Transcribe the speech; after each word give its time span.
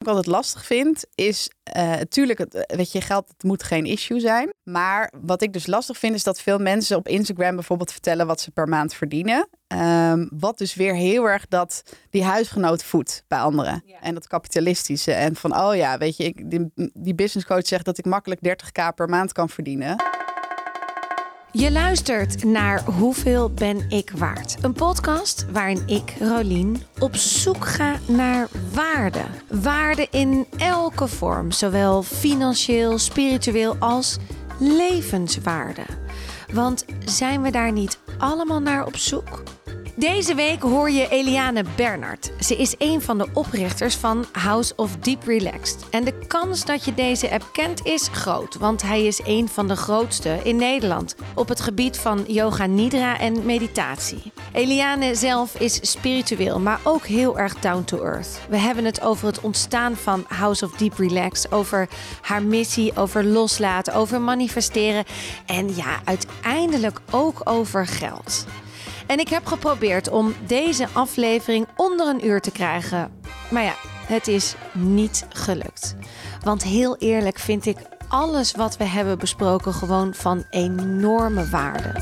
ik 0.00 0.06
altijd 0.06 0.26
lastig 0.26 0.66
vind, 0.66 1.04
is 1.14 1.50
natuurlijk, 1.74 2.38
het, 2.38 2.64
weet 2.76 2.92
je, 2.92 3.00
geld 3.00 3.28
het 3.28 3.42
moet 3.42 3.62
geen 3.62 3.84
issue 3.84 4.20
zijn. 4.20 4.50
Maar 4.62 5.12
wat 5.20 5.42
ik 5.42 5.52
dus 5.52 5.66
lastig 5.66 5.98
vind, 5.98 6.14
is 6.14 6.22
dat 6.22 6.40
veel 6.40 6.58
mensen 6.58 6.96
op 6.96 7.08
Instagram 7.08 7.54
bijvoorbeeld 7.54 7.92
vertellen 7.92 8.26
wat 8.26 8.40
ze 8.40 8.50
per 8.50 8.68
maand 8.68 8.94
verdienen. 8.94 9.48
Ehm, 9.66 10.26
wat 10.30 10.58
dus 10.58 10.74
weer 10.74 10.94
heel 10.94 11.28
erg 11.28 11.48
dat 11.48 11.82
die 12.10 12.24
huisgenoot 12.24 12.82
voedt 12.82 13.24
bij 13.28 13.38
anderen. 13.38 13.84
En 14.00 14.14
dat 14.14 14.26
kapitalistische. 14.26 15.12
En 15.12 15.36
van, 15.36 15.56
oh 15.56 15.76
ja, 15.76 15.98
weet 15.98 16.16
je, 16.16 16.24
ik, 16.24 16.50
die, 16.50 16.72
die 16.92 17.14
business 17.14 17.46
coach 17.46 17.66
zegt 17.66 17.84
dat 17.84 17.98
ik 17.98 18.04
makkelijk 18.04 18.40
30k 18.48 18.94
per 18.94 19.08
maand 19.08 19.32
kan 19.32 19.48
verdienen. 19.48 19.96
Je 21.52 21.72
luistert 21.72 22.44
naar 22.44 22.84
Hoeveel 22.84 23.50
ben 23.50 23.84
ik 23.88 24.10
waard? 24.16 24.56
Een 24.62 24.72
podcast 24.72 25.46
waarin 25.52 25.82
ik, 25.86 26.14
Rolien, 26.20 26.82
op 26.98 27.16
zoek 27.16 27.66
ga 27.66 27.98
naar 28.08 28.48
waarde. 28.72 29.22
Waarde 29.48 30.08
in 30.10 30.46
elke 30.58 31.08
vorm, 31.08 31.50
zowel 31.50 32.02
financieel, 32.02 32.98
spiritueel 32.98 33.76
als 33.78 34.16
levenswaarde. 34.58 35.84
Want 36.52 36.84
zijn 37.04 37.42
we 37.42 37.50
daar 37.50 37.72
niet 37.72 37.98
allemaal 38.18 38.60
naar 38.60 38.86
op 38.86 38.96
zoek? 38.96 39.42
Deze 40.00 40.34
week 40.34 40.62
hoor 40.62 40.90
je 40.90 41.08
Eliane 41.08 41.64
Bernard. 41.76 42.32
Ze 42.40 42.56
is 42.56 42.74
een 42.78 43.00
van 43.00 43.18
de 43.18 43.26
oprichters 43.32 43.94
van 43.96 44.24
House 44.32 44.72
of 44.76 44.96
Deep 44.96 45.22
Relaxed. 45.22 45.88
En 45.90 46.04
de 46.04 46.18
kans 46.26 46.64
dat 46.64 46.84
je 46.84 46.94
deze 46.94 47.30
app 47.30 47.48
kent 47.52 47.86
is 47.86 48.08
groot, 48.12 48.56
want 48.56 48.82
hij 48.82 49.06
is 49.06 49.20
een 49.24 49.48
van 49.48 49.68
de 49.68 49.76
grootste 49.76 50.40
in 50.42 50.56
Nederland 50.56 51.14
op 51.34 51.48
het 51.48 51.60
gebied 51.60 51.98
van 51.98 52.24
yoga 52.26 52.66
nidra 52.66 53.18
en 53.18 53.44
meditatie. 53.44 54.32
Eliane 54.52 55.14
zelf 55.14 55.54
is 55.54 55.90
spiritueel, 55.90 56.60
maar 56.60 56.80
ook 56.84 57.06
heel 57.06 57.38
erg 57.38 57.54
down 57.54 57.84
to 57.84 58.02
earth. 58.02 58.40
We 58.48 58.56
hebben 58.56 58.84
het 58.84 59.00
over 59.00 59.26
het 59.26 59.40
ontstaan 59.40 59.96
van 59.96 60.24
House 60.28 60.64
of 60.64 60.72
Deep 60.72 60.98
Relaxed, 60.98 61.52
over 61.52 61.88
haar 62.20 62.42
missie, 62.42 62.96
over 62.96 63.24
loslaten, 63.24 63.94
over 63.94 64.20
manifesteren 64.20 65.04
en 65.46 65.74
ja, 65.74 66.00
uiteindelijk 66.04 67.00
ook 67.10 67.40
over 67.44 67.86
geld. 67.86 68.46
En 69.10 69.18
ik 69.18 69.28
heb 69.28 69.46
geprobeerd 69.46 70.08
om 70.08 70.34
deze 70.46 70.88
aflevering 70.92 71.66
onder 71.76 72.08
een 72.08 72.26
uur 72.26 72.40
te 72.40 72.50
krijgen. 72.50 73.12
Maar 73.50 73.62
ja, 73.62 73.74
het 74.06 74.28
is 74.28 74.54
niet 74.72 75.26
gelukt. 75.28 75.96
Want 76.44 76.62
heel 76.62 76.96
eerlijk 76.96 77.38
vind 77.38 77.66
ik 77.66 77.76
alles 78.08 78.52
wat 78.52 78.76
we 78.76 78.84
hebben 78.84 79.18
besproken 79.18 79.72
gewoon 79.72 80.14
van 80.14 80.44
enorme 80.50 81.48
waarde. 81.48 81.92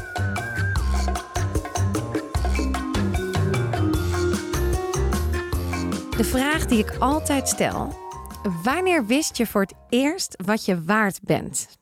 De 6.17 6.25
vraag 6.25 6.67
die 6.67 6.79
ik 6.79 6.97
altijd 6.99 7.49
stel: 7.49 7.99
wanneer 8.63 9.07
wist 9.07 9.37
je 9.37 9.47
voor 9.47 9.61
het 9.61 9.75
eerst 9.89 10.37
wat 10.45 10.65
je 10.65 10.83
waard 10.83 11.21
bent? 11.23 11.78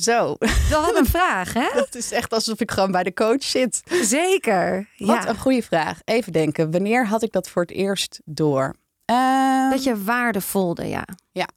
Zo. 0.00 0.36
Wel 0.70 0.96
een 0.96 1.06
vraag, 1.06 1.52
hè? 1.52 1.68
Dat 1.80 1.94
is 1.94 2.12
echt 2.12 2.32
alsof 2.32 2.60
ik 2.60 2.70
gewoon 2.70 2.92
bij 2.92 3.02
de 3.02 3.14
coach 3.14 3.42
zit. 3.42 3.82
Zeker. 4.02 4.88
Wat 4.96 5.26
een 5.26 5.38
goede 5.38 5.62
vraag. 5.62 6.00
Even 6.04 6.32
denken. 6.32 6.70
Wanneer 6.70 7.06
had 7.06 7.22
ik 7.22 7.32
dat 7.32 7.48
voor 7.48 7.62
het 7.62 7.70
eerst 7.70 8.20
door? 8.24 8.74
Uh, 9.10 9.70
dat 9.70 9.82
je 9.82 10.02
waarde 10.02 10.40
voelde, 10.40 10.88
ja. 10.88 11.04
Ja. 11.32 11.48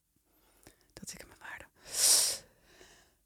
Dat 0.93 1.11
ik 1.13 1.25
mijn 1.27 1.39
waarde. 1.39 1.65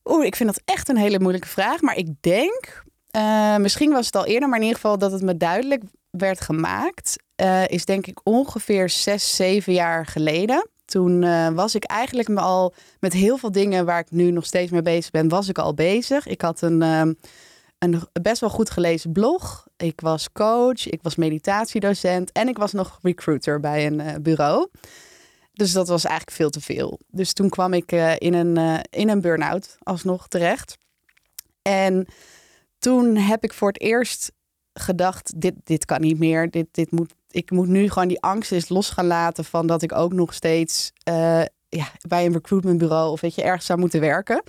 Oeh, 0.05 0.25
ik 0.25 0.35
vind 0.35 0.53
dat 0.53 0.61
echt 0.65 0.89
een 0.89 0.97
hele 0.97 1.19
moeilijke 1.19 1.47
vraag. 1.47 1.81
Maar 1.81 1.97
ik 1.97 2.07
denk, 2.21 2.83
uh, 3.15 3.55
misschien 3.55 3.91
was 3.91 4.05
het 4.05 4.15
al 4.15 4.25
eerder, 4.25 4.49
maar 4.49 4.57
in 4.59 4.65
ieder 4.65 4.81
geval 4.81 4.97
dat 4.97 5.11
het 5.11 5.21
me 5.21 5.37
duidelijk 5.37 5.83
werd 6.09 6.41
gemaakt. 6.41 7.15
Uh, 7.41 7.67
is 7.67 7.85
denk 7.85 8.07
ik 8.07 8.19
ongeveer 8.23 8.89
zes, 8.89 9.35
zeven 9.35 9.73
jaar 9.73 10.05
geleden. 10.05 10.69
Toen 10.85 11.21
uh, 11.21 11.49
was 11.49 11.75
ik 11.75 11.83
eigenlijk 11.83 12.27
me 12.27 12.39
al 12.39 12.73
met 12.99 13.13
heel 13.13 13.37
veel 13.37 13.51
dingen 13.51 13.85
waar 13.85 13.99
ik 13.99 14.11
nu 14.11 14.31
nog 14.31 14.45
steeds 14.45 14.71
mee 14.71 14.81
bezig 14.81 15.11
ben, 15.11 15.29
was 15.29 15.49
ik 15.49 15.57
al 15.57 15.73
bezig. 15.73 16.27
Ik 16.27 16.41
had 16.41 16.61
een, 16.61 16.81
uh, 16.81 17.01
een 17.77 18.01
best 18.21 18.41
wel 18.41 18.49
goed 18.49 18.69
gelezen 18.69 19.11
blog. 19.11 19.67
Ik 19.77 20.01
was 20.01 20.31
coach, 20.31 20.87
ik 20.87 20.99
was 21.01 21.15
meditatiedocent 21.15 22.31
en 22.31 22.47
ik 22.47 22.57
was 22.57 22.71
nog 22.71 22.99
recruiter 23.01 23.59
bij 23.59 23.85
een 23.85 23.99
uh, 23.99 24.13
bureau. 24.21 24.67
Dus 25.53 25.71
dat 25.71 25.87
was 25.87 26.03
eigenlijk 26.03 26.37
veel 26.37 26.49
te 26.49 26.61
veel. 26.61 26.99
Dus 27.07 27.33
toen 27.33 27.49
kwam 27.49 27.73
ik 27.73 27.91
in 28.17 28.33
een, 28.33 28.81
in 28.89 29.09
een 29.09 29.21
burn-out 29.21 29.77
alsnog 29.83 30.27
terecht. 30.27 30.77
En 31.61 32.07
toen 32.79 33.15
heb 33.15 33.43
ik 33.43 33.53
voor 33.53 33.67
het 33.67 33.81
eerst 33.81 34.31
gedacht, 34.73 35.41
dit, 35.41 35.53
dit 35.63 35.85
kan 35.85 36.01
niet 36.01 36.19
meer. 36.19 36.49
Dit, 36.49 36.67
dit 36.71 36.91
moet 36.91 37.13
ik 37.35 37.51
moet 37.51 37.67
nu 37.67 37.89
gewoon 37.89 38.07
die 38.07 38.21
angst 38.21 38.51
eens 38.51 38.69
los 38.69 38.89
gaan 38.89 39.07
laten 39.07 39.45
van 39.45 39.67
dat 39.67 39.81
ik 39.81 39.93
ook 39.93 40.13
nog 40.13 40.33
steeds 40.33 40.91
uh, 41.09 41.41
ja, 41.69 41.87
bij 42.07 42.25
een 42.25 42.33
recruitmentbureau 42.33 43.11
of 43.11 43.21
weet 43.21 43.35
je 43.35 43.43
ergens 43.43 43.65
zou 43.65 43.79
moeten 43.79 43.99
werken. 43.99 44.43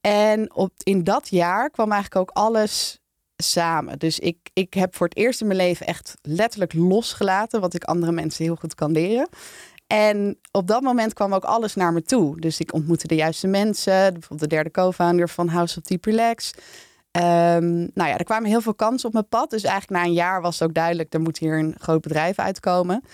En 0.00 0.54
op, 0.54 0.72
in 0.82 1.04
dat 1.04 1.28
jaar 1.28 1.70
kwam 1.70 1.92
eigenlijk 1.92 2.20
ook 2.20 2.36
alles 2.36 3.00
samen. 3.36 3.98
Dus 3.98 4.18
ik, 4.18 4.36
ik 4.52 4.74
heb 4.74 4.96
voor 4.96 5.06
het 5.06 5.16
eerst 5.16 5.40
in 5.40 5.46
mijn 5.46 5.58
leven 5.58 5.86
echt 5.86 6.14
letterlijk 6.22 6.72
losgelaten 6.72 7.60
wat 7.60 7.74
ik 7.74 7.84
andere 7.84 8.12
mensen 8.12 8.44
heel 8.44 8.56
goed 8.56 8.74
kan 8.74 8.92
leren. 8.92 9.28
En 9.86 10.38
op 10.50 10.66
dat 10.66 10.82
moment 10.82 11.12
kwam 11.12 11.34
ook 11.34 11.44
alles 11.44 11.74
naar 11.74 11.92
me 11.92 12.02
toe. 12.02 12.40
Dus 12.40 12.60
ik 12.60 12.72
ontmoette 12.74 13.06
de 13.06 13.14
juiste 13.14 13.46
mensen. 13.46 14.12
Bijvoorbeeld 14.12 14.40
de 14.40 14.56
derde 14.56 14.70
co-founder 14.70 15.28
van 15.28 15.48
House 15.48 15.78
of 15.78 15.84
Deep 15.84 16.04
Relax. 16.04 16.52
Um, 17.16 17.90
nou 17.94 18.08
ja, 18.08 18.18
er 18.18 18.24
kwamen 18.24 18.48
heel 18.48 18.60
veel 18.60 18.74
kansen 18.74 19.06
op 19.08 19.12
mijn 19.14 19.28
pad. 19.28 19.50
Dus 19.50 19.62
eigenlijk 19.62 20.02
na 20.02 20.08
een 20.08 20.14
jaar 20.14 20.40
was 20.40 20.58
het 20.58 20.68
ook 20.68 20.74
duidelijk, 20.74 21.14
er 21.14 21.20
moet 21.20 21.38
hier 21.38 21.58
een 21.58 21.74
groot 21.78 22.00
bedrijf 22.00 22.38
uitkomen. 22.38 23.04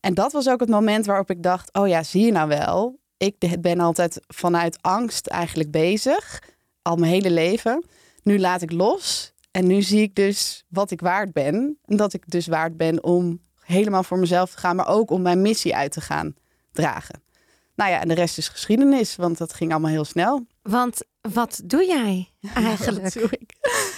En 0.00 0.14
dat 0.14 0.32
was 0.32 0.48
ook 0.48 0.60
het 0.60 0.68
moment 0.68 1.06
waarop 1.06 1.30
ik 1.30 1.42
dacht, 1.42 1.72
oh 1.72 1.88
ja, 1.88 2.02
zie 2.02 2.24
je 2.24 2.32
nou 2.32 2.48
wel. 2.48 2.98
Ik 3.16 3.56
ben 3.60 3.80
altijd 3.80 4.20
vanuit 4.26 4.78
angst 4.80 5.26
eigenlijk 5.26 5.70
bezig, 5.70 6.42
al 6.82 6.96
mijn 6.96 7.12
hele 7.12 7.30
leven. 7.30 7.84
Nu 8.22 8.38
laat 8.38 8.62
ik 8.62 8.72
los 8.72 9.32
en 9.50 9.66
nu 9.66 9.82
zie 9.82 10.02
ik 10.02 10.14
dus 10.14 10.64
wat 10.68 10.90
ik 10.90 11.00
waard 11.00 11.32
ben. 11.32 11.78
En 11.84 11.96
dat 11.96 12.12
ik 12.12 12.30
dus 12.30 12.46
waard 12.46 12.76
ben 12.76 13.04
om 13.04 13.40
helemaal 13.60 14.02
voor 14.02 14.18
mezelf 14.18 14.50
te 14.50 14.58
gaan, 14.58 14.76
maar 14.76 14.88
ook 14.88 15.10
om 15.10 15.22
mijn 15.22 15.42
missie 15.42 15.76
uit 15.76 15.92
te 15.92 16.00
gaan 16.00 16.34
dragen. 16.72 17.22
Nou 17.74 17.90
ja, 17.90 18.00
en 18.00 18.08
de 18.08 18.14
rest 18.14 18.38
is 18.38 18.48
geschiedenis, 18.48 19.16
want 19.16 19.38
dat 19.38 19.52
ging 19.52 19.70
allemaal 19.70 19.90
heel 19.90 20.04
snel. 20.04 20.46
Want 20.68 21.00
wat 21.20 21.60
doe 21.64 21.86
jij 21.86 22.28
eigenlijk? 22.54 23.14
ik? 23.14 23.52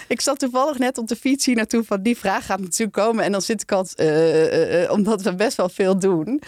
ik 0.08 0.20
zat 0.20 0.38
toevallig 0.38 0.78
net 0.78 0.98
op 0.98 1.08
de 1.08 1.16
fiets 1.16 1.46
hier 1.46 1.56
naartoe 1.56 1.84
van 1.84 2.02
die 2.02 2.16
vraag 2.16 2.46
gaat 2.46 2.60
natuurlijk 2.60 2.92
komen. 2.92 3.24
En 3.24 3.32
dan 3.32 3.42
zit 3.42 3.62
ik 3.62 3.72
altijd, 3.72 4.08
uh, 4.08 4.82
uh, 4.82 4.90
omdat 4.90 5.22
we 5.22 5.34
best 5.34 5.56
wel 5.56 5.68
veel 5.68 5.98
doen. 5.98 6.42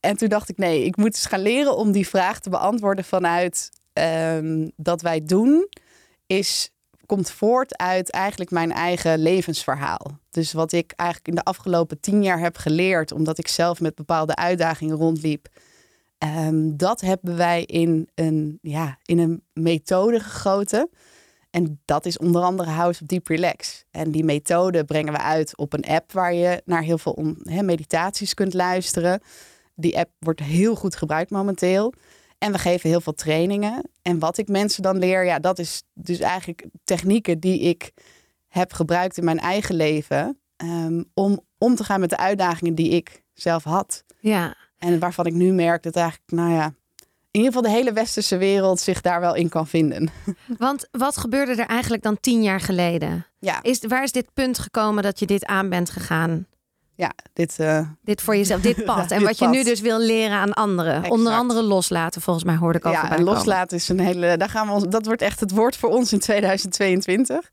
En 0.00 0.16
toen 0.16 0.28
dacht 0.28 0.48
ik, 0.48 0.58
nee, 0.58 0.84
ik 0.84 0.96
moet 0.96 1.14
eens 1.14 1.26
gaan 1.26 1.42
leren 1.42 1.76
om 1.76 1.92
die 1.92 2.08
vraag 2.08 2.40
te 2.40 2.50
beantwoorden 2.50 3.04
vanuit 3.04 3.70
um, 3.92 4.72
dat 4.76 5.02
wij 5.02 5.24
doen, 5.24 5.68
is, 6.26 6.70
komt 7.06 7.30
voort 7.30 7.76
uit 7.76 8.10
eigenlijk 8.10 8.50
mijn 8.50 8.72
eigen 8.72 9.18
levensverhaal. 9.18 10.18
Dus 10.30 10.52
wat 10.52 10.72
ik 10.72 10.92
eigenlijk 10.96 11.28
in 11.28 11.34
de 11.34 11.44
afgelopen 11.44 12.00
tien 12.00 12.22
jaar 12.22 12.40
heb 12.40 12.56
geleerd, 12.56 13.12
omdat 13.12 13.38
ik 13.38 13.48
zelf 13.48 13.80
met 13.80 13.94
bepaalde 13.94 14.36
uitdagingen 14.36 14.96
rondliep 14.96 15.48
Um, 16.24 16.76
dat 16.76 17.00
hebben 17.00 17.36
wij 17.36 17.62
in 17.64 18.08
een, 18.14 18.58
ja, 18.62 18.98
in 19.02 19.18
een 19.18 19.42
methode 19.52 20.20
gegoten. 20.20 20.90
En 21.50 21.80
dat 21.84 22.06
is 22.06 22.18
onder 22.18 22.42
andere 22.42 22.70
House 22.70 23.02
of 23.02 23.06
Deep 23.06 23.26
Relax. 23.26 23.84
En 23.90 24.10
die 24.10 24.24
methode 24.24 24.84
brengen 24.84 25.12
we 25.12 25.18
uit 25.18 25.56
op 25.56 25.72
een 25.72 25.84
app 25.84 26.12
waar 26.12 26.34
je 26.34 26.62
naar 26.64 26.82
heel 26.82 26.98
veel 26.98 27.34
meditaties 27.46 28.34
kunt 28.34 28.54
luisteren. 28.54 29.20
Die 29.74 29.98
app 29.98 30.10
wordt 30.18 30.40
heel 30.40 30.74
goed 30.74 30.96
gebruikt 30.96 31.30
momenteel. 31.30 31.92
En 32.38 32.52
we 32.52 32.58
geven 32.58 32.90
heel 32.90 33.00
veel 33.00 33.14
trainingen. 33.14 33.90
En 34.02 34.18
wat 34.18 34.38
ik 34.38 34.48
mensen 34.48 34.82
dan 34.82 34.98
leer, 34.98 35.24
ja, 35.24 35.38
dat 35.38 35.58
is 35.58 35.82
dus 35.94 36.18
eigenlijk 36.18 36.66
technieken 36.84 37.40
die 37.40 37.60
ik 37.60 37.92
heb 38.48 38.72
gebruikt 38.72 39.18
in 39.18 39.24
mijn 39.24 39.38
eigen 39.38 39.74
leven. 39.74 40.38
Um, 40.56 41.04
om 41.14 41.40
om 41.58 41.74
te 41.74 41.84
gaan 41.84 42.00
met 42.00 42.10
de 42.10 42.16
uitdagingen 42.16 42.74
die 42.74 42.90
ik 42.90 43.22
zelf 43.34 43.64
had. 43.64 44.04
Ja. 44.20 44.56
En 44.82 44.98
waarvan 44.98 45.26
ik 45.26 45.32
nu 45.32 45.52
merk 45.52 45.82
dat 45.82 45.96
eigenlijk, 45.96 46.30
nou 46.30 46.52
ja, 46.52 46.64
in 47.30 47.40
ieder 47.40 47.52
geval 47.52 47.70
de 47.70 47.76
hele 47.76 47.92
westerse 47.92 48.36
wereld 48.36 48.80
zich 48.80 49.00
daar 49.00 49.20
wel 49.20 49.34
in 49.34 49.48
kan 49.48 49.66
vinden. 49.66 50.10
Want 50.58 50.88
wat 50.90 51.16
gebeurde 51.16 51.52
er 51.52 51.66
eigenlijk 51.66 52.02
dan 52.02 52.20
tien 52.20 52.42
jaar 52.42 52.60
geleden? 52.60 53.26
Ja. 53.38 53.62
Is, 53.62 53.80
waar 53.88 54.02
is 54.02 54.12
dit 54.12 54.26
punt 54.34 54.58
gekomen 54.58 55.02
dat 55.02 55.18
je 55.18 55.26
dit 55.26 55.46
aan 55.46 55.68
bent 55.68 55.90
gegaan? 55.90 56.46
Ja, 56.94 57.12
dit... 57.32 57.56
Uh... 57.60 57.88
Dit 58.02 58.22
voor 58.22 58.36
jezelf, 58.36 58.60
dit 58.60 58.84
pad. 58.94 59.10
En 59.10 59.22
wat 59.22 59.38
je 59.38 59.48
nu 59.48 59.64
dus 59.64 59.80
wil 59.80 59.98
leren 59.98 60.36
aan 60.36 60.52
anderen. 60.52 60.94
Exact. 60.94 61.12
Onder 61.12 61.32
andere 61.32 61.62
loslaten, 61.62 62.22
volgens 62.22 62.44
mij 62.44 62.56
hoorde 62.56 62.78
ik 62.78 62.84
al 62.84 62.92
Ja, 62.92 63.18
loslaten 63.18 63.76
is 63.76 63.88
een 63.88 64.00
hele... 64.00 64.36
Daar 64.36 64.50
gaan 64.50 64.66
we 64.66 64.72
ons, 64.72 64.84
dat 64.88 65.06
wordt 65.06 65.22
echt 65.22 65.40
het 65.40 65.50
woord 65.50 65.76
voor 65.76 65.90
ons 65.90 66.12
in 66.12 66.18
2022. 66.18 67.36
Um, 67.36 67.44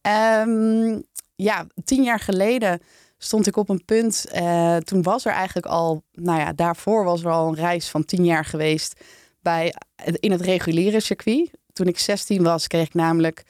ehm, 0.00 1.00
ja, 1.34 1.66
tien 1.84 2.02
jaar 2.02 2.20
geleden 2.20 2.80
stond 3.18 3.46
ik 3.46 3.56
op 3.56 3.68
een 3.68 3.84
punt. 3.84 4.26
Uh, 4.34 4.76
toen 4.76 5.02
was 5.02 5.24
er 5.24 5.32
eigenlijk 5.32 5.66
al, 5.66 6.02
nou 6.12 6.40
ja, 6.40 6.52
daarvoor 6.52 7.04
was 7.04 7.24
er 7.24 7.30
al 7.30 7.48
een 7.48 7.54
reis 7.54 7.88
van 7.88 8.04
tien 8.04 8.24
jaar 8.24 8.44
geweest 8.44 9.00
bij, 9.40 9.74
in 10.12 10.30
het 10.30 10.40
reguliere 10.40 11.00
circuit. 11.00 11.50
Toen 11.72 11.86
ik 11.86 11.98
16 11.98 12.42
was, 12.42 12.66
kreeg 12.66 12.86
ik 12.86 12.94
namelijk 12.94 13.42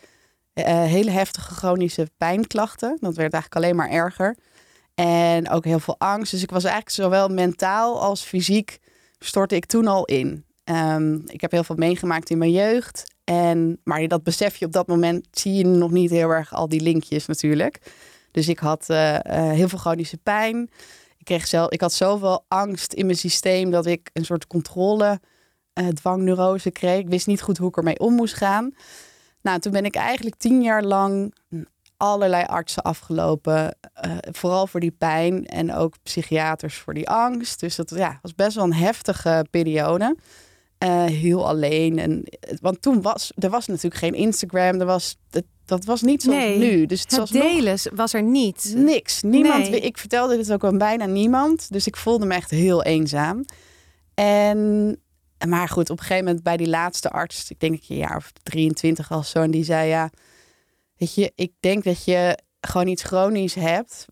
uh, 0.55 0.65
hele 0.65 1.11
heftige 1.11 1.55
chronische 1.55 2.11
pijnklachten. 2.17 2.97
Dat 3.01 3.17
werd 3.17 3.33
eigenlijk 3.33 3.65
alleen 3.65 3.77
maar 3.77 3.91
erger. 3.91 4.37
En 4.95 5.51
ook 5.51 5.65
heel 5.65 5.79
veel 5.79 5.99
angst. 5.99 6.31
Dus 6.31 6.43
ik 6.43 6.51
was 6.51 6.65
eigenlijk 6.65 6.95
zowel 6.95 7.29
mentaal 7.29 8.01
als 8.01 8.23
fysiek 8.23 8.79
stortte 9.19 9.57
ik 9.57 9.67
toen 9.67 9.87
al 9.87 10.05
in. 10.05 10.45
Ehm, 10.65 11.15
ik 11.27 11.41
heb 11.41 11.51
heel 11.51 11.65
veel 11.65 11.77
meegemaakt 11.77 12.31
in 12.31 12.39
mijn 12.39 12.51
jeugd. 12.51 13.05
En, 13.25 13.81
maar 13.85 14.09
dat 14.09 14.23
besef 14.23 14.57
je 14.57 14.67
op 14.67 14.73
dat 14.73 14.87
moment, 14.87 15.27
zie 15.31 15.55
je 15.55 15.65
nog 15.65 15.91
niet 15.91 16.11
heel 16.11 16.31
erg 16.31 16.55
al 16.55 16.69
die 16.69 16.81
linkjes 16.81 17.27
natuurlijk. 17.27 17.81
Dus 18.31 18.49
ik 18.49 18.59
had 18.59 18.91
eh, 18.91 19.15
eh, 19.17 19.53
heel 19.53 19.69
veel 19.69 19.79
chronische 19.79 20.17
pijn. 20.17 20.71
Ik, 21.19 21.25
kreeg 21.25 21.47
zelf, 21.47 21.71
ik 21.71 21.81
had 21.81 21.93
zoveel 21.93 22.45
angst 22.49 22.93
in 22.93 23.07
mijn 23.07 23.19
systeem 23.19 23.71
dat 23.71 23.87
ik 23.87 24.11
een 24.13 24.25
soort 24.25 24.47
controle 24.47 25.21
uh, 25.75 25.89
dwangneurose 25.89 26.71
kreeg. 26.71 26.99
Ik 26.99 27.09
wist 27.09 27.27
niet 27.27 27.43
goed 27.43 27.59
hoe 27.59 27.69
ik 27.69 27.77
ermee 27.77 27.99
om 27.99 28.15
moest 28.15 28.35
gaan. 28.35 28.75
Nou, 29.43 29.59
toen 29.59 29.73
ben 29.73 29.85
ik 29.85 29.95
eigenlijk 29.95 30.37
tien 30.37 30.63
jaar 30.63 30.83
lang 30.83 31.35
allerlei 31.97 32.45
artsen 32.45 32.83
afgelopen. 32.83 33.77
vooral 34.21 34.67
voor 34.67 34.81
die 34.81 34.91
pijn 34.91 35.47
en 35.47 35.75
ook 35.75 35.95
psychiaters 36.03 36.77
voor 36.77 36.95
die 36.95 37.09
angst. 37.09 37.61
Dus 37.61 37.77
dat 37.77 37.91
ja, 37.91 38.19
was 38.23 38.35
best 38.35 38.55
wel 38.55 38.65
een 38.65 38.75
heftige 38.75 39.47
periode. 39.51 40.17
Uh, 40.85 41.05
heel 41.05 41.49
alleen. 41.49 41.99
En, 41.99 42.25
want 42.61 42.83
toen 42.83 43.03
was 43.03 43.33
er 43.35 43.51
was 43.51 43.67
natuurlijk 43.67 44.01
geen 44.01 44.15
Instagram. 44.15 44.81
Er 44.81 44.87
was, 44.87 45.17
dat 45.69 45.85
was 45.85 46.03
niet 46.03 46.23
zoals 46.23 46.39
nee, 46.39 46.59
nu. 46.59 46.87
Dus 46.87 47.01
het, 47.01 47.17
het 47.17 47.33
delen 47.33 47.79
was 47.95 48.15
er 48.15 48.23
niet. 48.23 48.73
Niks. 48.77 49.23
Niemand. 49.23 49.71
Nee. 49.71 49.81
Ik 49.81 49.99
vertelde 49.99 50.37
dit 50.37 50.53
ook 50.53 50.65
aan 50.65 50.79
bijna 50.79 51.07
niemand. 51.07 51.73
Dus 51.73 51.87
ik 51.87 51.97
voelde 51.97 52.27
me 52.27 52.35
echt 52.35 52.51
heel 52.51 52.83
eenzaam. 52.83 53.45
En, 54.15 55.01
maar 55.47 55.69
goed, 55.69 55.91
op 55.91 55.99
een 55.99 56.05
gegeven 56.05 56.25
moment 56.25 56.43
bij 56.43 56.57
die 56.57 56.69
laatste 56.69 57.11
arts, 57.11 57.51
ik 57.51 57.61
denk 57.61 57.73
dat 57.73 57.87
je 57.87 57.95
een 57.95 58.01
jaar 58.01 58.17
of 58.17 58.33
23 58.43 59.13
al 59.13 59.23
zo, 59.23 59.43
en 59.43 59.51
die 59.51 59.65
zei 59.65 59.89
ja, 59.89 60.11
weet 60.97 61.15
je, 61.15 61.33
ik 61.35 61.53
denk 61.61 61.85
dat 61.85 62.05
je 62.05 62.39
gewoon 62.61 62.87
iets 62.87 63.03
chronisch 63.03 63.55
hebt 63.55 64.07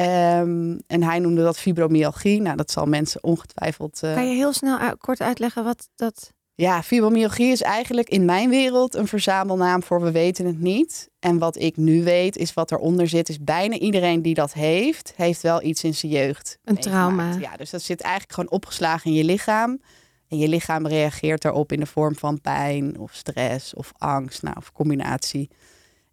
Um, 0.00 0.80
en 0.86 1.02
hij 1.02 1.18
noemde 1.18 1.42
dat 1.42 1.58
fibromyalgie. 1.58 2.40
Nou, 2.40 2.56
dat 2.56 2.70
zal 2.70 2.86
mensen 2.86 3.22
ongetwijfeld. 3.22 4.00
Uh... 4.04 4.14
Kan 4.14 4.28
je 4.28 4.34
heel 4.34 4.52
snel 4.52 4.96
kort 4.96 5.20
uitleggen 5.20 5.64
wat 5.64 5.88
dat. 5.96 6.32
Ja, 6.60 6.82
fibromyalgie 6.82 7.50
is 7.50 7.62
eigenlijk 7.62 8.08
in 8.08 8.24
mijn 8.24 8.50
wereld 8.50 8.94
een 8.94 9.06
verzamelnaam 9.06 9.82
voor 9.82 10.00
we 10.00 10.10
weten 10.10 10.46
het 10.46 10.60
niet. 10.60 11.10
En 11.18 11.38
wat 11.38 11.58
ik 11.58 11.76
nu 11.76 12.04
weet 12.04 12.36
is 12.36 12.54
wat 12.54 12.72
eronder 12.72 13.08
zit, 13.08 13.28
is 13.28 13.40
bijna 13.40 13.78
iedereen 13.78 14.22
die 14.22 14.34
dat 14.34 14.52
heeft, 14.52 15.12
heeft 15.16 15.40
wel 15.40 15.62
iets 15.62 15.84
in 15.84 15.94
zijn 15.94 16.12
jeugd. 16.12 16.58
Een 16.64 16.78
trauma. 16.78 17.36
Ja, 17.40 17.56
dus 17.56 17.70
dat 17.70 17.82
zit 17.82 18.00
eigenlijk 18.00 18.32
gewoon 18.32 18.50
opgeslagen 18.50 19.10
in 19.10 19.16
je 19.16 19.24
lichaam. 19.24 19.80
En 20.28 20.38
je 20.38 20.48
lichaam 20.48 20.86
reageert 20.86 21.42
daarop 21.42 21.72
in 21.72 21.80
de 21.80 21.86
vorm 21.86 22.16
van 22.16 22.40
pijn 22.40 22.98
of 22.98 23.12
stress 23.14 23.74
of 23.74 23.92
angst, 23.98 24.42
nou, 24.42 24.56
of 24.58 24.72
combinatie. 24.72 25.50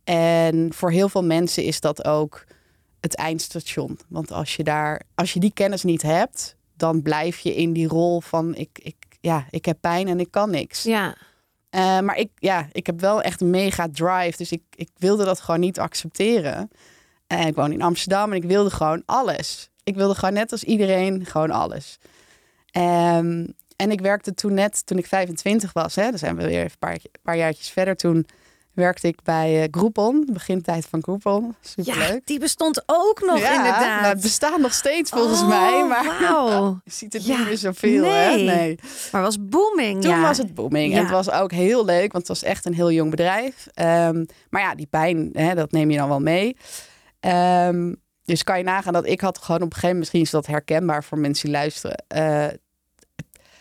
En 0.04 0.74
voor 0.74 0.92
heel 0.92 1.10
veel 1.10 1.24
mensen 1.24 1.64
is 1.64 1.80
dat 1.80 2.06
ook 2.06 2.46
het 3.00 3.16
eindstation. 3.16 4.00
Want 4.08 4.32
als 4.32 4.56
je 4.56 4.64
daar, 4.64 5.02
als 5.16 5.34
je 5.34 5.40
die 5.40 5.54
kennis 5.54 5.84
niet 5.84 6.02
hebt, 6.02 6.56
dan 6.78 7.02
blijf 7.02 7.40
je 7.40 7.56
in 7.56 7.74
die 7.74 7.88
rol 7.88 8.22
van 8.22 8.56
ik, 8.56 8.80
ik, 8.82 8.96
ja, 9.26 9.46
ik 9.50 9.66
heb 9.66 9.78
pijn 9.82 10.08
en 10.08 10.20
ik 10.20 10.32
kan 10.32 10.50
niks. 10.50 10.84
Ja. 10.84 11.16
Uh, 11.76 12.00
maar 12.00 12.18
ik, 12.18 12.30
ja, 12.36 12.68
ik 12.72 12.86
heb 12.86 13.00
wel 13.00 13.22
echt 13.22 13.42
een 13.42 13.50
mega 13.50 13.88
drive. 13.92 14.38
Dus 14.38 14.52
ik, 14.52 14.62
ik 14.76 14.90
wilde 14.98 15.26
dat 15.26 15.40
gewoon 15.40 15.60
niet 15.60 15.80
accepteren. 15.80 16.70
En 17.28 17.40
uh, 17.40 17.48
ik 17.48 17.56
woon 17.56 17.72
in 17.72 17.82
Amsterdam 17.82 18.32
en 18.32 18.38
ik 18.38 18.44
wilde 18.44 18.70
gewoon 18.70 19.04
alles. 19.06 19.70
Ik 19.84 19.96
wilde 19.96 20.16
gewoon 20.16 20.34
net 20.34 20.52
als 20.52 20.64
iedereen 20.64 21.26
gewoon 21.26 21.52
alles. 21.52 21.98
Um, 22.78 23.54
en 23.76 23.92
ik 23.92 24.02
werkte 24.02 24.34
toen 24.34 24.54
net, 24.54 24.86
toen 24.86 24.98
ik 24.98 25.06
25 25.06 25.74
was, 25.74 25.96
hè, 25.96 26.10
dan 26.10 26.20
zijn 26.20 26.36
we 26.36 26.46
weer 26.46 26.64
een 26.64 26.70
paar, 26.80 26.98
paar 27.22 27.38
jaartjes 27.38 27.70
verder. 27.70 27.96
Toen 27.96 28.26
werkte 28.76 29.08
ik 29.08 29.24
bij 29.24 29.62
uh, 29.62 29.68
Groupon, 29.72 30.30
begintijd 30.34 30.86
van 30.90 31.04
Groupon. 31.04 31.56
Superleuk. 31.62 32.14
Ja, 32.14 32.20
die 32.24 32.40
bestond 32.40 32.84
ook 32.86 33.22
nog 33.22 33.40
ja, 33.40 33.56
inderdaad. 33.56 34.02
Nou, 34.02 34.14
het 34.14 34.22
bestaat 34.22 34.60
nog 34.60 34.74
steeds 34.74 35.10
volgens 35.10 35.42
oh, 35.42 35.48
mij, 35.48 35.86
maar 35.88 36.18
wow. 36.20 36.78
je 36.84 36.92
ziet 36.92 37.14
het 37.14 37.26
ja, 37.26 37.38
niet 37.38 37.48
meer 37.48 37.58
zoveel. 37.58 38.02
Nee. 38.02 38.12
Hè? 38.12 38.56
nee. 38.56 38.80
Maar 39.12 39.24
het 39.24 39.36
was 39.36 39.38
booming. 39.50 40.02
Toen 40.02 40.22
was 40.22 40.38
het 40.38 40.54
booming. 40.54 40.94
En 40.94 41.00
het 41.00 41.12
was 41.12 41.32
ook 41.32 41.52
heel 41.52 41.86
leuk, 41.86 42.12
want 42.12 42.28
het 42.28 42.40
was 42.40 42.44
echt 42.44 42.66
een 42.66 42.74
heel 42.74 42.92
jong 42.92 43.10
bedrijf. 43.10 43.68
Um, 43.76 44.26
maar 44.50 44.62
ja, 44.62 44.76
die 44.76 44.88
pijn, 44.88 45.30
hè, 45.34 45.56
dat 45.56 45.72
neem 45.72 45.92
je 45.92 45.98
dan 45.98 46.10
wel 46.10 46.20
mee. 46.20 46.58
Um, 47.20 48.04
dus 48.26 48.44
kan 48.44 48.58
je 48.58 48.64
nagaan 48.64 48.94
dat 48.94 49.08
ik 49.08 49.22
had 49.22 49.38
gewoon 49.38 49.62
op 49.62 49.68
een 49.68 49.74
gegeven 49.74 49.88
moment, 49.88 50.00
misschien 50.00 50.22
is 50.22 50.30
dat 50.30 50.46
herkenbaar 50.46 51.04
voor 51.04 51.18
mensen 51.18 51.46
die 51.46 51.58
luisteren. 51.58 52.04
Uh, 52.16 52.48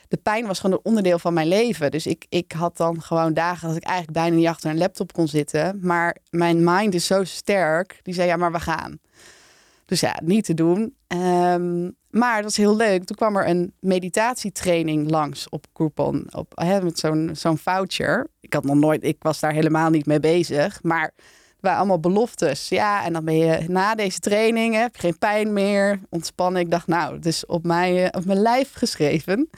de 0.09 0.17
pijn 0.17 0.47
was 0.47 0.61
gewoon 0.61 0.77
een 0.77 0.85
onderdeel 0.85 1.19
van 1.19 1.35
mijn 1.35 1.49
leven. 1.49 1.91
Dus 1.91 2.07
ik, 2.07 2.27
ik 2.29 2.53
had 2.53 2.77
dan 2.77 3.03
gewoon 3.03 3.35
dagen 3.35 3.69
dat 3.69 3.77
ik 3.77 3.85
eigenlijk 3.85 4.19
bijna 4.19 4.37
niet 4.37 4.47
achter 4.47 4.71
een 4.71 4.79
laptop 4.79 5.13
kon 5.13 5.29
zitten. 5.29 5.79
Maar 5.83 6.17
mijn 6.31 6.65
mind 6.65 6.95
is 6.95 7.07
zo 7.07 7.25
sterk. 7.25 8.01
Die 8.03 8.15
zei, 8.15 8.29
ja, 8.29 8.37
maar 8.37 8.53
we 8.53 8.61
gaan. 8.61 8.99
Dus 9.87 10.01
ja, 10.01 10.21
niet 10.23 10.45
te 10.45 10.55
doen. 10.55 10.95
Um, 11.09 11.97
maar 12.11 12.35
dat 12.35 12.45
was 12.45 12.57
heel 12.57 12.77
leuk. 12.77 13.05
Toen 13.05 13.17
kwam 13.17 13.37
er 13.37 13.49
een 13.49 13.73
meditatietraining 13.81 15.11
langs 15.11 15.49
op 15.49 15.67
Groupon. 15.73 16.27
Op, 16.31 16.53
hè, 16.55 16.83
met 16.83 16.99
zo'n 16.99 17.31
zo'n 17.33 17.59
voucher. 17.59 18.27
Ik 18.41 18.53
had 18.53 18.65
nog 18.65 18.77
nooit, 18.77 19.05
ik 19.05 19.17
was 19.19 19.41
daar 19.41 19.53
helemaal 19.53 19.91
niet 19.91 20.07
mee 20.07 20.21
bezig. 20.21 20.83
Maar 20.83 21.13
waren 21.65 21.79
allemaal 21.79 22.01
beloftes. 22.01 22.69
Ja, 22.69 23.05
en 23.05 23.13
dan 23.13 23.25
ben 23.25 23.37
je 23.37 23.65
na 23.69 23.95
deze 23.95 24.19
training, 24.19 24.75
heb 24.75 24.95
je 24.95 25.01
geen 25.01 25.19
pijn 25.19 25.53
meer, 25.53 26.01
ontspannen. 26.09 26.61
Ik 26.61 26.71
dacht, 26.71 26.87
nou, 26.87 27.15
het 27.15 27.27
is 27.27 27.47
op, 27.47 27.65
mij, 27.65 28.15
op 28.15 28.25
mijn 28.25 28.43
lijf 28.43 28.73
geschreven. 28.75 29.51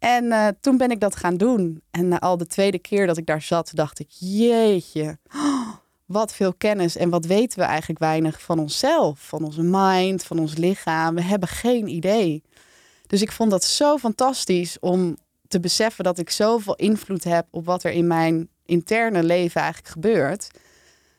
En 0.00 0.24
uh, 0.24 0.48
toen 0.60 0.76
ben 0.76 0.90
ik 0.90 1.00
dat 1.00 1.16
gaan 1.16 1.36
doen. 1.36 1.82
En 1.90 2.18
al 2.18 2.36
de 2.36 2.46
tweede 2.46 2.78
keer 2.78 3.06
dat 3.06 3.16
ik 3.16 3.26
daar 3.26 3.42
zat, 3.42 3.70
dacht 3.74 3.98
ik: 3.98 4.06
jeetje, 4.10 5.18
wat 6.06 6.34
veel 6.34 6.54
kennis. 6.54 6.96
En 6.96 7.10
wat 7.10 7.24
weten 7.24 7.58
we 7.58 7.64
eigenlijk 7.64 8.00
weinig 8.00 8.42
van 8.42 8.58
onszelf, 8.58 9.20
van 9.20 9.44
onze 9.44 9.62
mind, 9.62 10.24
van 10.24 10.38
ons 10.38 10.56
lichaam. 10.56 11.14
We 11.14 11.22
hebben 11.22 11.48
geen 11.48 11.88
idee. 11.88 12.42
Dus 13.06 13.22
ik 13.22 13.32
vond 13.32 13.50
dat 13.50 13.64
zo 13.64 13.98
fantastisch 13.98 14.78
om 14.78 15.16
te 15.48 15.60
beseffen 15.60 16.04
dat 16.04 16.18
ik 16.18 16.30
zoveel 16.30 16.74
invloed 16.74 17.24
heb 17.24 17.46
op 17.50 17.64
wat 17.64 17.84
er 17.84 17.92
in 17.92 18.06
mijn 18.06 18.48
interne 18.64 19.22
leven 19.22 19.60
eigenlijk 19.60 19.92
gebeurt. 19.92 20.50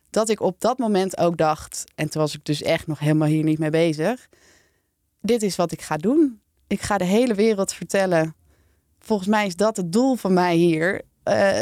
Dat 0.10 0.30
ik 0.30 0.39
op 0.39 0.62
dat 0.62 0.78
moment 0.78 1.18
ook 1.18 1.38
dacht, 1.38 1.83
en 1.95 2.10
toen 2.10 2.22
was 2.22 2.36
ik 2.36 2.45
dus 2.45 2.62
echt 2.62 2.88
nog 2.88 3.00
helemaal 3.00 3.28
hier 3.28 3.44
niet 3.44 3.60
mee 3.60 3.69
bezig. 3.69 4.28
Dit 5.22 5.42
is 5.42 5.56
wat 5.56 5.72
ik 5.72 5.81
ga 5.81 5.98
doen. 5.98 6.42
Ik 6.68 6.81
ga 6.81 6.98
de 6.98 7.06
hele 7.06 7.33
wereld 7.33 7.74
vertellen 7.74 8.36
volgens 9.01 9.30
mij 9.30 9.45
is 9.45 9.56
dat 9.56 9.77
het 9.77 9.92
doel 9.92 10.15
van 10.15 10.33
mij 10.33 10.56
hier. 10.56 11.01
Uh, 11.24 11.62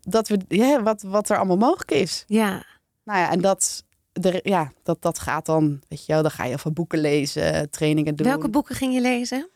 dat 0.00 0.28
we, 0.28 0.38
ja, 0.48 0.82
wat, 0.82 1.02
wat 1.02 1.28
er 1.28 1.36
allemaal 1.36 1.56
mogelijk 1.56 1.90
is. 1.90 2.24
Ja. 2.26 2.64
Nou 3.04 3.18
ja, 3.18 3.30
en 3.30 3.40
dat, 3.40 3.84
de, 4.12 4.40
ja, 4.42 4.72
dat, 4.82 5.02
dat 5.02 5.18
gaat 5.18 5.46
dan, 5.46 5.80
weet 5.88 6.06
je 6.06 6.12
wel, 6.12 6.22
dan 6.22 6.30
ga 6.30 6.44
je 6.44 6.58
van 6.58 6.72
boeken 6.72 6.98
lezen, 6.98 7.70
trainingen 7.70 8.16
doen. 8.16 8.26
Welke 8.26 8.48
boeken 8.48 8.74
ging 8.74 8.94
je 8.94 9.00
lezen? 9.00 9.48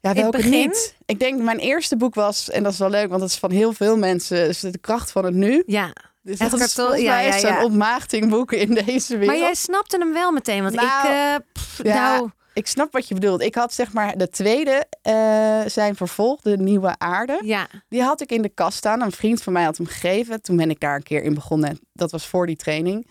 Ja, 0.00 0.14
welke 0.14 0.36
begin? 0.36 0.50
niet? 0.50 0.94
Ik 1.06 1.18
denk 1.18 1.42
mijn 1.42 1.58
eerste 1.58 1.96
boek 1.96 2.14
was, 2.14 2.50
en 2.50 2.62
dat 2.62 2.72
is 2.72 2.78
wel 2.78 2.90
leuk, 2.90 3.08
want 3.08 3.20
dat 3.20 3.30
is 3.30 3.38
van 3.38 3.50
heel 3.50 3.72
veel 3.72 3.96
mensen, 3.96 4.48
is 4.48 4.60
de 4.60 4.78
kracht 4.78 5.10
van 5.10 5.24
het 5.24 5.34
nu. 5.34 5.62
Ja. 5.66 5.92
Dus 6.22 6.38
dat 6.38 6.52
is 6.60 6.74
volgens 6.74 7.00
ja, 7.00 7.18
ja, 7.20 7.36
ja. 7.36 7.64
ontmaagding 7.64 8.30
boeken 8.30 8.58
in 8.58 8.74
deze 8.74 9.12
wereld. 9.12 9.26
Maar 9.26 9.38
jij 9.38 9.54
snapte 9.54 9.98
hem 9.98 10.12
wel 10.12 10.32
meteen, 10.32 10.62
want 10.62 10.74
nou, 10.74 10.86
ik, 10.86 11.10
uh, 11.10 11.34
pff, 11.52 11.80
ja, 11.82 12.16
nou 12.16 12.30
ik 12.52 12.66
snap 12.66 12.92
wat 12.92 13.08
je 13.08 13.14
bedoelt. 13.14 13.42
Ik 13.42 13.54
had 13.54 13.72
zeg 13.72 13.92
maar 13.92 14.18
de 14.18 14.28
tweede, 14.28 14.86
uh, 15.08 15.60
zijn 15.66 15.96
vervolg, 15.96 16.40
de 16.40 16.56
Nieuwe 16.56 16.98
Aarde. 16.98 17.40
Ja. 17.44 17.68
Die 17.88 18.02
had 18.02 18.20
ik 18.20 18.32
in 18.32 18.42
de 18.42 18.48
kast 18.48 18.78
staan. 18.78 19.02
Een 19.02 19.12
vriend 19.12 19.42
van 19.42 19.52
mij 19.52 19.64
had 19.64 19.76
hem 19.76 19.86
gegeven. 19.86 20.42
Toen 20.42 20.56
ben 20.56 20.70
ik 20.70 20.80
daar 20.80 20.96
een 20.96 21.02
keer 21.02 21.22
in 21.22 21.34
begonnen. 21.34 21.80
Dat 21.92 22.10
was 22.10 22.26
voor 22.26 22.46
die 22.46 22.56
training. 22.56 23.06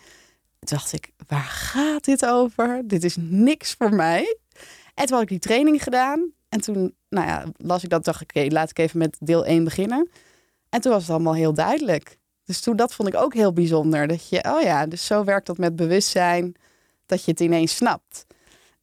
Toen 0.58 0.78
dacht 0.78 0.92
ik, 0.92 1.10
waar 1.26 1.40
gaat 1.40 2.04
dit 2.04 2.26
over? 2.26 2.82
Dit 2.84 3.04
is 3.04 3.16
niks 3.18 3.74
voor 3.78 3.94
mij. 3.94 4.38
En 4.94 5.06
toen 5.06 5.14
had 5.14 5.22
ik 5.22 5.28
die 5.28 5.38
training 5.38 5.82
gedaan. 5.82 6.32
En 6.48 6.60
toen, 6.60 6.94
nou 7.08 7.26
ja, 7.26 7.44
las 7.56 7.82
ik 7.82 7.90
dat, 7.90 8.04
dacht 8.04 8.20
ik, 8.20 8.30
oké, 8.36 8.46
laat 8.48 8.70
ik 8.70 8.78
even 8.78 8.98
met 8.98 9.16
deel 9.20 9.44
1 9.44 9.64
beginnen. 9.64 10.10
En 10.68 10.80
toen 10.80 10.92
was 10.92 11.02
het 11.02 11.10
allemaal 11.10 11.34
heel 11.34 11.54
duidelijk. 11.54 12.18
Dus 12.44 12.60
toen, 12.60 12.76
dat 12.76 12.94
vond 12.94 13.08
ik 13.08 13.14
ook 13.14 13.34
heel 13.34 13.52
bijzonder. 13.52 14.06
Dat 14.06 14.28
je, 14.28 14.44
oh 14.44 14.62
ja, 14.62 14.86
dus 14.86 15.06
zo 15.06 15.24
werkt 15.24 15.46
dat 15.46 15.58
met 15.58 15.76
bewustzijn. 15.76 16.54
Dat 17.06 17.24
je 17.24 17.30
het 17.30 17.40
ineens 17.40 17.76
snapt. 17.76 18.26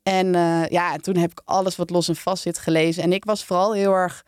En 0.08 0.34
uh, 0.34 0.66
ja, 0.68 0.98
toen 0.98 1.18
heb 1.18 1.32
ik 1.32 1.42
alles 1.46 1.76
wat 1.76 1.90
los 1.90 2.08
en 2.08 2.16
vast 2.16 2.44
zit 2.44 2.58
gelezen. 2.58 3.04
En 3.04 3.14
ik 3.14 3.26
was 3.26 3.46
vooral 3.46 3.74
heel 3.74 3.94
erg 3.94 4.26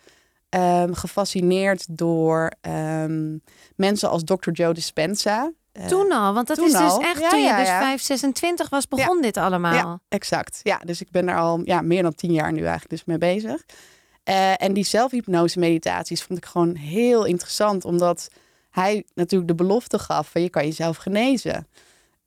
um, 0.50 0.96
gefascineerd 0.96 1.98
door 1.98 2.51
um, 2.62 3.41
mensen 3.75 4.10
als 4.10 4.24
Dr. 4.24 4.51
Joe 4.51 4.74
Dispenza. 4.74 5.51
Uh, 5.74 5.86
toen 5.86 6.12
al, 6.12 6.34
want 6.34 6.48
dat 6.48 6.57
is 6.57 6.72
dus 6.72 6.81
al. 6.81 6.98
dus 6.98 7.07
echt 7.07 7.19
ja, 7.19 7.29
toen 7.29 7.39
je 7.39 7.46
ja, 7.46 7.57
dus 7.57 7.67
ja. 7.67 7.79
5, 7.79 8.01
26 8.01 8.69
was, 8.69 8.88
begon 8.88 9.22
dit 9.22 9.38
allemaal. 9.38 9.74
Ja, 9.74 10.00
exact. 10.10 10.60
Ja, 10.63 10.77
dus 10.77 11.01
ik 11.01 11.12
ben 11.12 11.29
er 11.29 11.38
al 11.38 11.62
ja, 11.63 11.81
meer 11.81 12.03
dan 12.03 12.15
tien 12.15 12.34
jaar 12.34 12.51
nu 12.51 12.60
eigenlijk 12.60 12.89
dus 12.89 13.05
mee 13.05 13.17
bezig. 13.17 13.63
Uh, 14.29 14.62
en 14.62 14.74
die 14.74 14.86
zelfhypnose 14.86 15.60
meditaties 15.60 16.24
vond 16.24 16.39
ik 16.39 16.46
gewoon 16.46 16.75
heel 16.75 17.25
interessant, 17.25 17.86
omdat 17.86 18.27
hij 18.69 19.03
natuurlijk 19.13 19.50
de 19.50 19.55
belofte 19.55 20.00
gaf 20.00 20.29
van 20.29 20.41
je 20.41 20.50
kan 20.50 20.65
jezelf 20.65 20.98
genezen. 20.98 21.67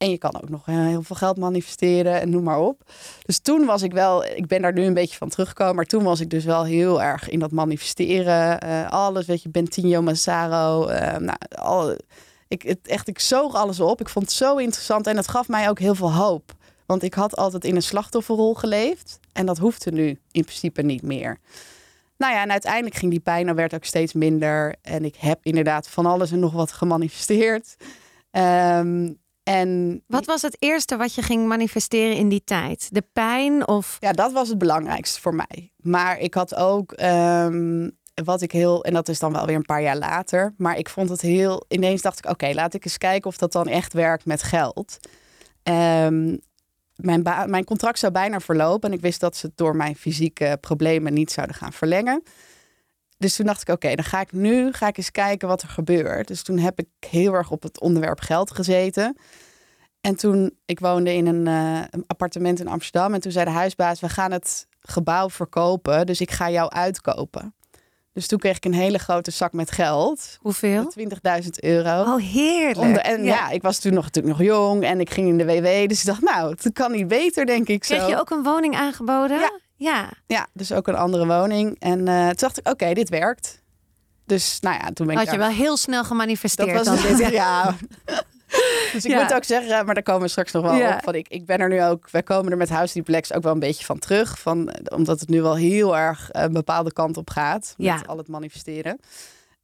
En 0.00 0.10
je 0.10 0.18
kan 0.18 0.42
ook 0.42 0.48
nog 0.48 0.68
eh, 0.68 0.74
heel 0.74 1.02
veel 1.02 1.16
geld 1.16 1.36
manifesteren 1.36 2.20
en 2.20 2.30
noem 2.30 2.42
maar 2.42 2.58
op. 2.58 2.82
Dus 3.24 3.38
toen 3.38 3.66
was 3.66 3.82
ik 3.82 3.92
wel, 3.92 4.24
ik 4.24 4.46
ben 4.46 4.62
daar 4.62 4.72
nu 4.72 4.84
een 4.84 4.94
beetje 4.94 5.16
van 5.16 5.28
teruggekomen, 5.28 5.74
maar 5.74 5.84
toen 5.84 6.02
was 6.02 6.20
ik 6.20 6.30
dus 6.30 6.44
wel 6.44 6.64
heel 6.64 7.02
erg 7.02 7.28
in 7.28 7.38
dat 7.38 7.50
manifesteren. 7.50 8.64
Uh, 8.64 8.90
alles, 8.90 9.26
weet 9.26 9.42
je, 9.42 9.48
Bentinho 9.48 10.02
Massaro. 10.02 10.88
Uh, 10.88 11.16
nou, 11.16 11.38
al, 11.48 11.96
ik, 12.48 12.62
het, 12.62 12.78
echt, 12.82 13.08
ik 13.08 13.18
zoog 13.18 13.54
alles 13.54 13.80
op. 13.80 14.00
Ik 14.00 14.08
vond 14.08 14.24
het 14.24 14.34
zo 14.34 14.56
interessant 14.56 15.06
en 15.06 15.16
het 15.16 15.28
gaf 15.28 15.48
mij 15.48 15.68
ook 15.68 15.78
heel 15.78 15.94
veel 15.94 16.12
hoop. 16.12 16.52
Want 16.86 17.02
ik 17.02 17.14
had 17.14 17.36
altijd 17.36 17.64
in 17.64 17.76
een 17.76 17.82
slachtofferrol 17.82 18.54
geleefd. 18.54 19.18
En 19.32 19.46
dat 19.46 19.58
hoefde 19.58 19.92
nu 19.92 20.08
in 20.30 20.44
principe 20.44 20.82
niet 20.82 21.02
meer. 21.02 21.38
Nou 22.16 22.32
ja, 22.32 22.42
en 22.42 22.50
uiteindelijk 22.50 22.94
ging 22.94 23.10
die 23.10 23.20
pijn, 23.20 23.46
dan 23.46 23.56
werd 23.56 23.74
ook 23.74 23.84
steeds 23.84 24.12
minder. 24.12 24.74
En 24.82 25.04
ik 25.04 25.16
heb 25.16 25.38
inderdaad 25.42 25.88
van 25.88 26.06
alles 26.06 26.30
en 26.30 26.38
nog 26.38 26.52
wat 26.52 26.72
gemanifesteerd. 26.72 27.76
Ehm, 28.30 29.08
en 29.50 30.02
Wat 30.06 30.26
was 30.26 30.42
het 30.42 30.56
eerste 30.58 30.96
wat 30.96 31.14
je 31.14 31.22
ging 31.22 31.46
manifesteren 31.46 32.16
in 32.16 32.28
die 32.28 32.44
tijd? 32.44 32.88
De 32.90 33.04
pijn 33.12 33.68
of... 33.68 33.96
ja, 34.00 34.12
dat 34.12 34.32
was 34.32 34.48
het 34.48 34.58
belangrijkste 34.58 35.20
voor 35.20 35.34
mij. 35.34 35.72
Maar 35.76 36.18
ik 36.18 36.34
had 36.34 36.54
ook 36.54 36.92
ehm, 36.92 37.88
wat 38.24 38.42
ik 38.42 38.52
heel, 38.52 38.84
en 38.84 38.92
dat 38.92 39.08
is 39.08 39.18
dan 39.18 39.32
wel 39.32 39.46
weer 39.46 39.56
een 39.56 39.62
paar 39.64 39.82
jaar 39.82 39.96
later. 39.96 40.54
Maar 40.56 40.78
ik 40.78 40.88
vond 40.88 41.08
het 41.08 41.20
heel, 41.20 41.64
ineens 41.68 42.02
dacht 42.02 42.18
ik, 42.18 42.30
oké, 42.30 42.50
laat 42.52 42.74
ik 42.74 42.84
eens 42.84 42.98
kijken 42.98 43.30
of 43.30 43.36
dat 43.36 43.52
dan 43.52 43.66
echt 43.66 43.92
werkt 43.92 44.24
met 44.24 44.42
geld. 44.42 44.98
Ehm, 45.62 46.36
mijn, 46.94 47.22
mijn 47.46 47.64
contract 47.64 47.98
zou 47.98 48.12
bijna 48.12 48.40
verlopen 48.40 48.90
en 48.90 48.96
ik 48.96 49.02
wist 49.02 49.20
dat 49.20 49.36
ze 49.36 49.46
het 49.46 49.56
door 49.56 49.76
mijn 49.76 49.96
fysieke 49.96 50.58
problemen 50.60 51.14
niet 51.14 51.32
zouden 51.32 51.56
gaan 51.56 51.72
verlengen. 51.72 52.22
Dus 53.20 53.36
toen 53.36 53.46
dacht 53.46 53.60
ik, 53.60 53.68
oké, 53.68 53.94
dan 53.94 54.04
ga 54.04 54.20
ik 54.20 54.32
nu 54.32 54.72
ga 54.72 54.86
ik 54.86 54.96
eens 54.96 55.10
kijken 55.10 55.48
wat 55.48 55.62
er 55.62 55.68
gebeurt. 55.68 56.28
Dus 56.28 56.42
toen 56.42 56.58
heb 56.58 56.78
ik 56.78 56.86
heel 57.10 57.34
erg 57.34 57.50
op 57.50 57.62
het 57.62 57.80
onderwerp 57.80 58.20
geld 58.20 58.50
gezeten. 58.50 59.16
En 60.00 60.16
toen, 60.16 60.56
ik 60.66 60.80
woonde 60.80 61.14
in 61.14 61.26
een, 61.26 61.46
eh, 61.46 61.84
een 61.90 62.04
appartement 62.06 62.60
in 62.60 62.68
Amsterdam. 62.68 63.14
En 63.14 63.20
toen 63.20 63.32
zei 63.32 63.44
de 63.44 63.50
huisbaas, 63.50 64.00
we 64.00 64.08
gaan 64.08 64.32
het 64.32 64.66
gebouw 64.80 65.30
verkopen. 65.30 66.06
Dus 66.06 66.20
ik 66.20 66.30
ga 66.30 66.50
jou 66.50 66.70
uitkopen. 66.70 67.54
Dus 68.12 68.26
toen 68.26 68.38
kreeg 68.38 68.56
ik 68.56 68.64
een 68.64 68.74
hele 68.74 68.98
grote 68.98 69.30
zak 69.30 69.52
met 69.52 69.70
geld. 69.70 70.38
Hoeveel? 70.40 70.88
20.000 70.90 71.62
euro. 71.62 72.02
Oh, 72.02 72.22
heerlijk. 72.22 72.94
De- 72.94 73.00
en 73.00 73.24
ja. 73.24 73.50
ik 73.50 73.62
was 73.62 73.78
toen 73.78 73.94
nog, 73.94 74.04
natuurlijk 74.04 74.38
nog 74.38 74.46
jong 74.46 74.84
en 74.84 75.00
ik 75.00 75.10
ging 75.10 75.28
in 75.28 75.38
de 75.38 75.44
WW. 75.44 75.88
Dus 75.88 76.00
ik 76.00 76.06
dacht, 76.06 76.22
nou, 76.22 76.50
het 76.50 76.70
kan 76.72 76.92
niet 76.92 77.08
beter, 77.08 77.46
denk 77.46 77.68
ik 77.68 77.84
zo. 77.84 77.96
Kreeg 77.96 78.08
je 78.08 78.20
ook 78.20 78.30
een 78.30 78.42
woning 78.42 78.76
aangeboden? 78.76 79.38
Ja. 79.38 79.58
Ja. 79.80 80.08
Ja, 80.26 80.46
dus 80.52 80.72
ook 80.72 80.88
een 80.88 80.94
andere 80.96 81.26
woning. 81.26 81.76
En 81.78 82.08
eh, 82.08 82.24
toen 82.26 82.34
dacht 82.36 82.58
ik, 82.58 82.68
oké, 82.68 82.92
dit 82.94 83.08
werkt. 83.08 83.62
Dus 84.26 84.60
nou 84.60 84.76
ja, 84.80 84.90
toen 84.92 85.06
ben 85.06 85.14
ik 85.16 85.22
Had 85.22 85.30
je 85.32 85.38
wel 85.38 85.48
heel 85.48 85.76
snel 85.76 86.04
gemanifesteerd 86.04 86.74
Dat 86.74 86.86
was 86.86 87.02
dan 87.02 87.16
dit. 87.16 87.30
ja. 87.32 87.74
Dus 88.92 89.04
ik 89.04 89.10
Ja. 89.10 89.22
moet 89.22 89.34
ook 89.34 89.44
zeggen, 89.44 89.84
maar 89.84 89.94
daar 89.94 90.02
komen 90.02 90.22
we 90.22 90.28
straks 90.28 90.52
nog 90.52 90.62
wel 90.62 90.74
Ja. 90.74 90.94
op. 90.94 91.02
Van 91.04 91.14
ik, 91.14 91.28
ik 91.28 91.46
ben 91.46 91.58
er 91.58 91.68
nu 91.68 91.82
ook, 91.82 92.10
wij 92.10 92.22
komen 92.22 92.50
er 92.52 92.56
met 92.56 92.68
House 92.68 92.94
Duplex 92.94 93.32
ook 93.32 93.42
wel 93.42 93.52
een 93.52 93.58
beetje 93.58 93.84
van 93.84 93.98
terug. 93.98 94.38
Van, 94.38 94.70
omdat 94.94 95.20
het 95.20 95.28
nu 95.28 95.42
wel 95.42 95.56
heel 95.56 95.96
erg 95.96 96.30
eh, 96.30 96.42
een 96.42 96.52
bepaalde 96.52 96.92
kant 96.92 97.16
op 97.16 97.30
gaat. 97.30 97.74
Met 97.76 97.86
Ja. 97.86 98.02
al 98.06 98.16
het 98.16 98.28
manifesteren. 98.28 98.98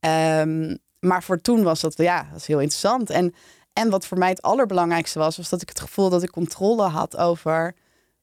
Ehm, 0.00 0.76
maar 1.00 1.23
voor 1.23 1.40
toen 1.40 1.62
was 1.62 1.80
dat, 1.80 1.94
ja, 1.96 2.26
dat 2.30 2.40
is 2.40 2.46
heel 2.46 2.61
interessant. 2.61 3.11
En, 3.11 3.35
en 3.73 3.90
wat 3.90 4.06
voor 4.06 4.18
mij 4.18 4.28
het 4.28 4.42
allerbelangrijkste 4.42 5.18
was, 5.18 5.37
was 5.37 5.49
dat 5.49 5.62
ik 5.62 5.68
het 5.68 5.80
gevoel 5.80 6.08
dat 6.11 6.23
ik 6.23 6.30
controle 6.30 6.82
had 6.88 7.16
over 7.16 7.75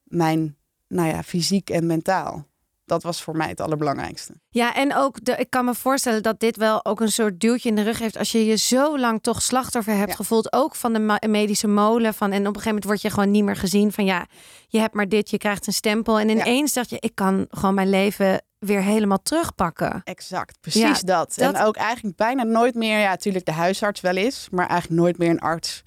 mijn, 0.04 0.56
nou 0.94 1.08
ja, 1.10 1.24
fysiek 1.24 1.70
en 1.70 1.86
mentaal. 1.86 2.46
Dat 2.86 3.04
was 3.04 3.22
voor 3.24 3.36
mij 3.38 3.48
het 3.48 3.62
allerbelangrijkste. 3.62 4.34
Ja, 4.50 4.76
en 4.76 4.96
ook, 4.96 5.26
de, 5.26 5.36
ik 5.36 5.50
kan 5.50 5.66
me 5.66 5.74
voorstellen 5.76 6.24
dat 6.24 6.40
dit 6.40 6.58
wel 6.58 6.86
ook 6.86 7.00
een 7.02 7.12
soort 7.12 7.40
duwtje 7.40 7.70
in 7.70 7.76
de 7.76 7.82
rug 7.82 8.00
heeft. 8.00 8.18
Als 8.18 8.32
je 8.32 8.46
je 8.46 8.56
zo 8.58 9.00
lang 9.00 9.22
toch 9.22 9.42
slachtoffer 9.42 9.94
hebt 9.96 10.10
Ja. 10.10 10.16
gevoeld. 10.16 10.54
Ook 10.54 10.76
van 10.76 10.94
de 10.94 11.28
medische 11.28 11.68
molen. 11.68 12.14
Van, 12.14 12.32
en 12.32 12.40
op 12.40 12.46
een 12.46 12.46
gegeven 12.46 12.68
moment 12.68 12.84
word 12.86 13.02
je 13.02 13.10
gewoon 13.10 13.32
niet 13.32 13.44
meer 13.44 13.56
gezien. 13.56 13.92
Van 13.92 14.06
ja, 14.06 14.26
je 14.68 14.80
hebt 14.80 14.94
maar 14.94 15.08
dit, 15.10 15.30
je 15.30 15.38
krijgt 15.38 15.68
een 15.68 15.74
stempel. 15.74 16.20
En 16.20 16.30
ineens 16.30 16.74
dacht 16.74 16.90
je, 16.90 16.98
ik 17.00 17.16
kan 17.16 17.46
gewoon 17.50 17.74
mijn 17.74 17.90
leven 17.90 18.42
weer 18.60 18.82
helemaal 18.82 19.22
terugpakken. 19.22 20.02
Exact, 20.04 20.58
precies 20.62 20.82
Ja, 20.82 20.94
dat. 20.94 21.34
dat- 21.36 21.54
En 21.56 21.62
ook 21.62 21.76
eigenlijk 21.76 22.16
bijna 22.16 22.44
nooit 22.44 22.76
meer, 22.76 23.00
ja, 23.00 23.10
natuurlijk 23.10 23.46
de 23.46 23.52
huisarts 23.52 24.02
wel 24.02 24.16
is, 24.18 24.48
maar 24.52 24.68
eigenlijk 24.68 25.02
nooit 25.02 25.18
meer 25.18 25.30
een 25.30 25.40
arts 25.40 25.82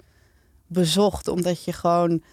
bezocht, 0.67 1.27
omdat 1.27 1.63
je 1.63 1.73
gewoon 1.73 2.23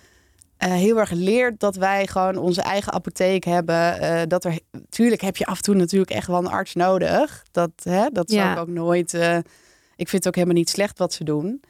eh, 0.64 0.72
heel 0.72 0.98
erg 0.98 1.10
leert 1.10 1.60
dat 1.60 1.76
wij 1.76 2.06
gewoon 2.06 2.36
onze 2.36 2.62
eigen 2.62 2.92
apotheek 2.92 3.44
hebben. 3.44 3.98
eh, 4.00 4.22
dat 4.28 4.44
er, 4.44 4.58
tuurlijk 4.88 5.20
heb 5.20 5.36
je 5.36 5.46
af 5.46 5.56
en 5.56 5.62
toe 5.62 5.74
natuurlijk 5.74 6.10
echt 6.10 6.26
wel 6.26 6.38
een 6.38 6.46
arts 6.46 6.74
nodig. 6.74 7.44
Dat, 7.50 7.70
hè, 7.82 8.06
dat 8.12 8.30
zou 8.30 8.52
ik 8.52 8.58
ook 8.58 8.68
nooit. 8.68 9.14
eh, 9.14 9.36
ik 9.96 10.08
vind 10.08 10.12
het 10.12 10.26
ook 10.26 10.34
helemaal 10.34 10.56
niet 10.56 10.70
slecht 10.70 10.98
wat 10.98 11.12
ze 11.12 11.24
doen, 11.24 11.62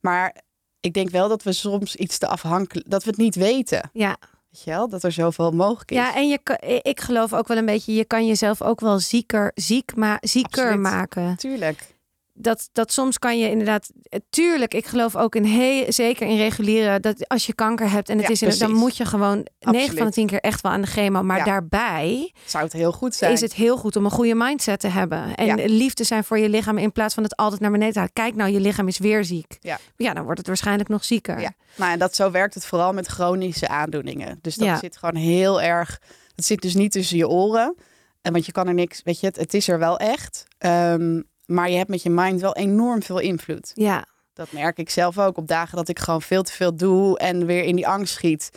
maar 0.00 0.36
ik 0.80 0.92
denk 0.92 1.10
wel 1.10 1.28
dat 1.28 1.42
we 1.42 1.52
soms 1.52 1.96
iets 1.96 2.18
te 2.18 2.26
afhankelijk, 2.26 2.90
dat 2.90 3.04
we 3.04 3.10
het 3.10 3.18
niet 3.18 3.34
weten. 3.34 3.90
Ja, 3.92 4.16
Weet 4.50 4.62
je 4.62 4.70
wel, 4.70 4.88
dat 4.88 5.02
er 5.02 5.12
zoveel 5.12 5.50
mogelijk 5.50 5.90
is. 5.90 5.96
ja 5.96 6.14
en 6.16 6.28
je, 6.28 6.38
ik 6.82 7.00
geloof 7.00 7.32
ook 7.32 7.48
wel 7.48 7.56
een 7.56 7.66
beetje, 7.66 7.94
je 7.94 8.04
kan 8.04 8.26
jezelf 8.26 8.62
ook 8.62 8.80
wel 8.80 8.98
zieker, 8.98 9.50
ziek 9.54 9.96
ma 9.96 10.18
zieker 10.20 10.62
Absoluut. 10.62 10.80
maken. 10.80 11.36
Tuurlijk. 11.36 11.94
Dat, 12.40 12.68
dat 12.72 12.92
soms 12.92 13.18
kan 13.18 13.38
je 13.38 13.50
inderdaad. 13.50 13.90
eh, 14.02 14.18
Tuurlijk, 14.30 14.74
ik 14.74 14.86
geloof 14.86 15.16
ook 15.16 15.34
in 15.34 15.44
heel 15.44 15.92
zeker 15.92 16.26
in 16.26 16.36
reguliere. 16.36 17.00
Dat 17.00 17.28
als 17.28 17.46
je 17.46 17.54
kanker 17.54 17.90
hebt 17.90 18.08
en 18.08 18.16
het 18.16 18.26
Ja, 18.26 18.32
is 18.32 18.42
in, 18.42 18.58
dan 18.68 18.72
moet 18.78 18.96
je 18.96 19.04
gewoon 19.04 19.36
9 19.36 19.46
van 19.60 19.72
de 19.72 19.78
Absoluut. 19.82 20.12
10 20.12 20.26
keer 20.26 20.40
echt 20.40 20.60
wel 20.60 20.72
aan 20.72 20.80
de 20.80 20.86
chemo. 20.86 21.22
Maar 21.22 21.36
Ja. 21.38 21.44
daarbij 21.44 22.32
Zou 22.46 22.64
het 22.64 22.72
heel 22.72 22.92
goed 22.92 23.14
zijn. 23.14 23.32
is 23.32 23.40
het 23.40 23.54
heel 23.54 23.76
goed 23.76 23.96
om 23.96 24.04
een 24.04 24.10
goede 24.10 24.34
mindset 24.34 24.80
te 24.80 24.88
hebben. 24.88 25.34
En 25.34 25.46
Ja. 25.46 25.54
lief 25.66 25.94
te 25.94 26.04
zijn 26.04 26.24
voor 26.24 26.38
je 26.38 26.48
lichaam 26.48 26.78
in 26.78 26.92
plaats 26.92 27.14
van 27.14 27.22
het 27.22 27.36
altijd 27.36 27.60
naar 27.60 27.70
beneden 27.70 27.92
te 27.92 27.98
halen. 27.98 28.14
Kijk 28.14 28.34
nou, 28.34 28.50
je 28.50 28.60
lichaam 28.60 28.88
is 28.88 28.98
weer 28.98 29.24
ziek. 29.24 29.56
Ja. 29.60 29.78
ja, 29.96 30.14
dan 30.14 30.22
wordt 30.24 30.38
het 30.38 30.46
waarschijnlijk 30.46 30.88
nog 30.88 31.04
zieker. 31.04 31.40
Ja. 31.40 31.52
Nou, 31.76 31.92
en 31.92 31.98
dat 31.98 32.14
zo 32.14 32.30
werkt 32.30 32.54
het 32.54 32.66
vooral 32.66 32.92
met 32.92 33.06
chronische 33.06 33.68
aandoeningen. 33.68 34.38
Dus 34.42 34.54
dat 34.54 34.78
zit 34.78 34.96
gewoon 34.96 35.16
heel 35.16 35.62
erg. 35.62 36.00
Het 36.34 36.44
zit 36.44 36.62
dus 36.62 36.74
niet 36.74 36.92
tussen 36.92 37.16
je 37.16 37.28
oren. 37.28 37.74
En 38.22 38.32
want 38.32 38.46
je 38.46 38.52
kan 38.52 38.68
er 38.68 38.74
niks. 38.74 39.00
Weet 39.04 39.20
je, 39.20 39.26
het, 39.26 39.36
het 39.36 39.54
is 39.54 39.68
er 39.68 39.78
wel 39.78 39.98
echt. 39.98 40.44
Ehm, 40.58 41.20
maar 41.50 41.70
je 41.70 41.76
hebt 41.76 41.88
met 41.88 42.02
je 42.02 42.10
mind 42.10 42.40
wel 42.40 42.54
enorm 42.54 43.02
veel 43.02 43.18
invloed. 43.18 43.70
ja. 43.74 44.04
Dat 44.32 44.52
merk 44.52 44.78
ik 44.78 44.90
zelf 44.90 45.18
ook 45.18 45.36
op 45.36 45.48
dagen 45.48 45.76
dat 45.76 45.88
ik 45.88 45.98
gewoon 45.98 46.22
veel 46.22 46.42
te 46.42 46.52
veel 46.52 46.76
doe 46.76 47.18
en 47.18 47.46
weer 47.46 47.62
in 47.64 47.76
die 47.76 47.88
angst 47.88 48.14
schiet. 48.14 48.50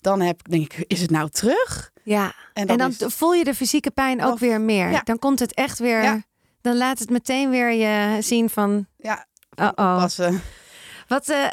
Dan 0.00 0.20
heb, 0.20 0.48
denk 0.50 0.72
ik, 0.72 0.84
is 0.86 1.00
het 1.00 1.10
nou 1.10 1.28
terug? 1.30 1.90
ja. 2.02 2.32
En 2.52 2.66
En 2.66 2.78
dan 2.78 2.94
het- 2.98 3.14
voel 3.14 3.32
je 3.34 3.44
de 3.44 3.54
fysieke 3.54 3.90
pijn 3.90 4.24
ook 4.24 4.32
Of- 4.32 4.40
weer 4.40 4.60
meer. 4.60 4.90
ja. 4.90 5.00
Dan 5.04 5.18
komt 5.18 5.38
het 5.38 5.54
echt 5.54 5.78
weer. 5.78 6.02
Ja. 6.02 6.22
Dan 6.60 6.76
laat 6.76 6.98
het 6.98 7.10
meteen 7.10 7.50
weer 7.50 7.70
je 7.72 8.22
zien 8.22 8.50
van. 8.50 8.86
ja, 8.96 9.26
Uh-oh. 9.60 9.74
passen. 9.74 10.42
Wat, 11.08 11.28
eh, 11.28 11.44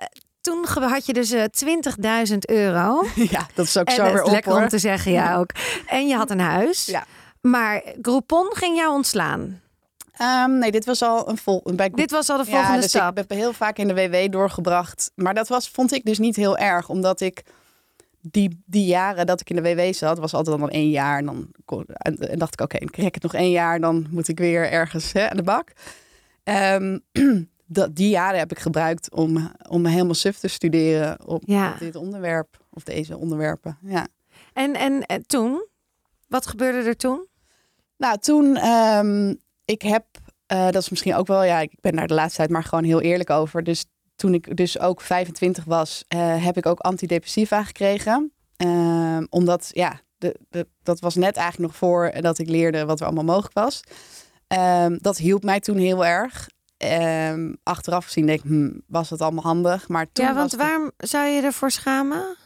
toen 0.41 0.65
had 0.67 1.05
je 1.05 1.13
dus 1.13 1.31
eh 1.31 1.43
20.000 1.43 2.49
euro. 2.49 3.05
ja, 3.35 3.47
dat 3.53 3.65
is 3.65 3.77
ook 3.77 3.87
en 3.87 3.95
zo 3.95 4.03
weer 4.03 4.23
op 4.23 4.31
lekker 4.31 4.51
hoor. 4.51 4.61
om 4.61 4.67
te 4.67 4.79
zeggen, 4.79 5.11
ja 5.11 5.35
ook. 5.35 5.49
En 5.87 6.07
je 6.07 6.15
had 6.15 6.29
een 6.31 6.39
huis. 6.39 6.85
Ja. 6.85 7.05
Maar 7.41 7.83
Groupon 8.01 8.51
ging 8.55 8.77
jou 8.77 8.93
ontslaan. 8.93 9.61
Ehm, 10.17 10.57
nee, 10.57 10.71
dit 10.71 10.85
was 10.85 11.01
al 11.01 11.29
een 11.29 11.37
vol. 11.37 11.61
Bij 11.75 11.89
Dit 11.89 12.11
was 12.11 12.29
al 12.29 12.37
de 12.37 12.45
volgende 12.45 12.73
ja, 12.75 12.81
dus 12.81 12.89
stap. 12.89 13.11
ik 13.11 13.17
heb 13.17 13.29
heel 13.29 13.53
vaak 13.53 13.77
in 13.77 13.87
de 13.87 13.93
WW 13.93 14.31
doorgebracht. 14.31 15.11
Maar 15.15 15.33
dat 15.33 15.47
was, 15.47 15.69
vond 15.69 15.91
ik 15.93 16.05
dus 16.05 16.17
niet 16.19 16.35
heel 16.35 16.57
erg. 16.57 16.89
Omdat 16.89 17.21
ik 17.21 17.43
die, 18.21 18.63
die 18.65 18.85
jaren 18.85 19.25
dat 19.25 19.41
ik 19.41 19.49
in 19.49 19.55
de 19.55 19.61
WW 19.61 19.93
zat, 19.93 20.17
was 20.19 20.33
altijd 20.33 20.59
dan 20.59 20.69
één 20.69 20.89
jaar. 20.89 21.17
En 21.17 21.25
dan 21.25 21.47
en, 21.97 22.17
en 22.17 22.39
dacht 22.39 22.53
ik, 22.53 22.61
oké, 22.61 22.77
dan 22.79 22.89
krijg 22.89 23.07
ik 23.07 23.13
het 23.13 23.23
nog 23.23 23.33
één 23.33 23.51
jaar. 23.51 23.79
Dan 23.79 24.07
moet 24.09 24.27
ik 24.27 24.39
weer 24.39 24.71
ergens 24.71 25.11
hè, 25.13 25.29
aan 25.29 25.37
de 25.37 25.43
bak. 25.43 25.71
Ehm, 26.43 26.97
dat, 27.65 27.95
die 27.95 28.09
jaren 28.09 28.39
heb 28.39 28.51
ik 28.51 28.59
gebruikt 28.59 29.11
om, 29.11 29.51
om 29.69 29.85
helemaal 29.85 30.13
suf 30.13 30.37
te 30.37 30.47
studeren 30.47 31.27
op, 31.27 31.43
Ja. 31.45 31.71
op 31.71 31.79
dit 31.79 31.95
onderwerp. 31.95 32.57
Of 32.73 32.83
deze 32.83 33.17
onderwerpen, 33.17 33.77
ja. 33.81 34.07
En, 34.53 34.73
en, 34.73 35.01
eh, 35.05 35.17
toen? 35.17 35.65
Wat 36.27 36.47
gebeurde 36.47 36.87
er 36.89 36.97
toen? 36.97 37.27
Nou, 37.97 38.17
toen, 38.17 38.55
ehm, 38.55 39.33
ik 39.67 39.81
heb, 39.81 40.05
eh, 40.45 40.65
dat 40.65 40.81
is 40.81 40.89
misschien 40.89 41.15
ook 41.15 41.27
wel, 41.27 41.43
ja, 41.43 41.59
ik 41.59 41.71
ben 41.81 41.95
daar 41.95 42.07
de 42.07 42.13
laatste 42.13 42.37
tijd 42.37 42.49
maar 42.49 42.63
gewoon 42.63 42.83
heel 42.83 43.01
eerlijk 43.01 43.29
over. 43.29 43.63
Dus 43.63 43.85
toen 44.15 44.33
ik 44.33 44.57
dus 44.57 44.79
ook 44.79 45.01
25 45.01 45.63
was, 45.63 46.03
eh, 46.07 46.43
heb 46.43 46.57
ik 46.57 46.65
ook 46.65 46.79
antidepressiva 46.79 47.63
gekregen. 47.63 48.31
Ehm, 48.57 49.25
omdat, 49.29 49.69
ja, 49.73 49.99
de, 50.17 50.39
de, 50.49 50.67
dat 50.83 50.99
was 50.99 51.15
net 51.15 51.37
eigenlijk 51.37 51.71
nog 51.71 51.79
voor 51.79 52.11
dat 52.21 52.39
ik 52.39 52.49
leerde 52.49 52.85
wat 52.85 52.99
er 52.99 53.05
allemaal 53.05 53.23
mogelijk 53.23 53.53
was. 53.53 53.81
Ehm, 54.47 54.97
dat 55.01 55.17
hielp 55.17 55.43
mij 55.43 55.59
toen 55.59 55.77
heel 55.77 56.05
erg. 56.05 56.49
Ehm, 56.77 57.53
achteraf 57.63 58.05
gezien 58.05 58.25
denk 58.25 58.39
ik, 58.39 58.49
hm, 58.49 58.71
was 58.87 59.09
het 59.09 59.21
allemaal 59.21 59.43
handig. 59.43 59.87
Maar 59.87 60.11
toen 60.11 60.25
ja, 60.25 60.33
want 60.33 60.51
was 60.51 60.61
waarom 60.61 60.91
zou 60.97 61.27
je 61.27 61.41
ervoor 61.41 61.71
schamen? 61.71 62.37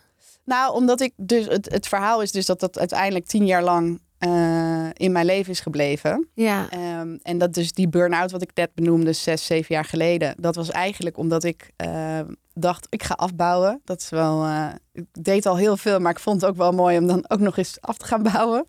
nou, 0.44 0.74
omdat 0.74 1.02
ik 1.02 1.14
dus 1.16 1.46
het, 1.46 1.72
het 1.72 1.88
verhaal 1.88 2.22
is 2.22 2.32
dus 2.32 2.46
dat 2.46 2.60
dat 2.60 2.80
uiteindelijk 2.80 3.26
tien 3.26 3.46
jaar 3.46 3.64
lang 3.64 4.02
eh, 4.22 4.90
in 4.94 5.12
mijn 5.12 5.26
leven 5.26 5.52
is 5.52 5.60
gebleven. 5.60 6.28
Ja. 6.34 6.70
Ehm, 6.70 7.18
en 7.24 7.38
dat 7.38 7.54
dus 7.54 7.72
die 7.74 7.88
burn-out 7.90 8.32
wat 8.32 8.42
ik 8.42 8.52
net 8.54 8.70
benoemde, 8.74 9.14
zes, 9.14 9.46
zeven 9.46 9.76
jaar 9.76 9.86
geleden. 9.86 10.36
Dat 10.38 10.56
was 10.56 10.70
eigenlijk 10.70 11.18
omdat 11.18 11.44
ik 11.44 11.72
eh, 11.76 12.20
dacht, 12.54 12.88
ik 12.90 13.04
ga 13.04 13.14
afbouwen. 13.14 13.82
Dat 13.84 14.02
is 14.02 14.10
wel, 14.10 14.44
eh, 14.46 14.68
ik 14.94 15.06
deed 15.12 15.46
al 15.46 15.58
heel 15.58 15.78
veel, 15.78 16.00
maar 16.00 16.12
ik 16.12 16.20
vond 16.20 16.42
het 16.42 16.50
ook 16.50 16.58
wel 16.58 16.72
mooi 16.72 16.98
om 16.98 17.08
dan 17.08 17.26
ook 17.28 17.40
nog 17.40 17.58
eens 17.58 17.78
af 17.82 17.98
te 17.98 18.06
gaan 18.06 18.24
bouwen. 18.24 18.66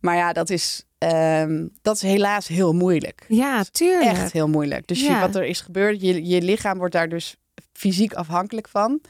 Maar 0.00 0.16
ja, 0.16 0.32
dat 0.32 0.50
is, 0.50 0.84
ehm, 0.98 1.66
dat 1.82 1.94
is 1.96 2.02
helaas 2.02 2.48
heel 2.48 2.72
moeilijk. 2.72 3.24
Ja, 3.28 3.64
tuurlijk. 3.70 4.10
Echt 4.10 4.32
heel 4.32 4.48
moeilijk. 4.48 4.86
Dus 4.86 5.00
je- 5.00 5.18
wat 5.20 5.34
er 5.34 5.44
is 5.44 5.60
gebeurd, 5.60 6.00
je, 6.00 6.26
je 6.26 6.42
lichaam 6.42 6.78
wordt 6.78 6.94
daar 6.94 7.08
dus 7.08 7.36
fysiek 7.72 8.14
afhankelijk 8.14 8.68
van. 8.68 9.00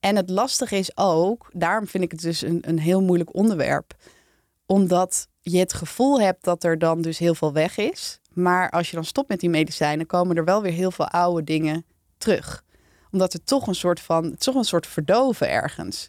En 0.00 0.16
het 0.16 0.30
lastige 0.30 0.76
is 0.76 0.96
ook, 0.96 1.50
daarom 1.52 1.86
vind 1.86 2.04
ik 2.04 2.10
het 2.10 2.20
dus 2.20 2.42
een, 2.42 2.58
een 2.66 2.78
heel 2.78 3.02
moeilijk 3.02 3.34
onderwerp. 3.34 3.94
Omdat 4.70 5.28
je 5.40 5.58
het 5.58 5.72
gevoel 5.72 6.20
hebt 6.20 6.44
dat 6.44 6.64
er 6.64 6.78
dan 6.78 7.00
dus 7.00 7.18
heel 7.18 7.34
veel 7.34 7.52
weg 7.52 7.76
is. 7.76 8.20
Maar 8.32 8.70
als 8.70 8.90
je 8.90 8.96
dan 8.96 9.04
stopt 9.04 9.28
met 9.28 9.40
die 9.40 9.50
medicijnen, 9.50 10.06
komen 10.06 10.36
er 10.36 10.44
wel 10.44 10.62
weer 10.62 10.72
heel 10.72 10.90
veel 10.90 11.08
oude 11.08 11.44
dingen 11.44 11.84
terug. 12.18 12.64
Omdat 13.10 13.32
het 13.32 13.46
toch 13.46 13.66
een 13.66 13.74
soort 13.74 14.00
van, 14.00 14.36
toch 14.36 14.54
een 14.54 14.64
soort 14.64 14.86
verdoven 14.86 15.50
ergens. 15.50 16.08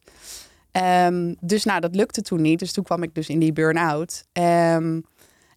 Ehm, 0.72 1.34
dus 1.39 1.63
nou, 1.63 1.80
dat 1.80 1.96
lukte 1.96 2.22
toen 2.22 2.41
niet. 2.41 2.60
Dus 2.60 2.72
toen 2.72 2.84
kwam 2.84 3.03
ik 3.03 3.15
dus 3.15 3.30
in 3.30 3.39
die 3.39 3.53
burn-out. 3.53 4.24
Ehm, 4.32 5.01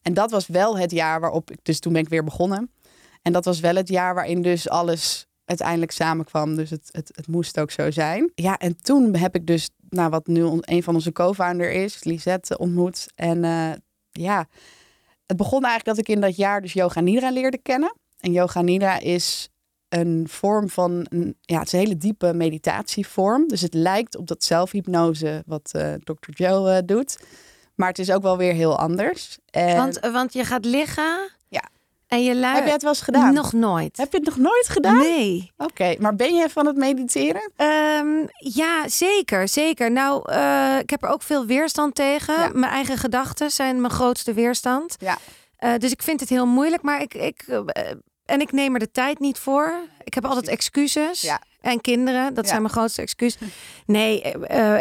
en 0.02 0.14
dat 0.14 0.30
was 0.30 0.46
wel 0.46 0.78
het 0.78 0.90
jaar 0.90 1.20
waarop 1.20 1.50
ik, 1.50 1.58
dus 1.62 1.80
toen 1.80 1.92
ben 1.92 2.02
ik 2.02 2.08
weer 2.08 2.24
begonnen. 2.24 2.70
En 3.22 3.32
dat 3.32 3.44
was 3.44 3.60
wel 3.60 3.74
het 3.74 3.88
jaar 3.88 4.14
waarin 4.14 4.42
dus 4.42 4.68
alles 4.68 5.26
uiteindelijk 5.44 5.90
samenkwam. 5.90 6.56
Dus 6.56 6.70
het, 6.70 6.88
het, 6.92 7.10
het 7.14 7.26
moest 7.26 7.60
ook 7.60 7.70
zo 7.70 7.90
zijn. 7.90 8.32
Ja, 8.34 8.58
en 8.58 8.76
toen 8.82 9.16
heb 9.16 9.34
ik 9.34 9.46
dus, 9.46 9.70
nou, 9.88 10.10
wat 10.10 10.26
nu 10.26 10.44
een 10.60 10.82
van 10.82 10.94
onze 10.94 11.12
co-founder 11.12 11.72
is, 11.72 12.04
Lisette, 12.04 12.58
ontmoet. 12.58 13.06
En 13.14 13.44
uh, 13.44 13.72
ja, 14.10 14.46
het 15.26 15.36
begon 15.36 15.64
eigenlijk 15.64 15.96
dat 15.96 15.98
ik 15.98 16.14
in 16.14 16.20
dat 16.20 16.36
jaar 16.36 16.60
dus 16.60 16.72
Yoga 16.72 17.00
Nidra 17.00 17.30
leerde 17.30 17.58
kennen. 17.58 17.96
En 18.20 18.32
Yoga 18.32 18.60
Nidra 18.60 18.98
is 19.00 19.48
een 19.88 20.28
vorm 20.28 20.68
van, 20.68 21.06
een, 21.08 21.36
ja, 21.40 21.58
het 21.58 21.66
is 21.66 21.72
een 21.72 21.78
hele 21.78 21.96
diepe 21.96 22.32
meditatievorm. 22.34 23.48
Dus 23.48 23.60
het 23.60 23.74
lijkt 23.74 24.16
op 24.16 24.26
dat 24.26 24.44
zelfhypnose 24.44 25.42
wat 25.46 25.72
uh, 25.76 25.94
Dr. 25.94 26.30
Joe 26.30 26.70
uh, 26.70 26.78
doet. 26.84 27.18
Maar 27.74 27.88
het 27.88 27.98
is 27.98 28.10
ook 28.10 28.22
wel 28.22 28.36
weer 28.36 28.52
heel 28.52 28.78
anders. 28.78 29.38
En... 29.50 29.76
Want, 29.76 30.00
want 30.00 30.32
je 30.32 30.44
gaat 30.44 30.64
liggen. 30.64 31.30
Ja. 31.48 31.68
En 32.14 32.22
je. 32.22 32.34
Heb 32.34 32.64
je 32.64 32.72
het 32.72 32.82
wel 32.82 32.90
eens 32.90 33.00
gedaan? 33.00 33.34
Nog 33.34 33.52
nooit. 33.52 33.96
Heb 33.96 34.12
je 34.12 34.18
het 34.18 34.26
nog 34.26 34.36
nooit 34.36 34.68
gedaan? 34.68 34.96
Nee. 34.96 35.52
Oké, 35.56 35.94
maar 35.98 36.16
ben 36.16 36.34
je 36.34 36.48
van 36.48 36.66
het 36.66 36.76
mediteren? 36.76 37.52
Um, 37.56 38.28
ja, 38.36 38.88
zeker, 38.88 39.48
zeker. 39.48 39.90
Nou, 39.90 40.32
uh, 40.32 40.78
ik 40.78 40.90
heb 40.90 41.02
er 41.02 41.08
ook 41.08 41.22
veel 41.22 41.46
weerstand 41.46 41.94
tegen. 41.94 42.34
Ja. 42.34 42.50
Mijn 42.52 42.72
eigen 42.72 42.98
gedachten 42.98 43.50
zijn 43.50 43.80
mijn 43.80 43.92
grootste 43.92 44.32
weerstand. 44.32 44.96
Ja. 44.98 45.18
Uh, 45.60 45.72
dus 45.78 45.90
ik 45.90 46.02
vind 46.02 46.20
het 46.20 46.28
heel 46.28 46.46
moeilijk, 46.46 46.82
maar 46.82 47.02
ik, 47.02 47.14
ik 47.14 47.44
uh, 47.48 47.60
en 48.24 48.40
ik 48.40 48.52
neem 48.52 48.74
er 48.74 48.80
de 48.80 48.90
tijd 48.90 49.18
niet 49.18 49.38
voor. 49.38 49.74
Ik 50.04 50.14
heb 50.14 50.24
altijd 50.24 50.48
excuses. 50.48 51.20
Ja. 51.20 51.40
En 51.60 51.80
kinderen, 51.80 52.34
dat 52.34 52.44
ja. 52.44 52.50
zijn 52.50 52.62
mijn 52.62 52.74
grootste 52.74 53.02
excuses. 53.02 53.48
Nee, 53.86 54.20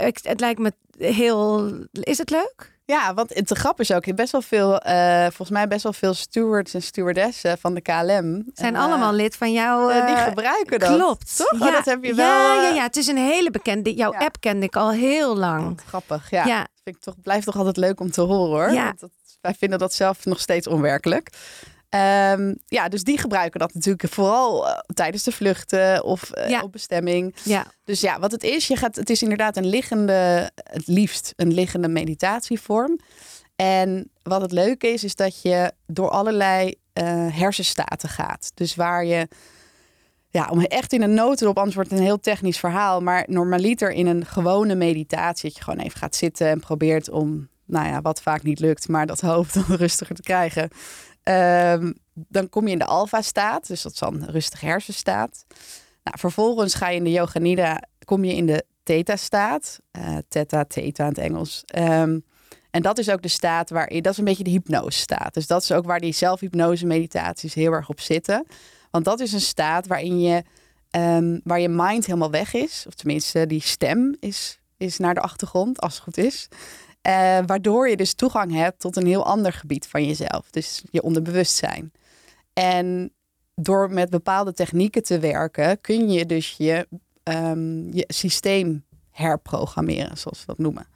ik, 0.05 0.19
het 0.21 0.39
lijkt 0.39 0.59
me 0.59 0.73
heel. 0.97 1.71
Is 1.91 2.17
het 2.17 2.29
leuk? 2.29 2.71
Ja, 2.85 3.13
want 3.13 3.33
het 3.33 3.57
grap 3.57 3.79
is 3.79 3.91
ook, 3.91 4.15
best 4.15 4.31
wel 4.31 4.41
veel, 4.41 4.87
uh, 4.87 5.21
volgens 5.21 5.49
mij 5.49 5.67
best 5.67 5.83
wel 5.83 5.93
veel 5.93 6.13
stewards 6.13 6.73
en 6.73 6.81
stewardessen 6.81 7.57
van 7.57 7.73
de 7.73 7.81
KLM. 7.81 8.45
Zijn 8.53 8.73
uh, 8.73 8.83
allemaal 8.83 9.13
lid 9.13 9.35
van 9.35 9.51
jou. 9.51 9.93
Uh, 9.93 10.07
die 10.07 10.15
gebruiken 10.15 10.79
dat. 10.79 10.95
Klopt. 10.95 11.37
Toch? 11.37 11.59
Ja, 11.59 11.67
oh, 11.67 11.73
dat 11.73 11.85
heb 11.85 12.03
je 12.03 12.13
wel. 12.13 12.25
Ja, 12.25 12.61
ja, 12.61 12.75
ja, 12.75 12.83
het 12.83 12.97
is 12.97 13.07
een 13.07 13.17
hele 13.17 13.51
bekende. 13.51 13.93
Jouw 13.93 14.11
ja. 14.11 14.19
app 14.19 14.35
kende 14.39 14.65
ik 14.65 14.75
al 14.75 14.91
heel 14.91 15.37
lang. 15.37 15.67
Wat 15.67 15.83
grappig, 15.87 16.29
ja. 16.29 16.45
ja. 16.45 16.67
Vind 16.83 16.95
ik 16.95 17.01
toch, 17.01 17.15
blijft 17.21 17.45
toch 17.45 17.55
altijd 17.55 17.77
leuk 17.77 17.99
om 17.99 18.11
te 18.11 18.21
horen 18.21 18.61
hoor. 18.61 18.71
Ja. 18.71 18.93
Dat, 18.99 19.09
wij 19.41 19.53
vinden 19.53 19.79
dat 19.79 19.93
zelf 19.93 20.25
nog 20.25 20.39
steeds 20.39 20.67
onwerkelijk. 20.67 21.29
Um, 21.95 22.57
ja, 22.65 22.89
dus 22.89 23.03
die 23.03 23.17
gebruiken 23.17 23.59
dat 23.59 23.73
natuurlijk 23.73 24.13
vooral 24.13 24.67
uh, 24.67 24.77
tijdens 24.93 25.23
de 25.23 25.31
vluchten 25.31 26.03
of 26.03 26.31
uh, 26.37 26.49
ja. 26.49 26.61
op 26.61 26.71
bestemming. 26.71 27.35
Ja. 27.43 27.65
Dus 27.83 28.01
ja, 28.01 28.19
wat 28.19 28.31
het 28.31 28.43
is, 28.43 28.67
je 28.67 28.75
gaat, 28.75 28.95
het 28.95 29.09
is 29.09 29.21
inderdaad 29.21 29.57
een 29.57 29.67
liggende, 29.67 30.51
het 30.55 30.87
liefst 30.87 31.33
een 31.35 31.53
liggende 31.53 31.87
meditatievorm. 31.87 32.99
En 33.55 34.11
wat 34.23 34.41
het 34.41 34.51
leuke 34.51 34.87
is, 34.87 35.03
is 35.03 35.15
dat 35.15 35.41
je 35.41 35.71
door 35.85 36.09
allerlei 36.09 36.65
uh, 36.67 37.03
hersenstaten 37.37 38.09
gaat. 38.09 38.51
Dus 38.53 38.75
waar 38.75 39.05
je, 39.05 39.27
ja, 40.29 40.47
om 40.49 40.61
echt 40.61 40.93
in 40.93 41.01
een 41.01 41.13
notendop, 41.13 41.65
het 41.65 41.91
een 41.91 41.97
heel 41.97 42.19
technisch 42.19 42.59
verhaal. 42.59 43.01
Maar 43.01 43.25
normaliter 43.27 43.91
in 43.91 44.07
een 44.07 44.25
gewone 44.25 44.75
meditatie, 44.75 45.49
dat 45.49 45.57
je 45.57 45.63
gewoon 45.63 45.79
even 45.79 45.99
gaat 45.99 46.15
zitten 46.15 46.47
en 46.47 46.59
probeert 46.59 47.09
om, 47.09 47.49
nou 47.65 47.87
ja, 47.87 48.01
wat 48.01 48.21
vaak 48.21 48.43
niet 48.43 48.59
lukt, 48.59 48.87
maar 48.87 49.05
dat 49.05 49.21
hoofd 49.21 49.53
dan 49.53 49.77
rustiger 49.85 50.15
te 50.15 50.21
krijgen. 50.21 50.69
Um, 51.23 51.97
dan 52.13 52.49
kom 52.49 52.65
je 52.65 52.71
in 52.71 52.79
de 52.79 52.85
alfa-staat, 52.85 53.67
dus 53.67 53.81
dat 53.81 53.91
is 53.91 53.99
dan 53.99 54.21
een 54.21 54.31
rustige 54.31 54.65
hersenstaat. 54.65 55.45
Nou, 56.03 56.19
vervolgens 56.19 56.73
ga 56.73 56.89
je 56.89 56.97
in 56.97 57.03
de 57.03 57.11
yoga 57.11 57.39
nidra, 57.39 57.81
kom 58.05 58.23
je 58.23 58.35
in 58.35 58.45
de 58.45 58.65
theta-staat. 58.83 59.79
Uh, 59.91 60.17
theta, 60.27 60.65
theta 60.65 61.03
in 61.03 61.09
het 61.09 61.17
Engels. 61.17 61.63
Um, 61.77 62.23
en 62.71 62.81
dat 62.81 62.97
is 62.97 63.09
ook 63.09 63.21
de 63.21 63.27
staat 63.27 63.69
waarin, 63.69 64.01
dat 64.01 64.11
is 64.11 64.17
een 64.17 64.25
beetje 64.25 64.43
de 64.43 64.49
hypnose-staat. 64.49 65.33
Dus 65.33 65.47
dat 65.47 65.61
is 65.61 65.71
ook 65.71 65.85
waar 65.85 65.99
die 65.99 66.13
zelfhypnose-meditaties 66.13 67.53
heel 67.53 67.71
erg 67.71 67.89
op 67.89 67.99
zitten. 67.99 68.45
Want 68.91 69.05
dat 69.05 69.19
is 69.19 69.33
een 69.33 69.41
staat 69.41 69.87
waarin 69.87 70.21
je, 70.21 70.43
um, 70.91 71.41
waar 71.43 71.59
je 71.59 71.69
mind 71.69 72.05
helemaal 72.05 72.31
weg 72.31 72.53
is. 72.53 72.83
Of 72.87 72.93
tenminste, 72.93 73.47
die 73.47 73.61
stem 73.61 74.15
is, 74.19 74.59
is 74.77 74.97
naar 74.97 75.13
de 75.13 75.19
achtergrond, 75.19 75.79
als 75.79 75.93
het 75.93 76.03
goed 76.03 76.17
is. 76.17 76.47
Uh, 77.07 77.39
waardoor 77.45 77.89
je 77.89 77.97
dus 77.97 78.13
toegang 78.13 78.51
hebt 78.51 78.79
tot 78.79 78.95
een 78.95 79.05
heel 79.05 79.25
ander 79.25 79.53
gebied 79.53 79.87
van 79.87 80.05
jezelf. 80.05 80.49
Dus 80.49 80.83
je 80.91 81.01
onderbewustzijn. 81.01 81.91
En 82.53 83.11
door 83.55 83.91
met 83.91 84.09
bepaalde 84.09 84.53
technieken 84.53 85.03
te 85.03 85.19
werken, 85.19 85.81
kun 85.81 86.11
je 86.11 86.25
dus 86.25 86.55
je, 86.57 86.87
um, 87.23 87.93
je 87.93 88.05
systeem 88.07 88.85
herprogrammeren, 89.11 90.17
zoals 90.17 90.39
we 90.39 90.45
dat 90.45 90.57
noemen. 90.57 90.87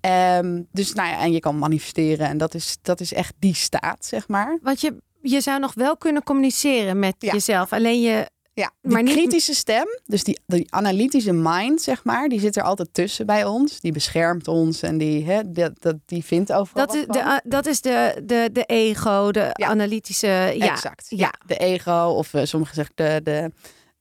Um, 0.00 0.66
dus 0.72 0.92
nou 0.92 1.08
ja, 1.08 1.20
en 1.20 1.32
je 1.32 1.40
kan 1.40 1.58
manifesteren. 1.58 2.28
En 2.28 2.38
dat 2.38 2.54
is, 2.54 2.76
dat 2.82 3.00
is 3.00 3.12
echt 3.12 3.34
die 3.38 3.54
staat, 3.54 4.04
zeg 4.04 4.28
maar. 4.28 4.58
Want 4.62 4.80
je, 4.80 4.96
je 5.22 5.40
zou 5.40 5.60
nog 5.60 5.74
wel 5.74 5.96
kunnen 5.96 6.22
communiceren 6.22 6.98
met 6.98 7.14
ja. 7.18 7.32
jezelf. 7.32 7.72
Alleen 7.72 8.00
je 8.00 8.30
ja, 8.58 8.72
die 8.82 8.92
maar 8.92 9.02
niet... 9.02 9.14
kritische 9.14 9.54
stem, 9.54 9.86
dus 10.04 10.24
die, 10.24 10.40
die 10.46 10.74
analytische 10.74 11.32
mind, 11.32 11.82
zeg 11.82 12.04
maar, 12.04 12.28
die 12.28 12.40
zit 12.40 12.56
er 12.56 12.62
altijd 12.62 12.94
tussen 12.94 13.26
bij 13.26 13.44
ons. 13.44 13.80
Die 13.80 13.92
beschermt 13.92 14.48
ons 14.48 14.82
en 14.82 14.98
die, 14.98 15.24
hè, 15.24 15.50
dat, 15.50 15.72
dat, 15.82 15.96
die 16.06 16.24
vindt 16.24 16.52
overal 16.52 16.86
dat 16.86 16.94
is, 16.94 17.06
de, 17.06 17.40
dat 17.44 17.66
is 17.66 17.80
de, 17.80 18.22
de, 18.24 18.50
de 18.52 18.64
ego, 18.64 19.30
de 19.30 19.50
ja. 19.52 19.68
analytische... 19.68 20.26
Ja, 20.26 20.72
exact. 20.72 21.06
Ja. 21.08 21.16
ja. 21.16 21.32
De 21.46 21.56
ego, 21.56 22.14
of 22.16 22.32
uh, 22.32 22.44
sommigen 22.44 22.74
zeggen 22.74 22.94
de, 22.96 23.20
de 23.22 23.52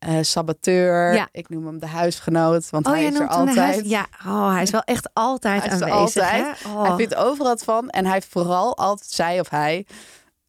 uh, 0.07 0.17
saboteur. 0.21 1.13
Ja. 1.13 1.29
Ik 1.31 1.49
noem 1.49 1.65
hem 1.65 1.79
de 1.79 1.87
huisgenoot, 1.87 2.69
want 2.69 2.85
oh, 2.85 2.91
hij 2.91 3.05
is 3.05 3.19
er 3.19 3.27
altijd. 3.27 3.57
Huis... 3.57 3.81
Ja, 3.83 4.07
oh, 4.25 4.51
hij 4.51 4.61
is 4.61 4.71
wel 4.71 4.81
echt 4.81 5.09
altijd 5.13 5.63
hij 5.63 5.71
aanwezig. 5.71 6.23
Altijd. 6.23 6.57
Oh. 6.65 6.83
Hij 6.83 6.95
vindt 6.95 7.15
overal 7.15 7.57
van 7.57 7.89
en 7.89 8.05
hij 8.05 8.13
heeft 8.13 8.27
vooral 8.29 8.77
altijd, 8.77 9.11
zij 9.11 9.39
of 9.39 9.49
hij, 9.49 9.85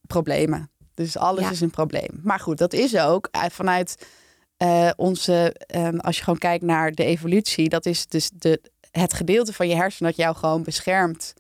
problemen. 0.07 0.71
Dus 1.05 1.17
alles 1.17 1.45
Ja. 1.45 1.51
is 1.51 1.61
een 1.61 1.71
probleem. 1.71 2.21
Maar 2.23 2.41
goed, 2.41 2.59
dat 2.59 2.73
is 2.73 2.97
ook 2.99 3.29
eh, 3.31 3.43
vanuit 3.51 4.07
eh, 4.57 4.91
onze, 4.97 5.55
ehm, 5.67 5.97
als 5.99 6.17
je 6.17 6.23
gewoon 6.23 6.39
kijkt 6.39 6.65
naar 6.65 6.93
de 6.93 7.05
evolutie, 7.05 7.69
dat 7.69 7.87
is 7.87 8.07
dus 8.07 8.31
de, 8.35 8.61
het 8.91 9.15
gedeelte 9.15 9.53
van 9.53 9.69
je 9.69 9.75
hersenen 9.75 10.11
dat 10.11 10.21
jou 10.21 10.37
gewoon 10.37 10.63
beschermt. 10.63 11.35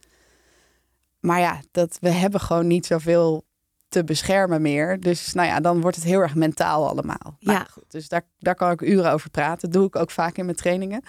Maar 1.21 1.41
ja, 1.41 1.61
dat, 1.71 1.99
we 2.01 2.11
hebben 2.11 2.41
gewoon 2.41 2.67
niet 2.67 2.87
zoveel 2.87 3.45
te 3.89 4.05
beschermen 4.05 4.63
meer. 4.63 5.01
Dus 5.01 5.33
nou 5.33 5.49
ja, 5.49 5.61
dan 5.61 5.81
wordt 5.81 5.97
het 5.97 6.05
heel 6.05 6.21
erg 6.21 6.35
mentaal 6.35 6.89
allemaal. 6.89 7.37
Ja. 7.39 7.67
goed, 7.71 7.85
dus 7.89 8.09
daar, 8.09 8.23
daar 8.39 8.55
kan 8.55 8.71
ik 8.71 8.81
uren 8.81 9.13
over 9.13 9.31
praten. 9.31 9.71
Dat 9.71 9.73
doe 9.81 9.87
ik 9.87 9.97
ook 9.97 10.11
vaak 10.11 10.37
in 10.37 10.45
mijn 10.45 10.57
trainingen. 10.57 11.03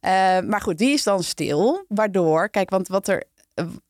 Eh, 0.00 0.40
maar 0.40 0.60
goed, 0.60 0.78
die 0.78 0.92
is 0.92 1.02
dan 1.02 1.22
stil. 1.22 1.84
Waardoor, 1.88 2.48
kijk, 2.48 2.70
want 2.70 2.88
wat 2.88 3.08
er, 3.08 3.24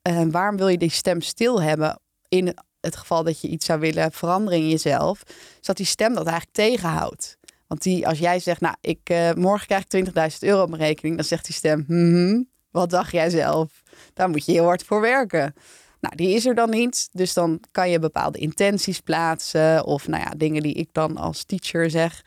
eh, 0.02 0.22
waarom 0.30 0.56
wil 0.56 0.68
je 0.68 0.78
die 0.78 0.90
stem 0.90 1.20
stil 1.20 1.62
hebben 1.62 2.00
in 2.28 2.54
het 2.80 2.96
geval 2.96 3.24
dat 3.24 3.40
je 3.40 3.48
iets 3.48 3.66
zou 3.66 3.80
willen 3.80 4.12
veranderen 4.12 4.58
in 4.58 4.68
jezelf, 4.68 5.22
is 5.60 5.66
dat 5.66 5.76
die 5.76 5.86
stem 5.86 6.14
dat 6.14 6.26
eigenlijk 6.26 6.56
tegenhoudt. 6.56 7.38
Want 7.66 7.82
die, 7.82 8.06
als 8.06 8.18
jij 8.18 8.38
zegt, 8.38 8.60
nou, 8.60 8.74
ik, 8.80 9.00
eh, 9.04 9.32
morgen 9.32 9.66
krijg 9.66 9.82
ik 9.82 9.88
20.000 9.88 10.42
euro 10.42 10.62
op 10.62 10.68
mijn 10.68 10.82
rekening, 10.82 11.16
dan 11.16 11.24
zegt 11.24 11.44
die 11.44 11.54
stem, 11.54 11.84
"Mhm, 11.86 12.42
wat 12.70 12.90
dacht 12.90 13.12
jij 13.12 13.30
zelf? 13.30 13.82
Daar 14.14 14.28
moet 14.28 14.44
je 14.44 14.52
heel 14.52 14.64
hard 14.64 14.84
voor 14.84 15.00
werken. 15.00 15.54
Nou, 16.00 16.16
die 16.16 16.34
is 16.34 16.46
er 16.46 16.54
dan 16.54 16.70
niet. 16.70 17.08
Dus 17.12 17.34
dan 17.34 17.60
kan 17.70 17.90
je 17.90 17.98
bepaalde 17.98 18.38
intenties 18.38 19.00
plaatsen. 19.00 19.84
Of 19.84 20.08
nou 20.08 20.22
ja, 20.22 20.30
dingen 20.36 20.62
die 20.62 20.74
ik 20.74 20.88
dan 20.92 21.16
als 21.16 21.44
teacher 21.44 21.90
zeg. 21.90 22.22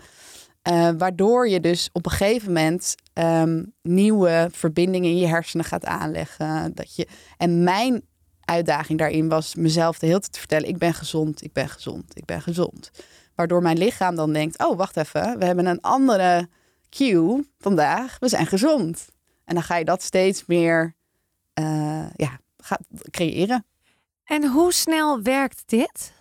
Eh, 0.62 0.89
waardoor 0.98 1.50
je 1.50 1.60
dus 1.60 1.89
op 1.92 2.06
een 2.06 2.12
gegeven 2.12 2.48
moment 2.48 2.96
ehm, 3.13 3.63
nieuwe 3.82 4.50
verbindingen 4.52 5.10
in 5.10 5.18
je 5.18 5.28
hersenen 5.28 5.66
gaat 5.66 5.86
aanleggen. 5.86 6.72
Dat 6.76 6.96
je, 6.96 7.08
en 7.38 7.63
mijn 7.63 8.04
uitdaging 8.45 8.99
daarin 8.99 9.29
was 9.29 9.56
mezelf 9.56 9.99
de 9.99 10.06
hele 10.06 10.19
tijd 10.19 10.32
te 10.32 10.39
vertellen: 10.39 10.67
ik 10.67 10.77
ben 10.77 10.93
gezond, 10.93 11.43
ik 11.43 11.53
ben 11.53 11.69
gezond, 11.69 12.17
ik 12.17 12.25
ben 12.25 12.41
gezond. 12.41 12.91
Waardoor 13.36 13.62
mijn 13.62 13.77
lichaam 13.77 14.15
dan 14.15 14.34
denkt: 14.34 14.63
oh, 14.63 14.77
wacht 14.77 14.97
even, 14.97 15.39
we 15.39 15.45
hebben 15.45 15.65
een 15.65 15.82
andere 15.82 16.49
cue 16.89 17.49
vandaag, 17.60 18.17
we 18.19 18.27
zijn 18.27 18.45
gezond. 18.45 19.08
En 19.45 19.53
dan 19.53 19.63
ga 19.63 19.75
je 19.75 19.86
dat 19.86 20.01
steeds 20.01 20.45
meer 20.45 20.95
uh, 21.60 22.10
ja, 22.15 22.39
gaat 22.58 22.82
creëren. 23.10 23.65
En 24.23 24.47
hoe 24.47 24.73
snel 24.73 25.21
werkt 25.21 25.63
dit? 25.65 26.13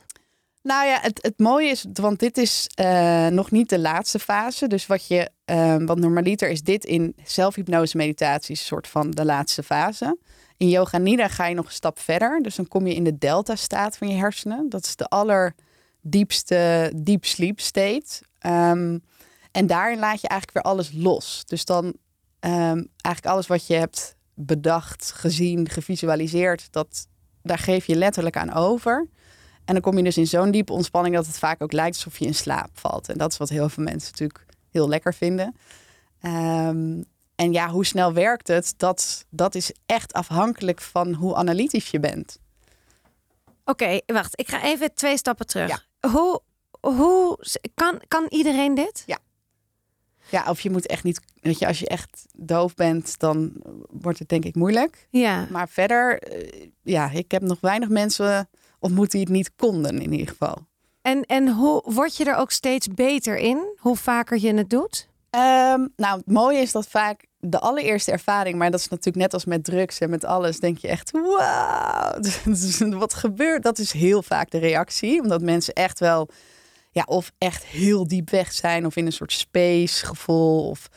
Nou 0.63 0.87
ja, 0.87 0.99
het, 1.01 1.19
het 1.23 1.39
mooie 1.39 1.69
is, 1.69 1.85
want 1.93 2.19
dit 2.19 2.39
is 2.39 2.71
uh, 2.81 3.27
nog 3.27 3.51
niet 3.51 3.69
de 3.69 3.79
laatste 3.79 4.19
fase. 4.19 4.67
Dus 4.67 4.87
wat 4.87 5.07
je, 5.07 5.31
uh, 5.47 5.77
wat 5.79 5.99
normaliter 5.99 6.51
is 6.51 6.63
dit 6.63 6.85
in 6.85 7.15
zelfhypnose 7.25 7.97
meditaties, 7.97 8.61
een 8.61 8.67
soort 8.67 8.89
van 8.89 9.11
de 9.11 9.25
laatste 9.25 9.63
fase. 9.63 10.19
In 10.63 10.69
yoga 10.69 10.99
nidra 10.99 11.29
ga 11.29 11.47
je 11.47 11.55
nog 11.55 11.67
een 11.67 11.73
stap 11.73 11.99
verder. 11.99 12.43
Dus 12.43 12.55
dan 12.55 12.69
kom 12.69 12.87
je 12.87 12.95
in 12.95 13.05
de 13.05 13.19
delta 13.19 13.57
staat 13.57 13.97
van 13.97 14.09
je 14.09 14.15
hersenen. 14.15 14.69
Dat 14.69 14.85
is 14.85 14.97
de 14.97 15.09
allerdiepste 15.09 16.93
deep 16.97 17.25
sleep 17.25 17.61
state. 17.61 18.23
Um, 18.47 19.03
en 19.53 19.67
daarin 19.67 19.99
laat 19.99 20.21
je 20.21 20.29
eigenlijk 20.29 20.53
weer 20.53 20.73
alles 20.73 20.91
los. 20.95 21.43
Dus 21.45 21.65
dan 21.65 21.85
um, 21.85 22.89
eigenlijk 23.01 23.27
alles 23.27 23.47
wat 23.47 23.67
je 23.67 23.75
hebt 23.75 24.17
bedacht, 24.35 25.13
gezien, 25.13 25.69
gevisualiseerd, 25.69 26.73
dat, 26.73 27.09
daar 27.43 27.59
geef 27.59 27.87
je 27.87 27.97
letterlijk 27.97 28.37
aan 28.37 28.53
over. 28.53 29.09
En 29.65 29.75
dan 29.75 29.83
kom 29.83 29.97
je 29.97 30.03
dus 30.03 30.19
in 30.19 30.27
zo'n 30.27 30.51
diepe 30.51 30.73
ontspanning 30.73 31.15
dat 31.15 31.27
het 31.27 31.39
vaak 31.39 31.63
ook 31.63 31.73
lijkt 31.73 31.97
alsof 31.97 32.19
je 32.19 32.27
in 32.27 32.35
slaap 32.35 32.71
valt. 32.73 33.09
En 33.09 33.19
dat 33.19 33.33
is 33.33 33.39
wat 33.39 33.49
heel 33.49 33.69
veel 33.69 33.85
mensen 33.85 34.11
natuurlijk 34.11 34.47
heel 34.71 34.89
lekker 34.89 35.15
vinden. 35.15 35.55
Ehm, 36.21 37.03
en 37.43 37.53
ja, 37.53 37.69
hoe 37.69 37.87
snel 37.87 38.13
werkt 38.13 38.49
het? 38.49 38.75
Dat, 38.77 39.25
dat 39.31 39.55
is 39.55 39.73
echt 39.87 40.13
afhankelijk 40.13 40.81
van 40.81 41.13
hoe 41.13 41.35
analytisch 41.35 41.91
je 41.91 42.01
bent. 42.01 42.39
Oké, 43.65 44.01
wacht. 44.07 44.41
Ik 44.41 44.49
ga 44.49 44.63
even 44.63 44.95
twee 44.95 45.17
stappen 45.17 45.47
terug. 45.47 45.87
Hoe, 46.11 46.41
hoe 46.81 47.39
kan, 47.75 48.01
kan 48.09 48.27
iedereen 48.29 48.75
dit? 48.75 49.03
Ja. 49.07 49.19
Ja, 50.31 50.45
of 50.49 50.61
je 50.61 50.71
moet 50.71 50.87
echt 50.87 51.05
niet, 51.05 51.21
weet 51.41 51.59
je, 51.59 51.67
als 51.67 51.79
je 51.79 51.89
echt 51.89 52.27
doof 52.37 52.75
bent, 52.75 53.19
dan 53.19 53.53
wordt 53.91 54.19
het 54.19 54.29
denk 54.29 54.45
ik 54.45 54.55
moeilijk. 54.55 55.07
Ja. 55.11 55.47
Maar 55.51 55.69
verder, 55.69 56.19
eh, 56.19 56.69
ja, 56.83 57.11
ik 57.11 57.31
heb 57.31 57.43
nog 57.43 57.61
weinig 57.61 57.89
mensen 57.89 58.49
ontmoet 58.79 59.11
die 59.11 59.21
het 59.21 59.29
niet 59.29 59.55
konden 59.57 60.01
in 60.01 60.13
ieder 60.13 60.29
geval. 60.29 60.57
En, 61.03 61.23
en 61.23 61.49
hoe 61.49 61.83
word 61.85 62.17
je 62.17 62.25
er 62.25 62.37
ook 62.37 62.51
steeds 62.51 62.89
beter 62.89 63.37
in? 63.37 63.77
Hoe 63.77 63.97
vaker 63.97 64.39
je 64.41 64.55
het 64.55 64.71
doet? 64.71 65.11
Ehm, 65.31 65.87
nou, 65.97 66.17
het 66.17 66.27
mooie 66.27 66.59
is 66.59 66.73
dat 66.73 66.87
vaak 66.89 67.27
de 67.45 67.59
allereerste 67.59 68.13
ervaring, 68.13 68.59
maar 68.59 68.71
dat 68.71 68.81
is 68.81 68.89
natuurlijk 68.89 69.17
net 69.17 69.35
als 69.35 69.45
met 69.45 69.65
drugs 69.65 69.99
en 69.99 70.11
met 70.11 70.25
alles, 70.25 70.61
denk 70.61 70.79
je 70.79 70.89
echt, 70.89 71.11
wauw, 71.11 72.19
wat 72.99 73.15
gebeurt? 73.15 73.63
Dat 73.63 73.79
is 73.79 73.93
heel 73.93 74.23
vaak 74.23 74.51
de 74.51 74.59
reactie, 74.59 75.21
omdat 75.21 75.43
mensen 75.43 75.75
echt 75.75 75.99
wel, 75.99 76.29
ja, 76.91 77.03
of 77.07 77.33
echt 77.39 77.65
heel 77.65 78.09
diep 78.09 78.31
weg 78.31 78.53
zijn 78.53 78.87
of 78.87 78.97
in 78.97 79.07
een 79.07 79.13
soort 79.13 79.33
space 79.33 80.07
gevoel. 80.07 80.69
Of, 80.69 80.89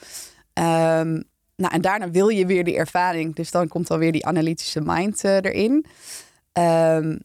ehm, 0.54 1.22
nou, 1.56 1.74
en 1.74 1.82
daarna 1.82 2.10
wil 2.12 2.28
je 2.28 2.46
weer 2.46 2.64
die 2.64 2.78
ervaring, 2.78 3.36
dus 3.36 3.52
dan 3.52 3.68
komt 3.68 3.92
alweer 3.92 4.12
die 4.12 4.26
analytische 4.26 4.82
mind 4.82 5.24
uh, 5.24 5.36
erin. 5.36 5.86
Um, 6.54 7.20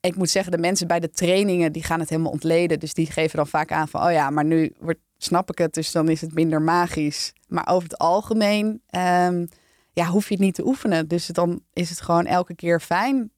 ik 0.00 0.16
moet 0.16 0.30
zeggen, 0.30 0.52
de 0.52 0.58
mensen 0.58 0.86
bij 0.86 1.00
de 1.00 1.10
trainingen 1.10 1.72
die 1.72 1.82
gaan 1.82 2.00
het 2.00 2.08
helemaal 2.08 2.32
ontleden. 2.32 2.78
Dus 2.78 2.94
die 2.94 3.10
geven 3.10 3.36
dan 3.36 3.46
vaak 3.46 3.72
aan 3.72 3.88
van, 3.88 4.02
oh 4.02 4.12
ja, 4.12 4.30
maar 4.30 4.44
nu 4.44 4.74
wordt, 4.78 5.00
snap 5.18 5.50
ik 5.50 5.58
het, 5.58 5.74
dus 5.74 5.92
dan 5.92 6.08
is 6.08 6.20
het 6.20 6.34
minder 6.34 6.62
magisch. 6.62 7.32
Maar 7.48 7.68
over 7.68 7.88
het 7.88 7.98
algemeen 7.98 8.82
um, 8.90 9.48
ja, 9.92 10.06
hoef 10.06 10.28
je 10.28 10.34
het 10.34 10.42
niet 10.42 10.54
te 10.54 10.66
oefenen. 10.66 11.08
Dus 11.08 11.26
dan 11.26 11.60
is 11.72 11.90
het 11.90 12.00
gewoon 12.00 12.26
elke 12.26 12.54
keer 12.54 12.80
fijn. 12.80 13.30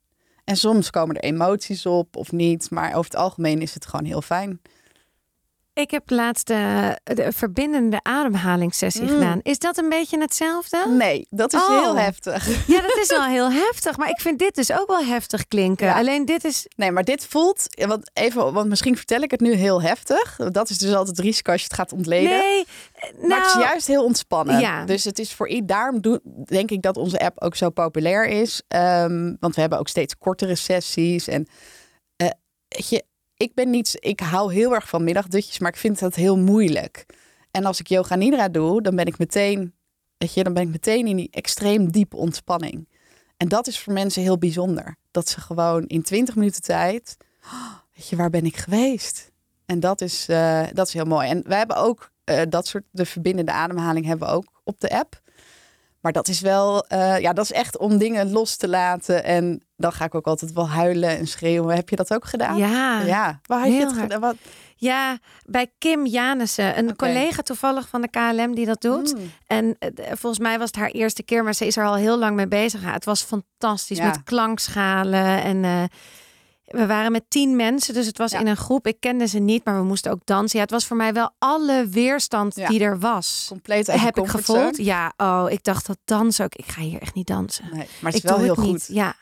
En 0.44 0.56
soms 0.56 0.90
komen 0.90 1.16
er 1.16 1.22
emoties 1.22 1.86
op 1.86 2.16
of 2.16 2.32
niet. 2.32 2.70
Maar 2.70 2.88
over 2.88 3.10
het 3.10 3.20
algemeen 3.20 3.60
is 3.60 3.74
het 3.74 3.86
gewoon 3.86 4.04
heel 4.04 4.22
fijn. 4.22 4.60
Ik 5.72 5.90
heb 5.90 6.10
laatst 6.10 6.46
de, 6.46 6.98
de 7.02 7.32
verbindende 7.32 8.00
ademhalingssessie 8.02 9.02
mm. 9.02 9.08
gedaan. 9.08 9.40
Is 9.42 9.58
dat 9.58 9.78
een 9.78 9.88
beetje 9.88 10.20
hetzelfde? 10.20 10.86
Nee, 10.88 11.26
dat 11.30 11.52
is 11.52 11.66
heel 11.66 11.90
oh. 11.90 11.98
heftig. 11.98 12.66
Ja, 12.66 12.80
dat 12.80 12.96
is 12.96 13.08
wel 13.08 13.24
heel 13.36 13.50
heftig. 13.50 13.96
Maar 13.96 14.08
ik 14.08 14.20
vind 14.20 14.38
dit 14.38 14.54
dus 14.54 14.72
ook 14.72 14.86
wel 14.86 15.04
heftig 15.04 15.48
klinken. 15.48 15.94
Alleen 15.94 16.24
dit 16.24 16.44
is. 16.44 16.66
Nee, 16.76 16.90
maar 16.90 17.04
dit 17.04 17.26
voelt. 17.26 17.64
Want 17.86 18.10
even, 18.12 18.52
want 18.52 18.68
misschien 18.68 18.96
vertel 18.96 19.20
ik 19.20 19.30
het 19.30 19.40
nu 19.40 19.52
heel 19.52 19.82
heftig. 19.82 20.36
Dat 20.36 20.70
is 20.70 20.78
dus 20.78 20.94
altijd 20.94 21.16
het 21.16 21.26
risico 21.26 21.52
als 21.52 21.60
je 21.60 21.66
het 21.66 21.76
gaat 21.76 21.92
ontleden. 21.92 22.30
Nee, 22.30 22.66
nou, 23.16 23.28
maar 23.28 23.38
het 23.38 23.46
is 23.46 23.54
nou, 23.54 23.66
juist 23.66 23.86
heel 23.86 24.04
ontspannen. 24.04 24.60
Ja. 24.60 24.84
Dus 24.84 25.04
het 25.04 25.18
is 25.18 25.32
voor 25.32 25.48
iedereen. 25.48 25.58
Daarom 25.66 26.20
denk 26.44 26.70
ik 26.70 26.82
dat 26.82 26.96
onze 26.96 27.18
app 27.18 27.42
ook 27.42 27.56
zo 27.56 27.70
populair 27.70 28.26
is. 28.26 28.62
Um, 28.68 29.36
want 29.40 29.54
we 29.54 29.60
hebben 29.60 29.78
ook 29.78 29.88
steeds 29.88 30.18
kortere 30.18 30.54
sessies. 30.54 31.28
En 31.28 31.48
uh, 32.22 32.28
je, 32.68 33.04
ik 33.40 33.54
ben 33.54 33.70
niet, 33.70 33.96
ik 33.98 34.20
hou 34.20 34.52
heel 34.52 34.74
erg 34.74 34.88
van 34.88 35.04
middagdutjes, 35.04 35.58
maar 35.58 35.70
ik 35.70 35.76
vind 35.76 35.98
dat 35.98 36.14
heel 36.14 36.38
moeilijk. 36.38 37.06
En 37.50 37.64
als 37.64 37.80
ik 37.80 37.86
yoga 37.86 38.14
nidra 38.14 38.48
doe, 38.48 38.82
dan 38.82 38.96
ben 38.96 39.06
ik 39.06 39.18
meteen, 39.18 39.74
weet 40.16 40.34
je, 40.34 40.44
dan 40.44 40.52
ben 40.52 40.62
ik 40.62 40.68
meteen 40.68 41.06
in 41.06 41.16
die 41.16 41.28
extreem 41.30 41.90
diepe 41.90 42.16
ontspanning. 42.16 42.88
En 43.36 43.48
dat 43.48 43.66
is 43.66 43.78
voor 43.78 43.92
mensen 43.92 44.22
heel 44.22 44.38
bijzonder. 44.38 44.96
Dat 45.10 45.28
ze 45.28 45.40
gewoon 45.40 45.86
in 45.86 46.02
20 46.02 46.34
minuten 46.34 46.62
tijd, 46.62 47.16
weet 47.94 48.08
je, 48.08 48.16
waar 48.16 48.30
ben 48.30 48.44
ik 48.44 48.56
geweest? 48.56 49.30
En 49.66 49.80
dat 49.80 50.00
is, 50.00 50.28
uh, 50.28 50.62
dat 50.72 50.86
is 50.86 50.92
heel 50.92 51.04
mooi. 51.04 51.28
En 51.28 51.42
wij 51.46 51.58
hebben 51.58 51.76
ook 51.76 52.10
uh, 52.24 52.42
dat 52.48 52.66
soort, 52.66 52.84
de 52.90 53.06
verbindende 53.06 53.52
ademhaling 53.52 54.06
hebben 54.06 54.28
we 54.28 54.34
ook 54.34 54.60
op 54.64 54.80
de 54.80 54.90
app. 54.90 55.20
Maar 56.00 56.12
dat 56.12 56.28
is 56.28 56.40
wel, 56.40 56.84
uh, 56.92 57.18
ja, 57.18 57.32
dat 57.32 57.44
is 57.44 57.52
echt 57.52 57.78
om 57.78 57.98
dingen 57.98 58.30
los 58.30 58.56
te 58.56 58.68
laten. 58.68 59.24
En 59.24 59.62
dan 59.80 59.92
ga 59.92 60.04
ik 60.04 60.14
ook 60.14 60.26
altijd 60.26 60.52
wel 60.52 60.68
huilen 60.68 61.18
en 61.18 61.26
schreeuwen. 61.26 61.74
Heb 61.74 61.88
je 61.88 61.96
dat 61.96 62.14
ook 62.14 62.24
gedaan? 62.24 62.56
Ja. 62.56 63.00
Ja. 63.00 63.40
Waar 63.46 63.64
heb 63.64 63.72
je 63.72 63.80
het 63.80 63.92
gedaan? 63.92 64.20
Wat? 64.20 64.36
Ja, 64.76 65.18
bij 65.44 65.70
Kim 65.78 66.06
Janissen, 66.06 66.78
een 66.78 66.96
collega 66.96 67.42
toevallig 67.42 67.88
van 67.88 68.00
de 68.00 68.08
KLM 68.08 68.54
die 68.54 68.66
dat 68.66 68.80
doet. 68.80 69.14
Mm. 69.16 69.30
En 69.46 69.64
uh, 69.64 70.06
volgens 70.06 70.38
mij 70.38 70.58
was 70.58 70.66
het 70.66 70.76
haar 70.76 70.90
eerste 70.90 71.22
keer, 71.22 71.44
maar 71.44 71.54
ze 71.54 71.66
is 71.66 71.76
er 71.76 71.84
al 71.84 71.94
heel 71.94 72.18
lang 72.18 72.36
mee 72.36 72.48
bezig. 72.48 72.82
Ja, 72.82 72.92
het 72.92 73.04
was 73.04 73.22
fantastisch 73.22 73.98
ja. 73.98 74.04
met 74.04 74.22
klankschalen 74.22 75.42
en. 75.42 75.64
Uh, 75.64 75.82
we 76.70 76.86
waren 76.86 77.12
met 77.12 77.24
tien 77.28 77.56
mensen, 77.56 77.94
dus 77.94 78.06
het 78.06 78.18
was 78.18 78.32
in 78.32 78.46
een 78.46 78.56
groep. 78.56 78.86
Ik 78.86 79.00
kende 79.00 79.26
ze 79.26 79.38
niet, 79.38 79.64
maar 79.64 79.76
we 79.76 79.84
moesten 79.84 80.12
ook 80.12 80.20
dansen. 80.24 80.58
Ja, 80.58 80.64
het 80.64 80.72
was 80.72 80.86
voor 80.86 80.96
mij 80.96 81.12
wel 81.12 81.30
alle 81.38 81.86
weerstand 81.88 82.54
die 82.54 82.80
er 82.80 82.98
was. 82.98 83.46
Compleet 83.48 83.86
heb 83.86 84.18
ik 84.18 84.26
gevoeld. 84.26 84.76
Ja, 84.76 85.12
oh, 85.16 85.46
ik 85.48 85.64
dacht 85.64 85.86
dat 85.86 85.98
dansen 86.04 86.44
ook. 86.44 86.54
Ik 86.54 86.66
ga 86.66 86.80
hier 86.80 87.00
echt 87.00 87.14
niet 87.14 87.26
dansen. 87.26 87.64
Nee, 87.64 87.88
maar 88.00 88.12
het 88.12 88.14
is 88.14 88.20
ik 88.20 88.28
wel 88.28 88.38
heel 88.38 88.54
goed. 88.54 88.66
Niet. 88.66 88.88
Ja. 88.88 89.14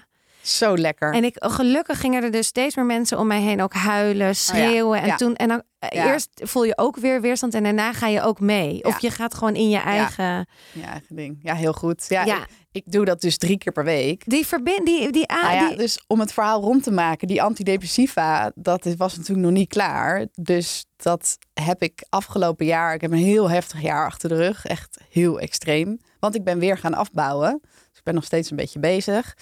Zo 0.42 0.76
lekker. 0.76 1.12
En 1.12 1.24
ik, 1.24 1.36
gelukkig 1.38 2.00
gingen 2.00 2.22
er 2.22 2.30
dus 2.30 2.46
steeds 2.46 2.76
meer 2.76 2.84
mensen 2.84 3.18
om 3.18 3.26
mij 3.26 3.40
heen 3.40 3.62
ook 3.62 3.72
huilen, 3.72 4.28
oh 4.28 4.34
schreeuwen. 4.34 5.02
En 5.02 5.16
toen, 5.16 5.36
en 5.36 5.48
dan 5.48 5.62
eh, 5.78 6.04
eerst 6.04 6.28
voel 6.34 6.64
je 6.64 6.78
ook 6.78 6.96
weer 6.96 7.20
weerstand 7.20 7.54
en 7.54 7.62
daarna 7.62 7.92
ga 7.92 8.06
je 8.06 8.22
ook 8.22 8.40
mee. 8.40 8.84
Of 8.84 9.00
je 9.00 9.10
gaat 9.10 9.34
gewoon 9.34 9.54
in 9.54 9.68
je 9.68 9.78
eigen. 9.78 10.46
Ja, 10.72 10.86
eigen 10.90 11.16
ding. 11.16 11.38
Ja, 11.42 11.54
heel 11.54 11.72
goed. 11.72 12.04
Ja, 12.08 12.24
ik, 12.24 12.46
ik, 12.72 12.82
doe 12.86 13.04
dat 13.04 13.20
dus 13.20 13.38
drie 13.38 13.58
keer 13.58 13.72
per 13.72 13.84
week. 13.84 14.22
Die 14.26 14.46
verbind, 14.46 14.86
die, 14.86 15.12
die, 15.12 15.26
nou 15.26 15.54
ja, 15.54 15.76
Dus 15.76 16.04
om 16.06 16.20
het 16.20 16.32
verhaal 16.32 16.60
rond 16.60 16.82
te 16.82 16.90
maken, 16.90 17.28
die 17.28 17.42
antidepressiva, 17.42 18.52
dat 18.54 18.94
was 18.96 19.16
natuurlijk 19.16 19.46
nog 19.46 19.56
niet 19.56 19.68
klaar. 19.68 20.26
Dus 20.32 20.86
dat 20.96 21.38
heb 21.54 21.82
ik 21.82 22.06
afgelopen 22.08 22.66
jaar. 22.66 22.94
Ik 22.94 23.00
heb 23.00 23.12
een 23.12 23.18
heel 23.18 23.50
heftig 23.50 23.82
jaar 23.82 24.06
achter 24.06 24.28
de 24.28 24.36
rug, 24.36 24.66
echt 24.66 25.00
heel 25.10 25.40
extreem. 25.40 26.00
Want 26.20 26.34
ik 26.34 26.44
ben 26.44 26.58
weer 26.58 26.78
gaan 26.78 26.94
afbouwen. 26.94 27.58
Dus 27.62 27.98
ik 27.98 28.04
ben 28.04 28.14
nog 28.14 28.24
steeds 28.24 28.50
een 28.50 28.56
beetje 28.56 28.78
bezig. 28.78 29.36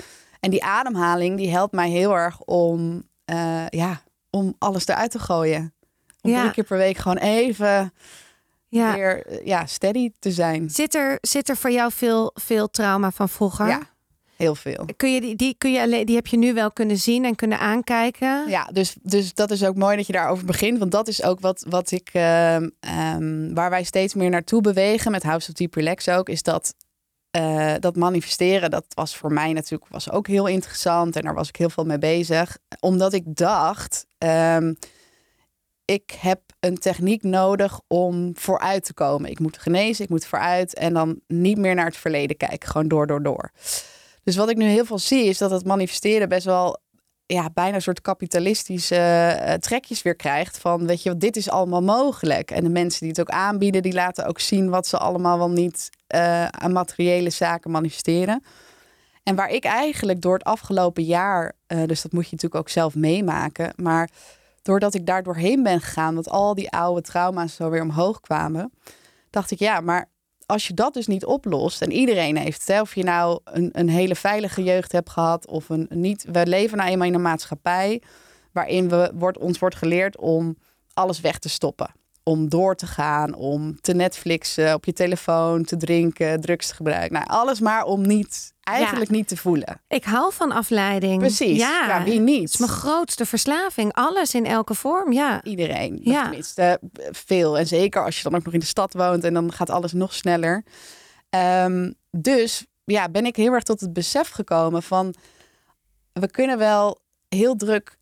En 0.46 0.52
die 0.52 0.64
ademhaling 0.64 1.36
die 1.36 1.50
helpt 1.50 1.72
mij 1.72 1.90
heel 1.90 2.16
erg 2.16 2.40
om, 2.40 3.08
uh, 3.30 3.68
ja, 3.68 4.02
om 4.30 4.54
alles 4.58 4.86
eruit 4.86 5.10
te 5.10 5.18
gooien. 5.18 5.74
Om 6.20 6.30
ja. 6.30 6.40
drie 6.40 6.52
keer 6.52 6.64
per 6.64 6.76
week 6.76 6.96
gewoon 6.96 7.16
even 7.16 7.92
ja. 8.68 8.94
weer 8.94 9.26
eh, 9.26 9.46
ja, 9.46 9.66
steady 9.66 10.10
te 10.18 10.30
zijn. 10.30 10.70
Zit 10.70 10.94
er, 10.94 11.18
zit 11.20 11.48
er 11.48 11.56
voor 11.56 11.70
jou 11.70 11.92
veel, 11.92 12.30
veel 12.34 12.70
trauma 12.70 13.10
van 13.10 13.28
vroeger? 13.28 13.68
Ja, 13.68 13.80
heel 14.36 14.54
veel. 14.54 14.88
Kun 14.96 15.12
je 15.12 15.20
die, 15.20 15.36
die, 15.36 15.54
kun 15.58 15.72
je 15.72 15.80
alleen, 15.80 16.06
die 16.06 16.16
heb 16.16 16.26
je 16.26 16.38
nu 16.38 16.54
wel 16.54 16.72
kunnen 16.72 16.98
zien 16.98 17.24
en 17.24 17.34
kunnen 17.34 17.58
aankijken? 17.58 18.48
Ja, 18.48 18.68
dus, 18.72 18.96
dus 19.02 19.34
dat 19.34 19.50
is 19.50 19.64
ook 19.64 19.76
mooi 19.76 19.96
dat 19.96 20.06
je 20.06 20.12
daarover 20.12 20.46
begint. 20.46 20.78
Want 20.78 20.90
dat 20.90 21.08
is 21.08 21.22
ook 21.22 21.40
wat, 21.40 21.64
wat 21.68 21.90
ik, 21.90 22.10
uh, 22.12 22.54
um, 22.54 23.54
waar 23.54 23.70
wij 23.70 23.84
steeds 23.84 24.14
meer 24.14 24.30
naartoe 24.30 24.60
bewegen 24.60 25.10
met 25.10 25.22
House 25.22 25.48
of 25.48 25.54
Deep 25.54 25.74
Relax 25.74 26.08
ook, 26.08 26.28
is 26.28 26.42
dat 26.42 26.74
uh, 27.36 27.74
dat 27.80 27.96
manifesteren, 27.96 28.70
dat 28.70 28.84
was 28.88 29.16
voor 29.16 29.32
mij 29.32 29.52
natuurlijk 29.52 29.92
was 29.92 30.10
ook 30.10 30.26
heel 30.26 30.46
interessant. 30.46 31.16
En 31.16 31.22
daar 31.22 31.34
was 31.34 31.48
ik 31.48 31.56
heel 31.56 31.70
veel 31.70 31.84
mee 31.84 31.98
bezig. 31.98 32.58
Omdat 32.80 33.12
ik 33.12 33.36
dacht, 33.36 34.06
um, 34.18 34.76
ik 35.84 36.16
heb 36.20 36.40
een 36.60 36.78
techniek 36.78 37.22
nodig 37.22 37.80
om 37.86 38.30
vooruit 38.36 38.84
te 38.84 38.94
komen. 38.94 39.30
Ik 39.30 39.38
moet 39.38 39.58
genezen, 39.58 40.04
ik 40.04 40.10
moet 40.10 40.26
vooruit. 40.26 40.74
En 40.74 40.94
dan 40.94 41.20
niet 41.26 41.58
meer 41.58 41.74
naar 41.74 41.86
het 41.86 41.96
verleden 41.96 42.36
kijken. 42.36 42.68
Gewoon 42.68 42.88
door, 42.88 43.06
door, 43.06 43.22
door. 43.22 43.50
Dus 44.22 44.36
wat 44.36 44.50
ik 44.50 44.56
nu 44.56 44.64
heel 44.64 44.84
veel 44.84 44.98
zie, 44.98 45.24
is 45.24 45.38
dat 45.38 45.50
het 45.50 45.64
manifesteren 45.64 46.28
best 46.28 46.44
wel 46.44 46.78
ja, 47.26 47.50
bijna 47.54 47.74
een 47.74 47.82
soort 47.82 48.00
kapitalistische 48.00 48.96
uh, 49.46 49.52
trekjes 49.52 50.02
weer 50.02 50.16
krijgt. 50.16 50.58
Van 50.58 50.86
weet 50.86 51.02
je, 51.02 51.16
dit 51.16 51.36
is 51.36 51.50
allemaal 51.50 51.82
mogelijk. 51.82 52.50
En 52.50 52.64
de 52.64 52.70
mensen 52.70 53.00
die 53.00 53.08
het 53.08 53.20
ook 53.20 53.30
aanbieden, 53.30 53.82
die 53.82 53.92
laten 53.92 54.26
ook 54.26 54.40
zien 54.40 54.68
wat 54.68 54.86
ze 54.86 54.98
allemaal 54.98 55.38
wel 55.38 55.50
niet 55.50 55.90
uh, 56.14 56.44
aan 56.44 56.72
materiële 56.72 57.30
zaken 57.30 57.70
manifesteren. 57.70 58.42
En 59.22 59.34
waar 59.34 59.48
ik 59.48 59.64
eigenlijk 59.64 60.20
door 60.20 60.34
het 60.34 60.44
afgelopen 60.44 61.02
jaar, 61.02 61.52
uh, 61.68 61.84
dus 61.86 62.02
dat 62.02 62.12
moet 62.12 62.24
je 62.24 62.30
natuurlijk 62.30 62.60
ook 62.60 62.68
zelf 62.68 62.94
meemaken, 62.94 63.72
maar 63.76 64.10
doordat 64.62 64.94
ik 64.94 65.06
daar 65.06 65.22
doorheen 65.22 65.62
ben 65.62 65.80
gegaan, 65.80 66.14
dat 66.14 66.28
al 66.28 66.54
die 66.54 66.70
oude 66.70 67.00
trauma's 67.00 67.54
zo 67.54 67.70
weer 67.70 67.82
omhoog 67.82 68.20
kwamen, 68.20 68.72
dacht 69.30 69.50
ik 69.50 69.58
ja, 69.58 69.80
maar 69.80 70.08
als 70.46 70.66
je 70.66 70.74
dat 70.74 70.94
dus 70.94 71.06
niet 71.06 71.24
oplost, 71.24 71.82
en 71.82 71.92
iedereen 71.92 72.36
heeft 72.36 72.66
het, 72.66 72.80
of 72.80 72.94
je 72.94 73.04
nou 73.04 73.40
een, 73.44 73.68
een 73.72 73.88
hele 73.88 74.14
veilige 74.14 74.62
jeugd 74.62 74.92
hebt 74.92 75.10
gehad 75.10 75.46
of 75.46 75.68
een 75.68 75.86
niet. 75.90 76.26
We 76.32 76.46
leven 76.46 76.78
nou 76.78 76.90
eenmaal 76.90 77.06
in 77.06 77.14
een 77.14 77.22
maatschappij 77.22 78.02
waarin 78.52 78.88
we, 78.88 79.12
wordt, 79.14 79.38
ons 79.38 79.58
wordt 79.58 79.76
geleerd 79.76 80.18
om 80.18 80.56
alles 80.94 81.20
weg 81.20 81.38
te 81.38 81.48
stoppen. 81.48 81.90
Om 82.28 82.48
door 82.48 82.76
te 82.76 82.86
gaan, 82.86 83.34
om 83.34 83.80
te 83.80 83.94
Netflixen, 83.94 84.74
op 84.74 84.84
je 84.84 84.92
telefoon 84.92 85.64
te 85.64 85.76
drinken, 85.76 86.40
drugs 86.40 86.68
te 86.68 86.74
gebruiken. 86.74 87.12
Nou, 87.12 87.26
alles 87.26 87.60
maar 87.60 87.84
om 87.84 88.06
niet, 88.06 88.52
eigenlijk 88.62 89.10
niet 89.10 89.28
te 89.28 89.36
voelen. 89.36 89.80
Ik 89.88 90.04
hou 90.04 90.32
van 90.32 90.52
afleiding. 90.52 91.18
Precies. 91.18 91.58
Ja, 91.58 91.86
ja 91.86 92.04
wie 92.04 92.20
niet? 92.20 92.42
Het 92.42 92.52
is 92.52 92.58
mijn 92.58 92.70
grootste 92.70 93.26
verslaving. 93.26 93.92
Alles 93.92 94.34
in 94.34 94.46
elke 94.46 94.74
vorm, 94.74 95.12
ja. 95.12 95.42
Iedereen. 95.42 95.98
Ja. 96.02 96.22
Tenminste, 96.22 96.80
veel. 97.10 97.58
En 97.58 97.66
zeker 97.66 98.04
als 98.04 98.16
je 98.16 98.22
dan 98.22 98.34
ook 98.34 98.44
nog 98.44 98.54
in 98.54 98.60
de 98.60 98.66
stad 98.66 98.94
woont 98.94 99.24
en 99.24 99.34
dan 99.34 99.52
gaat 99.52 99.70
alles 99.70 99.92
nog 99.92 100.14
sneller. 100.14 100.64
Um, 101.64 101.94
dus 102.10 102.66
ja, 102.84 103.08
ben 103.08 103.26
ik 103.26 103.36
heel 103.36 103.52
erg 103.52 103.62
tot 103.62 103.80
het 103.80 103.92
besef 103.92 104.28
gekomen 104.28 104.82
van... 104.82 105.14
we 106.12 106.30
kunnen 106.30 106.58
wel 106.58 107.00
heel 107.28 107.56
druk 107.56 107.98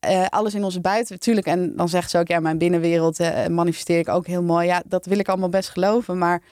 eh, 0.00 0.26
alles 0.28 0.54
in 0.54 0.64
onze 0.64 0.80
buiten, 0.80 1.14
natuurlijk. 1.14 1.46
En 1.46 1.76
dan 1.76 1.88
zegt 1.88 2.10
ze 2.10 2.18
ook, 2.18 2.28
ja, 2.28 2.40
mijn 2.40 2.58
binnenwereld 2.58 3.20
eh, 3.20 3.46
manifesteer 3.46 3.98
ik 3.98 4.08
ook 4.08 4.26
heel 4.26 4.42
mooi. 4.42 4.66
Ja, 4.66 4.82
dat 4.86 5.06
wil 5.06 5.18
ik 5.18 5.28
allemaal 5.28 5.48
best 5.48 5.68
geloven. 5.68 6.18
Maar 6.18 6.42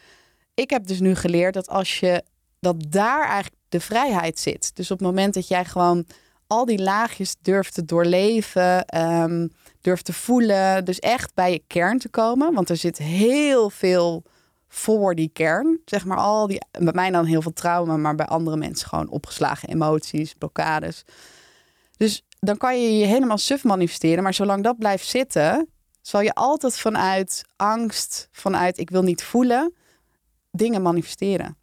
ik 0.54 0.70
heb 0.70 0.86
dus 0.86 1.00
nu 1.00 1.14
geleerd 1.14 1.54
dat 1.54 1.68
als 1.68 2.00
je, 2.00 2.22
dat 2.60 2.76
daar 2.88 3.24
eigenlijk 3.24 3.62
de 3.68 3.80
vrijheid 3.80 4.38
zit. 4.38 4.70
Dus 4.76 4.90
op 4.90 4.98
het 4.98 5.06
moment 5.06 5.34
dat 5.34 5.48
jij 5.48 5.64
gewoon 5.64 6.06
al 6.46 6.64
die 6.64 6.82
laagjes 6.82 7.34
durft 7.42 7.74
te 7.74 7.84
doorleven, 7.84 8.84
ehm, 8.86 9.48
durft 9.80 10.04
te 10.04 10.12
voelen. 10.12 10.84
Dus 10.84 10.98
echt 10.98 11.34
bij 11.34 11.52
je 11.52 11.62
kern 11.66 11.98
te 11.98 12.08
komen. 12.08 12.54
Want 12.54 12.70
er 12.70 12.76
zit 12.76 12.98
heel 12.98 13.70
veel 13.70 14.22
voor 14.68 15.14
die 15.14 15.30
kern. 15.32 15.80
Zeg 15.84 16.04
maar 16.04 16.18
al 16.18 16.46
die, 16.46 16.62
bij 16.70 16.92
mij 16.92 17.10
dan 17.10 17.24
heel 17.24 17.42
veel 17.42 17.52
trauma, 17.52 17.96
maar 17.96 18.14
bij 18.14 18.26
andere 18.26 18.56
mensen 18.56 18.88
gewoon 18.88 19.08
opgeslagen 19.08 19.68
emoties, 19.68 20.34
blokkades. 20.34 21.04
Dus 21.96 22.24
dan 22.46 22.56
kan 22.56 22.82
je 22.82 22.98
je 22.98 23.06
helemaal 23.06 23.38
suf 23.38 23.64
manifesteren. 23.64 24.22
Maar 24.22 24.34
zolang 24.34 24.62
dat 24.62 24.78
blijft 24.78 25.06
zitten, 25.06 25.68
zal 26.00 26.20
je 26.20 26.34
altijd 26.34 26.78
vanuit 26.78 27.44
angst, 27.56 28.28
vanuit 28.30 28.78
ik 28.78 28.90
wil 28.90 29.02
niet 29.02 29.22
voelen, 29.22 29.74
dingen 30.50 30.82
manifesteren. 30.82 31.56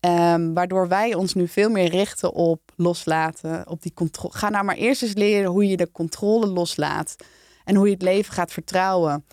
Ehm, 0.00 0.52
waardoor 0.52 0.88
wij 0.88 1.14
ons 1.14 1.34
nu 1.34 1.48
veel 1.48 1.70
meer 1.70 1.90
richten 1.90 2.32
op 2.32 2.60
loslaten, 2.76 3.68
op 3.68 3.82
die 3.82 3.94
controle. 3.94 4.34
Ga 4.34 4.48
nou 4.48 4.64
maar 4.64 4.76
eerst 4.76 5.02
eens 5.02 5.14
leren 5.14 5.50
hoe 5.50 5.68
je 5.68 5.76
de 5.76 5.90
controle 5.90 6.46
loslaat. 6.46 7.16
En 7.64 7.74
hoe 7.74 7.86
je 7.86 7.92
het 7.92 8.02
leven 8.02 8.34
gaat 8.34 8.52
vertrouwen. 8.52 9.24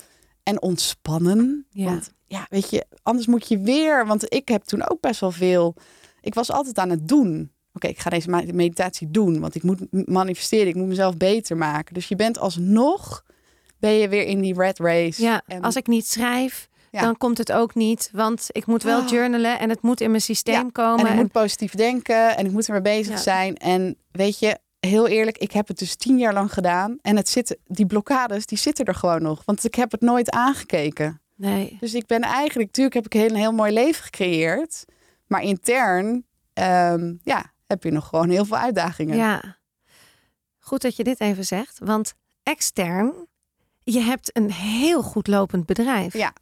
En 0.44 0.62
ontspannen. 0.62 1.66
Ja. 1.70 1.86
Want 1.86 2.12
ja, 2.26 2.46
weet 2.50 2.70
je, 2.70 2.86
anders 3.04 3.28
moet 3.28 3.48
je 3.48 3.60
weer. 3.60 4.06
Want 4.06 4.34
ik 4.34 4.48
heb 4.48 4.64
toen 4.64 4.90
ook 4.90 5.02
best 5.02 5.20
wel 5.20 5.32
veel. 5.32 5.76
Ik 6.22 6.34
was 6.34 6.52
altijd 6.52 6.78
aan 6.78 6.90
het 6.90 7.08
doen. 7.08 7.52
Oké, 7.74 7.88
ik 7.88 8.00
ga 8.00 8.10
deze 8.10 8.30
meditatie 8.54 9.12
doen. 9.12 9.40
Want 9.40 9.56
ik 9.56 9.64
moet 9.64 10.08
manifesteren. 10.08 10.68
Ik 10.68 10.76
moet 10.76 10.88
mezelf 10.88 11.18
beter 11.18 11.58
maken. 11.58 11.94
Dus 11.94 12.08
je 12.08 12.16
bent 12.16 12.40
alsnog. 12.40 13.24
Ben 13.80 13.92
je 13.92 14.10
weer 14.10 14.24
in 14.24 14.42
die 14.42 14.54
red 14.54 14.80
race. 14.80 15.22
Ja, 15.22 15.42
En- 15.48 15.62
als 15.62 15.76
ik 15.76 15.88
niet 15.88 16.08
schrijf, 16.08 16.70
Ja. 16.92 17.02
dan 17.02 17.18
komt 17.18 17.38
het 17.38 17.52
ook 17.52 17.76
niet. 17.76 18.10
Want 18.14 18.48
ik 18.52 18.66
moet 18.66 18.84
wel 18.84 19.00
Oh. 19.02 19.08
journalen 19.08 19.60
en 19.60 19.70
het 19.70 19.82
moet 19.82 20.02
in 20.02 20.10
mijn 20.10 20.22
systeem 20.22 20.54
Ja, 20.64 20.70
komen. 20.72 21.06
En 21.06 21.12
ik 21.14 21.20
moet 21.20 21.32
positief 21.32 21.74
denken 21.74 22.38
en 22.38 22.46
ik 22.46 22.52
moet 22.52 22.66
ermee 22.68 22.82
bezig 22.82 23.14
Ja. 23.14 23.22
zijn. 23.22 23.56
En 23.56 23.98
weet 24.12 24.40
je, 24.40 24.58
heel 24.80 25.08
eerlijk, 25.08 25.38
ik 25.38 25.52
heb 25.52 25.68
het 25.68 25.78
dus 25.80 25.96
tien 25.96 26.18
jaar 26.18 26.34
lang 26.34 26.54
gedaan. 26.54 26.98
En 27.02 27.16
het 27.16 27.30
zit, 27.30 27.58
die 27.68 27.86
blokkades, 27.86 28.46
die 28.46 28.58
zitten 28.58 28.86
er 28.86 28.96
gewoon 28.96 29.22
nog. 29.22 29.42
Want 29.46 29.64
ik 29.66 29.76
heb 29.76 29.92
het 29.92 30.02
nooit 30.02 30.30
aangekeken. 30.32 31.22
Nee. 31.36 31.78
Dus 31.80 31.94
ik 31.94 32.06
ben 32.06 32.22
eigenlijk, 32.22 32.68
natuurlijk 32.68 32.96
heb 32.96 33.06
ik 33.06 33.14
een 33.14 33.20
heel, 33.20 33.36
heel 33.36 33.52
mooi 33.52 33.72
leven 33.74 34.04
gecreëerd. 34.04 34.86
Maar 35.28 35.42
intern, 35.42 36.26
ehm, 36.54 37.14
ja, 37.24 37.52
heb 37.72 37.84
je 37.84 37.92
nog 37.92 38.08
gewoon 38.08 38.30
heel 38.30 38.46
veel 38.46 38.58
uitdagingen. 38.58 39.18
Ja. 39.18 39.58
Goed 40.60 40.82
dat 40.82 40.96
je 40.96 41.04
dit 41.04 41.20
even 41.20 41.46
zegt. 41.46 41.80
Want 41.84 42.14
extern, 42.44 43.14
je 43.84 44.00
hebt 44.00 44.38
een 44.38 44.52
heel 44.52 45.02
goed 45.02 45.28
lopend 45.28 45.66
bedrijf. 45.66 46.14
Ja. 46.14 46.34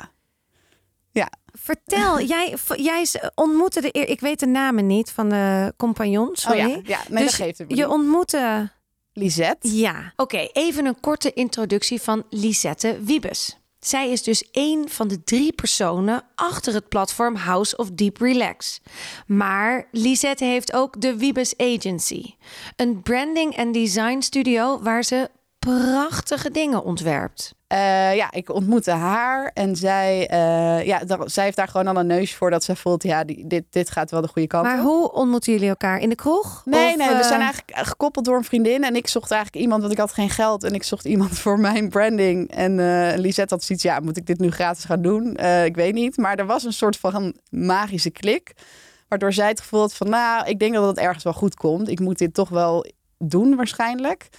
Vertel, 1.54 2.22
jij, 2.36 2.56
jij 2.76 3.06
ontmoette 3.36 3.82
de 3.82 3.90
eer, 3.92 4.10
ik 4.10 4.20
weet 4.20 4.40
de 4.40 4.46
namen 4.46 4.88
niet 4.88 5.12
van 5.12 5.30
de 5.30 5.74
compagnons. 5.78 6.46
Oh 6.46 6.52
Sorry. 6.52 6.70
ja, 6.70 6.80
ja. 6.84 7.00
Nee, 7.10 7.24
dus 7.24 7.32
dat 7.38 7.46
geeft 7.46 7.58
het 7.58 7.70
me 7.70 7.76
je 7.76 7.82
niet. 7.82 7.92
ontmoette. 7.92 8.72
Lisette. 9.14 9.76
Ja. 9.76 10.14
Oké, 10.16 10.38
even 10.54 10.86
een 10.86 11.00
korte 11.00 11.34
introductie 11.34 12.02
van 12.02 12.24
Lisette 12.30 13.04
Wiebes. 13.04 13.59
Zij 13.80 14.12
is 14.12 14.24
dus 14.24 14.50
één 14.52 14.90
van 14.90 15.08
de 15.08 15.24
drie 15.24 15.54
personen 15.54 16.24
achter 16.36 16.74
het 16.74 16.90
platform 16.90 17.36
House 17.36 17.78
of 17.78 17.92
Deep 17.92 18.18
Relax. 18.18 18.82
Maar 19.28 19.88
Lisette 19.92 20.46
heeft 20.46 20.74
ook 20.74 21.02
de 21.02 21.18
Wiebes 21.18 21.58
Agency, 21.58 22.34
een 22.76 23.02
branding 23.02 23.56
en 23.56 23.72
design 23.72 24.22
studio 24.22 24.82
waar 24.82 25.04
ze 25.04 25.30
prachtige 25.60 26.52
dingen 26.52 26.84
ontwerpt. 26.84 27.58
Eh, 27.70 28.16
ja, 28.16 28.32
ik 28.32 28.54
ontmoette 28.54 28.92
haar 28.92 29.52
en 29.54 29.76
zij, 29.76 30.28
eh, 30.28 30.86
ja, 30.86 31.00
daar- 31.00 31.30
zij 31.30 31.44
heeft 31.44 31.56
daar 31.56 31.68
gewoon 31.68 31.88
al 31.88 31.96
een 31.96 32.08
neus 32.08 32.36
voor 32.36 32.50
dat 32.50 32.64
ze 32.64 32.76
voelt, 32.76 33.04
ja, 33.04 33.24
die, 33.24 33.48
dit, 33.48 33.64
dit 33.70 33.90
gaat 33.92 34.12
wel 34.12 34.22
de 34.22 34.28
goede 34.28 34.48
kant 34.48 34.64
Maar 34.66 34.78
op. 34.80 34.84
hoe 34.86 35.12
ontmoeten 35.12 35.54
jullie 35.54 35.70
elkaar 35.70 36.00
in 36.00 36.10
de 36.10 36.16
kroeg? 36.16 36.62
Nee, 36.66 36.90
Of, 36.92 36.98
nee, 36.98 37.08
we 37.08 37.14
eh, 37.14 37.28
zijn 37.28 37.42
eigenlijk 37.42 37.88
gekoppeld 37.88 38.26
door 38.26 38.36
een 38.38 38.44
vriendin. 38.44 38.84
En 38.84 38.96
ik 38.96 39.08
zocht 39.08 39.32
eigenlijk 39.32 39.64
iemand, 39.64 39.82
want 39.82 39.94
ik 39.94 40.00
had 40.00 40.14
geen 40.14 40.30
geld. 40.30 40.64
En 40.64 40.74
ik 40.74 40.84
zocht 40.84 41.06
iemand 41.06 41.40
voor 41.40 41.60
mijn 41.60 41.90
branding. 41.90 42.52
En 42.52 42.76
Lisette 43.20 43.54
had 43.54 43.64
zoiets, 43.64 43.84
ja, 43.86 44.00
moet 44.00 44.18
ik 44.18 44.26
dit 44.26 44.40
nu 44.40 44.52
gratis 44.52 44.84
gaan 44.84 45.02
doen? 45.02 45.38
Ik 45.66 45.76
weet 45.76 45.94
niet. 45.94 46.18
Maar 46.18 46.36
er 46.38 46.46
was 46.46 46.64
een 46.64 46.74
soort 46.74 46.98
van 46.98 47.36
magische 47.50 48.10
klik. 48.12 48.52
Waardoor 49.08 49.34
zij 49.34 49.48
het 49.48 49.60
gevoel 49.60 49.80
had 49.80 49.94
van, 49.94 50.10
nou, 50.10 50.48
ik 50.48 50.60
denk 50.60 50.74
dat 50.74 50.88
het 50.88 50.98
ergens 50.98 51.24
wel 51.24 51.34
goed 51.34 51.56
komt. 51.56 51.90
Ik 51.90 52.00
moet 52.00 52.18
dit 52.18 52.34
toch 52.34 52.50
wel 52.50 52.86
doen 53.18 53.56
waarschijnlijk. 53.56 54.30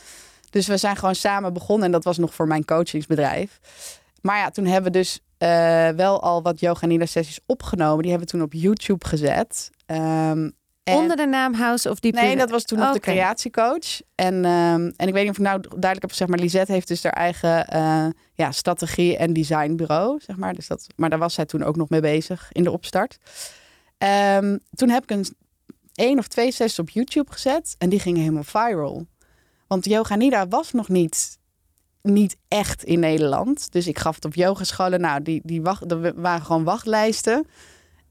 Dus 0.51 0.67
we 0.67 0.77
zijn 0.77 0.97
gewoon 0.97 1.15
samen 1.15 1.53
begonnen. 1.53 1.87
En 1.87 1.93
dat 1.93 2.05
was 2.05 2.19
nog 2.19 2.35
voor 2.35 2.47
mijn 2.47 2.65
coachingsbedrijf. 2.65 3.61
Maar 4.23 4.39
ja, 4.39 4.51
toen 4.51 4.65
hebben 4.67 4.93
we 4.93 4.99
dus 4.99 5.21
eh, 5.39 5.89
wel 5.89 6.23
al 6.23 6.43
wat 6.43 6.61
yoga 6.61 6.87
nila 6.87 7.07
sessies 7.07 7.41
opgenomen. 7.47 8.03
Die 8.03 8.11
hebben 8.11 8.29
we 8.29 8.33
toen 8.37 8.43
op 8.43 8.53
YouTube 8.53 9.07
gezet. 9.07 9.71
Ehm, 9.87 10.51
en- 10.85 10.97
Onder 10.97 11.17
de 11.17 11.27
naam 11.27 11.55
House 11.55 11.91
of 11.91 12.01
Deep 12.01 12.15
Nee, 12.15 12.37
dat 12.37 12.51
was 12.51 12.65
toen 12.65 12.79
nog 12.79 12.93
de 12.93 12.97
Oké. 12.99 13.11
creatiecoach. 13.11 14.01
En, 14.15 14.45
ehm, 14.45 14.91
en 14.97 15.07
ik 15.09 15.13
weet 15.13 15.23
niet 15.23 15.31
of 15.31 15.39
ik 15.39 15.45
nou 15.45 15.61
duidelijk 15.61 16.01
heb, 16.01 16.13
zeg 16.13 16.29
maar, 16.29 16.39
Lisette 16.39 16.73
heeft 16.73 16.89
dus 16.89 17.03
haar 17.03 17.13
eigen 17.13 17.67
eh, 17.67 18.07
ja, 18.35 18.51
strategie- 18.53 19.17
en 19.17 19.33
designbureau, 19.33 20.21
zeg 20.23 20.37
maar. 20.37 20.55
Dus 20.55 20.67
dat, 20.67 20.87
maar 20.97 21.11
daar 21.11 21.19
was 21.19 21.35
zij 21.35 21.45
toen 21.47 21.63
ook 21.63 21.77
nog 21.77 21.89
mee 21.89 22.01
bezig 22.01 22.49
in 22.53 22.63
de 22.65 22.71
opstart. 22.71 23.19
Ehm, 23.99 24.57
toen 24.75 24.89
heb 24.89 25.03
ik 25.03 25.11
een 25.11 25.27
één 25.95 26.19
of 26.19 26.29
twee 26.29 26.53
sessies 26.53 26.79
op 26.79 26.91
YouTube 26.91 27.33
gezet 27.33 27.75
en 27.79 27.89
die 27.89 28.01
gingen 28.01 28.21
helemaal 28.21 28.43
viral. 28.45 29.07
Want 29.71 29.85
Yoga 29.85 30.15
Nida 30.15 30.49
was 30.49 30.73
nog 30.73 30.89
niet, 30.89 31.39
niet 32.03 32.37
echt 32.49 32.85
in 32.85 33.01
Nederland. 33.01 33.73
Dus 33.73 33.87
ik 33.87 33.99
gaf 33.99 34.15
het 34.15 34.25
op 34.25 34.35
yogascholen. 34.35 35.01
Nou, 35.01 35.23
die, 35.23 35.41
die 35.45 35.63
wacht, 35.63 35.91
er 35.91 36.21
waren 36.21 36.45
gewoon 36.45 36.65
wachtlijsten. 36.65 37.47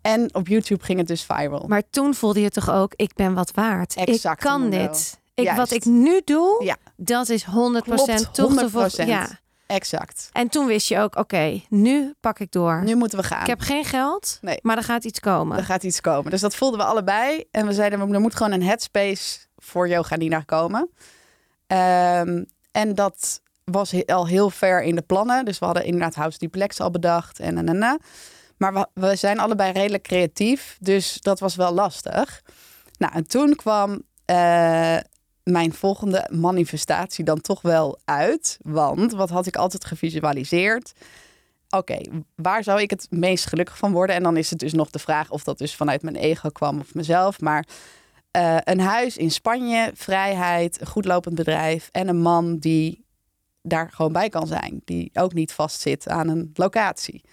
En 0.01 0.33
op 0.35 0.47
YouTube 0.47 0.83
ging 0.83 0.97
het 0.99 1.07
dus 1.07 1.23
viral. 1.23 1.67
Maar 1.67 1.83
toen 1.89 2.13
voelde 2.13 2.41
je 2.41 2.49
toch 2.49 2.69
ook, 2.69 2.93
ik 2.95 3.13
ben 3.13 3.33
wat 3.33 3.51
waard. 3.51 3.95
Exact, 3.95 4.43
ik 4.43 4.49
kan 4.49 4.69
dit. 4.69 5.19
Ik, 5.33 5.51
wat 5.51 5.71
ik 5.71 5.85
nu 5.85 6.21
doe, 6.25 6.63
Ja. 6.63 6.75
dat 6.95 7.29
is 7.29 7.45
100% 7.45 7.47
Klopt, 7.49 8.33
toch 8.33 8.55
te 8.55 9.01
100%. 9.03 9.07
Ja. 9.07 9.39
Exact. 9.67 10.29
En 10.33 10.49
toen 10.49 10.65
wist 10.65 10.87
je 10.87 10.99
ook, 10.99 11.15
oké, 11.15 11.61
nu 11.69 12.13
pak 12.19 12.39
ik 12.39 12.51
door. 12.51 12.83
Nu 12.83 12.95
moeten 12.95 13.17
we 13.17 13.23
gaan. 13.23 13.41
Ik 13.41 13.47
heb 13.47 13.59
geen 13.59 13.85
geld, 13.85 14.37
Nee. 14.41 14.59
maar 14.61 14.77
er 14.77 14.83
gaat 14.83 15.03
iets 15.03 15.19
komen. 15.19 15.57
Er 15.57 15.63
gaat 15.63 15.83
iets 15.83 16.01
komen. 16.01 16.31
Dus 16.31 16.41
dat 16.41 16.55
voelden 16.55 16.79
we 16.79 16.85
allebei. 16.85 17.43
En 17.51 17.65
we 17.67 17.73
zeiden, 17.73 18.13
er 18.13 18.21
moet 18.21 18.35
gewoon 18.35 18.51
een 18.51 18.63
headspace 18.63 19.39
voor 19.57 19.87
yoga 19.87 20.15
Nina 20.15 20.39
komen. 20.39 20.89
Ehm, 21.69 22.43
en 22.71 22.95
dat 22.95 23.41
was 23.63 24.05
al 24.05 24.27
heel 24.27 24.49
ver 24.49 24.83
in 24.83 24.95
de 24.95 25.01
plannen. 25.01 25.45
Dus 25.45 25.59
we 25.59 25.65
hadden 25.65 25.85
inderdaad 25.85 26.15
House 26.15 26.37
Duplex 26.37 26.79
al 26.79 26.91
bedacht. 26.91 27.39
En, 27.39 27.57
en, 27.57 27.83
en. 27.83 27.99
Maar 28.57 28.73
we, 28.73 28.87
we 28.93 29.15
zijn 29.15 29.39
allebei 29.39 29.71
redelijk 29.71 30.03
creatief. 30.03 30.77
Dus 30.79 31.17
dat 31.21 31.39
was 31.39 31.55
wel 31.55 31.73
lastig. 31.73 32.41
Nou, 32.97 33.13
en 33.13 33.27
toen 33.27 33.55
kwam 33.55 34.01
eh, 34.25 34.97
mijn 35.43 35.73
volgende 35.73 36.27
manifestatie 36.31 37.23
dan 37.25 37.41
toch 37.41 37.61
wel 37.61 37.99
uit. 38.05 38.57
Want 38.61 39.11
wat 39.11 39.29
had 39.29 39.45
ik 39.45 39.55
altijd 39.55 39.85
gevisualiseerd? 39.85 40.93
Oké, 41.69 42.01
waar 42.35 42.63
zou 42.63 42.81
ik 42.81 42.89
het 42.89 43.07
meest 43.09 43.45
gelukkig 43.45 43.77
van 43.77 43.91
worden? 43.91 44.15
En 44.15 44.23
dan 44.23 44.37
is 44.37 44.49
het 44.49 44.59
dus 44.59 44.73
nog 44.73 44.89
de 44.89 44.99
vraag 44.99 45.29
of 45.29 45.43
dat 45.43 45.57
dus 45.57 45.75
vanuit 45.75 46.01
mijn 46.01 46.15
ego 46.15 46.49
kwam 46.49 46.79
of 46.79 46.93
mezelf. 46.93 47.41
Maar 47.41 47.65
eh, 48.31 48.57
een 48.63 48.79
huis 48.79 49.17
in 49.17 49.31
Spanje, 49.31 49.91
vrijheid, 49.93 50.81
een 50.81 50.87
goed 50.87 51.05
lopend 51.05 51.35
bedrijf 51.35 51.89
en 51.91 52.07
een 52.07 52.21
man 52.21 52.57
die 52.57 53.05
daar 53.61 53.91
gewoon 53.91 54.11
bij 54.11 54.29
kan 54.29 54.47
zijn. 54.47 54.81
Die 54.85 55.09
ook 55.13 55.33
niet 55.33 55.51
vastzit 55.53 56.07
aan 56.07 56.27
een 56.27 56.49
locatie. 56.53 57.23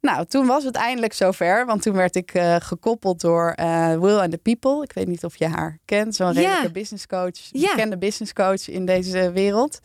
Nou, 0.00 0.26
toen 0.26 0.46
was 0.46 0.64
het 0.64 0.74
eindelijk 0.74 1.12
zover, 1.12 1.66
want 1.66 1.82
toen 1.82 1.94
werd 1.94 2.16
ik 2.16 2.34
eh, 2.34 2.56
gekoppeld 2.58 3.20
door 3.20 3.50
eh, 3.50 3.98
Will 3.98 4.18
and 4.18 4.30
the 4.30 4.38
People. 4.38 4.82
Ik 4.82 4.92
weet 4.92 5.06
niet 5.06 5.24
of 5.24 5.36
je 5.36 5.46
haar 5.46 5.78
kent, 5.84 6.14
zo'n 6.14 6.32
redelijke 6.32 6.70
business 6.70 7.06
coach, 7.06 7.38
Ja. 7.50 7.70
bekende 7.70 7.98
business 7.98 8.32
coach 8.32 8.68
in 8.68 8.84
deze 8.86 9.32
wereld. 9.32 9.80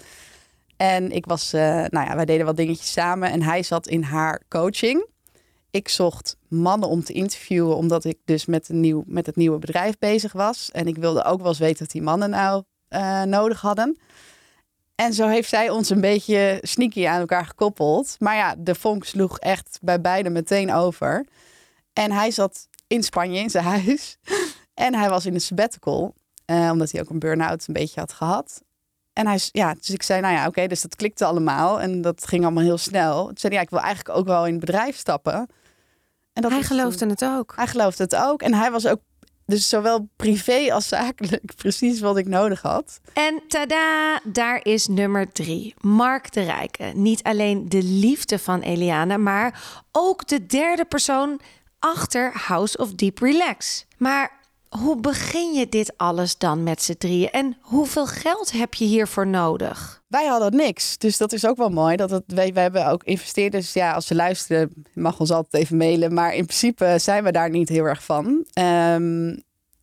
En 0.78 1.12
ik 1.12 1.26
was, 1.26 1.52
nou 1.52 1.90
ja, 1.92 2.16
wij 2.16 2.26
deden 2.26 2.46
wat 2.46 2.58
dingetjes 2.58 2.92
samen 2.92 3.32
en 3.32 3.42
hij 3.42 3.64
zat 3.64 3.88
in 3.88 4.04
haar 4.04 4.42
coaching. 4.48 5.06
Ik 5.72 5.90
zocht 5.90 6.38
mannen 6.50 6.90
om 6.90 7.04
te 7.04 7.14
interviewen, 7.14 7.76
omdat 7.76 8.04
ik 8.04 8.18
dus 8.26 8.46
met, 8.46 8.70
een 8.70 8.80
nieuw, 8.80 9.04
met 9.06 9.26
het 9.26 9.36
nieuwe 9.36 9.60
bedrijf 9.60 9.98
bezig 9.98 10.32
was. 10.32 10.70
En 10.72 10.88
ik 10.88 10.98
wilde 10.98 11.24
ook 11.24 11.40
wel 11.40 11.48
eens 11.48 11.60
weten 11.60 11.80
wat 11.80 11.92
die 11.92 12.02
mannen 12.02 12.30
nou 12.30 12.64
eh, 12.88 13.22
nodig 13.22 13.62
hadden. 13.62 13.98
En 14.96 15.14
zo 15.14 15.28
heeft 15.28 15.50
zij 15.50 15.70
ons 15.70 15.90
een 15.90 16.02
beetje 16.02 16.60
sneaky 16.62 17.08
aan 17.08 17.20
elkaar 17.20 17.46
gekoppeld. 17.46 18.16
Maar 18.20 18.36
ja, 18.36 18.56
de 18.58 18.76
vonk 18.76 19.06
sloeg 19.06 19.40
echt 19.40 19.80
bij 19.82 20.02
beiden 20.02 20.32
meteen 20.32 20.74
over. 20.74 21.26
En 21.94 22.12
hij 22.12 22.32
zat 22.32 22.68
in 22.88 23.04
Spanje 23.04 23.40
in 23.40 23.50
zijn 23.50 23.66
huis. 23.66 24.18
En 24.74 24.96
hij 24.96 25.10
was 25.10 25.26
in 25.26 25.34
een 25.34 25.42
sabbatical. 25.42 26.14
eh, 26.46 26.70
omdat 26.72 26.92
hij 26.92 27.02
ook 27.02 27.10
een 27.10 27.20
burn-out 27.20 27.68
een 27.68 27.74
beetje 27.74 28.00
had 28.00 28.14
gehad. 28.14 28.64
En 29.14 29.28
hij, 29.28 29.40
ja, 29.52 29.74
dus 29.74 29.90
ik 29.90 30.04
zei, 30.04 30.22
nou 30.22 30.34
ja, 30.34 30.48
oké, 30.48 30.68
dus 30.68 30.82
dat 30.82 30.96
klikte 30.96 31.26
allemaal. 31.26 31.82
En 31.82 32.02
dat 32.02 32.28
ging 32.28 32.44
allemaal 32.44 32.64
heel 32.64 32.78
snel. 32.78 33.26
Toen 33.26 33.38
zei 33.38 33.54
hij, 33.54 33.62
ja, 33.62 33.68
ik 33.68 33.70
wil 33.70 33.80
eigenlijk 33.80 34.18
ook 34.18 34.26
wel 34.26 34.46
in 34.46 34.52
het 34.52 34.60
bedrijf 34.60 34.98
stappen. 34.98 35.48
En 36.34 36.42
dat 36.42 36.52
Hij 36.52 36.64
geloofde 36.64 36.98
toen- 37.00 37.10
het 37.10 37.26
ook. 37.26 37.54
Hij 37.56 37.68
geloofde 37.68 38.04
het 38.04 38.16
ook. 38.16 38.42
En 38.42 38.54
hij 38.54 38.72
was 38.72 38.88
ook 38.88 39.00
dus 39.46 39.70
zowel 39.70 40.10
privé 40.16 40.74
als 40.74 40.88
zakelijk 40.88 41.56
precies 41.62 42.00
wat 42.00 42.18
ik 42.18 42.28
nodig 42.28 42.62
had. 42.62 43.00
En 43.14 43.42
tada, 43.48 44.20
daar 44.24 44.60
is 44.64 44.88
nummer 44.88 45.32
drie. 45.32 45.74
Mark 45.82 46.32
de 46.34 46.42
Rijke. 46.42 46.84
Niet 46.84 47.24
alleen 47.24 47.70
de 47.70 47.84
liefde 47.84 48.40
van 48.40 48.62
Eliane, 48.62 49.18
maar 49.18 49.64
ook 49.92 50.28
de 50.28 50.46
derde 50.46 50.86
persoon 50.86 51.40
achter 51.80 52.32
House 52.34 52.78
of 52.78 52.94
Deep 52.94 53.18
Relax. 53.20 53.86
Maar 53.98 54.39
hoe 54.70 55.00
begin 55.00 55.54
je 55.54 55.70
dit 55.70 55.94
alles 55.98 56.38
dan 56.38 56.64
met 56.64 56.82
z'n 56.82 56.96
drieën? 56.98 57.30
En 57.30 57.58
hoeveel 57.62 58.08
geld 58.08 58.52
heb 58.52 58.74
je 58.74 58.86
hiervoor 58.86 59.28
nodig? 59.28 60.04
Wij 60.08 60.26
hadden 60.26 60.56
niks. 60.56 60.98
Dus 60.98 61.18
dat 61.18 61.34
is 61.34 61.46
ook 61.46 61.58
wel 61.58 61.70
mooi. 61.70 61.96
Dat 61.96 62.10
het, 62.10 62.24
wij, 62.28 62.54
wij 62.54 62.64
hebben 62.64 62.88
ook 62.88 63.04
investeerders. 63.04 63.74
Ja, 63.74 63.94
als 63.94 64.08
ze 64.08 64.16
luisteren, 64.16 64.86
mag 64.94 65.20
ons 65.20 65.32
altijd 65.32 65.64
even 65.64 65.78
mailen. 65.78 66.14
Maar 66.14 66.34
in 66.34 66.46
principe 66.46 66.96
zijn 66.98 67.24
we 67.24 67.32
daar 67.32 67.50
niet 67.50 67.70
heel 67.70 67.86
erg 67.86 68.04
van. 68.04 68.46
Ehm, 68.54 69.36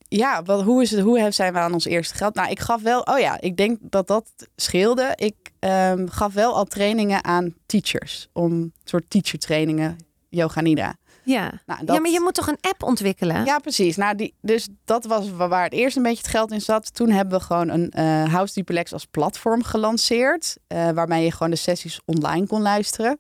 ja, 0.08 0.42
wat, 0.42 0.62
hoe, 0.62 0.82
is 0.82 0.90
het, 0.90 1.00
hoe 1.00 1.30
zijn 1.30 1.52
we 1.52 1.58
aan 1.58 1.72
ons 1.72 1.84
eerste 1.84 2.14
geld? 2.14 2.34
Nou, 2.34 2.50
ik 2.50 2.60
gaf 2.60 2.82
wel. 2.82 3.00
Oh 3.00 3.18
ja, 3.18 3.40
ik 3.40 3.56
denk 3.56 3.78
dat 3.80 4.06
dat 4.06 4.30
scheelde. 4.56 5.12
Ik 5.14 5.34
ehm, 5.58 6.06
gaf 6.06 6.32
wel 6.32 6.54
al 6.54 6.64
trainingen 6.64 7.24
aan 7.24 7.54
teachers. 7.66 8.28
Om 8.32 8.72
soort 8.84 9.10
teacher 9.10 9.38
trainingen, 9.38 9.96
yoga 10.28 10.60
nidra. 10.60 10.96
Ja. 11.26 11.52
Nou, 11.66 11.84
dat... 11.84 11.94
ja, 11.94 12.00
maar 12.00 12.10
je 12.10 12.20
moet 12.20 12.34
toch 12.34 12.46
een 12.46 12.58
app 12.60 12.82
ontwikkelen? 12.82 13.44
Ja, 13.44 13.58
precies. 13.58 13.96
Nou, 13.96 14.16
die, 14.16 14.34
dus 14.40 14.68
dat 14.84 15.04
was 15.04 15.30
waar 15.30 15.64
het 15.64 15.72
eerst 15.72 15.96
een 15.96 16.02
beetje 16.02 16.22
het 16.22 16.30
geld 16.30 16.52
in 16.52 16.60
zat. 16.60 16.94
Toen 16.94 17.10
hebben 17.10 17.38
we 17.38 17.44
gewoon 17.44 17.68
een 17.68 17.92
uh, 17.98 18.32
House 18.32 18.54
Duplex 18.54 18.92
als 18.92 19.04
platform 19.04 19.62
gelanceerd. 19.62 20.56
Uh, 20.68 20.90
waarmee 20.90 21.24
je 21.24 21.32
gewoon 21.32 21.50
de 21.50 21.56
sessies 21.56 22.00
online 22.04 22.46
kon 22.46 22.62
luisteren. 22.62 23.18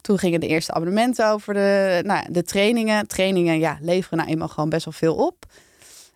Toen 0.00 0.18
gingen 0.18 0.40
de 0.40 0.46
eerste 0.46 0.72
abonnementen 0.72 1.28
over 1.30 1.54
de, 1.54 2.00
nou, 2.04 2.32
de 2.32 2.42
trainingen. 2.42 3.06
Trainingen 3.06 3.58
ja, 3.58 3.78
leveren 3.80 4.18
nou 4.18 4.30
eenmaal 4.30 4.48
gewoon 4.48 4.68
best 4.68 4.84
wel 4.84 4.94
veel 4.94 5.14
op. 5.14 5.44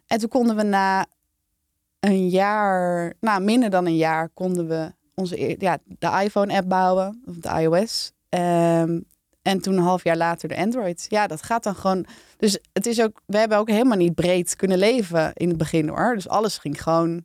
En 0.06 0.18
toen 0.18 0.28
konden 0.28 0.56
we 0.56 0.62
na 0.62 1.06
een 2.00 2.28
jaar, 2.28 3.12
nou 3.20 3.42
minder 3.42 3.70
dan 3.70 3.86
een 3.86 3.96
jaar, 3.96 4.28
konden 4.28 4.68
we 4.68 4.92
onze, 5.14 5.54
ja, 5.58 5.78
de 5.84 6.20
iPhone-app 6.22 6.68
bouwen, 6.68 7.22
of 7.26 7.34
de 7.36 7.60
iOS. 7.60 8.12
Um, 8.28 9.04
en 9.42 9.60
toen 9.60 9.76
een 9.76 9.82
half 9.82 10.04
jaar 10.04 10.16
later 10.16 10.48
de 10.48 10.56
Android. 10.56 11.06
Ja, 11.08 11.26
dat 11.26 11.42
gaat 11.42 11.62
dan 11.62 11.74
gewoon. 11.74 12.06
Dus 12.36 12.58
het 12.72 12.86
is 12.86 13.00
ook, 13.00 13.20
we 13.26 13.38
hebben 13.38 13.58
ook 13.58 13.68
helemaal 13.68 13.96
niet 13.96 14.14
breed 14.14 14.56
kunnen 14.56 14.78
leven 14.78 15.30
in 15.34 15.48
het 15.48 15.58
begin 15.58 15.88
hoor. 15.88 16.14
Dus 16.14 16.28
alles 16.28 16.58
ging 16.58 16.82
gewoon. 16.82 17.24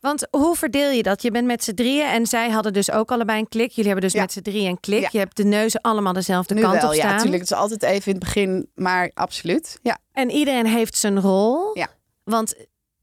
Want 0.00 0.26
hoe 0.30 0.56
verdeel 0.56 0.90
je 0.90 1.02
dat? 1.02 1.22
Je 1.22 1.30
bent 1.30 1.46
met 1.46 1.64
z'n 1.64 1.74
drieën 1.74 2.06
en 2.06 2.26
zij 2.26 2.50
hadden 2.50 2.72
dus 2.72 2.90
ook 2.90 3.10
allebei 3.10 3.38
een 3.38 3.48
klik. 3.48 3.70
Jullie 3.70 3.90
hebben 3.90 4.10
dus 4.10 4.20
met 4.20 4.32
z'n 4.32 4.40
drieën 4.40 4.70
een 4.70 4.80
klik. 4.80 5.08
Je 5.08 5.18
hebt 5.18 5.36
de 5.36 5.44
neuzen 5.44 5.80
allemaal 5.80 6.12
dezelfde 6.12 6.54
nu 6.54 6.60
kant 6.60 6.80
wel, 6.80 6.88
op 6.88 6.94
staan. 6.94 7.08
Ja, 7.08 7.14
natuurlijk. 7.14 7.40
Het 7.40 7.50
is 7.50 7.56
altijd 7.56 7.82
even 7.82 8.06
in 8.06 8.18
het 8.18 8.24
begin, 8.24 8.70
maar 8.74 9.10
absoluut. 9.14 9.78
Ja. 9.82 9.98
En 10.12 10.30
iedereen 10.30 10.66
heeft 10.66 10.96
zijn 10.96 11.20
rol. 11.20 11.70
Ja. 11.74 11.88
Want 12.24 12.54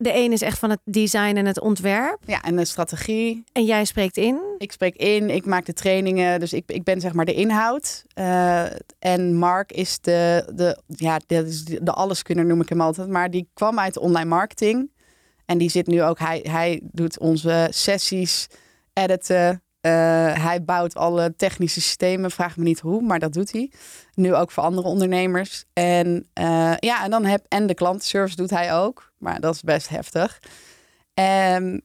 de 0.04 0.14
een 0.14 0.32
is 0.32 0.42
echt 0.42 0.60
van 0.60 0.70
het 0.70 0.80
design 0.84 1.36
en 1.36 1.46
het 1.46 1.60
ontwerp. 1.60 2.18
Ja, 2.26 2.42
en 2.42 2.56
de 2.56 2.66
strategie. 2.66 3.44
En 3.52 3.66
jij 3.66 3.86
spreekt 3.86 4.18
in? 4.18 4.42
Ik 4.58 4.72
spreek 4.72 4.96
in, 4.96 5.30
ik 5.30 5.46
maak 5.46 5.66
de 5.66 5.74
trainingen. 5.74 6.40
Dus 6.40 6.54
ik, 6.54 6.64
ik 6.68 6.84
ben 6.84 7.02
zeg 7.02 7.14
maar 7.14 7.26
de 7.26 7.34
inhoud. 7.34 8.04
Uh, 8.20 8.66
en 9.00 9.36
Mark 9.36 9.72
is 9.72 10.00
de, 10.00 10.52
de, 10.56 10.82
ja, 10.88 11.20
de, 11.28 11.80
de 11.82 11.92
alleskunner 11.92 12.46
noem 12.46 12.62
ik 12.62 12.70
hem 12.70 12.82
altijd. 12.82 13.08
Maar 13.08 13.32
die 13.32 13.50
kwam 13.54 13.80
uit 13.80 13.98
online 13.98 14.30
marketing. 14.30 14.92
En 15.46 15.58
die 15.58 15.70
zit 15.70 15.88
nu 15.88 16.04
ook, 16.04 16.20
hij, 16.20 16.46
hij 16.50 16.82
doet 16.84 17.20
onze 17.20 17.68
sessies 17.70 18.48
editen. 18.94 19.64
Uh, 19.86 19.92
hij 20.44 20.64
bouwt 20.64 20.96
alle 20.96 21.36
technische 21.36 21.82
systemen. 21.82 22.32
Vraag 22.32 22.58
me 22.58 22.64
niet 22.64 22.80
hoe, 22.80 23.02
maar 23.02 23.20
dat 23.20 23.34
doet 23.34 23.52
hij. 23.52 23.72
Nu 24.14 24.36
ook 24.36 24.52
voor 24.52 24.64
andere 24.64 24.88
ondernemers. 24.88 25.64
En 25.74 26.28
uh, 26.40 26.74
ja, 26.80 27.04
en 27.04 27.12
dan 27.12 27.26
heb 27.26 27.46
en 27.48 27.68
de 27.68 27.74
klantenservice 27.74 28.36
doet 28.36 28.50
hij 28.50 28.74
ook. 28.74 29.12
Maar 29.18 29.40
dat 29.40 29.56
is 29.56 29.62
best 29.62 29.90
heftig. 29.90 30.40
Um, 31.14 31.82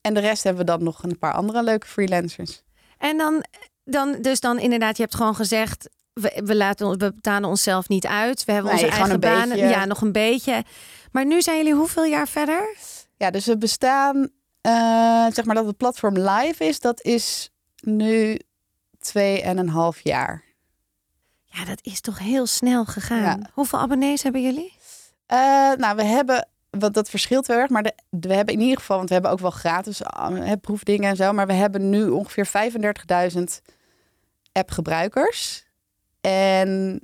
en 0.00 0.14
de 0.14 0.20
rest 0.20 0.42
hebben 0.42 0.64
we 0.64 0.70
dan 0.70 0.82
nog 0.82 1.02
een 1.02 1.18
paar 1.18 1.32
andere 1.32 1.62
leuke 1.62 1.86
freelancers. 1.86 2.62
En 2.98 3.16
dan, 3.18 3.44
dan 3.84 4.16
dus 4.20 4.40
dan 4.40 4.58
inderdaad, 4.58 4.96
je 4.96 5.02
hebt 5.02 5.14
gewoon 5.14 5.34
gezegd, 5.34 5.88
we, 6.12 6.42
we, 6.44 6.56
laten, 6.56 6.88
we 6.88 6.96
betalen 6.96 7.48
onszelf 7.48 7.88
niet 7.88 8.06
uit. 8.06 8.44
We 8.44 8.52
hebben 8.52 8.74
nee, 8.74 8.84
onze 8.84 8.96
eigen 8.96 9.20
banen. 9.20 9.48
Beetje. 9.48 9.68
Ja, 9.68 9.84
nog 9.84 10.00
een 10.00 10.12
beetje. 10.12 10.64
Maar 11.10 11.26
nu 11.26 11.42
zijn 11.42 11.56
jullie 11.56 11.74
hoeveel 11.74 12.04
jaar 12.04 12.28
verder? 12.28 12.76
Ja, 13.16 13.30
dus 13.30 13.46
we 13.46 13.58
bestaan, 13.58 14.28
uh, 14.66 15.26
zeg 15.32 15.44
maar 15.44 15.54
dat 15.54 15.66
het 15.66 15.76
platform 15.76 16.18
live 16.18 16.64
is, 16.64 16.80
dat 16.80 17.02
is 17.02 17.50
nu 17.80 18.38
twee 18.98 19.42
en 19.42 19.58
een 19.58 19.68
half 19.68 20.00
jaar. 20.00 20.44
Ja, 21.44 21.64
dat 21.64 21.78
is 21.82 22.00
toch 22.00 22.18
heel 22.18 22.46
snel 22.46 22.84
gegaan. 22.84 23.40
Ja. 23.40 23.50
Hoeveel 23.52 23.78
abonnees 23.78 24.22
hebben 24.22 24.42
jullie? 24.42 24.72
Uh, 25.32 25.72
nou, 25.72 25.96
we 25.96 26.04
hebben 26.04 26.48
wat 26.70 26.94
dat 26.94 27.10
verschilt 27.10 27.46
wel 27.46 27.58
erg. 27.58 27.70
Maar 27.70 27.82
de, 27.82 27.94
we 28.10 28.34
hebben 28.34 28.54
in 28.54 28.60
ieder 28.60 28.78
geval, 28.78 28.96
want 28.96 29.08
we 29.08 29.14
hebben 29.14 29.32
ook 29.32 29.40
wel 29.40 29.50
gratis 29.50 30.00
uh, 30.00 30.52
proefdingen 30.60 31.10
en 31.10 31.16
zo. 31.16 31.32
Maar 31.32 31.46
we 31.46 31.52
hebben 31.52 31.90
nu 31.90 32.08
ongeveer 32.08 32.70
35.000 33.36 33.42
app-gebruikers. 34.52 35.64
En 36.20 37.00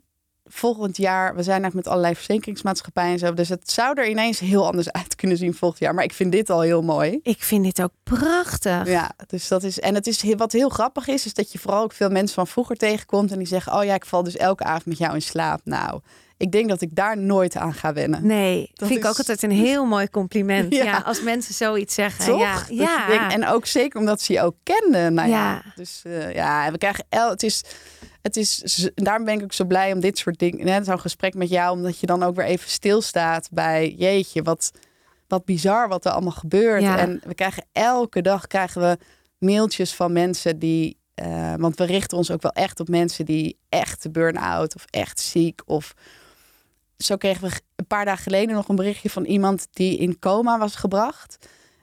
volgend 0.48 0.96
jaar, 0.96 1.34
we 1.34 1.42
zijn 1.42 1.62
eigenlijk 1.62 1.74
met 1.74 1.86
allerlei 1.86 2.14
verzekeringsmaatschappijen 2.14 3.12
en 3.12 3.18
zo. 3.18 3.34
Dus 3.34 3.48
het 3.48 3.70
zou 3.70 4.00
er 4.00 4.08
ineens 4.08 4.38
heel 4.38 4.66
anders 4.66 4.92
uit 5.00 5.14
kunnen 5.14 5.36
zien 5.36 5.54
volgend 5.54 5.80
jaar. 5.80 5.94
Maar 5.94 6.04
ik 6.04 6.12
vind 6.12 6.32
dit 6.32 6.50
al 6.50 6.60
heel 6.60 6.82
mooi. 6.82 7.20
Ik 7.22 7.42
vind 7.42 7.64
dit 7.64 7.82
ook 7.82 7.92
prachtig. 8.02 8.86
Ja, 8.86 9.10
dus 9.26 9.48
dat 9.48 9.62
is. 9.62 9.80
En 9.80 9.94
het 9.94 10.06
is 10.06 10.34
wat 10.36 10.52
heel 10.52 10.68
grappig 10.68 11.06
is, 11.08 11.26
is 11.26 11.34
dat 11.34 11.52
je 11.52 11.58
vooral 11.58 11.82
ook 11.82 11.92
veel 11.92 12.10
mensen 12.10 12.34
van 12.34 12.46
vroeger 12.46 12.76
tegenkomt. 12.76 13.32
En 13.32 13.38
die 13.38 13.46
zeggen: 13.46 13.72
Oh 13.72 13.84
ja, 13.84 13.94
ik 13.94 14.06
val 14.06 14.22
dus 14.22 14.36
elke 14.36 14.64
avond 14.64 14.86
met 14.86 14.98
jou 14.98 15.14
in 15.14 15.22
slaap. 15.22 15.60
Nou, 15.64 16.00
ik 16.38 16.52
denk 16.52 16.68
dat 16.68 16.80
ik 16.80 16.94
daar 16.94 17.18
nooit 17.18 17.56
aan 17.56 17.74
ga 17.74 17.92
wennen. 17.92 18.26
Nee, 18.26 18.70
dat 18.74 18.88
vind 18.88 19.00
is... 19.00 19.04
ik 19.04 19.10
ook 19.10 19.18
altijd 19.18 19.42
een 19.42 19.50
heel 19.50 19.84
mooi 19.84 20.08
compliment. 20.08 20.74
ja. 20.74 20.84
ja. 20.84 20.98
als 20.98 21.22
mensen 21.22 21.54
zoiets 21.54 21.94
zeggen. 21.94 22.24
Toch? 22.24 22.40
Ja, 22.40 22.64
ja. 22.68 23.06
Denk, 23.06 23.32
en 23.32 23.46
ook 23.46 23.66
zeker 23.66 23.98
omdat 23.98 24.20
ze 24.20 24.32
je 24.32 24.42
ook 24.42 24.56
kenden. 24.62 25.14
Nou 25.14 25.28
ja. 25.28 25.52
ja. 25.52 25.72
Dus 25.74 26.02
uh, 26.06 26.34
ja, 26.34 26.70
we 26.70 26.78
krijgen 26.78 27.04
el, 27.08 27.30
het 27.30 27.42
is, 27.42 27.64
het 28.22 28.36
is, 28.36 28.90
daarom 28.94 29.24
ben 29.24 29.34
ik 29.34 29.42
ook 29.42 29.52
zo 29.52 29.64
blij 29.64 29.92
om 29.92 30.00
dit 30.00 30.18
soort 30.18 30.38
dingen, 30.38 30.84
zo'n 30.84 31.00
gesprek 31.00 31.34
met 31.34 31.48
jou, 31.48 31.76
omdat 31.76 31.98
je 31.98 32.06
dan 32.06 32.22
ook 32.22 32.36
weer 32.36 32.46
even 32.46 32.70
stilstaat 32.70 33.48
bij, 33.52 33.94
jeetje, 33.96 34.42
wat, 34.42 34.70
wat 35.26 35.44
bizar 35.44 35.88
wat 35.88 36.04
er 36.04 36.12
allemaal 36.12 36.32
gebeurt. 36.32 36.82
En 36.82 37.20
we 37.26 37.34
krijgen 37.34 37.66
elke 37.72 38.22
dag 38.22 38.46
krijgen 38.46 38.80
we 38.80 38.98
mailtjes 39.38 39.94
van 39.94 40.12
mensen 40.12 40.58
die 40.58 40.96
uh, 41.22 41.54
want 41.56 41.76
we 41.76 41.84
richten 41.84 42.16
ons 42.16 42.30
ook 42.30 42.42
wel 42.42 42.52
echt 42.52 42.80
op 42.80 42.88
mensen 42.88 43.24
die 43.24 43.58
echt 43.68 44.12
burn-out 44.12 44.74
of 44.74 44.84
echt 44.90 45.20
ziek 45.20 45.62
of 45.66 45.94
zo 46.98 47.16
kregen 47.16 47.48
we 47.48 47.60
een 47.76 47.86
paar 47.86 48.04
dagen 48.04 48.22
geleden 48.22 48.54
nog 48.54 48.68
een 48.68 48.76
berichtje 48.76 49.10
van 49.10 49.24
iemand 49.24 49.66
die 49.70 49.98
in 49.98 50.18
coma 50.18 50.58
was 50.58 50.74
gebracht. 50.74 51.38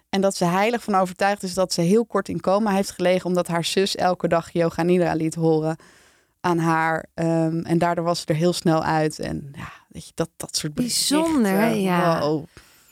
En 0.10 0.22
dat 0.22 0.36
ze 0.36 0.46
heilig 0.46 0.84
van 0.84 0.96
overtuigd 0.96 1.44
is 1.44 1.54
dat 1.54 1.74
ze 1.74 1.82
heel 1.82 2.06
kort 2.06 2.30
in 2.30 2.40
coma 2.40 2.72
heeft 2.72 2.92
gelegen. 2.92 3.26
Omdat 3.26 3.48
haar 3.48 3.66
zus 3.66 3.96
elke 3.96 4.28
dag 4.28 4.52
yoga 4.52 4.84
nidra 4.84 5.14
liet 5.14 5.36
horen 5.36 5.78
aan 6.42 6.58
haar. 6.58 7.06
Um, 7.14 7.66
en 7.66 7.78
daardoor 7.78 8.06
was 8.06 8.20
ze 8.20 8.26
er 8.26 8.36
heel 8.36 8.54
snel 8.54 8.84
uit. 8.84 9.20
En 9.20 9.52
ja, 9.56 9.72
weet 9.90 10.06
je, 10.06 10.12
dat, 10.16 10.30
dat 10.38 10.56
soort 10.56 10.74
Bijzonder, 10.74 11.76
ja. 11.76 12.20
Wow. 12.20 12.46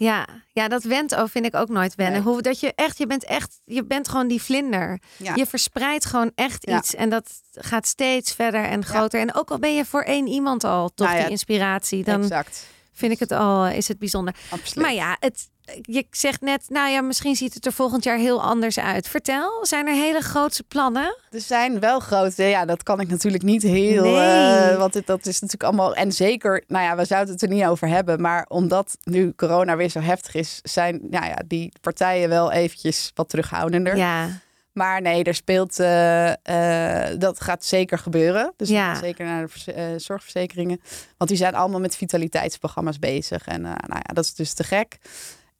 Ja, 0.03 0.27
ja, 0.51 0.67
dat 0.67 0.83
went 0.83 1.15
ook, 1.15 1.29
vind 1.29 1.45
ik 1.45 1.55
ook 1.55 1.69
nooit 1.69 1.95
wennen. 1.95 2.23
Nee. 2.23 2.33
Hoe 2.33 2.41
dat 2.41 2.59
je 2.59 2.73
echt, 2.75 2.97
je 2.97 3.07
bent 3.07 3.25
echt, 3.25 3.59
je 3.65 3.85
bent 3.85 4.07
gewoon 4.07 4.27
die 4.27 4.41
vlinder. 4.41 4.99
Ja. 5.17 5.35
Je 5.35 5.45
verspreidt 5.45 6.05
gewoon 6.05 6.31
echt 6.35 6.65
iets 6.65 6.95
en 6.95 7.09
dat 7.09 7.31
gaat 7.53 7.87
steeds 7.87 8.33
verder 8.33 8.63
en 8.63 8.85
groter. 8.85 9.19
Ja. 9.19 9.25
En 9.25 9.35
ook 9.35 9.51
al 9.51 9.59
ben 9.59 9.75
je 9.75 9.85
voor 9.85 10.01
één 10.01 10.27
iemand 10.27 10.63
al 10.63 10.89
toch 10.93 11.07
nou 11.07 11.19
die 11.19 11.29
inspiratie, 11.29 12.03
dan 12.03 12.21
exact. 12.21 12.67
vind 12.93 13.11
ik 13.11 13.19
het 13.19 13.31
al 13.31 13.67
is 13.67 13.87
het 13.87 13.99
bijzonder. 13.99 14.35
Absoluut. 14.49 14.85
Maar 14.85 14.93
ja, 14.93 15.17
het, 15.19 15.49
je 15.82 16.06
zegt 16.12 16.41
net, 16.41 16.65
nou 16.69 16.89
ja, 16.89 17.02
misschien 17.02 17.36
ziet 17.36 17.54
het 17.54 17.65
er 17.65 17.73
volgend 17.73 18.04
jaar 18.04 18.17
heel 18.17 18.41
anders 18.41 18.80
uit. 18.80 19.08
Vertel, 19.08 19.65
zijn 19.65 19.88
er 19.88 19.93
hele 19.93 20.21
grote 20.21 20.63
plannen? 20.63 21.17
Er 21.32 21.41
zijn 21.41 21.80
wel 21.80 21.99
grote, 21.99 22.43
ja, 22.43 22.65
dat 22.65 22.84
kan 22.84 22.99
ik 22.99 23.08
natuurlijk 23.08 23.43
niet 23.43 23.62
heel. 23.62 24.04
Nee. 24.04 24.71
Uh, 24.71 24.78
want 24.78 24.93
het, 24.93 25.06
dat 25.06 25.26
is 25.26 25.34
natuurlijk 25.39 25.63
allemaal. 25.63 25.95
En 25.95 26.12
zeker, 26.12 26.63
nou 26.67 26.84
ja, 26.84 26.95
we 26.95 27.06
zouden 27.06 27.34
het 27.34 27.41
er 27.41 27.49
niet 27.49 27.65
over 27.65 27.88
hebben. 27.88 28.21
Maar 28.21 28.45
omdat 28.47 28.97
nu 29.04 29.34
corona 29.36 29.76
weer 29.76 29.89
zo 29.89 29.99
heftig 29.99 30.34
is, 30.36 30.60
zijn 30.63 30.99
nou 31.10 31.26
ja, 31.26 31.38
die 31.47 31.71
partijen 31.82 32.30
wel 32.30 32.52
eventjes 32.52 33.12
wat 33.15 33.30
terughoudender. 33.30 33.97
Ja. 33.97 34.30
Maar 34.71 35.02
nee, 35.02 35.23
er 35.23 35.36
speelt. 35.36 35.80
Uh, 35.80 36.28
uh, 36.30 37.06
dat 37.17 37.41
gaat 37.41 37.65
zeker 37.65 37.97
gebeuren. 37.97 38.54
Dus 38.58 38.69
ja. 38.69 38.95
zeker 38.95 39.26
naar 39.26 39.47
de 39.65 39.73
uh, 39.76 39.84
zorgverzekeringen. 39.97 40.82
Want 41.17 41.30
die 41.30 41.39
zijn 41.39 41.56
allemaal 41.56 41.80
met 41.80 41.95
vitaliteitsprogramma's 41.95 42.99
bezig. 42.99 43.47
En 43.47 43.61
nou 43.61 43.76
ja, 43.88 44.14
dat 44.14 44.24
is 44.24 44.34
dus 44.34 44.53
te 44.53 44.64
gek. 44.64 44.97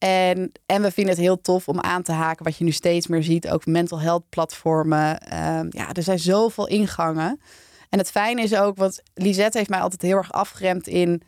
En, 0.04 0.52
en 0.66 0.82
we 0.82 0.92
vinden 0.92 1.14
het 1.14 1.24
heel 1.24 1.42
tof 1.42 1.68
om 1.68 1.80
aan 1.80 2.04
te 2.04 2.12
haken 2.12 2.46
wat 2.46 2.58
je 2.58 2.64
nu 2.64 2.72
steeds 2.72 3.08
meer 3.08 3.24
ziet. 3.24 3.50
Ook 3.50 3.66
mental 3.66 4.00
health 4.00 4.30
platformen. 4.30 5.10
Um, 5.12 5.68
ja, 5.70 5.94
er 5.94 6.04
zijn 6.04 6.20
zoveel 6.20 6.68
ingangen. 6.68 7.40
En 7.90 8.00
het 8.00 8.12
fijne 8.12 8.42
is 8.42 8.56
ook, 8.56 8.78
wat 8.78 9.02
Lisette 9.14 9.58
heeft 9.58 9.70
mij 9.70 9.80
altijd 9.80 10.02
heel 10.02 10.18
erg 10.18 10.32
afgeremd 10.32 10.88
in 10.88 11.22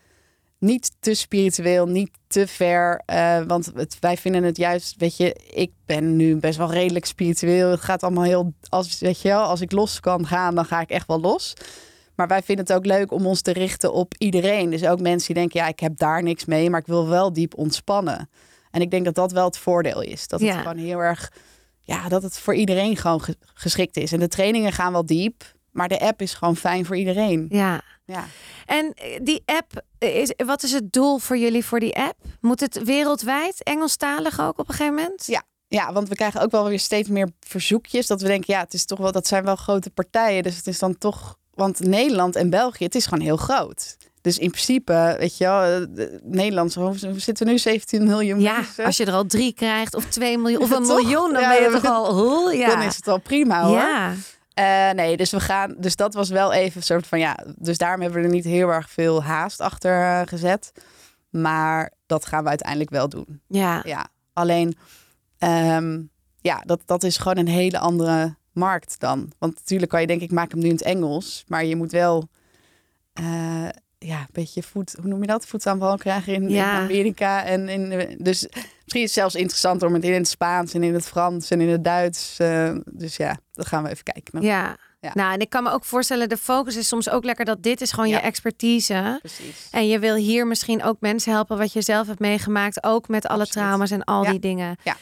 niet 0.60 0.92
te 1.00 1.14
spiritueel, 1.14 1.88
niet 1.88 2.10
te 2.28 2.48
ver. 2.48 3.02
Uh, 3.14 3.42
want 3.48 3.72
wij 4.00 4.18
vinden 4.18 4.44
het 4.44 4.58
juist, 4.58 4.96
weet 4.98 5.18
je, 5.18 5.34
ik 5.54 5.72
ben 5.86 6.16
nu 6.16 6.36
best 6.36 6.58
wel 6.58 6.72
redelijk 6.72 7.06
spiritueel. 7.06 7.70
Het 7.70 7.82
gaat 7.82 8.04
allemaal 8.04 8.24
heel, 8.24 8.54
als, 8.70 9.00
weet 9.00 9.22
je 9.22 9.34
als 9.34 9.62
ik 9.62 9.72
los 9.72 10.00
kan 10.00 10.28
gaan, 10.28 10.56
dan 10.56 10.66
ga 10.66 10.82
ik 10.82 10.90
echt 10.90 11.08
wel 11.08 11.20
los. 11.20 11.54
Maar 12.16 12.28
wij 12.28 12.42
vinden 12.42 12.66
het 12.66 12.76
ook 12.76 12.86
leuk 12.86 13.12
om 13.12 13.26
ons 13.26 13.42
te 13.42 13.54
richten 13.54 13.94
op 13.94 14.14
iedereen. 14.18 14.70
Dus 14.70 14.86
ook 14.86 15.02
mensen 15.02 15.34
die 15.34 15.42
denken, 15.42 15.60
ja, 15.60 15.68
ik 15.68 15.80
heb 15.80 15.98
daar 15.98 16.24
niks 16.24 16.46
mee, 16.46 16.70
maar 16.70 16.80
ik 16.80 16.88
wil 16.88 17.08
wel 17.08 17.34
diep 17.34 17.58
ontspannen. 17.58 18.30
En 18.76 18.82
ik 18.82 18.92
denk 18.92 19.06
dat 19.06 19.16
dat 19.16 19.32
wel 19.32 19.46
het 19.46 19.58
voordeel 19.58 20.02
is. 20.02 20.28
Dat 20.28 20.40
het 20.40 20.50
Ja. 20.50 20.58
gewoon 20.62 20.78
heel 20.78 21.00
erg, 21.00 21.32
ja, 21.82 22.10
dat 22.10 22.24
het 22.24 22.40
voor 22.40 22.56
iedereen 22.56 22.98
gewoon 22.98 23.22
ge- 23.22 23.38
geschikt 23.54 23.98
is. 23.98 24.12
En 24.12 24.20
de 24.20 24.28
trainingen 24.28 24.72
gaan 24.72 24.92
wel 24.92 25.06
diep, 25.06 25.44
maar 25.72 25.88
de 25.88 26.00
app 26.00 26.22
is 26.22 26.34
gewoon 26.34 26.56
fijn 26.56 26.86
voor 26.86 26.98
iedereen. 26.98 27.46
Ja. 27.50 27.82
Ja. 28.06 28.26
En 28.66 28.94
eh, 28.94 29.20
die 29.24 29.44
app, 29.46 29.82
eh, 29.98 30.16
is, 30.16 30.34
wat 30.46 30.64
is 30.64 30.72
het 30.72 30.94
doel 30.94 31.18
voor 31.18 31.38
jullie 31.38 31.66
voor 31.66 31.80
die 31.80 31.96
app? 31.96 32.18
Moet 32.42 32.60
het 32.60 32.84
wereldwijd, 32.84 33.64
Engelstalig 33.64 34.40
ook 34.40 34.60
op 34.60 34.70
een 34.70 34.76
gegeven 34.76 34.96
moment? 34.96 35.26
Ja. 35.28 35.44
Ja, 35.68 35.94
want 35.94 36.10
we 36.10 36.16
krijgen 36.16 36.42
ook 36.42 36.52
wel 36.52 36.68
weer 36.68 36.80
steeds 36.80 37.10
meer 37.10 37.30
verzoekjes. 37.40 38.08
Dat 38.08 38.22
we 38.22 38.28
denken, 38.28 38.54
ja, 38.54 38.60
het 38.60 38.74
is 38.74 38.86
toch 38.86 39.00
wel, 39.00 39.12
dat 39.12 39.28
zijn 39.28 39.44
wel 39.44 39.56
grote 39.56 39.90
partijen. 39.90 40.44
Dus 40.44 40.56
het 40.58 40.68
is 40.68 40.80
dan 40.80 40.98
toch, 40.98 41.38
want 41.54 41.80
Nederland 41.80 42.36
en 42.36 42.50
België, 42.50 42.84
het 42.84 42.96
is 42.96 43.06
gewoon 43.06 43.24
heel 43.24 43.38
groot. 43.38 43.98
Dus 44.26 44.38
in 44.38 44.50
principe, 44.52 45.16
weet 45.20 45.38
je 45.38 45.44
wel, 45.44 45.62
eh, 45.64 45.88
de- 45.90 46.20
Nederland, 46.24 46.72
zo- 46.72 46.92
we 46.92 47.20
zitten 47.20 47.48
nu 47.48 47.58
17 47.58 48.04
miljoen 48.04 48.40
Ja, 48.40 48.56
mensen. 48.56 48.86
als 48.86 48.98
je 48.98 49.06
er 49.06 49.14
al 49.14 49.26
drie 49.26 49.54
krijgt 49.54 49.96
of 49.96 50.06
twee 50.06 50.38
miljoen 50.38 50.62
of 50.62 50.72
een 50.78 50.84
Toch? 50.84 51.02
miljoen, 51.02 51.34
dan 51.34 51.42
Ja, 51.42 51.50
ben 51.50 51.64
je 51.64 51.80
toch 51.82 51.86
al... 51.92 52.52
Ja. 52.52 52.68
Dan 52.68 52.82
is 52.82 52.96
het 52.96 53.08
al 53.08 53.18
prima 53.20 53.64
hoor. 53.64 53.78
ja. 53.78 54.14
Eh, 54.54 54.90
nee, 54.96 55.18
dus 55.18 55.32
we 55.32 55.40
gaan. 55.40 55.76
Dus 55.78 55.96
dat 55.96 56.14
was 56.14 56.30
wel 56.30 56.54
even 56.54 56.78
een 56.78 56.84
soort 56.84 57.08
van 57.08 57.20
ja. 57.20 57.38
Dus 57.58 57.78
daarom 57.78 58.02
hebben 58.02 58.20
we 58.22 58.28
er 58.28 58.34
niet 58.34 58.44
heel 58.46 58.70
erg 58.70 58.90
veel 58.90 59.24
haast 59.24 59.62
achter 59.62 60.02
eh, 60.02 60.22
gezet. 60.26 60.72
Maar 61.30 61.92
dat 62.06 62.26
gaan 62.26 62.44
we 62.44 62.50
uiteindelijk 62.50 62.90
wel 62.90 63.10
doen. 63.10 63.42
ja. 63.48 63.82
Ja. 63.84 64.08
Alleen, 64.34 64.78
ehm, 65.38 66.02
ja, 66.42 66.62
dat, 66.66 66.82
dat 66.86 67.04
is 67.04 67.18
gewoon 67.18 67.38
een 67.38 67.48
hele 67.48 67.80
andere 67.80 68.36
markt 68.54 69.00
dan. 69.00 69.32
Want 69.40 69.56
natuurlijk 69.56 69.92
kan 69.92 70.02
je 70.02 70.08
denken, 70.08 70.26
ik 70.26 70.32
maak 70.32 70.52
hem 70.52 70.60
nu 70.60 70.66
in 70.66 70.72
het 70.76 70.82
Engels. 70.84 71.44
Maar 71.48 71.66
je 71.66 71.76
moet 71.76 71.92
wel, 71.92 72.30
ja, 74.00 74.20
een 74.20 74.28
beetje 74.32 74.64
voet, 74.64 74.96
hoe 75.02 75.08
noem 75.10 75.22
je 75.22 75.28
dat? 75.28 75.46
Voetaanval 75.48 75.98
krijgen 75.98 76.34
in, 76.34 76.50
Ja. 76.50 76.78
in 76.78 76.84
Amerika. 76.84 77.44
En 77.44 77.70
in, 77.70 77.90
dus 78.18 78.42
misschien 78.52 79.02
is 79.02 79.02
het 79.02 79.12
zelfs 79.12 79.36
interessanter 79.36 79.88
om 79.88 79.94
het 79.94 80.04
in 80.04 80.14
het 80.14 80.28
Spaans 80.28 80.74
en 80.74 80.84
in 80.84 80.94
het 80.94 81.06
Frans 81.06 81.50
en 81.50 81.62
in 81.62 81.70
het 81.70 81.84
Duits. 81.84 82.40
eh, 82.40 82.76
dus 82.92 83.16
ja, 83.18 83.38
dat 83.52 83.68
gaan 83.68 83.84
we 83.84 83.90
even 83.90 84.04
kijken. 84.04 84.42
Ja. 84.42 84.78
Ja. 85.02 85.12
Nou, 85.14 85.34
en 85.34 85.40
ik 85.40 85.50
kan 85.50 85.64
me 85.64 85.72
ook 85.72 85.86
voorstellen, 85.86 86.30
de 86.30 86.38
focus 86.38 86.76
is 86.76 86.88
soms 86.88 87.10
ook 87.10 87.24
lekker 87.24 87.46
dat 87.46 87.64
dit 87.64 87.82
is 87.82 87.92
gewoon 87.92 88.10
Ja. 88.10 88.16
je 88.18 88.22
expertise. 88.24 89.18
Precies. 89.20 89.68
En 89.72 89.88
je 89.88 90.00
wil 90.00 90.16
hier 90.16 90.48
misschien 90.48 90.84
ook 90.84 90.98
mensen 91.00 91.32
helpen 91.32 91.58
wat 91.58 91.74
je 91.74 91.82
zelf 91.82 92.08
hebt 92.08 92.20
meegemaakt. 92.20 92.84
Ook 92.84 93.08
met 93.08 93.28
alle 93.28 93.42
Absoluut. 93.42 93.66
trauma's 93.68 93.92
en 93.92 94.04
al 94.04 94.24
die 94.24 94.40
dingen. 94.40 94.76
Ja. 94.84 94.96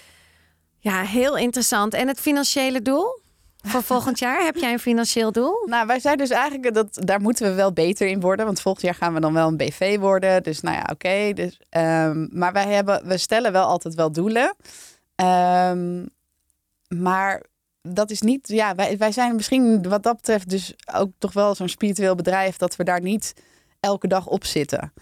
Ja, 0.79 1.01
heel 1.01 1.37
interessant. 1.37 1.93
En 1.93 2.07
het 2.07 2.19
financiële 2.19 2.81
doel? 2.81 3.21
Voor 3.67 3.83
volgend 3.83 4.19
jaar 4.19 4.43
heb 4.43 4.55
jij 4.55 4.71
een 4.71 4.79
financieel 4.79 5.31
doel? 5.31 5.65
Nou, 5.73 5.87
wij 5.87 5.99
zijn 5.99 6.17
dus 6.17 6.29
eigenlijk 6.29 6.73
dat 6.73 6.87
daar 6.91 7.21
moeten 7.21 7.49
we 7.49 7.53
wel 7.53 7.73
beter 7.73 8.07
in 8.07 8.19
worden, 8.19 8.45
want 8.45 8.61
volgend 8.61 8.85
jaar 8.85 8.95
gaan 8.95 9.13
we 9.13 9.19
dan 9.19 9.33
wel 9.33 9.47
een 9.47 9.57
BV 9.57 9.99
worden. 9.99 10.43
Dus 10.43 10.61
nou 10.61 10.75
ja, 10.75 10.87
oké. 10.91 11.33
dus, 11.33 11.59
ehm, 11.69 12.27
maar 12.31 12.53
wij 12.53 12.67
hebben, 12.67 13.07
we 13.07 13.17
stellen 13.17 13.51
wel 13.51 13.65
altijd 13.65 13.95
wel 13.95 14.11
doelen. 14.11 14.55
Ehm, 15.15 16.05
maar 16.87 17.43
dat 17.81 18.11
is 18.11 18.21
niet, 18.21 18.47
ja, 18.47 18.75
wij, 18.75 18.97
wij 18.97 19.11
zijn 19.11 19.35
misschien 19.35 19.89
wat 19.89 20.03
dat 20.03 20.15
betreft 20.15 20.49
dus 20.49 20.73
ook 20.93 21.11
toch 21.17 21.33
wel 21.33 21.55
zo'n 21.55 21.69
spiritueel 21.69 22.15
bedrijf 22.15 22.57
dat 22.57 22.75
we 22.75 22.83
daar 22.83 23.01
niet 23.01 23.33
elke 23.79 24.07
dag 24.07 24.27
op 24.27 24.45
zitten. 24.45 24.93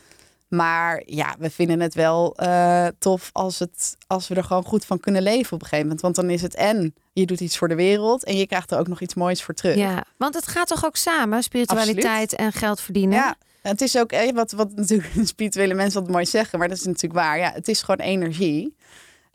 Maar 0.52 1.02
ja, 1.06 1.36
we 1.40 1.50
vinden 1.50 1.80
het 1.80 1.94
wel 1.94 2.36
eh, 2.36 2.88
tof 3.00 3.30
als, 3.32 3.60
het, 3.60 3.98
als 4.08 4.28
we 4.28 4.36
er 4.36 4.44
gewoon 4.44 4.64
goed 4.64 4.86
van 4.86 5.00
kunnen 5.00 5.22
leven 5.22 5.54
op 5.54 5.62
een 5.62 5.68
gegeven 5.68 5.84
moment. 5.84 6.02
Want 6.02 6.16
dan 6.16 6.30
is 6.30 6.42
het 6.42 6.56
en 6.56 6.96
je 7.14 7.26
doet 7.26 7.40
iets 7.40 7.58
voor 7.58 7.68
de 7.68 7.76
wereld 7.76 8.24
en 8.24 8.38
je 8.38 8.48
krijgt 8.48 8.72
er 8.72 8.80
ook 8.80 8.88
nog 8.88 9.02
iets 9.02 9.14
moois 9.14 9.44
voor 9.44 9.54
terug. 9.54 9.76
Ja, 9.76 10.04
want 10.18 10.36
het 10.36 10.48
gaat 10.48 10.68
toch 10.68 10.86
ook 10.86 10.96
samen, 10.96 11.44
spiritualiteit 11.44 12.36
en 12.36 12.52
geld 12.52 12.82
verdienen? 12.82 13.18
Ja, 13.18 13.36
het 13.62 13.82
is 13.82 13.98
ook 13.98 14.12
eh, 14.12 14.34
wat, 14.34 14.52
wat 14.52 14.76
natuurlijk 14.76 15.10
spirituele 15.24 15.74
mensen 15.74 15.96
altijd 15.96 16.14
mooi 16.14 16.26
zeggen, 16.26 16.60
maar 16.60 16.68
dat 16.68 16.78
is 16.78 16.86
natuurlijk 16.86 17.14
waar. 17.14 17.38
Ja, 17.38 17.52
het 17.54 17.68
is 17.68 17.82
gewoon 17.82 18.06
energie. 18.06 18.76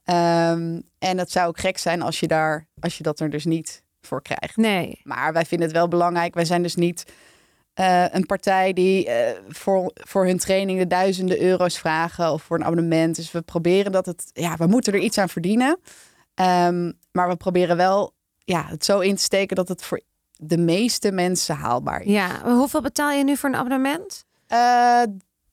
Ehm, 0.05 0.81
en 0.99 1.19
het 1.19 1.31
zou 1.31 1.49
ook 1.49 1.59
gek 1.59 1.79
zijn 1.79 2.03
als 2.03 2.21
je, 2.21 2.27
daar, 2.27 2.69
als 2.81 2.97
je 2.97 3.03
dat 3.03 3.21
er 3.21 3.31
dus 3.31 3.45
niet 3.45 3.83
voor 4.01 4.23
krijgt. 4.23 4.57
Nee. 4.57 5.01
Maar 5.03 5.33
wij 5.33 5.45
vinden 5.45 5.67
het 5.67 5.77
wel 5.77 5.89
belangrijk. 5.89 6.35
Wij 6.35 6.45
zijn 6.45 6.63
dus 6.63 6.75
niet 6.75 7.05
eh, 7.77 8.05
een 8.11 8.27
partij 8.27 8.73
die 8.73 9.07
eh, 9.07 9.39
voor, 9.49 9.91
voor 9.95 10.27
hun 10.27 10.39
training 10.39 10.79
de 10.79 10.87
duizenden 10.87 11.41
euro's 11.41 11.79
vragen 11.79 12.33
of 12.33 12.43
voor 12.43 12.57
een 12.59 12.65
abonnement. 12.65 13.17
Dus 13.17 13.33
we 13.33 13.43
proberen 13.43 13.93
dat 13.93 14.07
het, 14.07 14.31
ja, 14.33 14.57
we 14.57 14.67
moeten 14.67 14.93
er 14.93 14.99
iets 14.99 15.19
aan 15.19 15.29
verdienen. 15.29 15.79
Ehm, 16.35 16.93
maar 17.13 17.29
we 17.29 17.37
proberen 17.37 17.77
wel 17.77 18.15
ja, 18.39 18.67
het 18.69 18.85
zo 18.85 19.01
in 19.01 19.17
te 19.17 19.23
steken 19.23 19.57
dat 19.57 19.69
het 19.69 19.83
voor 19.85 20.01
de 20.37 20.59
meeste 20.59 21.13
mensen 21.13 21.57
haalbaar 21.57 22.01
is. 22.03 22.13
Ja, 22.13 22.41
hoeveel 22.45 22.81
betaal 22.81 23.11
je 23.11 23.25
nu 23.25 23.37
voor 23.37 23.49
een 23.49 23.57
abonnement? 23.57 24.25
Eh, 24.47 25.03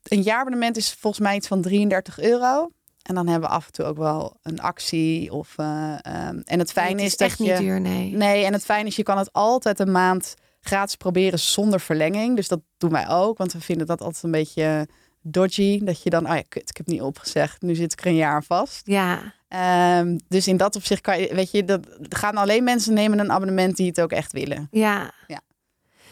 een 0.03 0.21
jaarabonnement 0.21 0.77
is 0.77 0.93
volgens 0.99 1.23
mij 1.23 1.35
iets 1.35 1.47
van 1.47 1.61
33 1.61 2.19
euro. 2.19 2.71
En 3.01 3.15
dan 3.15 3.27
hebben 3.27 3.49
we 3.49 3.55
af 3.55 3.65
en 3.65 3.71
toe 3.71 3.85
ook 3.85 3.97
wel 3.97 4.37
een 4.41 4.59
actie. 4.61 5.33
Of, 5.33 5.53
eh, 5.57 5.93
ehm, 6.01 6.39
en 6.45 6.59
het 6.59 6.71
fijne 6.71 6.95
Nee, 6.95 7.05
is, 7.05 7.11
het 7.11 7.19
dat 7.19 7.27
echt 7.29 7.37
je. 7.37 7.43
niet 7.43 7.57
duur, 7.57 7.81
nee. 7.81 8.11
Nee, 8.11 8.45
en 8.45 8.53
het 8.53 8.65
fijne 8.65 8.87
is, 8.87 8.95
je 8.95 9.03
kan 9.03 9.17
het 9.17 9.33
altijd 9.33 9.79
een 9.79 9.91
maand 9.91 10.35
gratis 10.65 10.95
proberen 10.95 11.39
zonder 11.39 11.79
verlenging. 11.79 12.35
Dus 12.35 12.47
dat 12.47 12.59
doen 12.77 12.91
wij 12.91 13.09
ook. 13.09 13.37
Want 13.37 13.53
we 13.53 13.61
vinden 13.61 13.87
dat 13.87 14.01
altijd 14.01 14.23
een 14.23 14.31
beetje 14.31 14.87
dodgy. 15.21 15.83
Dat 15.83 16.03
je 16.03 16.09
dan, 16.09 16.29
oh 16.29 16.35
ja, 16.35 16.43
kut, 16.49 16.69
ik 16.69 16.77
heb 16.77 16.87
niet 16.87 17.01
opgezegd. 17.01 17.61
Nu 17.61 17.75
zit 17.75 17.91
ik 17.91 17.99
er 18.01 18.07
een 18.07 18.15
jaar 18.15 18.43
vast. 18.43 18.81
Ja, 18.87 19.33
Ehm, 19.47 20.17
dus 20.27 20.47
in 20.47 20.57
dat 20.57 20.75
opzicht 20.75 21.01
kan 21.01 21.19
je, 21.19 21.35
weet 21.35 21.51
je, 21.51 21.63
dat 21.65 21.87
gaan 22.09 22.37
alleen 22.37 22.63
mensen 22.63 22.93
nemen 22.93 23.19
een 23.19 23.31
abonnement 23.31 23.75
die 23.77 23.87
het 23.87 24.01
ook 24.01 24.11
echt 24.11 24.31
willen. 24.31 24.67
ja. 24.71 25.11
Ja. 25.27 25.41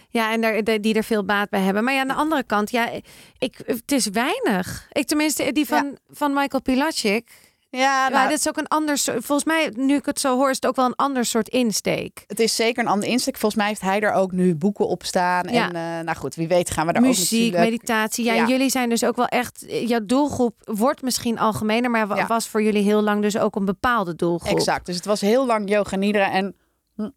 Ja, 0.09 0.31
en 0.31 0.41
daar, 0.41 0.63
de- 0.63 0.79
die 0.79 0.93
er 0.93 1.03
veel 1.03 1.25
baat 1.25 1.49
bij 1.49 1.61
hebben. 1.61 1.83
Maar 1.83 1.93
ja, 1.93 2.01
aan 2.01 2.07
de 2.07 2.13
andere 2.13 2.43
kant, 2.43 2.71
ja, 2.71 2.89
ik, 3.37 3.61
het 3.65 3.91
is 3.91 4.07
weinig. 4.07 4.87
Ik 4.91 5.07
tenminste, 5.07 5.51
die 5.51 5.65
van, 5.65 5.97
van 6.09 6.33
Michael 6.33 6.61
Pilacic. 6.61 7.29
Ja, 7.71 8.09
maar 8.09 8.29
dit 8.29 8.37
is 8.37 8.47
ook 8.47 8.57
een 8.57 8.67
ander 8.67 8.97
soort. 8.97 9.25
Volgens 9.25 9.47
mij, 9.47 9.73
nu 9.75 9.95
ik 9.95 10.05
het 10.05 10.19
zo 10.19 10.35
hoor, 10.37 10.49
is 10.49 10.55
het 10.55 10.65
ook 10.67 10.75
wel 10.75 10.85
een 10.85 10.95
ander 10.95 11.25
soort 11.25 11.47
insteek. 11.49 12.23
Het 12.27 12.39
is 12.39 12.55
zeker 12.55 12.83
een 12.83 12.89
andere 12.89 13.11
insteek. 13.11 13.37
Volgens 13.37 13.55
mij 13.61 13.67
heeft 13.69 13.81
hij 13.81 13.99
er 14.01 14.11
ook 14.13 14.31
nu 14.31 14.55
boeken 14.55 14.87
op 14.87 15.03
staan. 15.03 15.47
Ja. 15.53 15.69
En 15.71 15.75
eh, 15.75 16.05
nou 16.05 16.17
goed, 16.17 16.35
wie 16.35 16.47
weet 16.47 16.71
gaan 16.71 16.87
we 16.87 16.93
daar 16.93 17.01
Muziek, 17.01 17.23
ook 17.23 17.31
natuurlijk... 17.31 17.63
meditatie. 17.71 18.25
Ja, 18.25 18.33
Ja. 18.33 18.47
jullie 18.47 18.69
zijn 18.69 18.89
dus 18.89 19.03
ook 19.03 19.15
wel 19.15 19.25
echt. 19.27 19.65
Jouw 19.67 20.05
doelgroep 20.05 20.55
wordt 20.63 21.01
misschien 21.01 21.39
algemener, 21.39 21.91
maar 21.91 22.07
wa- 22.07 22.15
Ja. 22.15 22.27
was 22.27 22.47
voor 22.47 22.63
jullie 22.63 22.83
heel 22.83 23.01
lang 23.01 23.21
dus 23.21 23.37
ook 23.37 23.55
een 23.55 23.65
bepaalde 23.65 24.15
doelgroep. 24.15 24.57
Exact. 24.57 24.85
Dus 24.85 24.95
het 24.95 25.05
was 25.05 25.21
heel 25.21 25.45
lang 25.45 25.69
yoga 25.69 25.95
nidra 25.95 26.31
en... 26.31 26.55
Hm, 26.95 27.09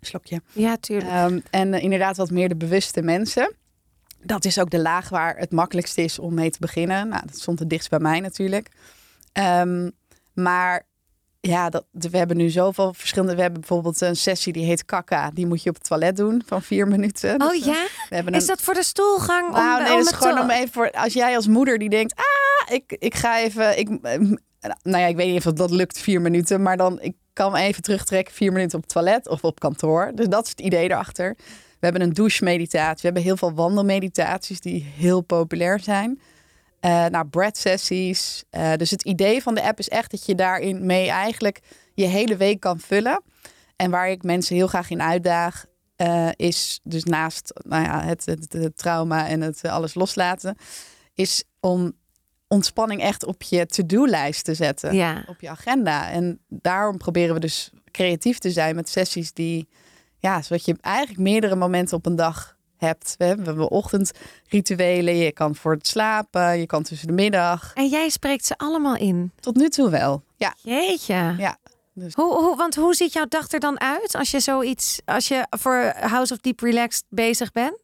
slokje. 0.00 0.40
Ja, 0.52 0.76
tuurlijk. 0.76 1.10
Ehm, 1.10 1.40
en 1.50 1.74
eh, 1.74 1.82
inderdaad 1.82 2.16
wat 2.16 2.30
meer 2.30 2.48
de 2.48 2.56
bewuste 2.56 3.02
mensen. 3.02 3.54
Dat 4.22 4.44
is 4.44 4.58
ook 4.60 4.70
de 4.70 4.78
laag 4.80 5.08
waar 5.08 5.36
het 5.36 5.52
makkelijkst 5.52 5.98
is 5.98 6.18
om 6.18 6.34
mee 6.34 6.50
te 6.50 6.58
beginnen. 6.60 7.08
Nou, 7.08 7.22
dat 7.26 7.38
stond 7.38 7.58
het 7.58 7.70
dichtst 7.70 7.90
bij 7.90 7.98
mij 7.98 8.20
natuurlijk. 8.20 8.68
Ehm, 9.38 9.90
maar 10.34 10.86
ja, 11.40 11.70
dat, 11.70 11.84
we 11.90 12.18
hebben 12.18 12.36
nu 12.36 12.48
zoveel 12.48 12.94
verschillende... 12.94 13.34
We 13.34 13.40
hebben 13.40 13.60
bijvoorbeeld 13.60 14.00
een 14.00 14.16
sessie 14.16 14.52
die 14.52 14.64
heet 14.64 14.84
Kaka. 14.84 15.30
Die 15.30 15.46
moet 15.46 15.62
je 15.62 15.68
op 15.68 15.74
het 15.74 15.84
toilet 15.84 16.16
doen 16.16 16.42
van 16.46 16.62
vier 16.62 16.88
minuten. 16.88 17.42
oh 17.42 17.50
Dus, 17.50 17.60
eh, 17.60 17.66
ja? 17.66 18.22
We 18.24 18.30
Is 18.30 18.46
dat 18.46 18.62
voor 18.62 18.74
de 18.74 18.82
stoelgang? 18.82 19.52
Nou, 19.52 19.76
om, 19.76 19.82
nee, 19.82 19.92
om 19.92 19.96
dat 19.96 19.98
is 19.98 20.06
het 20.06 20.14
gewoon 20.14 20.40
om 20.40 20.50
even 20.50 20.72
voor... 20.72 20.90
Als 20.90 21.12
jij 21.12 21.36
als 21.36 21.46
moeder 21.46 21.78
die 21.78 21.88
denkt... 21.88 22.14
Ah, 22.14 22.74
ik, 22.74 22.96
ik 22.98 23.14
ga 23.14 23.38
even... 23.38 23.78
Ik, 23.78 23.88
eh, 24.02 24.18
nou 24.82 25.02
ja, 25.02 25.06
ik 25.06 25.16
weet 25.16 25.32
niet 25.32 25.46
of 25.46 25.52
dat 25.52 25.70
lukt, 25.70 25.98
vier 25.98 26.20
minuten. 26.20 26.62
Maar 26.62 26.76
dan, 26.76 27.00
ik 27.00 27.14
kan 27.32 27.56
even 27.56 27.82
terugtrekken, 27.82 28.34
vier 28.34 28.52
minuten 28.52 28.76
op 28.76 28.84
het 28.84 28.92
toilet 28.92 29.28
of 29.28 29.44
op 29.44 29.60
kantoor. 29.60 30.12
Dus 30.14 30.28
dat 30.28 30.44
is 30.44 30.50
het 30.50 30.60
idee 30.60 30.90
erachter. 30.90 31.34
We 31.80 31.86
hebben 31.86 32.02
een 32.02 32.12
douche-meditatie. 32.12 33.00
We 33.00 33.06
hebben 33.06 33.22
heel 33.22 33.36
veel 33.36 33.54
wandelmeditaties 33.54 34.60
die 34.60 34.92
heel 34.96 35.20
populair 35.20 35.80
zijn. 35.80 36.20
Eh 36.80 37.06
nou, 37.06 37.26
breath-sessies. 37.26 38.44
Eh, 38.50 38.72
dus 38.74 38.90
het 38.90 39.02
idee 39.02 39.42
van 39.42 39.54
de 39.54 39.62
app 39.62 39.78
is 39.78 39.88
echt 39.88 40.10
dat 40.10 40.26
je 40.26 40.34
daarin 40.34 40.86
mee 40.86 41.08
eigenlijk 41.08 41.60
je 41.94 42.06
hele 42.06 42.36
week 42.36 42.60
kan 42.60 42.80
vullen. 42.80 43.22
En 43.76 43.90
waar 43.90 44.10
ik 44.10 44.22
mensen 44.22 44.56
heel 44.56 44.66
graag 44.66 44.90
in 44.90 45.02
uitdaag, 45.02 45.66
eh, 45.96 46.28
is 46.36 46.80
dus 46.82 47.04
naast 47.04 47.52
nou 47.54 47.82
ja, 47.84 48.02
het, 48.02 48.26
het, 48.26 48.52
het 48.52 48.76
trauma 48.76 49.28
en 49.28 49.40
het 49.40 49.64
alles 49.64 49.94
loslaten, 49.94 50.56
is 51.14 51.44
om 51.60 51.92
ontspanning 52.48 53.00
echt 53.00 53.24
op 53.24 53.42
je 53.42 53.66
to-do-lijst 53.66 54.44
te 54.44 54.54
zetten. 54.54 54.94
Ja. 54.94 55.24
Op 55.26 55.40
je 55.40 55.48
agenda. 55.48 56.10
En 56.10 56.40
daarom 56.48 56.96
proberen 56.96 57.34
we 57.34 57.40
dus 57.40 57.70
creatief 57.90 58.38
te 58.38 58.50
zijn 58.50 58.74
met 58.74 58.88
sessies 58.88 59.32
die, 59.32 59.68
ja, 60.18 60.42
zodat 60.42 60.64
je 60.64 60.76
eigenlijk 60.80 61.20
meerdere 61.20 61.56
momenten 61.56 61.96
op 61.96 62.06
een 62.06 62.16
dag 62.16 62.57
hebt. 62.78 63.14
We 63.18 63.24
hebben, 63.24 63.70
ochtendrituelen, 63.70 65.16
je 65.16 65.32
kan 65.32 65.54
voor 65.54 65.72
het 65.72 65.86
slapen, 65.86 66.58
je 66.58 66.66
kan 66.66 66.82
tussen 66.82 67.06
de 67.06 67.12
middag. 67.12 67.72
En 67.74 67.86
jij 67.88 68.08
spreekt 68.08 68.46
ze 68.46 68.58
allemaal 68.58 68.96
in. 68.96 69.32
Tot 69.40 69.56
nu 69.56 69.68
toe 69.68 69.90
wel. 69.90 70.22
Ja, 70.36 70.54
Jeetje. 70.62 71.34
ja. 71.38 71.56
Dus 71.92 72.14
Hoe, 72.14 72.34
hoe, 72.34 72.56
want 72.56 72.74
hoe 72.74 72.94
ziet 72.94 73.12
jouw 73.12 73.26
dag 73.28 73.50
er 73.52 73.60
dan 73.60 73.80
uit 73.80 74.14
als 74.14 74.30
je 74.30 74.40
zoiets, 74.40 75.00
als 75.04 75.28
je 75.28 75.46
voor 75.50 75.92
House 76.00 76.32
of 76.32 76.38
Deep 76.38 76.60
Relaxed 76.60 77.04
bezig 77.08 77.52
bent? 77.52 77.78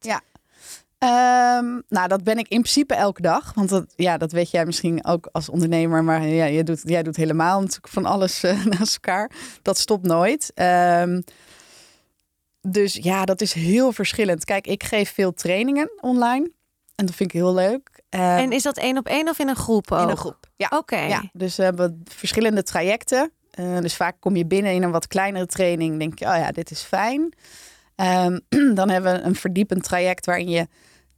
Ehm, 1.04 1.80
nou, 1.88 2.08
dat 2.08 2.24
ben 2.24 2.38
ik 2.38 2.48
in 2.48 2.60
principe 2.60 2.94
elke 2.94 3.22
dag. 3.22 3.52
Want 3.54 3.68
dat, 3.68 3.84
ja, 3.96 4.16
dat 4.16 4.32
weet 4.32 4.50
jij 4.50 4.64
misschien 4.66 5.04
ook 5.04 5.28
als 5.32 5.48
ondernemer. 5.48 6.04
Maar 6.04 6.26
ja, 6.26 6.48
jij, 6.48 6.62
doet, 6.62 6.80
jij 6.84 7.02
doet 7.02 7.16
helemaal 7.16 7.60
natuurlijk 7.60 7.88
van 7.88 8.04
alles 8.04 8.42
eh, 8.42 8.64
naast 8.78 8.94
elkaar. 8.94 9.30
Dat 9.62 9.78
stopt 9.78 10.06
nooit. 10.06 10.50
Ehm, 10.54 11.20
dus 12.66 12.98
ja, 13.02 13.24
dat 13.24 13.40
is 13.40 13.52
heel 13.52 13.92
verschillend. 13.92 14.44
Kijk, 14.44 14.66
ik 14.66 14.82
geef 14.84 15.12
veel 15.12 15.32
trainingen 15.32 15.90
online. 16.00 16.50
En 16.94 17.06
dat 17.06 17.14
vind 17.14 17.34
ik 17.34 17.40
heel 17.40 17.54
leuk. 17.54 18.02
Uh, 18.10 18.38
en 18.38 18.52
is 18.52 18.62
dat 18.62 18.76
één 18.76 18.98
op 18.98 19.06
één 19.06 19.28
of 19.28 19.38
in 19.38 19.48
een 19.48 19.56
groep 19.56 19.92
ook? 19.92 20.02
In 20.02 20.08
een 20.08 20.16
groep, 20.16 20.46
ja. 20.56 20.68
Oké. 20.70 21.00
Ja, 21.00 21.22
dus 21.32 21.56
we 21.56 21.62
hebben 21.62 22.02
verschillende 22.04 22.62
trajecten. 22.62 23.32
Uh, 23.58 23.78
dus 23.78 23.96
vaak 23.96 24.16
kom 24.20 24.36
je 24.36 24.46
binnen 24.46 24.72
in 24.72 24.82
een 24.82 24.90
wat 24.90 25.06
kleinere 25.06 25.46
training. 25.46 25.98
denk 25.98 26.18
je, 26.18 26.24
oh 26.24 26.36
ja, 26.36 26.52
dit 26.52 26.70
is 26.70 26.82
fijn. 26.82 27.32
Um, 27.96 28.40
dan 28.78 28.88
hebben 28.88 29.12
we 29.12 29.20
een 29.20 29.34
verdiepend 29.34 29.82
traject 29.82 30.26
waarin 30.26 30.48
je 30.48 30.66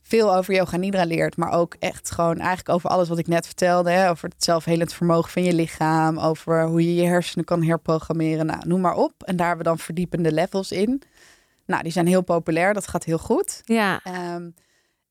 veel 0.02 0.36
over 0.36 0.54
yoga 0.54 0.76
nidra 0.76 1.04
leert, 1.04 1.36
maar 1.36 1.52
ook 1.52 1.76
echt 1.78 2.10
gewoon 2.10 2.38
eigenlijk 2.38 2.68
over 2.68 2.90
alles 2.90 3.08
wat 3.08 3.18
ik 3.18 3.26
net 3.26 3.46
vertelde, 3.46 3.90
hè, 3.90 4.10
over 4.10 4.28
het 4.28 4.44
zelfhelend 4.44 4.92
vermogen 4.92 5.30
van 5.30 5.42
je 5.42 5.52
lichaam, 5.52 6.18
over 6.18 6.66
hoe 6.66 6.84
je 6.84 6.94
je 6.94 7.08
hersenen 7.08 7.44
kan 7.44 7.62
herprogrammeren, 7.62 8.46
nou, 8.46 8.68
noem 8.68 8.80
maar 8.80 8.94
op. 8.94 9.12
En 9.22 9.36
daar 9.36 9.46
hebben 9.46 9.64
we 9.64 9.70
dan 9.70 9.78
verdiepende 9.78 10.32
levels 10.32 10.72
in. 10.72 11.02
Nou, 11.66 11.82
die 11.82 11.92
zijn 11.92 12.06
heel 12.06 12.22
populair, 12.22 12.74
dat 12.74 12.88
gaat 12.88 13.04
heel 13.04 13.18
goed. 13.18 13.60
Ja. 13.64 14.00
Um, 14.34 14.54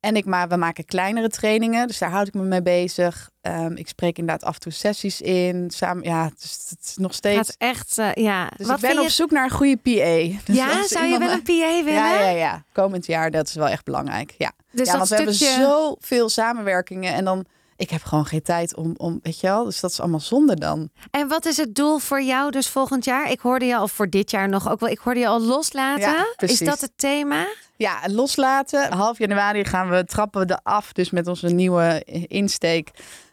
en 0.05 0.15
ik 0.15 0.25
ma 0.25 0.47
we 0.47 0.55
maken 0.55 0.85
kleinere 0.85 1.29
trainingen, 1.29 1.87
dus 1.87 1.97
daar 1.97 2.09
houd 2.09 2.27
ik 2.27 2.33
me 2.33 2.43
mee 2.43 2.61
bezig. 2.61 3.29
Um, 3.41 3.75
ik 3.75 3.87
spreek 3.87 4.17
inderdaad 4.17 4.47
af 4.47 4.53
en 4.53 4.59
toe 4.59 4.71
sessies 4.71 5.21
in. 5.21 5.71
Samen, 5.71 6.03
ja, 6.03 6.31
dus 6.39 6.65
het 6.69 6.79
is 6.81 6.97
nog 6.97 7.13
steeds. 7.13 7.37
Gaat 7.37 7.55
echt, 7.57 7.97
uh, 7.97 8.13
ja. 8.13 8.49
Dus 8.57 8.67
Wat 8.67 8.83
ik 8.83 8.89
ben 8.89 8.99
op 8.99 9.09
zoek 9.09 9.31
naar 9.31 9.43
een 9.43 9.49
goede 9.49 9.77
PA. 9.77 10.37
Dus 10.45 10.55
ja, 10.55 10.87
zou 10.87 11.05
je 11.05 11.19
wel 11.19 11.31
een 11.31 11.43
PA 11.43 11.83
willen? 11.83 11.93
Ja, 11.93 12.19
ja, 12.19 12.29
ja. 12.29 12.63
Komend 12.71 13.05
jaar, 13.05 13.31
dat 13.31 13.47
is 13.47 13.53
wel 13.53 13.67
echt 13.67 13.83
belangrijk. 13.83 14.35
Ja, 14.37 14.51
dus 14.71 14.87
ja 14.87 14.97
want 14.97 15.09
we 15.09 15.15
hebben 15.15 15.33
zoveel 15.33 16.29
samenwerkingen 16.29 17.13
en 17.13 17.25
dan 17.25 17.45
ik 17.77 17.89
heb 17.89 18.03
gewoon 18.03 18.25
geen 18.25 18.41
tijd 18.41 18.75
om, 18.75 18.93
om, 18.97 19.19
weet 19.23 19.39
je 19.39 19.47
wel, 19.47 19.63
dus 19.63 19.79
dat 19.79 19.91
is 19.91 19.99
allemaal 19.99 20.19
zonde 20.19 20.55
dan. 20.55 20.89
En 21.11 21.27
wat 21.27 21.45
is 21.45 21.57
het 21.57 21.75
doel 21.75 21.99
voor 21.99 22.21
jou 22.21 22.51
dus 22.51 22.69
volgend 22.69 23.05
jaar? 23.05 23.31
Ik 23.31 23.39
hoorde 23.39 23.65
je 23.65 23.75
al 23.75 23.87
voor 23.87 24.09
dit 24.09 24.31
jaar 24.31 24.49
nog 24.49 24.69
ook 24.69 24.79
wel, 24.79 24.89
ik 24.89 24.97
hoorde 24.97 25.19
je 25.19 25.27
al 25.27 25.41
loslaten. 25.41 26.01
Ja, 26.01 26.33
is 26.37 26.59
dat 26.59 26.81
het 26.81 26.91
thema? 26.95 27.47
Ja, 27.77 27.99
loslaten. 28.07 28.93
Half 28.93 29.17
januari 29.17 29.65
gaan 29.65 29.89
we 29.89 30.05
trappen 30.05 30.47
we 30.47 30.59
af, 30.63 30.93
dus 30.93 31.09
met 31.09 31.27
onze 31.27 31.47
nieuwe 31.47 32.03
insteek, 32.27 32.91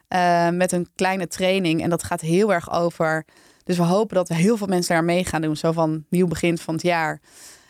uh, 0.08 0.48
met 0.48 0.72
een 0.72 0.88
kleine 0.94 1.26
training. 1.26 1.82
En 1.82 1.90
dat 1.90 2.02
gaat 2.02 2.20
heel 2.20 2.52
erg 2.52 2.72
over, 2.72 3.24
dus 3.64 3.76
we 3.76 3.82
hopen 3.82 4.16
dat 4.16 4.28
we 4.28 4.34
heel 4.34 4.56
veel 4.56 4.66
mensen 4.66 4.94
daar 4.94 5.04
mee 5.04 5.24
gaan 5.24 5.42
doen, 5.42 5.56
zo 5.56 5.72
van 5.72 6.04
nieuw 6.08 6.26
begin 6.26 6.58
van 6.58 6.74
het 6.74 6.82
jaar. 6.82 7.20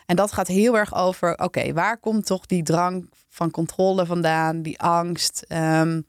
En 0.05 0.15
dat 0.15 0.31
gaat 0.31 0.47
heel 0.47 0.77
erg 0.77 0.95
over, 0.95 1.31
oké, 1.31 1.43
okay, 1.43 1.73
waar 1.73 1.97
komt 1.97 2.25
toch 2.25 2.45
die 2.45 2.63
drang 2.63 3.09
van 3.29 3.51
controle 3.51 4.05
vandaan, 4.05 4.61
die 4.61 4.79
angst? 4.79 5.45
Um, 5.47 6.05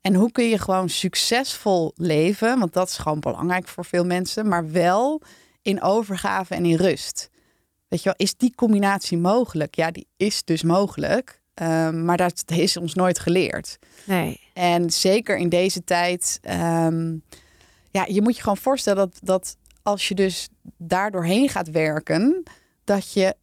en 0.00 0.14
hoe 0.14 0.32
kun 0.32 0.48
je 0.48 0.58
gewoon 0.58 0.88
succesvol 0.88 1.92
leven? 1.96 2.58
Want 2.58 2.72
dat 2.72 2.88
is 2.88 2.96
gewoon 2.96 3.20
belangrijk 3.20 3.68
voor 3.68 3.84
veel 3.84 4.04
mensen, 4.04 4.48
maar 4.48 4.70
wel 4.70 5.22
in 5.62 5.82
overgave 5.82 6.54
en 6.54 6.64
in 6.64 6.76
rust. 6.76 7.30
Weet 7.88 8.02
je 8.02 8.04
wel, 8.04 8.26
is 8.26 8.36
die 8.36 8.54
combinatie 8.54 9.18
mogelijk? 9.18 9.74
Ja, 9.74 9.90
die 9.90 10.06
is 10.16 10.44
dus 10.44 10.62
mogelijk. 10.62 11.40
Um, 11.54 12.04
maar 12.04 12.16
dat 12.16 12.42
is 12.46 12.76
ons 12.76 12.94
nooit 12.94 13.18
geleerd. 13.18 13.78
Nee. 14.04 14.40
En 14.52 14.90
zeker 14.90 15.36
in 15.36 15.48
deze 15.48 15.84
tijd, 15.84 16.40
um, 16.42 17.22
ja, 17.90 18.04
je 18.08 18.22
moet 18.22 18.36
je 18.36 18.42
gewoon 18.42 18.56
voorstellen 18.56 18.98
dat, 18.98 19.18
dat 19.22 19.56
als 19.82 20.08
je 20.08 20.14
dus 20.14 20.48
daar 20.76 21.10
doorheen 21.10 21.48
gaat 21.48 21.70
werken, 21.70 22.42
dat 22.84 23.12
je 23.12 23.34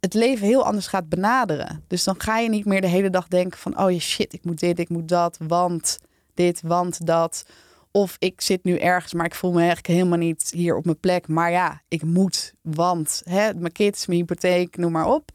het 0.00 0.14
leven 0.14 0.46
heel 0.46 0.64
anders 0.64 0.86
gaat 0.86 1.08
benaderen. 1.08 1.84
Dus 1.86 2.04
dan 2.04 2.20
ga 2.20 2.38
je 2.38 2.48
niet 2.48 2.64
meer 2.64 2.80
de 2.80 2.86
hele 2.86 3.10
dag 3.10 3.28
denken 3.28 3.58
van... 3.58 3.80
oh 3.80 3.90
je 3.90 4.00
shit, 4.00 4.32
ik 4.32 4.44
moet 4.44 4.60
dit, 4.60 4.78
ik 4.78 4.88
moet 4.88 5.08
dat, 5.08 5.38
want 5.46 5.98
dit, 6.34 6.60
want 6.62 7.06
dat. 7.06 7.44
Of 7.90 8.16
ik 8.18 8.40
zit 8.40 8.64
nu 8.64 8.76
ergens, 8.76 9.12
maar 9.12 9.26
ik 9.26 9.34
voel 9.34 9.50
me 9.50 9.58
eigenlijk 9.58 9.86
helemaal 9.86 10.18
niet 10.18 10.50
hier 10.54 10.76
op 10.76 10.84
mijn 10.84 11.00
plek. 11.00 11.28
Maar 11.28 11.50
ja, 11.50 11.82
ik 11.88 12.02
moet, 12.02 12.52
want 12.62 13.22
hè, 13.24 13.54
mijn 13.54 13.72
kids, 13.72 14.06
mijn 14.06 14.18
hypotheek, 14.18 14.76
noem 14.76 14.92
maar 14.92 15.06
op. 15.06 15.30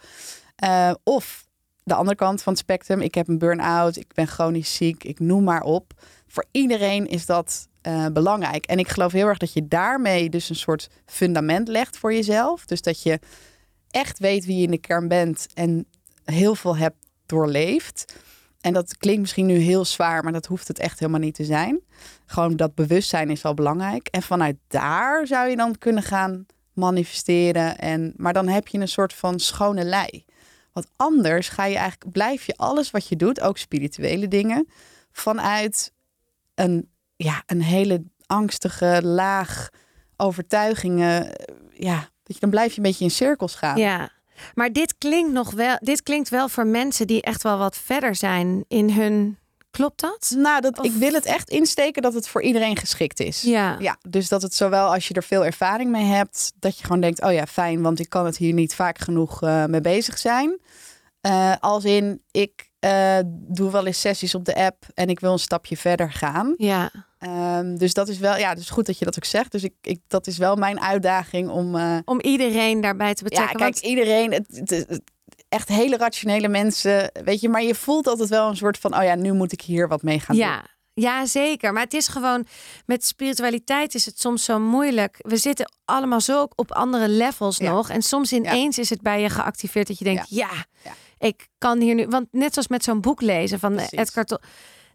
Uh, 0.64 0.94
of 1.04 1.48
de 1.84 1.94
andere 1.94 2.18
kant 2.18 2.42
van 2.42 2.54
het 2.54 2.62
spectrum, 2.62 3.02
ik 3.02 3.16
heb 3.16 3.28
een 3.28 3.38
burn-out, 3.38 3.96
ik 3.96 4.14
ben 4.14 4.28
chronisch 4.28 4.76
ziek, 4.76 5.04
ik 5.04 5.20
noem 5.20 5.44
maar 5.44 5.62
op. 5.62 5.94
Voor 6.28 6.46
iedereen 6.52 7.08
is 7.08 7.26
dat 7.26 7.68
uh, 7.88 8.06
belangrijk. 8.14 8.66
En 8.66 8.80
ik 8.80 8.88
geloof 8.88 9.12
heel 9.12 9.28
erg 9.28 9.38
dat 9.38 9.54
je 9.54 9.68
daarmee 9.68 10.30
dus 10.30 10.50
een 10.50 10.56
soort 10.56 10.90
fundament 11.06 11.68
legt 11.68 11.98
voor 11.98 12.14
jezelf. 12.14 12.66
Dus 12.66 12.82
dat 12.82 13.04
je 13.04 13.20
echt 13.94 14.20
weet 14.20 14.46
wie 14.46 14.58
je 14.58 14.64
in 14.64 14.72
de 14.72 14.78
kern 14.78 15.08
bent 15.08 15.48
en 15.54 15.86
heel 16.24 16.56
veel 16.56 16.78
hebt 16.78 17.06
doorleefd. 17.26 18.16
En 18.62 18.74
dat 18.74 18.98
klinkt 18.98 19.22
misschien 19.22 19.46
nu 19.46 19.58
heel 19.58 19.86
zwaar, 19.86 20.24
maar 20.24 20.32
dat 20.32 20.46
hoeft 20.46 20.68
het 20.68 20.80
echt 20.80 21.00
helemaal 21.00 21.20
niet 21.20 21.36
te 21.36 21.46
zijn. 21.46 21.82
Gewoon 22.26 22.56
dat 22.56 22.76
bewustzijn 22.76 23.30
is 23.30 23.42
wel 23.42 23.54
belangrijk. 23.54 24.08
En 24.08 24.22
vanuit 24.22 24.58
daar 24.68 25.28
zou 25.28 25.50
je 25.50 25.56
dan 25.56 25.78
kunnen 25.78 26.04
gaan 26.04 26.46
manifesteren. 26.74 27.78
En, 27.78 28.14
maar 28.16 28.34
dan 28.34 28.48
heb 28.48 28.68
je 28.68 28.80
een 28.80 28.88
soort 28.88 29.14
van 29.14 29.40
schone 29.40 29.84
lei. 29.84 30.26
Want 30.72 30.88
anders 30.96 31.50
ga 31.50 31.66
je 31.66 31.76
eigenlijk, 31.76 32.12
blijf 32.12 32.46
je 32.46 32.58
alles 32.58 32.92
wat 32.92 33.08
je 33.08 33.16
doet, 33.16 33.42
ook 33.42 33.58
spirituele 33.58 34.28
dingen, 34.28 34.68
vanuit 35.12 35.94
een, 36.56 36.90
ja, 37.16 37.44
een 37.46 37.62
hele 37.62 38.04
angstige 38.26 39.00
laag 39.04 39.70
overtuigingen. 40.18 41.32
Ja, 41.74 42.10
dat 42.24 42.36
je, 42.36 42.40
dan 42.40 42.50
blijf 42.50 42.72
je 42.72 42.78
een 42.78 42.84
beetje 42.84 43.04
in 43.04 43.12
cirkels 43.12 43.56
gaan. 43.56 43.78
Ja. 43.78 44.10
Maar 44.54 44.72
dit 44.72 44.98
klinkt 44.98 45.32
nog 45.32 45.52
wel. 45.52 45.78
Dit 45.80 46.04
klinkt 46.04 46.30
wel 46.30 46.50
voor 46.50 46.68
mensen 46.68 47.08
die 47.08 47.22
echt 47.22 47.44
wel 47.44 47.58
wat 47.58 47.78
verder 47.78 48.16
zijn 48.16 48.66
in 48.68 48.90
hun. 48.90 49.38
Klopt 49.72 50.02
dat? 50.02 50.34
Nou, 50.38 50.62
dat, 50.62 50.86
ik 50.86 50.92
wil 50.92 51.14
het 51.14 51.26
echt 51.26 51.50
insteken 51.50 52.02
dat 52.02 52.14
het 52.14 52.28
voor 52.28 52.42
iedereen 52.42 52.78
geschikt 52.78 53.20
is. 53.20 53.42
Ja. 53.42 53.76
ja. 53.80 53.98
Dus 54.10 54.30
dat 54.30 54.42
het 54.42 54.54
zowel 54.54 54.94
als 54.94 55.08
je 55.08 55.14
er 55.14 55.24
veel 55.24 55.46
ervaring 55.46 55.92
mee 55.92 56.06
hebt, 56.06 56.54
dat 56.60 56.78
je 56.78 56.84
gewoon 56.84 57.02
denkt: 57.02 57.22
oh 57.22 57.34
ja, 57.34 57.46
fijn, 57.46 57.82
want 57.82 58.00
ik 58.00 58.10
kan 58.10 58.26
het 58.26 58.38
hier 58.38 58.54
niet 58.54 58.76
vaak 58.76 59.00
genoeg 59.00 59.44
uh, 59.44 59.66
mee 59.66 59.82
bezig 59.82 60.18
zijn. 60.18 60.60
Uh, 61.28 61.54
als 61.60 61.84
in, 61.84 62.22
ik 62.32 62.72
uh, 62.80 63.18
doe 63.26 63.72
wel 63.72 63.86
eens 63.86 64.00
sessies 64.00 64.36
op 64.36 64.46
de 64.46 64.56
app 64.56 64.86
en 64.94 65.08
ik 65.10 65.20
wil 65.20 65.32
een 65.32 65.40
stapje 65.40 65.78
verder 65.78 66.12
gaan. 66.12 66.54
Ja. 66.58 66.92
Um, 67.26 67.78
dus 67.78 67.94
dat 67.94 68.08
is 68.08 68.18
wel, 68.18 68.38
ja, 68.38 68.56
dus 68.56 68.70
goed 68.70 68.86
dat 68.86 68.98
je 68.98 69.06
dat 69.06 69.16
ook 69.16 69.26
zegt. 69.26 69.52
Dus 69.52 69.64
ik, 69.64 69.74
ik 69.82 70.00
dat 70.08 70.28
is 70.28 70.38
wel 70.38 70.56
mijn 70.56 70.82
uitdaging 70.82 71.50
om. 71.50 71.76
Uh, 71.76 71.98
om 72.06 72.22
iedereen 72.22 72.82
daarbij 72.82 73.14
te 73.14 73.24
betrekken. 73.24 73.60
Ja, 73.60 73.66
kijk, 73.66 73.74
want... 73.74 73.86
iedereen, 73.86 74.32
het, 74.32 74.48
het, 74.50 74.70
het, 74.70 75.02
echt 75.50 75.68
hele 75.68 75.98
rationele 75.98 76.48
mensen, 76.48 77.12
weet 77.24 77.42
je, 77.42 77.50
maar 77.50 77.64
je 77.64 77.76
voelt 77.76 78.08
altijd 78.08 78.30
wel 78.30 78.50
een 78.50 78.56
soort 78.56 78.78
van, 78.78 78.98
oh 78.98 79.04
ja, 79.04 79.16
nu 79.16 79.34
moet 79.34 79.52
ik 79.52 79.62
hier 79.62 79.88
wat 79.88 80.02
mee 80.02 80.20
gaan 80.20 80.36
ja. 80.36 80.56
doen. 80.56 80.72
Ja, 80.96 81.26
zeker. 81.26 81.74
Maar 81.74 81.84
het 81.84 81.94
is 81.94 82.08
gewoon, 82.08 82.46
met 82.86 83.06
spiritualiteit 83.06 83.96
is 83.96 84.06
het 84.06 84.20
soms 84.20 84.44
zo 84.44 84.60
moeilijk. 84.60 85.18
We 85.22 85.38
zitten 85.38 85.72
allemaal 85.86 86.22
zo 86.22 86.48
op 86.56 86.72
andere 86.72 87.10
levels 87.10 87.58
Ja. 87.58 87.72
nog. 87.72 87.90
En 87.90 88.02
soms 88.02 88.34
ineens 88.34 88.78
is 88.78 88.90
het 88.90 89.02
bij 89.02 89.22
je 89.22 89.30
geactiveerd 89.30 89.88
dat 89.88 89.98
je 89.98 90.04
denkt, 90.04 90.26
ja, 90.30 90.50
ik 91.18 91.48
kan 91.58 91.80
hier 91.80 91.96
nu. 91.96 92.08
Want 92.08 92.28
net 92.32 92.54
zoals 92.54 92.68
met 92.68 92.84
zo'n 92.84 93.02
boek 93.02 93.22
lezen 93.22 93.60
van 93.60 93.74
Precies. 93.74 94.00
Edgar 94.00 94.24
Tolle. 94.24 94.42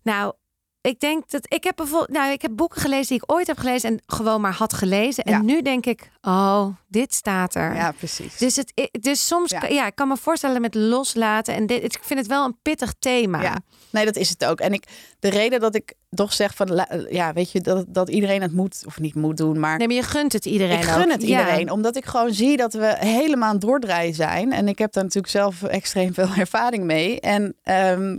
Nou, 0.02 0.32
ik 0.80 1.00
denk 1.00 1.30
dat 1.30 1.54
ik 1.54 1.64
heb 1.64 1.76
bijvoorbeeld, 1.76 2.10
nou, 2.10 2.32
ik 2.32 2.42
heb 2.42 2.50
boeken 2.54 2.80
gelezen 2.80 3.06
die 3.08 3.16
ik 3.22 3.32
ooit 3.32 3.46
heb 3.46 3.58
gelezen 3.58 3.90
en 3.90 4.02
gewoon 4.06 4.40
maar 4.40 4.52
had 4.52 4.72
gelezen. 4.72 5.24
En 5.24 5.32
Ja. 5.32 5.40
nu 5.42 5.62
denk 5.62 5.86
ik, 5.86 6.10
oh, 6.20 6.66
dit 6.88 7.14
staat 7.14 7.54
er. 7.54 7.74
Ja, 7.74 7.92
precies. 7.92 8.36
Dus, 8.36 8.56
het, 8.56 8.88
dus 9.00 9.26
soms, 9.26 9.50
Ja. 9.50 9.66
ja. 9.66 9.86
ik 9.86 9.94
kan 9.94 10.08
me 10.08 10.16
voorstellen 10.16 10.60
met 10.60 10.74
loslaten. 10.74 11.54
En 11.54 11.66
dit, 11.66 11.84
ik 11.84 11.98
vind 12.02 12.18
het 12.20 12.28
wel 12.28 12.44
een 12.44 12.56
pittig 12.62 12.94
thema. 12.98 13.42
Ja, 13.42 13.56
nee, 13.90 14.04
dat 14.04 14.16
is 14.16 14.28
het 14.28 14.44
ook. 14.44 14.60
En 14.60 14.72
ik, 14.72 14.84
de 15.18 15.28
reden 15.28 15.60
dat 15.60 15.74
ik 15.74 15.94
toch 16.10 16.32
zeg 16.32 16.54
van, 16.54 16.86
ja, 17.10 17.32
weet 17.32 17.50
je, 17.52 17.60
dat, 17.60 17.84
dat 17.88 18.08
iedereen 18.08 18.42
het 18.42 18.52
moet 18.52 18.82
of 18.86 18.98
niet 19.00 19.14
moet 19.14 19.36
doen, 19.36 19.60
maar 19.60 19.78
Nee, 19.78 19.86
maar 19.86 19.96
je 19.96 20.02
gunt 20.02 20.32
het 20.32 20.44
iedereen 20.44 20.78
ik 20.78 20.84
gun 20.84 21.04
ook. 21.04 21.10
het 21.10 21.22
Ja. 21.22 21.38
iedereen, 21.40 21.70
omdat 21.70 21.96
ik 21.96 22.04
gewoon 22.04 22.32
zie 22.32 22.56
dat 22.56 22.72
we 22.72 22.96
helemaal 22.98 23.48
aan 23.48 23.54
het 23.54 23.64
doordraaien 23.64 24.14
zijn. 24.14 24.52
En 24.52 24.68
ik 24.68 24.78
heb 24.78 24.92
daar 24.92 25.04
natuurlijk 25.04 25.32
zelf 25.32 25.62
extreem 25.62 26.14
veel 26.14 26.28
ervaring 26.44 26.84
mee. 26.84 27.20
En 27.20 27.56
ehm, 27.62 28.18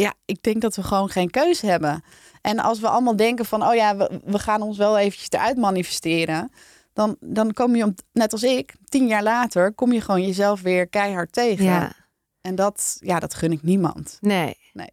ja, 0.00 0.14
ik 0.24 0.42
denk 0.42 0.60
dat 0.60 0.76
we 0.76 0.82
gewoon 0.82 1.08
geen 1.08 1.30
keuze 1.30 1.66
hebben. 1.66 2.02
En 2.40 2.58
als 2.58 2.80
we 2.80 2.88
allemaal 2.88 3.16
denken 3.16 3.44
van, 3.44 3.66
oh 3.66 3.74
ja, 3.74 3.96
we, 3.96 4.20
we 4.24 4.38
gaan 4.38 4.62
ons 4.62 4.76
wel 4.76 4.98
eventjes 4.98 5.30
eruit 5.30 5.56
manifesteren. 5.56 6.52
Dan, 6.92 7.16
dan 7.20 7.52
kom 7.52 7.76
je, 7.76 7.84
om- 7.84 7.94
net 8.12 8.32
als 8.32 8.42
ik, 8.42 8.74
tien 8.88 9.06
jaar 9.06 9.22
later, 9.22 9.72
kom 9.72 9.92
je 9.92 10.00
gewoon 10.00 10.22
jezelf 10.22 10.60
weer 10.60 10.88
keihard 10.88 11.32
tegen. 11.32 11.64
Ja, 11.64 11.92
En 12.40 12.54
dat, 12.54 12.96
ja, 13.00 13.18
dat 13.20 13.34
gun 13.34 13.52
ik 13.52 13.62
niemand. 13.62 14.18
nee. 14.20 14.56
Nee. 14.72 14.90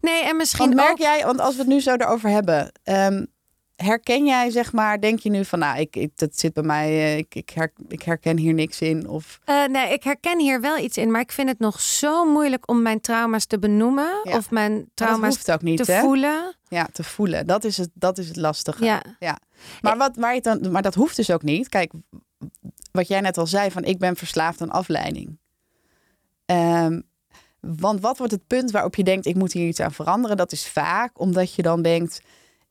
Nee, 0.00 0.24
en 0.24 0.36
misschien 0.36 0.64
Want 0.64 0.76
merk 0.76 0.90
ook... 0.90 0.98
jij, 0.98 1.24
want 1.24 1.40
als 1.40 1.54
we 1.54 1.60
het 1.60 1.70
nu 1.70 1.80
zo 1.80 1.94
erover 1.94 2.30
hebben, 2.30 2.72
ehm, 2.82 3.24
herken 3.82 4.26
jij 4.26 4.50
zeg 4.50 4.72
maar, 4.72 5.00
denk 5.00 5.18
je 5.18 5.30
nu 5.30 5.44
van, 5.44 5.58
nou, 5.58 5.78
ik, 5.80 5.96
ik, 5.96 6.10
dat 6.14 6.38
zit 6.38 6.52
bij 6.52 6.62
mij, 6.62 6.88
eh, 6.88 7.16
ik, 7.18 7.34
ik, 7.34 7.50
her- 7.50 7.72
ik 7.88 8.02
herken 8.02 8.36
hier 8.36 8.54
niks 8.54 8.80
in? 8.80 9.08
Of 9.08 9.40
Eh, 9.44 9.64
nee, 9.66 9.92
ik 9.92 10.02
herken 10.04 10.38
hier 10.40 10.60
wel 10.60 10.78
iets 10.78 10.96
in, 10.96 11.10
maar 11.10 11.20
ik 11.20 11.32
vind 11.32 11.48
het 11.48 11.58
nog 11.58 11.80
zo 11.80 12.24
moeilijk 12.32 12.68
om 12.70 12.82
mijn 12.82 13.00
trauma's 13.00 13.46
te 13.46 13.58
benoemen 13.58 14.20
Ja. 14.24 14.36
of 14.36 14.50
mijn 14.50 14.90
trauma's 14.94 15.48
ook 15.48 15.62
niet, 15.62 15.84
te 15.84 15.92
hè? 15.92 16.00
voelen. 16.00 16.56
Ja, 16.68 16.88
te 16.92 17.02
voelen. 17.04 17.46
Dat 17.46 17.64
is 17.64 17.76
het, 17.76 17.90
dat 17.94 18.18
is 18.18 18.28
het 18.28 18.36
lastige. 18.36 18.84
Ja, 19.18 19.38
Maar, 19.80 19.96
wat, 19.96 20.16
waar 20.16 20.34
je 20.34 20.40
dan, 20.40 20.70
maar 20.70 20.82
dat 20.82 20.94
hoeft 20.94 21.16
dus 21.16 21.30
ook 21.30 21.42
niet. 21.42 21.68
Kijk, 21.68 21.92
wat 22.92 23.08
jij 23.08 23.20
net 23.20 23.38
al 23.38 23.46
zei, 23.46 23.70
van 23.70 23.84
ik 23.84 23.98
ben 23.98 24.16
verslaafd 24.16 24.60
aan 24.60 24.70
afleiding. 24.70 25.38
Ehm, 26.46 27.00
want 27.60 28.00
wat 28.00 28.18
wordt 28.18 28.32
het 28.32 28.46
punt 28.46 28.70
waarop 28.70 28.94
je 28.94 29.04
denkt, 29.04 29.26
ik 29.26 29.34
moet 29.34 29.52
hier 29.52 29.68
iets 29.68 29.80
aan 29.80 29.92
veranderen? 29.92 30.36
Dat 30.36 30.52
is 30.52 30.68
vaak 30.68 31.20
omdat 31.20 31.54
je 31.54 31.62
dan 31.62 31.82
denkt, 31.82 32.20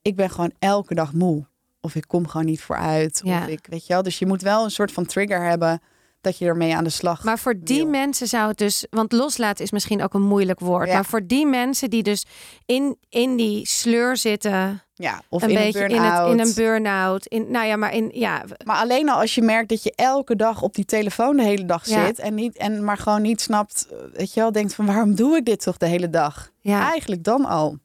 ik 0.02 0.16
ben 0.16 0.30
gewoon 0.30 0.52
elke 0.58 0.94
dag 0.94 1.12
moe. 1.12 1.46
Of 1.80 1.94
ik 1.94 2.04
kom 2.06 2.28
gewoon 2.28 2.46
niet 2.46 2.60
vooruit. 2.62 3.20
Ja. 3.24 3.38
Of 3.42 3.46
ik, 3.46 3.66
weet 3.70 3.86
je 3.86 3.92
wel. 3.92 4.02
Dus 4.02 4.18
je 4.18 4.26
moet 4.26 4.42
wel 4.42 4.64
een 4.64 4.70
soort 4.70 4.92
van 4.92 5.06
trigger 5.06 5.42
hebben 5.44 5.80
dat 6.20 6.38
je 6.38 6.46
ermee 6.46 6.76
aan 6.76 6.84
de 6.84 6.90
slag 6.90 7.24
Maar 7.24 7.38
voor 7.38 7.54
die 7.60 7.76
wil. 7.80 7.86
mensen 7.88 8.26
zou 8.26 8.48
het 8.48 8.58
dus, 8.58 8.86
want 8.90 9.12
loslaten 9.12 9.64
is 9.64 9.70
misschien 9.70 10.02
ook 10.02 10.14
een 10.14 10.22
moeilijk 10.22 10.60
woord. 10.60 10.88
Ja. 10.88 10.94
Maar 10.94 11.04
voor 11.04 11.26
die 11.26 11.46
mensen 11.46 11.90
die 11.90 12.02
dus 12.02 12.26
in, 12.66 12.96
in 13.08 13.36
die 13.36 13.66
sleur 13.66 14.16
zitten, 14.16 14.82
Ja, 14.94 15.22
of 15.28 15.42
een 15.42 15.48
in 15.48 15.54
beetje 15.54 15.84
een 15.84 15.90
in, 15.90 15.96
het, 16.00 16.02
burn-out. 16.14 16.32
in 16.32 16.40
een 16.40 16.52
burn-out. 16.54 17.26
In, 17.26 17.50
nou 17.50 17.66
ja, 17.66 17.76
maar 17.76 17.94
in, 17.94 18.10
ja, 18.14 18.42
Maar 18.64 18.76
alleen 18.76 19.08
al 19.10 19.20
als 19.20 19.34
je 19.34 19.42
merkt 19.42 19.68
dat 19.68 19.82
je 19.82 19.92
elke 19.96 20.36
dag 20.36 20.62
op 20.62 20.74
die 20.74 20.84
telefoon 20.84 21.36
de 21.36 21.42
hele 21.42 21.64
dag 21.64 21.86
Ja. 21.86 22.06
zit 22.06 22.18
en, 22.18 22.34
niet, 22.34 22.56
en 22.56 22.84
maar 22.84 22.98
gewoon 22.98 23.22
niet 23.22 23.40
snapt, 23.40 23.86
eh, 23.90 23.96
weet 24.12 24.34
je 24.34 24.40
wel, 24.40 24.52
denkt 24.52 24.74
van 24.74 24.86
waarom 24.86 25.14
doe 25.14 25.36
ik 25.36 25.44
dit 25.44 25.62
toch 25.62 25.76
de 25.76 25.86
hele 25.86 26.10
dag? 26.10 26.50
ja, 26.60 26.88
Eigenlijk 26.90 27.24
dan 27.24 27.44
al. 27.44 27.78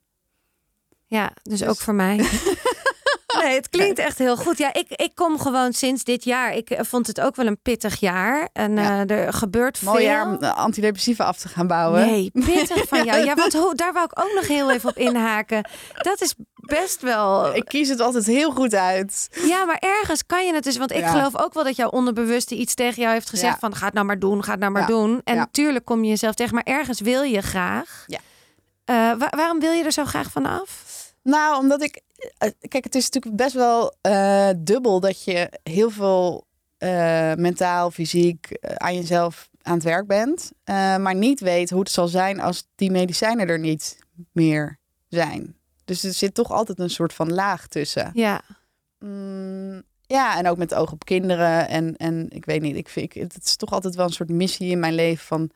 Ja, 1.06 1.30
dus, 1.42 1.58
Dus- 1.58 1.68
ook 1.68 1.76
voor 1.78 1.94
mij. 1.94 2.16
Nee, 3.42 3.54
het 3.54 3.68
klinkt 3.68 3.98
echt 3.98 4.18
heel 4.18 4.36
goed. 4.36 4.58
Ja, 4.58 4.72
ik, 4.74 4.86
ik 4.88 5.10
kom 5.14 5.38
gewoon 5.40 5.72
sinds 5.72 6.04
dit 6.04 6.24
jaar. 6.24 6.54
Ik 6.54 6.70
eh, 6.70 6.84
vond 6.84 7.06
het 7.06 7.20
ook 7.20 7.36
wel 7.36 7.46
een 7.46 7.60
pittig 7.62 8.00
jaar. 8.00 8.48
En 8.52 8.76
Ja. 8.76 9.04
eh, 9.04 9.16
er 9.16 9.32
gebeurt 9.32 9.82
Mooi 9.82 9.96
veel. 9.98 10.06
jaar 10.06 10.26
om 10.26 10.36
eh, 10.42 10.56
antidepressiva 10.56 11.24
af 11.24 11.36
te 11.38 11.48
gaan 11.48 11.66
bouwen. 11.66 12.06
Nee, 12.06 12.30
pittig 12.32 12.88
van 12.88 13.04
jou. 13.04 13.24
Ja, 13.24 13.34
want 13.46 13.78
daar 13.78 13.92
wou 13.92 14.04
ik 14.04 14.20
ook 14.24 14.32
nog 14.34 14.46
heel 14.46 14.70
even 14.70 14.88
op 14.88 14.96
inhaken. 14.96 15.68
Dat 15.94 16.20
is 16.20 16.34
best 16.54 17.00
wel. 17.02 17.54
Ik 17.54 17.64
kies 17.64 17.88
het 17.88 18.00
altijd 18.00 18.26
heel 18.26 18.50
goed 18.50 18.74
uit. 18.74 19.28
Ja, 19.46 19.64
maar 19.64 19.78
ergens 19.78 20.26
kan 20.26 20.46
je 20.46 20.54
het 20.54 20.64
dus. 20.64 20.76
Want 20.76 20.92
ik 20.92 20.98
Ja. 21.00 21.08
geloof 21.10 21.36
ook 21.36 21.54
wel 21.54 21.64
dat 21.64 21.76
jouw 21.76 21.88
onderbewuste 21.88 22.54
iets 22.54 22.74
tegen 22.74 23.00
jou 23.02 23.12
heeft 23.14 23.28
gezegd: 23.30 23.52
Ja. 23.52 23.58
van 23.58 23.74
ga 23.74 23.84
het 23.84 23.94
nou 23.94 24.06
maar 24.06 24.18
doen, 24.18 24.44
ga 24.44 24.50
het 24.50 24.60
nou 24.60 24.72
maar 24.72 24.86
doen. 24.86 25.20
En 25.24 25.36
natuurlijk 25.36 25.84
kom 25.84 26.02
je 26.04 26.08
jezelf 26.10 26.34
tegen, 26.34 26.54
maar 26.54 26.64
ergens 26.64 27.00
wil 27.00 27.22
je 27.22 27.40
graag. 27.42 28.04
Ja. 28.06 28.18
Wa- 29.18 29.30
waarom 29.36 29.60
wil 29.60 29.72
je 29.72 29.84
er 29.84 29.92
zo 29.92 30.04
graag 30.04 30.30
van 30.30 30.46
af? 30.46 30.85
Nou, 31.26 31.58
omdat 31.58 31.82
ik. 31.82 32.00
eh, 32.38 32.50
Kijk, 32.68 32.84
het 32.84 32.94
is 32.94 33.04
natuurlijk 33.10 33.36
best 33.36 33.54
wel 33.54 33.96
eh, 34.00 34.50
dubbel 34.58 35.00
dat 35.00 35.24
je 35.24 35.50
heel 35.62 35.90
veel 35.90 36.46
eh, 36.78 37.34
mentaal, 37.34 37.90
fysiek 37.90 38.56
aan 38.60 38.94
jezelf 38.94 39.48
aan 39.62 39.74
het 39.74 39.82
werk 39.82 40.06
bent. 40.06 40.52
maar 41.00 41.14
niet 41.14 41.40
weet 41.40 41.70
hoe 41.70 41.80
het 41.80 41.90
zal 41.90 42.08
zijn 42.08 42.40
als 42.40 42.66
die 42.74 42.90
medicijnen 42.90 43.48
er 43.48 43.58
niet 43.58 43.98
meer 44.32 44.78
zijn. 45.08 45.56
Dus 45.84 46.04
er 46.04 46.12
zit 46.12 46.34
toch 46.34 46.50
altijd 46.50 46.78
een 46.78 46.90
soort 46.90 47.12
van 47.12 47.32
laag 47.32 47.66
tussen. 47.66 48.10
Ja, 48.14 48.40
Mm, 48.98 49.82
ja, 50.02 50.38
en 50.38 50.48
ook 50.48 50.56
met 50.56 50.74
oog 50.74 50.92
op 50.92 51.04
kinderen. 51.04 51.68
En, 51.68 51.96
en 51.96 52.26
ik 52.30 52.44
weet 52.44 52.60
niet, 52.60 52.76
ik 52.76 52.88
vind, 52.88 53.14
ik, 53.14 53.22
het 53.22 53.44
is 53.44 53.56
toch 53.56 53.72
altijd 53.72 53.94
wel 53.94 54.06
een 54.06 54.12
soort 54.12 54.28
missie 54.28 54.70
in 54.70 54.78
mijn 54.78 54.94
leven 54.94 55.24
van... 55.26 55.50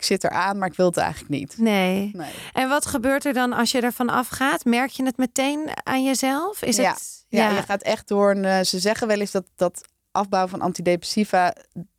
Ik 0.00 0.06
zit 0.06 0.24
eraan, 0.24 0.58
maar 0.58 0.68
ik 0.68 0.74
wil 0.76 0.86
het 0.86 0.96
eigenlijk 0.96 1.30
niet. 1.30 1.58
nee. 1.58 2.10
Nee. 2.14 2.30
En 2.52 2.68
wat 2.68 2.86
gebeurt 2.86 3.24
er 3.24 3.32
dan 3.32 3.52
als 3.52 3.70
je 3.70 3.80
ervan 3.80 4.08
afgaat? 4.08 4.64
Merk 4.64 4.90
je 4.90 5.04
het 5.04 5.16
meteen 5.16 5.68
aan 5.82 6.04
jezelf? 6.04 6.62
Is 6.62 6.76
Ja. 6.76 6.90
het. 6.92 7.24
Ja, 7.28 7.50
je 7.50 7.62
gaat 7.62 7.82
echt 7.82 8.08
door 8.08 8.30
een. 8.30 8.44
eh, 8.44 8.60
ze 8.60 8.78
zeggen 8.78 9.06
wel 9.06 9.20
eens 9.20 9.30
dat 9.30 9.44
dat 9.56 9.80
afbouwen 10.12 10.50
van 10.50 10.60
antidepressiva. 10.60 11.52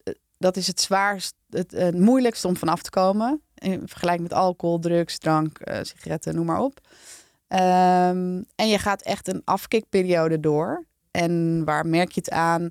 eh, 0.03 0.13
dat 0.37 0.57
is 0.57 0.67
het 0.67 0.81
zwaarst, 0.81 1.33
het, 1.49 1.71
het 1.71 1.97
moeilijkste 1.99 2.47
om 2.47 2.57
vanaf 2.57 2.81
te 2.81 2.89
komen. 2.89 3.41
In 3.55 3.81
vergelijking 3.85 4.29
met 4.29 4.37
alcohol, 4.37 4.79
drugs, 4.79 5.17
drank, 5.17 5.57
eh, 5.59 5.79
sigaretten, 5.81 6.35
noem 6.35 6.45
maar 6.45 6.59
op. 6.59 6.79
Ehm, 7.47 8.41
en 8.55 8.67
je 8.67 8.77
gaat 8.79 9.01
echt 9.01 9.27
een 9.27 9.41
afkikperiode 9.45 10.39
door. 10.39 10.85
En 11.11 11.61
waar 11.65 11.85
merk 11.87 12.11
je 12.11 12.19
het 12.19 12.29
aan? 12.31 12.69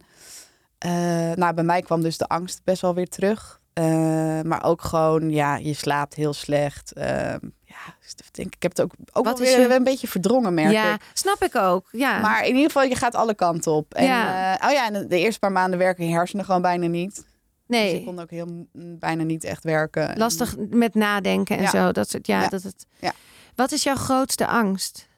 Eh, 0.79 0.91
nou, 1.35 1.55
bij 1.55 1.65
mij 1.65 1.83
kwam 1.83 2.03
dus 2.03 2.19
de 2.19 2.27
angst 2.29 2.61
best 2.65 2.83
wel 2.83 2.95
weer 2.95 3.09
terug. 3.09 3.60
Eh, 3.85 4.41
maar 4.43 4.65
ook 4.65 4.83
gewoon, 4.83 5.31
ja, 5.31 5.57
je 5.57 5.75
slaapt 5.75 6.15
heel 6.15 6.33
slecht. 6.33 6.93
Ehm, 6.93 7.39
ja, 7.65 7.95
dus 8.01 8.11
ik 8.27 8.35
denk, 8.35 8.55
ik 8.55 8.63
heb 8.63 8.71
het 8.77 8.81
ook, 8.81 8.93
ook 9.13 9.25
Wat 9.25 9.39
weer 9.39 9.61
je- 9.61 9.75
een 9.75 9.85
beetje 9.85 10.09
verdrongen, 10.09 10.55
merk 10.55 10.73
ja, 10.73 10.95
ik. 10.95 11.01
snap 11.15 11.43
ik 11.45 11.55
ook. 11.57 11.89
Ja. 11.93 12.21
Maar 12.21 12.41
in 12.47 12.55
ieder 12.55 12.67
geval, 12.71 12.83
je 12.83 12.95
gaat 12.95 13.15
alle 13.15 13.35
kanten 13.35 13.73
op. 13.73 13.95
En, 13.95 14.05
Ja. 14.05 14.57
eh, 14.59 14.67
oh 14.69 14.73
ja, 14.73 14.87
en 14.91 15.09
de 15.09 15.19
eerste 15.19 15.39
paar 15.39 15.53
maanden 15.53 15.79
werken 15.79 16.07
je 16.07 16.13
hersenen 16.13 16.45
gewoon 16.45 16.63
bijna 16.63 16.87
niet. 16.87 17.15
Dus 17.15 17.25
nee. 17.67 17.99
ik 17.99 18.05
kon 18.05 18.19
ook 18.21 18.31
heel 18.31 18.47
mm, 18.47 18.99
bijna 18.99 19.23
niet 19.23 19.45
echt 19.45 19.65
werken. 19.65 20.19
lastig 20.19 20.57
met 20.59 20.95
nadenken 20.95 21.57
en 21.57 21.63
Ja. 21.63 21.71
zo. 21.71 21.93
Dat 21.93 22.11
soort, 22.11 22.27
ja, 22.27 22.43
Ja. 22.43 22.49
Dat 22.49 22.63
het... 22.63 22.87
Ja. 22.99 23.13
Wat 23.55 23.73
is 23.73 23.83
jouw 23.83 23.97
grootste 23.97 24.47
angst? 24.47 25.09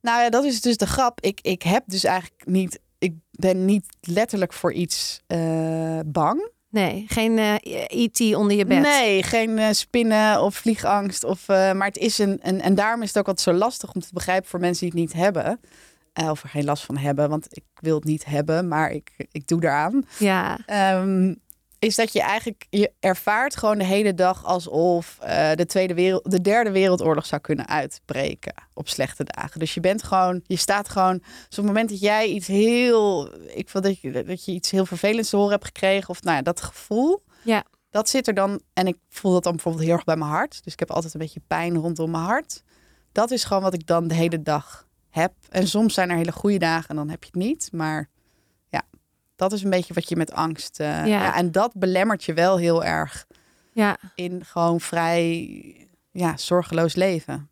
Nou 0.00 0.22
ja, 0.22 0.30
dat 0.30 0.44
is 0.44 0.60
dus 0.60 0.76
de 0.76 0.86
grap. 0.86 1.20
Ik, 1.20 1.38
ik 1.42 1.62
heb 1.62 1.82
dus 1.86 2.04
eigenlijk 2.04 2.46
niet... 2.46 2.80
Ik 2.98 3.14
ben 3.30 3.64
niet 3.64 3.86
letterlijk 4.00 4.52
voor 4.52 4.72
iets 4.72 5.20
eh, 5.26 5.98
bang. 6.06 6.50
Nee, 6.74 7.04
geen 7.08 7.38
eh 7.38 7.54
IT 7.88 8.34
onder 8.34 8.56
je 8.56 8.64
bed. 8.66 8.80
Nee, 8.80 9.22
geen 9.22 9.58
eh, 9.58 9.70
spinnen 9.70 10.42
of 10.42 10.54
vliegangst. 10.54 11.24
Of, 11.24 11.48
eh, 11.48 11.72
maar 11.72 11.86
het 11.86 11.96
is 11.96 12.18
een, 12.18 12.38
een... 12.42 12.60
En 12.60 12.74
daarom 12.74 13.02
is 13.02 13.08
het 13.08 13.18
ook 13.18 13.28
altijd 13.28 13.56
zo 13.56 13.64
lastig 13.64 13.94
om 13.94 14.00
te 14.00 14.08
begrijpen 14.12 14.48
voor 14.48 14.60
mensen 14.60 14.90
die 14.90 15.00
het 15.00 15.12
niet 15.12 15.22
hebben. 15.22 15.60
Of 16.30 16.42
er 16.42 16.48
geen 16.48 16.64
last 16.64 16.84
van 16.84 16.96
hebben, 16.96 17.28
want 17.28 17.46
ik 17.50 17.62
wil 17.74 17.94
het 17.94 18.04
niet 18.04 18.24
hebben, 18.24 18.68
maar 18.68 18.90
ik, 18.90 19.10
ik 19.32 19.46
doe 19.46 19.62
eraan. 19.64 20.04
Ja, 20.18 20.58
Ehm, 20.66 21.34
is 21.84 21.94
dat 21.94 22.12
je 22.12 22.20
eigenlijk 22.20 22.66
je 22.70 22.92
ervaart 23.00 23.56
gewoon 23.56 23.78
de 23.78 23.84
hele 23.84 24.14
dag 24.14 24.44
alsof 24.44 25.18
eh, 25.20 25.52
de 25.52 25.66
tweede 25.66 25.94
wereld, 25.94 26.30
de 26.30 26.40
derde 26.40 26.70
wereldoorlog 26.70 27.26
zou 27.26 27.40
kunnen 27.40 27.68
uitbreken 27.68 28.54
op 28.74 28.88
slechte 28.88 29.24
dagen. 29.24 29.60
Dus 29.60 29.74
je 29.74 29.80
bent 29.80 30.02
gewoon, 30.02 30.40
je 30.46 30.56
staat 30.56 30.88
gewoon. 30.88 31.18
Dus 31.18 31.58
op 31.58 31.64
het 31.64 31.64
moment 31.64 31.88
dat 31.88 32.00
jij 32.00 32.28
iets 32.28 32.46
heel, 32.46 33.28
ik 33.46 33.70
wil 33.70 33.82
dat 33.82 34.00
je 34.00 34.24
dat 34.24 34.44
je 34.44 34.52
iets 34.52 34.70
heel 34.70 34.86
vervelends 34.86 35.30
te 35.30 35.36
horen 35.36 35.52
hebt 35.52 35.64
gekregen 35.64 36.08
of 36.08 36.22
nou 36.22 36.36
ja, 36.36 36.42
dat 36.42 36.60
gevoel. 36.60 37.22
Ja. 37.42 37.64
Dat 37.90 38.08
zit 38.08 38.26
er 38.26 38.34
dan 38.34 38.60
en 38.72 38.86
ik 38.86 38.96
voel 39.08 39.32
dat 39.32 39.42
dan 39.42 39.52
bijvoorbeeld 39.52 39.84
heel 39.84 39.94
erg 39.94 40.04
bij 40.04 40.16
mijn 40.16 40.30
hart. 40.30 40.64
Dus 40.64 40.72
ik 40.72 40.78
heb 40.78 40.90
altijd 40.90 41.14
een 41.14 41.20
beetje 41.20 41.40
pijn 41.46 41.76
rondom 41.76 42.10
mijn 42.10 42.24
hart. 42.24 42.62
Dat 43.12 43.30
is 43.30 43.44
gewoon 43.44 43.62
wat 43.62 43.74
ik 43.74 43.86
dan 43.86 44.08
de 44.08 44.14
hele 44.14 44.42
dag 44.42 44.86
heb. 45.10 45.32
En 45.48 45.68
soms 45.68 45.94
zijn 45.94 46.10
er 46.10 46.16
hele 46.16 46.32
goede 46.32 46.58
dagen 46.58 46.88
en 46.88 46.96
dan 46.96 47.08
heb 47.08 47.24
je 47.24 47.30
het 47.32 47.42
niet, 47.42 47.68
maar 47.72 48.08
dat 49.36 49.52
is 49.52 49.62
een 49.62 49.70
beetje 49.70 49.94
wat 49.94 50.08
je 50.08 50.16
met 50.16 50.32
angst. 50.32 50.80
eh, 50.80 51.06
Ja. 51.06 51.34
en 51.34 51.52
dat 51.52 51.70
belemmert 51.74 52.24
je 52.24 52.32
wel 52.34 52.56
heel 52.56 52.84
erg 52.84 53.26
ja. 53.72 53.96
in 54.14 54.44
gewoon 54.44 54.80
vrij 54.80 55.88
ja, 56.10 56.36
zorgeloos 56.36 56.94
leven. 56.94 57.48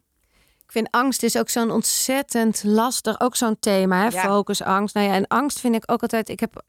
Ik 0.65 0.73
vind 0.79 0.89
angst 0.91 1.23
is 1.23 1.37
ook 1.37 1.49
zo'n 1.49 1.71
ontzettend 1.71 2.63
lastig, 2.65 3.21
ook 3.21 3.37
zo'n 3.37 3.57
thema, 3.61 3.97
hè? 3.97 4.09
Ja. 4.09 4.23
focus, 4.23 4.63
angst. 4.63 4.95
Nou 4.95 5.07
ja, 5.07 5.15
en 5.15 5.27
angst 5.27 5.61
vind 5.61 5.75
ik 5.75 5.83
ook 5.91 6.03
altijd. 6.03 6.29
Ik 6.29 6.41
heb 6.41 6.63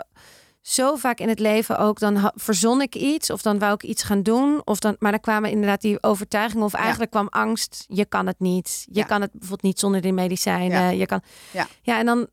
zo 0.61 0.95
vaak 0.95 1.19
in 1.19 1.29
het 1.29 1.39
leven 1.39 1.77
ook 1.79 1.99
dan 1.99 2.31
verzon 2.35 2.81
ik 2.81 2.95
iets 2.95 3.29
of 3.29 3.41
dan 3.41 3.59
wou 3.59 3.73
ik 3.73 3.83
iets 3.83 4.03
gaan 4.03 4.23
doen 4.23 4.61
of 4.65 4.79
dan, 4.79 4.95
maar 4.99 5.11
dan 5.11 5.19
kwamen 5.19 5.49
inderdaad 5.49 5.81
die 5.81 6.03
overtuigingen 6.03 6.65
of 6.65 6.73
eigenlijk 6.73 7.11
kwam 7.11 7.27
angst. 7.29 7.85
Je 7.87 8.05
kan 8.05 8.27
het 8.27 8.39
niet. 8.39 8.85
Je 8.91 8.99
Ja. 8.99 9.05
kan 9.05 9.21
het 9.21 9.31
bijvoorbeeld 9.31 9.61
niet 9.61 9.79
zonder 9.79 10.01
die 10.01 10.13
medicijnen. 10.13 10.81
Ja. 10.81 10.89
Je 10.89 11.05
kan. 11.05 11.21
Ja. 11.51 11.67
Ja, 11.81 11.99
en 11.99 12.05
dan 12.05 12.27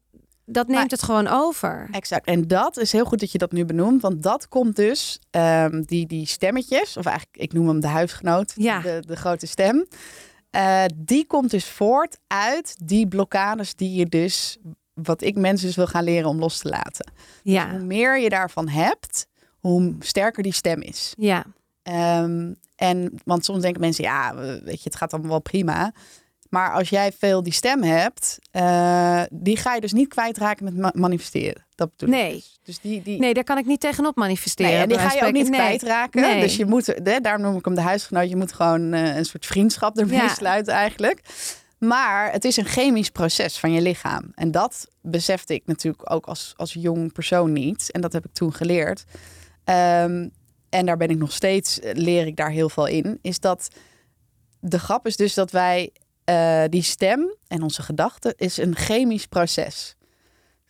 dat 0.53 0.66
neemt 0.66 0.80
Maar- 0.80 0.90
het 0.90 1.03
gewoon 1.03 1.26
over. 1.28 1.88
Exact. 1.90 2.26
En 2.26 2.48
dat 2.48 2.76
is 2.78 2.92
heel 2.92 3.05
goed 3.05 3.20
dat 3.20 3.32
je 3.32 3.38
dat 3.38 3.53
nu 3.53 3.64
benoemt. 3.64 4.03
Want 4.03 4.22
dat 4.22 4.48
komt 4.48 4.76
dus, 4.76 5.18
ehm, 5.30 5.82
die, 5.82 6.07
die 6.07 6.26
stemmetjes, 6.26 6.96
of 6.96 7.05
eigenlijk, 7.07 7.36
ik 7.36 7.53
noem 7.53 7.68
hem 7.68 7.80
de 7.80 7.86
huisgenoot, 7.86 8.53
Ja. 8.57 8.80
de, 8.80 9.03
de 9.07 9.16
grote 9.16 9.46
stem. 9.46 9.86
eh, 10.51 10.84
die 10.96 11.26
komt 11.26 11.51
dus 11.51 11.64
voort 11.64 12.18
uit 12.26 12.76
die 12.84 13.09
blokkades 13.09 13.74
die 13.74 13.94
je 13.94 14.07
dus, 14.07 14.59
wat 14.94 15.22
ik 15.22 15.36
mensen 15.36 15.66
dus 15.66 15.76
wil 15.76 15.86
gaan 15.86 16.05
leren 16.05 16.28
om 16.28 16.38
los 16.38 16.59
te 16.59 16.68
laten. 16.68 17.12
Ja, 17.42 17.70
Hoe 17.70 17.78
meer 17.80 18.18
je 18.18 18.28
daarvan 18.28 18.68
hebt, 18.68 19.26
hoe 19.59 19.94
sterker 19.98 20.42
die 20.42 20.53
stem 20.53 20.80
is. 20.80 21.14
ja, 21.18 21.44
Ehm, 21.82 22.53
en, 22.76 23.20
want 23.24 23.44
soms 23.44 23.61
denken 23.62 23.80
mensen, 23.80 24.05
ja, 24.05 24.34
weet 24.64 24.82
je, 24.82 24.88
het 24.88 24.96
gaat 24.96 25.12
allemaal 25.12 25.30
wel 25.30 25.40
prima. 25.40 25.92
Maar 26.51 26.72
als 26.72 26.88
jij 26.88 27.12
veel 27.18 27.42
die 27.42 27.53
stem 27.53 27.82
hebt, 27.82 28.38
eh, 28.51 29.22
die 29.30 29.57
ga 29.57 29.74
je 29.74 29.80
dus 29.80 29.92
niet 29.92 30.09
kwijtraken 30.09 30.64
met 30.64 30.76
ma- 30.76 30.92
manifesteren. 30.94 31.66
Dat 31.74 31.90
bedoel 31.96 32.14
Nee. 32.14 32.28
ik 32.28 32.34
dus. 32.34 32.59
Dus 32.64 32.78
die, 32.80 33.03
die, 33.03 33.18
nee, 33.18 33.34
daar 33.34 33.44
kan 33.44 33.59
ik 33.59 33.66
niet 33.66 33.80
tegenop 33.80 34.16
manifesteren. 34.16 34.72
Nee, 34.72 34.80
en 34.82 34.88
die 34.88 34.98
ga 34.98 35.12
je 35.14 35.24
ook 35.26 35.32
niet 35.32 35.51
kwijtraken. 35.51 36.20
Nee. 36.20 36.40
Dus 36.40 36.57
je 36.57 36.66
moet, 36.66 37.01
daarom 37.22 37.42
noem 37.42 37.57
ik 37.57 37.64
hem 37.64 37.74
de 37.74 37.80
huisgenoot. 37.80 38.28
Je 38.28 38.36
moet 38.36 38.53
gewoon 38.53 38.92
eh, 38.92 39.16
een 39.16 39.24
soort 39.24 39.46
vriendschap 39.46 39.98
ermee 39.98 40.16
Ja. 40.16 40.28
sluiten 40.28 40.74
eigenlijk. 40.74 41.20
Maar 41.78 42.32
het 42.32 42.44
is 42.44 42.57
een 42.57 42.64
chemisch 42.64 43.11
proces 43.11 43.59
van 43.59 43.72
je 43.72 43.80
lichaam. 43.80 44.32
En 44.34 44.51
dat 44.51 44.88
besefte 45.03 45.55
ik 45.55 45.62
natuurlijk 45.66 46.12
ook 46.12 46.26
als, 46.26 46.55
als 46.57 46.72
jong 46.72 47.12
persoon 47.12 47.53
niet. 47.53 47.90
En 47.90 48.01
dat 48.01 48.12
heb 48.12 48.24
ik 48.24 48.32
toen 48.32 48.55
geleerd. 48.55 49.05
Ehm, 49.64 50.28
en 50.68 50.86
daar 50.86 50.96
ben 50.96 51.09
ik 51.09 51.18
nog 51.18 51.32
steeds, 51.32 51.80
eh, 51.80 51.90
leer 51.94 52.26
ik 52.26 52.36
daar 52.36 52.51
heel 52.51 52.68
veel 52.68 52.86
in. 52.86 53.18
Is 53.22 53.40
dat 53.40 53.68
de 54.61 54.78
grap 54.78 55.07
is 55.07 55.16
dus 55.16 55.34
dat 55.34 55.51
wij 55.51 55.92
eh, 56.31 56.62
die 56.68 56.83
stem 56.83 57.35
en 57.49 57.62
onze 57.62 57.83
gedachten 57.83 58.35
is 58.37 58.57
een 58.57 58.76
chemisch 58.76 59.26
proces. 59.26 59.97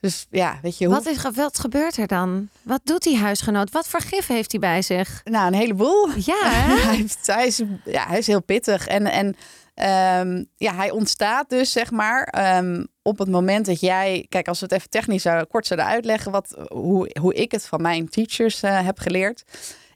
Dus 0.00 0.26
ja, 0.30 0.58
weet 0.62 0.78
je 0.78 0.86
hoe. 0.86 0.94
Wat, 0.94 1.06
is, 1.06 1.22
wat 1.34 1.58
gebeurt 1.58 1.96
er 1.96 2.06
dan? 2.06 2.48
Wat 2.62 2.80
doet 2.84 3.02
die 3.02 3.16
huisgenoot? 3.16 3.70
Wat 3.70 3.88
voor 3.88 4.00
gif 4.00 4.26
heeft 4.26 4.50
hij 4.50 4.61
bij 4.61 4.82
zich? 4.82 5.20
Nou, 5.24 5.46
een 5.46 5.58
heleboel. 5.58 6.08
Ja, 6.16 6.40
hij, 6.50 6.96
heeft, 6.96 7.26
hij, 7.26 7.46
is, 7.46 7.62
ja, 7.84 8.06
hij 8.06 8.18
is 8.18 8.26
heel 8.26 8.42
pittig. 8.42 8.86
En, 8.86 9.06
en 9.06 9.36
ehm, 9.74 10.44
ja, 10.56 10.74
hij 10.74 10.90
ontstaat 10.90 11.48
dus, 11.48 11.72
zeg 11.72 11.90
maar, 11.90 12.22
ehm, 12.22 12.84
op 13.02 13.18
het 13.18 13.28
moment 13.28 13.66
dat 13.66 13.80
jij... 13.80 14.26
Kijk, 14.28 14.48
als 14.48 14.61
we 14.61 14.64
het 14.64 14.74
even 14.74 14.90
technisch 14.90 15.22
zou, 15.22 15.44
kort 15.44 15.66
zouden 15.66 15.88
uitleggen... 15.88 16.32
Wat, 16.32 16.56
hoe, 16.68 17.16
hoe 17.20 17.34
ik 17.34 17.52
het 17.52 17.66
van 17.66 17.82
mijn 17.82 18.08
teachers 18.08 18.62
eh, 18.62 18.84
heb 18.84 18.98
geleerd... 18.98 19.44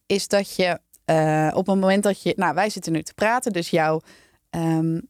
is 0.06 0.28
dat 0.28 0.56
je 0.56 0.78
eh, 1.04 1.50
op 1.50 1.66
het 1.66 1.80
moment 1.80 2.02
dat 2.02 2.22
je... 2.22 2.32
Nou, 2.36 2.54
wij 2.54 2.70
zitten 2.70 2.92
nu 2.92 3.02
te 3.02 3.14
praten, 3.14 3.52
dus 3.52 3.70
jouw... 3.70 4.00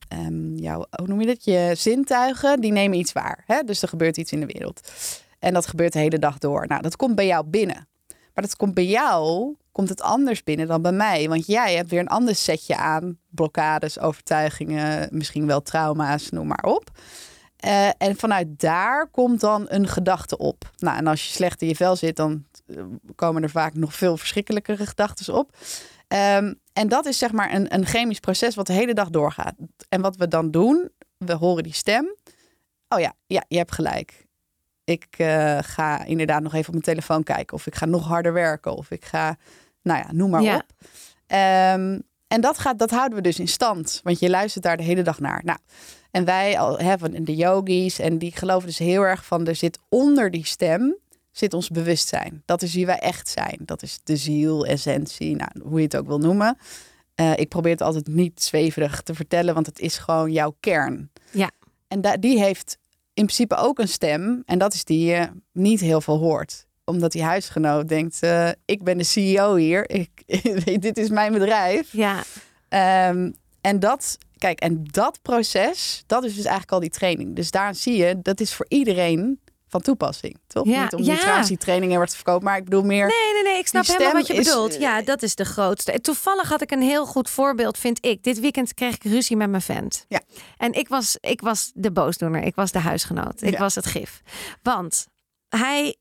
ehm, 0.08 0.54
jouw, 0.54 0.86
hoe 0.90 1.06
noem 1.06 1.20
je 1.20 1.26
dat? 1.26 1.44
Je 1.44 1.72
zintuigen, 1.76 2.60
die 2.60 2.72
nemen 2.72 2.98
iets 2.98 3.12
waar. 3.12 3.42
Hè? 3.46 3.62
Dus 3.62 3.82
er 3.82 3.88
gebeurt 3.88 4.16
iets 4.16 4.32
in 4.32 4.40
de 4.40 4.46
wereld. 4.46 4.90
En 5.38 5.54
dat 5.54 5.66
gebeurt 5.66 5.92
de 5.92 5.98
hele 5.98 6.18
dag 6.18 6.38
door. 6.38 6.66
Nou, 6.66 6.82
dat 6.82 6.96
komt 6.96 7.14
bij 7.14 7.26
jou 7.26 7.46
binnen. 7.46 7.88
Maar 8.08 8.44
dat 8.44 8.56
komt 8.56 8.74
bij 8.74 8.86
jou, 8.86 9.54
komt 9.72 9.88
het 9.88 10.02
anders 10.02 10.44
binnen 10.44 10.66
dan 10.66 10.82
bij 10.82 10.92
mij. 10.92 11.28
Want 11.28 11.46
jij 11.46 11.74
hebt 11.74 11.90
weer 11.90 12.00
een 12.00 12.08
ander 12.08 12.34
setje 12.34 12.76
aan 12.76 13.18
blokkades, 13.30 13.98
overtuigingen, 13.98 15.08
misschien 15.10 15.46
wel 15.46 15.62
trauma's, 15.62 16.30
noem 16.30 16.46
maar 16.46 16.64
op. 16.64 16.90
Uh, 17.64 17.88
en 17.98 18.16
vanuit 18.16 18.60
daar 18.60 19.08
komt 19.10 19.40
dan 19.40 19.64
een 19.68 19.88
gedachte 19.88 20.38
op. 20.38 20.70
Nou, 20.78 20.96
en 20.96 21.06
als 21.06 21.24
je 21.24 21.32
slecht 21.32 21.62
in 21.62 21.68
je 21.68 21.76
vel 21.76 21.96
zit, 21.96 22.16
dan 22.16 22.44
eh, 22.66 22.82
komen 23.14 23.42
er 23.42 23.50
vaak 23.50 23.74
nog 23.74 23.94
veel 23.94 24.16
verschrikkelijkere 24.16 24.86
gedachten 24.86 25.34
op. 25.34 25.56
Um, 26.08 26.60
en 26.72 26.88
dat 26.88 27.06
is 27.06 27.18
zeg 27.18 27.32
maar 27.32 27.54
een, 27.54 27.74
een 27.74 27.86
chemisch 27.86 28.20
proces 28.20 28.54
wat 28.54 28.66
de 28.66 28.72
hele 28.72 28.94
dag 28.94 29.10
doorgaat. 29.10 29.54
En 29.88 30.00
wat 30.00 30.16
we 30.16 30.28
dan 30.28 30.50
doen, 30.50 30.90
we 31.16 31.32
horen 31.32 31.62
die 31.62 31.74
stem. 31.74 32.16
Oh 32.88 33.00
ja, 33.00 33.12
ja 33.26 33.44
je 33.48 33.56
hebt 33.56 33.72
gelijk. 33.72 34.26
Ik 34.84 35.06
uh, 35.18 35.58
ga 35.62 36.04
inderdaad 36.04 36.42
nog 36.42 36.52
even 36.52 36.66
op 36.66 36.72
mijn 36.72 36.84
telefoon 36.84 37.22
kijken. 37.22 37.56
Of 37.56 37.66
ik 37.66 37.74
ga 37.74 37.86
nog 37.86 38.06
harder 38.06 38.32
werken. 38.32 38.76
Of 38.76 38.90
ik 38.90 39.04
ga, 39.04 39.36
nou 39.82 39.98
ja, 39.98 40.12
noem 40.12 40.30
maar 40.30 40.42
ja. 40.42 40.54
op. 40.54 40.64
Um, 41.80 42.02
en 42.26 42.40
dat, 42.40 42.58
gaat, 42.58 42.78
dat 42.78 42.90
houden 42.90 43.16
we 43.16 43.22
dus 43.22 43.38
in 43.38 43.48
stand. 43.48 44.00
Want 44.02 44.18
je 44.18 44.30
luistert 44.30 44.64
daar 44.64 44.76
de 44.76 44.82
hele 44.82 45.02
dag 45.02 45.20
naar. 45.20 45.40
Nou, 45.44 45.58
en 46.10 46.24
wij 46.24 46.52
hebben 46.76 47.24
de 47.24 47.34
yogis. 47.34 47.98
En 47.98 48.18
die 48.18 48.32
geloven 48.36 48.66
dus 48.66 48.78
heel 48.78 49.02
erg 49.02 49.24
van 49.24 49.46
er 49.46 49.56
zit 49.56 49.78
onder 49.88 50.30
die 50.30 50.46
stem 50.46 50.96
zit 51.36 51.54
ons 51.54 51.68
bewustzijn. 51.68 52.42
Dat 52.44 52.62
is 52.62 52.74
wie 52.74 52.86
wij 52.86 52.98
echt 52.98 53.28
zijn. 53.28 53.58
Dat 53.58 53.82
is 53.82 54.00
de 54.04 54.16
ziel, 54.16 54.66
essentie, 54.66 55.36
nou, 55.36 55.50
hoe 55.62 55.78
je 55.78 55.84
het 55.84 55.96
ook 55.96 56.06
wil 56.06 56.18
noemen. 56.18 56.58
Uh, 57.20 57.36
ik 57.36 57.48
probeer 57.48 57.72
het 57.72 57.82
altijd 57.82 58.06
niet 58.06 58.42
zweverig 58.42 59.00
te 59.00 59.14
vertellen, 59.14 59.54
want 59.54 59.66
het 59.66 59.78
is 59.78 59.98
gewoon 59.98 60.32
jouw 60.32 60.56
kern. 60.60 61.10
Ja. 61.30 61.50
En 61.88 62.20
die 62.20 62.38
heeft 62.38 62.78
in 63.14 63.24
principe 63.24 63.54
ook 63.56 63.78
een 63.78 63.88
stem. 63.88 64.42
En 64.46 64.58
dat 64.58 64.74
is 64.74 64.84
die 64.84 65.06
je 65.06 65.28
niet 65.52 65.80
heel 65.80 66.00
veel 66.00 66.18
hoort. 66.18 66.66
Omdat 66.84 67.12
die 67.12 67.22
huisgenoot 67.22 67.88
denkt, 67.88 68.18
uh, 68.24 68.48
ik 68.64 68.82
ben 68.82 68.98
de 68.98 69.04
CEO 69.04 69.54
hier. 69.54 69.90
Ik, 69.90 70.22
dit 70.82 70.96
is 70.96 71.08
mijn 71.08 71.32
bedrijf. 71.32 71.92
Ja. 71.92 72.22
Um, 73.08 73.34
en 73.60 73.80
dat, 73.80 74.18
kijk, 74.38 74.60
en 74.60 74.84
dat 74.84 75.18
proces, 75.22 76.02
dat 76.06 76.24
is 76.24 76.34
dus 76.34 76.44
eigenlijk 76.44 76.72
al 76.72 76.80
die 76.80 76.90
training. 76.90 77.36
Dus 77.36 77.50
daar 77.50 77.74
zie 77.74 77.96
je, 77.96 78.20
dat 78.22 78.40
is 78.40 78.54
voor 78.54 78.66
iedereen 78.68 79.40
van 79.74 79.82
toepassing, 79.82 80.38
toch? 80.46 80.66
Ja, 80.66 80.82
Niet 80.82 80.92
om 80.94 81.02
nutratietrainingen 81.02 81.96
wordt 81.96 82.14
verkopen, 82.14 82.44
maar 82.44 82.56
ik 82.56 82.64
bedoel 82.64 82.82
meer... 82.82 83.06
Nee, 83.06 83.32
nee, 83.32 83.42
nee, 83.42 83.58
ik 83.58 83.66
snap 83.66 83.86
helemaal 83.86 84.12
wat 84.12 84.26
je 84.26 84.34
is, 84.34 84.46
bedoelt. 84.46 84.74
eh, 84.74 84.80
Ja, 84.80 85.02
dat 85.02 85.22
is 85.22 85.34
de 85.34 85.44
grootste. 85.44 86.00
Toevallig 86.00 86.48
had 86.48 86.62
ik 86.62 86.70
een 86.70 86.82
heel 86.82 87.06
goed 87.06 87.30
voorbeeld, 87.30 87.78
vind 87.78 88.04
ik. 88.06 88.22
Dit 88.22 88.40
weekend 88.40 88.74
kreeg 88.74 88.94
ik 88.94 89.04
ruzie 89.04 89.36
met 89.36 89.50
mijn 89.50 89.62
vent. 89.62 90.04
Ja. 90.08 90.20
En 90.56 90.72
ik 90.72 90.88
was, 90.88 91.16
ik 91.20 91.40
was 91.40 91.70
de 91.74 91.92
boosdoener. 91.92 92.42
Ik 92.42 92.54
was 92.54 92.72
de 92.72 92.78
huisgenoot. 92.78 93.42
Ik 93.42 93.52
Ja. 93.52 93.58
was 93.58 93.74
het 93.74 93.86
gif. 93.86 94.20
Want 94.62 95.06
hij 95.48 95.96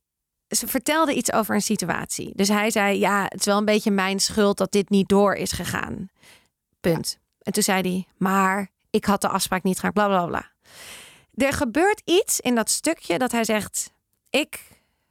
ze 0.47 0.67
vertelde 0.67 1.13
iets 1.13 1.32
over 1.32 1.55
een 1.55 1.61
situatie. 1.61 2.32
Dus 2.36 2.47
hij 2.47 2.71
zei, 2.71 2.99
ja, 2.99 3.24
het 3.24 3.39
is 3.39 3.45
wel 3.45 3.57
een 3.57 3.65
beetje 3.65 3.91
mijn 3.91 4.19
schuld 4.19 4.57
dat 4.57 4.71
dit 4.71 4.89
niet 4.89 5.07
door 5.09 5.34
is 5.36 5.51
gegaan. 5.51 6.09
Punt. 6.80 7.19
En 7.41 7.53
toen 7.53 7.63
zei 7.63 7.82
hij, 7.82 8.05
maar 8.17 8.69
ik 8.89 9.05
had 9.05 9.21
de 9.21 9.28
afspraak 9.28 9.63
niet 9.63 9.80
gemaakt, 9.80 9.95
bla 9.95 10.07
bla 10.07 10.26
bla. 10.26 10.51
Er 11.34 11.54
gebeurt 11.54 12.02
iets 12.06 12.40
in 12.40 12.56
dat 12.56 12.70
stukje 12.70 13.18
dat 13.18 13.32
hij 13.32 13.44
zegt, 13.44 13.92
ik 14.30 14.60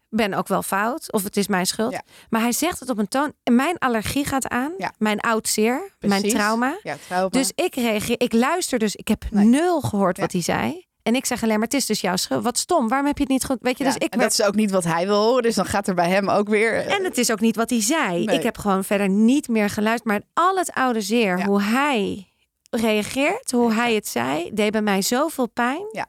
ben 0.08 0.34
ook 0.34 0.48
wel 0.48 0.62
fout 0.62 1.12
of 1.12 1.22
het 1.24 1.36
is 1.36 1.46
mijn 1.46 1.66
schuld. 1.66 1.92
Ja. 1.92 2.02
Maar 2.30 2.40
hij 2.40 2.52
zegt 2.52 2.80
het 2.80 2.90
op 2.90 2.98
een 2.98 3.08
toon, 3.08 3.32
mijn 3.50 3.78
allergie 3.78 4.24
gaat 4.24 4.48
aan, 4.48 4.72
Ja. 4.78 4.92
mijn 4.98 5.20
oud 5.20 5.48
zeer, 5.48 5.92
mijn 6.00 6.22
trauma. 6.22 6.78
Ja, 6.82 6.96
trauma. 7.06 7.28
Dus 7.28 7.52
ik 7.54 7.74
reageer, 7.74 8.20
ik 8.20 8.32
luister 8.32 8.78
dus, 8.78 8.96
ik 8.96 9.08
heb 9.08 9.24
Nee. 9.30 9.44
nul 9.46 9.80
gehoord 9.80 10.18
wat 10.18 10.32
hij 10.32 10.42
zei. 10.42 10.86
En 11.02 11.14
ik 11.14 11.26
zeg 11.26 11.42
alleen 11.42 11.54
maar, 11.58 11.64
het 11.68 11.74
is 11.74 11.86
dus 11.86 12.00
jouw 12.00 12.16
schuld. 12.16 12.42
Wat 12.44 12.58
stom, 12.58 12.88
waarom 12.88 13.06
heb 13.06 13.16
je 13.16 13.22
het 13.22 13.32
niet 13.32 13.44
goed? 13.44 13.58
Weet 13.60 13.78
je, 13.78 13.84
dus 13.84 13.94
ik 13.94 14.02
en 14.12 14.18
werd- 14.18 14.30
dat 14.30 14.40
is 14.40 14.46
ook 14.46 14.54
niet 14.54 14.70
wat 14.70 14.84
hij 14.84 15.06
wil 15.06 15.22
horen, 15.22 15.42
dus 15.42 15.54
dan 15.54 15.66
gaat 15.66 15.88
er 15.88 15.94
bij 15.94 16.08
hem 16.08 16.28
ook 16.30 16.48
weer... 16.48 16.74
eh, 16.74 16.94
En 16.94 17.04
het 17.04 17.18
is 17.18 17.30
ook 17.32 17.40
niet 17.40 17.56
wat 17.56 17.70
hij 17.70 17.82
zei. 17.82 18.24
Nee. 18.24 18.36
Ik 18.36 18.42
heb 18.42 18.58
gewoon 18.58 18.84
verder 18.84 19.08
niet 19.08 19.48
meer 19.48 19.70
geluisterd. 19.70 20.08
Maar 20.08 20.22
al 20.32 20.56
het 20.56 20.72
oude 20.72 21.00
zeer, 21.00 21.44
hoe 21.44 21.62
hij 21.62 22.26
reageert, 22.76 23.50
hoe 23.50 23.72
hij 23.72 23.94
het 23.94 24.08
zei, 24.08 24.50
deed 24.52 24.72
bij 24.72 24.82
mij 24.82 25.02
zoveel 25.02 25.48
pijn. 25.48 25.86
Ja. 25.92 26.06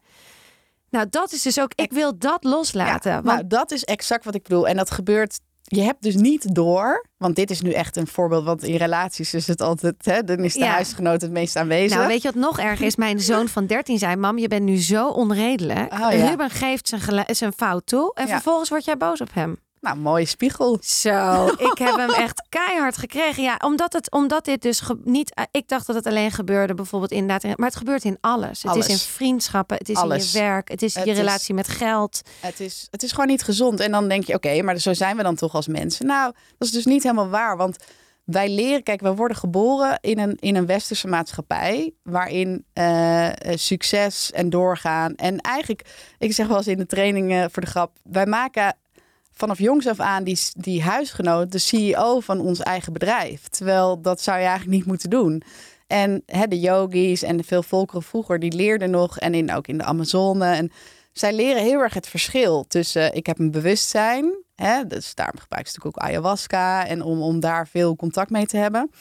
Nou, 0.89 1.07
dat 1.09 1.32
is 1.32 1.41
dus 1.41 1.59
ook, 1.59 1.72
ik 1.76 1.91
wil 1.91 2.18
dat 2.18 2.43
loslaten. 2.43 3.11
Ja, 3.11 3.22
want 3.22 3.36
nou, 3.36 3.47
dat 3.47 3.72
is 3.72 3.84
exact 3.84 4.26
wat 4.26 4.36
ik 4.36 4.43
bedoel. 4.43 4.68
En 4.68 4.76
dat 4.78 4.91
gebeurt. 4.91 5.39
Je 5.64 5.82
hebt 5.82 6.01
dus 6.03 6.16
niet 6.16 6.55
door, 6.55 7.05
want 7.18 7.36
dit 7.36 7.49
is 7.51 7.61
nu 7.61 7.72
echt 7.72 7.97
een 7.97 8.07
voorbeeld, 8.07 8.43
want 8.45 8.64
in 8.64 8.76
relaties 8.76 9.34
is 9.34 9.47
het 9.47 9.61
altijd, 9.61 9.95
hè, 10.05 10.24
dan 10.24 10.39
is 10.39 10.53
de 10.53 10.59
Ja. 10.59 10.72
huisgenoot 10.72 11.22
het 11.22 11.32
meest 11.32 11.55
aanwezig. 11.55 11.97
Nou, 11.97 12.07
weet 12.07 12.22
je 12.22 12.28
wat 12.32 12.41
nog 12.41 12.59
erger 12.59 12.86
is? 12.86 12.95
Mijn 12.95 13.20
zoon 13.32 13.47
van 13.47 13.66
13 13.66 13.97
zei: 13.97 14.16
Mam, 14.16 14.38
je 14.38 14.47
bent 14.47 14.64
nu 14.64 14.78
zo 14.82 15.09
onredelijk. 15.09 15.93
Oh, 15.93 15.99
ja. 15.99 16.30
Ruben 16.30 16.49
geeft 16.49 16.88
zijn, 16.88 17.26
zijn 17.28 17.53
fout 17.53 17.86
toe. 17.86 18.11
En 18.14 18.28
Ja. 18.28 18.34
vervolgens 18.34 18.70
word 18.70 18.86
jij 18.86 18.97
boos 18.97 19.22
op 19.22 19.34
hem. 19.34 19.57
Nou, 19.84 19.97
mooie 19.97 20.25
spiegel. 20.25 20.77
Zo, 20.81 21.45
ik 21.71 21.77
heb 21.77 21.95
hem 21.95 22.09
echt 22.09 22.43
keihard 22.49 22.97
gekregen. 22.97 23.43
Ja, 23.43 23.55
omdat, 23.63 23.93
het, 23.93 24.11
omdat 24.11 24.45
dit 24.45 24.61
dus 24.61 24.81
niet... 25.03 25.34
eh, 25.34 25.43
Ik 25.51 25.67
dacht 25.67 25.88
dat 25.88 25.95
het 25.95 26.05
alleen 26.07 26.31
gebeurde 26.31 26.73
bijvoorbeeld 26.73 27.11
inderdaad... 27.11 27.43
in- 27.43 27.53
Maar 27.55 27.67
het 27.67 27.77
gebeurt 27.77 28.03
in 28.03 28.17
alles. 28.21 28.61
Het 28.63 28.71
Alles. 28.71 28.88
is 28.88 28.91
in 28.91 28.97
vriendschappen, 29.13 29.77
het 29.77 29.89
is 29.89 29.95
Alles. 29.95 30.34
in 30.34 30.39
je 30.41 30.45
werk... 30.47 30.69
het 30.69 30.81
is 30.81 30.95
Het 30.95 31.05
je 31.05 31.11
is- 31.11 31.17
relatie 31.17 31.53
met 31.53 31.67
geld. 31.67 32.21
Het 32.39 32.59
is, 32.59 32.88
het 32.91 33.03
is 33.03 33.11
gewoon 33.11 33.27
niet 33.27 33.43
gezond. 33.43 33.79
En 33.79 33.91
dan 33.91 34.07
denk 34.07 34.23
je, 34.23 34.34
oké, 34.34 34.61
maar 34.61 34.77
zo 34.77 34.93
zijn 34.93 35.17
we 35.17 35.23
dan 35.23 35.36
toch 35.36 35.53
als 35.55 35.67
mensen. 35.67 36.05
Nou, 36.05 36.34
dat 36.57 36.67
is 36.67 36.71
dus 36.73 36.86
niet 36.86 37.03
helemaal 37.03 37.29
waar. 37.29 37.57
Want 37.57 37.77
wij 38.23 38.49
leren, 38.49 38.84
kijk, 38.84 39.01
we 39.01 39.15
worden 39.15 39.38
geboren 39.38 39.97
in 40.01 40.19
een, 40.19 40.38
in 40.39 40.55
een 40.55 40.65
westerse 40.65 41.07
maatschappij. 41.07 41.93
Waarin 42.03 42.65
eh, 42.73 43.27
eh, 43.27 43.34
succes 43.57 44.31
en 44.31 44.49
doorgaan. 44.49 45.15
En 45.15 45.38
eigenlijk, 45.38 45.81
ik 46.17 46.34
zeg 46.34 46.47
wel 46.47 46.57
eens 46.57 46.67
in 46.67 46.77
de 46.77 46.86
trainingen 46.86 47.51
voor 47.51 47.61
de 47.61 47.69
grap. 47.69 47.97
Wij 48.03 48.25
maken 48.25 48.75
vanaf 49.34 49.57
jongs 49.57 49.88
af 49.88 49.99
aan 49.99 50.23
die, 50.23 50.39
die 50.53 50.84
huisgenoot 50.84 51.51
de 51.51 51.57
CEO 51.57 52.19
van 52.19 52.39
ons 52.39 52.59
eigen 52.59 52.93
bedrijf. 52.93 53.47
Terwijl 53.47 54.01
dat 54.01 54.21
zou 54.21 54.39
je 54.39 54.45
eigenlijk 54.45 54.77
niet 54.77 54.86
moeten 54.86 55.09
doen. 55.09 55.43
En 55.88 56.23
hè, 56.25 56.47
de 56.47 56.59
yogis 56.59 57.23
en 57.23 57.38
de 57.38 57.43
veel 57.43 57.63
volkeren 57.63 58.03
vroeger, 58.03 58.39
die 58.39 58.53
leerden 58.53 58.89
nog. 58.89 59.19
En 59.19 59.34
in, 59.34 59.53
ook 59.53 59.67
in 59.67 59.77
de 59.77 59.84
Amazone. 59.84 60.45
En 60.45 60.71
zij 61.11 61.34
leren 61.34 61.63
heel 61.63 61.79
erg 61.79 61.93
het 61.93 62.07
verschil 62.07 62.65
tussen 62.67 63.13
ik 63.13 63.25
heb 63.25 63.39
een 63.39 63.51
bewustzijn. 63.51 64.43
Hè, 64.55 64.88
dus 64.88 65.15
daarom 65.15 65.39
gebruiken 65.39 65.71
ze 65.71 65.77
natuurlijk 65.77 65.97
ook 65.97 66.09
ayahuasca. 66.09 66.88
En 66.88 67.01
om, 67.01 67.21
om 67.21 67.39
daar 67.39 67.67
veel 67.67 67.95
contact 67.95 68.29
mee 68.29 68.45
te 68.45 68.57
hebben. 68.57 68.91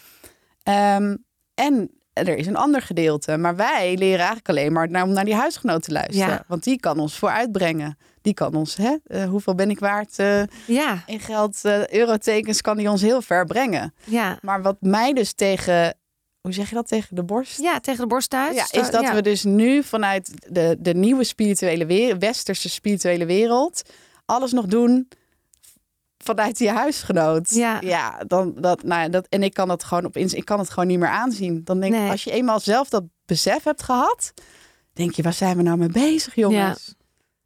Ehm, 0.62 1.16
en 1.54 1.90
er 2.12 2.36
is 2.36 2.46
een 2.46 2.56
ander 2.56 2.82
gedeelte. 2.82 3.36
Maar 3.36 3.56
wij 3.56 3.96
leren 3.96 4.18
eigenlijk 4.18 4.48
alleen 4.48 4.72
maar 4.72 4.90
naar, 4.90 5.02
om 5.02 5.12
naar 5.12 5.24
die 5.24 5.34
huisgenoot 5.34 5.82
te 5.82 5.92
luisteren. 5.92 6.28
Ja. 6.28 6.44
Want 6.46 6.64
die 6.64 6.80
kan 6.80 6.98
ons 6.98 7.18
vooruitbrengen. 7.18 7.98
Die 8.22 8.34
kan 8.34 8.54
ons, 8.54 8.76
hè, 8.76 8.96
eh, 9.06 9.24
hoeveel 9.24 9.54
ben 9.54 9.70
ik 9.70 9.78
waard 9.78 10.18
eh, 10.18 10.42
Ja, 10.66 11.02
in 11.06 11.20
geld, 11.20 11.58
eh, 11.64 11.88
eurotekens, 11.88 12.60
kan 12.60 12.76
die 12.76 12.90
ons 12.90 13.02
heel 13.02 13.22
ver 13.22 13.44
brengen. 13.46 13.94
ja. 14.04 14.38
Maar 14.42 14.62
wat 14.62 14.76
mij 14.80 15.12
dus 15.12 15.32
tegen, 15.32 15.94
hoe 16.40 16.52
zeg 16.52 16.68
je 16.68 16.74
dat, 16.74 16.88
tegen 16.88 17.14
de 17.16 17.22
borst? 17.24 17.60
Ja, 17.60 17.80
tegen 17.80 18.00
de 18.00 18.06
borst 18.06 18.34
uit. 18.34 18.54
Ja, 18.54 18.80
is 18.80 18.90
dat 18.90 19.02
Ja. 19.02 19.14
we 19.14 19.22
dus 19.22 19.44
nu 19.44 19.82
vanuit 19.82 20.32
de, 20.52 20.76
de 20.80 20.94
nieuwe 20.94 21.24
spirituele 21.24 21.86
wereld, 21.86 22.20
westerse 22.20 22.68
spirituele 22.68 23.26
wereld, 23.26 23.82
alles 24.24 24.52
nog 24.52 24.66
doen 24.66 25.08
vanuit 26.24 26.58
je 26.58 26.70
huisgenoot. 26.70 27.50
Ja. 27.50 28.22
dan 28.26 28.54
dat, 28.56 28.82
nou 28.82 29.02
ja, 29.02 29.08
dat 29.08 29.26
en 29.28 29.42
ik 29.42 29.54
kan 29.54 29.68
dat 29.68 29.84
gewoon 29.84 30.04
op 30.04 30.16
ik 30.16 30.44
kan 30.44 30.58
het 30.58 30.70
gewoon 30.70 30.88
niet 30.88 30.98
meer 30.98 31.08
aanzien. 31.08 31.60
Dan 31.64 31.80
denk 31.80 31.94
ik, 31.94 32.00
Nee. 32.00 32.10
als 32.10 32.24
je 32.24 32.30
eenmaal 32.30 32.60
zelf 32.60 32.88
dat 32.88 33.02
besef 33.26 33.64
hebt 33.64 33.82
gehad, 33.82 34.32
denk 34.92 35.14
je, 35.14 35.22
waar 35.22 35.32
zijn 35.32 35.56
we 35.56 35.62
nou 35.62 35.78
mee 35.78 35.88
bezig, 35.88 36.34
jongens? 36.34 36.94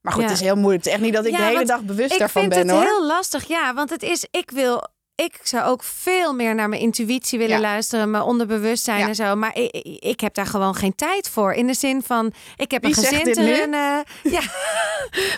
Maar 0.07 0.15
goed, 0.15 0.23
Ja. 0.25 0.29
het 0.31 0.39
is 0.41 0.45
heel 0.47 0.57
moeilijk. 0.57 0.85
Het 0.85 0.87
is 0.87 0.93
echt 0.93 1.03
niet 1.03 1.15
dat 1.15 1.25
ik 1.27 1.31
Ja, 1.33 1.39
de 1.39 1.45
hele 1.45 1.65
dag 1.65 1.81
bewust 1.83 2.13
ik 2.13 2.19
daarvan 2.19 2.43
vind 2.43 2.55
ben, 2.55 2.69
het 2.69 2.77
hoor. 2.77 2.85
heel 2.87 3.07
lastig, 3.07 3.45
ja. 3.49 3.75
Want 3.75 3.91
het 3.91 4.03
is, 4.03 4.27
ik 4.31 4.51
wil... 4.51 4.95
Ik 5.15 5.39
zou 5.43 5.65
ook 5.65 5.83
veel 5.83 6.33
meer 6.35 6.55
naar 6.55 6.69
mijn 6.69 6.81
intuïtie 6.81 7.39
willen 7.39 7.61
luisteren, 7.61 8.11
mijn 8.11 8.23
onderbewustzijn 8.23 9.09
en 9.09 9.15
zo. 9.15 9.37
Maar 9.37 9.57
ik, 9.57 9.71
ik- 9.71 10.03
ik 10.05 10.21
heb 10.21 10.35
daar 10.35 10.47
gewoon 10.47 10.75
geen 10.75 10.95
tijd 10.95 11.29
voor. 11.29 11.53
In 11.53 11.67
de 11.67 11.75
zin 11.75 12.03
van, 12.03 12.33
ik 12.57 12.71
heb 12.71 12.83
Wie 12.83 12.91
een 12.97 13.03
gezin 13.05 13.33
te 13.33 13.45
runnen. 13.45 14.05
Ja, 14.37 14.41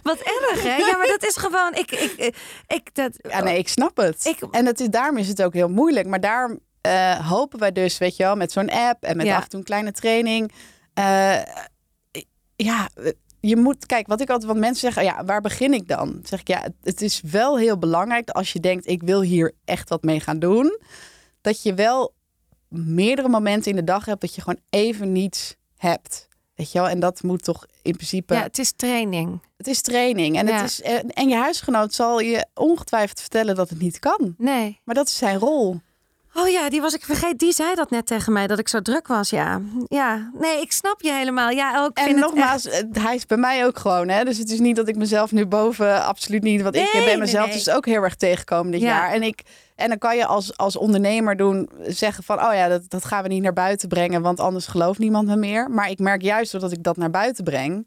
wat 0.03 0.19
erg 0.19 0.63
hè? 0.63 0.77
Ja, 0.77 0.97
maar 0.97 1.07
dat 1.07 1.25
is 1.27 1.37
gewoon, 1.37 1.75
ik, 1.75 1.91
ik, 1.91 2.35
ik, 2.67 2.95
dat, 2.95 3.11
Ja, 3.29 3.43
nee, 3.43 3.59
ik 3.59 3.69
snap 3.69 3.97
het. 3.97 4.25
Ik- 4.25 4.43
En 4.51 4.67
het 4.67 4.81
is, 4.81 4.89
daarom 4.89 5.17
is 5.17 5.29
het 5.29 5.43
ook 5.43 5.55
heel 5.55 5.69
moeilijk. 5.69 6.07
Maar 6.07 6.21
daarom 6.21 6.59
eh, 6.81 7.29
hopen 7.31 7.59
wij 7.59 7.73
dus, 7.73 7.99
weet 7.99 8.17
je 8.17 8.23
wel, 8.23 8.37
met 8.37 8.53
zo'n 8.53 8.71
app 8.71 9.03
en 9.05 9.17
met 9.17 9.27
Ja. 9.27 9.37
af 9.37 9.43
en 9.43 9.49
toe 9.49 9.59
een 9.59 9.65
kleine 9.65 9.93
training. 9.93 10.53
eh, 10.95 11.37
ja, 12.57 12.89
je 13.41 13.57
moet, 13.57 13.87
kijk, 13.87 14.07
wat 14.07 14.21
ik 14.21 14.29
altijd, 14.31 14.49
want 14.49 14.61
mensen 14.65 14.93
zeggen, 14.93 15.05
ja, 15.05 15.25
waar 15.25 15.41
begin 15.41 15.73
ik 15.73 15.89
dan? 15.89 16.13
Dan 16.13 16.21
zeg 16.25 16.41
ik, 16.41 16.49
ja, 16.49 16.61
het, 16.63 16.73
het 16.83 17.03
is 17.03 17.21
wel 17.21 17.59
heel 17.59 17.79
belangrijk 17.79 18.27
dat 18.27 18.35
als 18.37 18.53
je 18.53 18.61
denkt, 18.61 18.87
ik 18.87 19.03
wil 19.03 19.23
hier 19.23 19.53
echt 19.65 19.89
wat 19.89 20.03
mee 20.03 20.21
gaan 20.21 20.39
doen, 20.39 20.79
dat 21.41 21.63
je 21.63 21.75
wel 21.75 22.15
meerdere 22.69 23.29
momenten 23.29 23.71
in 23.71 23.77
de 23.77 23.85
dag 23.85 24.05
hebt 24.05 24.21
dat 24.21 24.35
je 24.35 24.41
gewoon 24.41 24.61
even 24.71 25.13
niets 25.13 25.55
hebt. 25.77 26.29
Weet 26.55 26.73
je 26.73 26.79
wel? 26.79 26.89
En 26.89 27.01
dat 27.01 27.23
moet 27.23 27.45
toch 27.45 27.67
in 27.83 27.93
principe. 27.97 28.35
ja, 28.35 28.43
het 28.43 28.59
is 28.59 28.73
training. 28.77 29.41
Het 29.57 29.67
is 29.67 29.81
training. 29.81 30.37
En, 30.39 30.47
Ja. 30.47 30.57
het 30.57 30.71
is, 30.71 30.83
en 30.83 31.09
en 31.11 31.29
je 31.29 31.37
huisgenoot 31.37 31.95
zal 31.95 32.21
je 32.21 32.47
ongetwijfeld 32.55 33.21
vertellen 33.21 33.55
dat 33.55 33.69
het 33.71 33.81
niet 33.81 33.99
kan. 33.99 34.35
Nee. 34.39 34.81
Maar 34.85 34.95
dat 34.95 35.07
is 35.07 35.17
zijn 35.17 35.39
rol. 35.39 35.81
Oh 36.41 36.49
ja, 36.49 36.69
die 36.69 36.81
was 36.81 36.95
ik 36.95 37.05
vergeten. 37.05 37.37
Die 37.37 37.53
zei 37.53 37.75
dat 37.75 37.91
net 37.91 38.07
tegen 38.07 38.33
mij, 38.33 38.47
dat 38.47 38.59
ik 38.59 38.69
zo 38.69 38.81
druk 38.81 39.07
was. 39.07 39.31
Ja, 39.31 39.61
ja. 39.89 40.31
Nee, 40.39 40.61
ik 40.61 40.73
snap 40.73 41.03
je 41.03 41.13
helemaal. 41.13 41.51
Ja, 41.51 41.85
ook. 41.85 41.97
En 41.97 42.05
vind 42.05 42.19
nogmaals, 42.19 42.65
het 42.65 42.73
echt... 42.73 43.03
hij 43.03 43.15
is 43.15 43.27
bij 43.27 43.37
mij 43.37 43.67
ook 43.67 43.79
gewoon. 43.79 44.09
Hè? 44.09 44.25
Dus 44.25 44.39
het 44.39 44.51
is 44.51 44.59
niet 44.59 44.77
dat 44.77 44.89
ik 44.89 44.97
mezelf 44.97 45.33
nu 45.33 45.47
boven, 45.47 46.05
absoluut 46.05 46.43
niet. 46.43 46.63
Want 46.63 46.77
ik 46.77 46.91
ben 46.93 47.05
nee, 47.05 47.17
mezelf 47.17 47.47
nee. 47.47 47.57
dus 47.57 47.71
ook 47.71 47.87
heel 47.87 48.03
erg 48.03 48.15
tegengekomen 48.15 48.73
dit 48.73 48.81
Ja. 48.81 48.87
jaar. 48.87 49.13
En, 49.13 49.23
ik, 49.23 49.43
en 49.77 49.89
dan 49.89 49.99
kan 49.99 50.17
je 50.17 50.27
als, 50.27 50.57
als 50.57 50.77
ondernemer 50.77 51.37
doen, 51.37 51.71
zeggen 51.87 52.25
van... 52.25 52.45
oh 52.45 52.55
ja, 52.55 52.69
dat, 52.69 52.83
dat 52.89 53.05
gaan 53.05 53.23
we 53.23 53.29
niet 53.29 53.43
naar 53.43 53.53
buiten 53.53 53.89
brengen, 53.89 54.23
want 54.23 54.41
anders 54.41 54.67
gelooft 54.67 54.99
niemand 54.99 55.29
me 55.29 55.37
meer. 55.37 55.71
Maar 55.71 55.91
ik 55.91 55.99
merk 55.99 56.23
juist 56.23 56.53
doordat 56.53 56.73
ik 56.73 56.83
dat 56.83 56.97
naar 56.97 57.11
buiten 57.11 57.45
breng... 57.45 57.87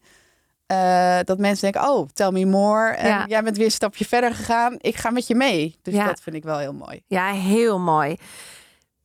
eh, 0.72 1.20
dat 1.24 1.38
mensen 1.38 1.72
denken, 1.72 1.90
oh, 1.92 2.08
tell 2.14 2.32
me 2.32 2.46
more. 2.46 2.90
En 2.90 3.08
Ja. 3.08 3.26
jij 3.28 3.44
bent 3.44 3.58
weer 3.58 3.66
een 3.66 3.72
stapje 3.72 4.06
verder 4.06 4.34
gegaan. 4.36 4.76
Ik 4.78 4.96
ga 4.96 5.10
met 5.10 5.28
je 5.28 5.36
mee. 5.36 5.76
Dus 5.82 5.94
Ja. 5.94 6.06
dat 6.06 6.20
vind 6.24 6.36
ik 6.36 6.44
wel 6.44 6.58
heel 6.58 6.74
mooi. 6.74 7.02
Ja, 7.08 7.32
heel 7.32 7.80
mooi. 7.80 8.16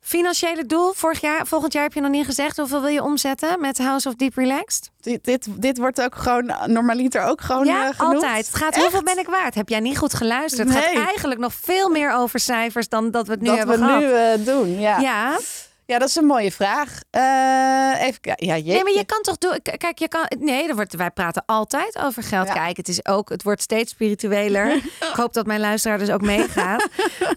Financiële 0.00 0.66
doel, 0.66 0.92
vorig 0.92 1.20
jaar, 1.20 1.46
volgend 1.46 1.72
jaar 1.72 1.82
heb 1.82 1.92
je 1.92 2.00
nog 2.00 2.10
niet 2.10 2.24
gezegd. 2.24 2.56
Hoeveel 2.56 2.80
wil 2.80 2.90
je 2.90 3.02
omzetten 3.02 3.60
met 3.60 3.78
House 3.78 4.08
of 4.08 4.14
Deep 4.14 4.34
Relaxed? 4.36 4.90
Dit, 5.00 5.24
dit, 5.24 5.46
dit 5.62 5.78
wordt 5.78 6.02
ook 6.02 6.14
gewoon 6.14 6.52
normaliter 6.66 7.22
ook 7.22 7.40
gewoon 7.40 7.66
ja, 7.66 7.90
eh, 7.90 8.00
altijd. 8.00 8.46
Het 8.46 8.56
gaat 8.56 8.72
Echt? 8.72 8.82
hoeveel 8.82 9.02
ben 9.02 9.18
ik 9.18 9.26
waard? 9.26 9.54
Heb 9.54 9.68
jij 9.68 9.80
niet 9.80 9.98
goed 9.98 10.14
geluisterd? 10.14 10.68
Het 10.68 10.78
Nee. 10.84 10.94
gaat 10.94 11.04
eigenlijk 11.06 11.40
nog 11.40 11.52
veel 11.54 11.88
meer 11.88 12.12
over 12.12 12.38
cijfers 12.40 12.88
dan 12.88 13.10
dat 13.10 13.26
we 13.26 13.32
het 13.32 13.40
nu 13.40 13.46
dat 13.48 13.58
hebben 13.58 13.78
we 13.78 13.84
gehad. 13.84 14.00
nu 14.00 14.12
eh, 14.12 14.44
doen, 14.46 14.80
ja. 14.80 14.98
Ja, 14.98 15.38
Ja, 15.86 15.98
dat 15.98 16.08
is 16.08 16.16
een 16.16 16.26
mooie 16.26 16.52
vraag. 16.52 17.00
Eh, 17.10 18.06
even. 18.06 18.20
Ja, 18.22 18.54
nee, 18.54 18.82
maar 18.82 18.92
je 18.92 19.04
kan 19.06 19.22
toch 19.22 19.38
doen. 19.38 19.58
Kijk, 19.62 19.98
je 19.98 20.08
kan. 20.08 20.26
Nee, 20.38 20.68
er 20.68 20.74
wordt, 20.74 20.94
wij 20.94 21.10
praten 21.10 21.42
altijd 21.46 21.98
over 21.98 22.22
geld. 22.22 22.46
Ja. 22.46 22.52
Kijk, 22.52 22.76
het 22.76 22.88
is 22.88 23.06
ook. 23.06 23.28
Het 23.28 23.42
wordt 23.42 23.62
steeds 23.62 23.90
spiritueler. 23.90 24.74
ik 25.10 25.12
hoop 25.16 25.32
dat 25.32 25.46
mijn 25.46 25.60
luisteraar 25.60 25.98
dus 25.98 26.10
ook 26.10 26.20
meegaat. 26.20 26.88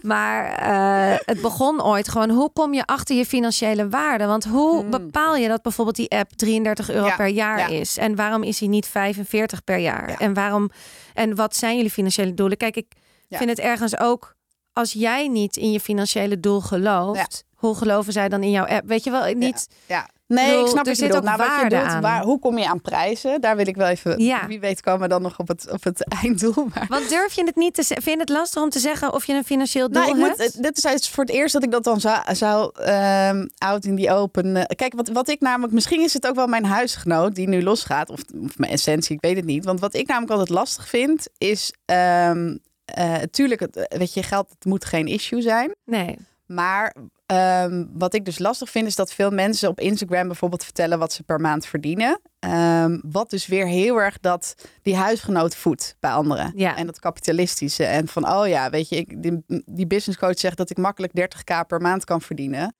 maar 0.02 0.52
eh, 0.52 1.18
het 1.24 1.40
begon 1.40 1.82
ooit 1.84 2.08
gewoon. 2.08 2.30
Hoe 2.30 2.52
kom 2.52 2.74
je 2.74 2.84
achter 2.84 3.16
je 3.16 3.26
financiële 3.26 3.88
waarde? 3.88 4.26
Want 4.26 4.44
hoe 4.44 4.84
bepaal 4.84 5.36
je 5.36 5.48
dat 5.48 5.62
bijvoorbeeld 5.62 5.96
die 5.96 6.10
app 6.10 6.30
33 6.30 6.88
euro 6.90 6.98
Hmm. 7.00 7.08
Ja, 7.08 7.16
per 7.16 7.26
jaar 7.26 7.58
ja. 7.58 7.66
is? 7.66 7.96
En 7.96 8.16
waarom 8.16 8.42
is 8.42 8.60
hij 8.60 8.68
niet 8.68 8.86
45 8.86 9.64
per 9.64 9.78
jaar? 9.78 10.10
Ja. 10.10 10.18
En 10.18 10.34
waarom? 10.34 10.70
En 11.14 11.34
wat 11.34 11.56
zijn 11.56 11.76
jullie 11.76 11.90
financiële 11.90 12.34
doelen? 12.34 12.56
Kijk, 12.56 12.76
ik 12.76 12.92
vind 13.28 13.50
het 13.50 13.58
ergens 13.58 13.98
ook. 13.98 14.34
Als 14.72 14.92
jij 14.92 15.28
niet 15.28 15.56
in 15.56 15.72
je 15.72 15.80
financiële 15.80 16.40
doel 16.40 16.60
gelooft, 16.60 17.44
hoe 17.60 17.74
geloven 17.74 18.12
zij 18.12 18.28
dan 18.28 18.42
in 18.42 18.50
jouw 18.50 18.66
app? 18.66 18.88
Weet 18.88 19.04
je 19.04 19.10
wel, 19.10 19.34
niet. 19.34 19.68
Ja. 19.86 20.08
Nee, 20.26 20.46
bedoel, 20.46 20.60
ik 20.64 20.70
snap 20.70 20.80
er 20.86 20.90
wat 20.90 20.98
je 20.98 21.04
zit 21.06 21.16
ook 21.16 21.22
Nou, 21.22 21.36
wat 21.36 21.46
je 21.46 21.52
waarde 21.52 21.76
doet, 21.76 21.84
aan. 21.84 22.00
waar, 22.02 22.22
hoe 22.22 22.38
kom 22.38 22.58
je 22.58 22.68
aan 22.68 22.80
prijzen? 22.80 23.40
Daar 23.40 23.56
wil 23.56 23.66
ik 23.66 23.76
wel 23.76 23.86
even... 23.86 24.18
Ja. 24.24 24.46
Wie 24.46 24.60
weet 24.60 24.80
komen 24.80 25.00
we 25.00 25.08
dan 25.08 25.22
nog 25.22 25.38
op 25.38 25.48
het, 25.48 25.70
op 25.70 25.84
het 25.84 26.04
einddoel. 26.22 26.66
Maar... 26.74 26.86
Want 26.88 27.08
durf 27.08 27.32
je 27.32 27.44
het 27.44 27.56
niet 27.56 27.74
te 27.74 27.82
zeggen? 27.82 28.02
Vind 28.06 28.16
je 28.16 28.22
het 28.22 28.30
lastig 28.40 28.62
om 28.62 28.70
te 28.70 28.78
zeggen 28.78 29.12
of 29.12 29.24
je 29.24 29.32
een 29.32 29.44
financieel 29.44 29.90
doel 29.90 30.02
Nou, 30.02 30.18
ik 30.18 30.24
hebt? 30.26 30.38
moet, 30.54 30.62
dit 30.62 30.84
is 30.84 31.08
voor 31.08 31.24
het 31.24 31.32
eerst 31.32 31.52
dat 31.52 31.62
ik 31.62 31.70
dat 31.70 31.84
dan 31.84 32.00
zou, 32.00 32.34
zou 32.34 32.70
ehm, 32.82 33.46
out 33.58 33.84
in 33.84 33.94
die 33.94 34.10
open. 34.12 34.56
eh, 34.56 34.76
kijk, 34.76 34.94
wat, 34.94 35.08
wat 35.08 35.28
ik 35.28 35.40
namelijk, 35.40 35.72
misschien 35.72 36.00
is 36.00 36.12
het 36.12 36.26
ook 36.26 36.34
wel 36.34 36.46
mijn 36.46 36.64
huisgenoot 36.64 37.34
die 37.34 37.48
nu 37.48 37.62
losgaat, 37.62 38.10
of, 38.10 38.20
of 38.44 38.58
mijn 38.58 38.72
essentie, 38.72 39.14
ik 39.16 39.20
weet 39.22 39.36
het 39.36 39.44
niet. 39.44 39.64
Want 39.64 39.80
wat 39.80 39.94
ik 39.94 40.06
namelijk 40.06 40.30
altijd 40.32 40.48
lastig 40.50 40.88
vind, 40.88 41.28
is, 41.38 41.72
ehm 41.84 42.56
eh, 42.84 43.14
tuurlijk, 43.30 43.60
het, 43.60 43.94
weet 43.98 44.14
je, 44.14 44.22
geld 44.22 44.50
het 44.50 44.64
moet 44.64 44.84
geen 44.84 45.06
issue 45.06 45.40
zijn. 45.42 45.74
Nee. 45.84 46.18
Maar 46.46 46.94
ehm, 47.30 47.84
wat 47.92 48.14
ik 48.14 48.24
dus 48.24 48.38
lastig 48.38 48.70
vind, 48.70 48.86
is 48.86 48.94
dat 48.94 49.12
veel 49.12 49.30
mensen 49.30 49.68
op 49.68 49.80
Instagram 49.80 50.26
bijvoorbeeld 50.26 50.64
vertellen 50.64 50.98
wat 50.98 51.12
ze 51.12 51.22
per 51.22 51.40
maand 51.40 51.66
verdienen. 51.66 52.20
Ehm, 52.38 52.98
wat 53.02 53.30
dus 53.30 53.46
weer 53.46 53.66
heel 53.66 53.96
erg 53.96 54.20
dat 54.20 54.54
die 54.82 54.96
huisgenoot 54.96 55.56
voedt 55.56 55.96
bij 56.00 56.10
anderen. 56.10 56.52
Ja. 56.54 56.76
En 56.76 56.86
dat 56.86 56.98
kapitalistische. 56.98 57.84
En 57.84 58.08
van, 58.08 58.28
oh 58.28 58.48
ja, 58.48 58.70
weet 58.70 58.88
je, 58.88 58.96
ik, 58.96 59.22
die, 59.22 59.44
die 59.66 59.86
business 59.86 60.18
coach 60.18 60.38
zegt 60.38 60.56
dat 60.56 60.70
ik 60.70 60.76
makkelijk 60.76 61.12
30k 61.20 61.66
per 61.66 61.80
maand 61.80 62.04
kan 62.04 62.20
verdienen. 62.20 62.74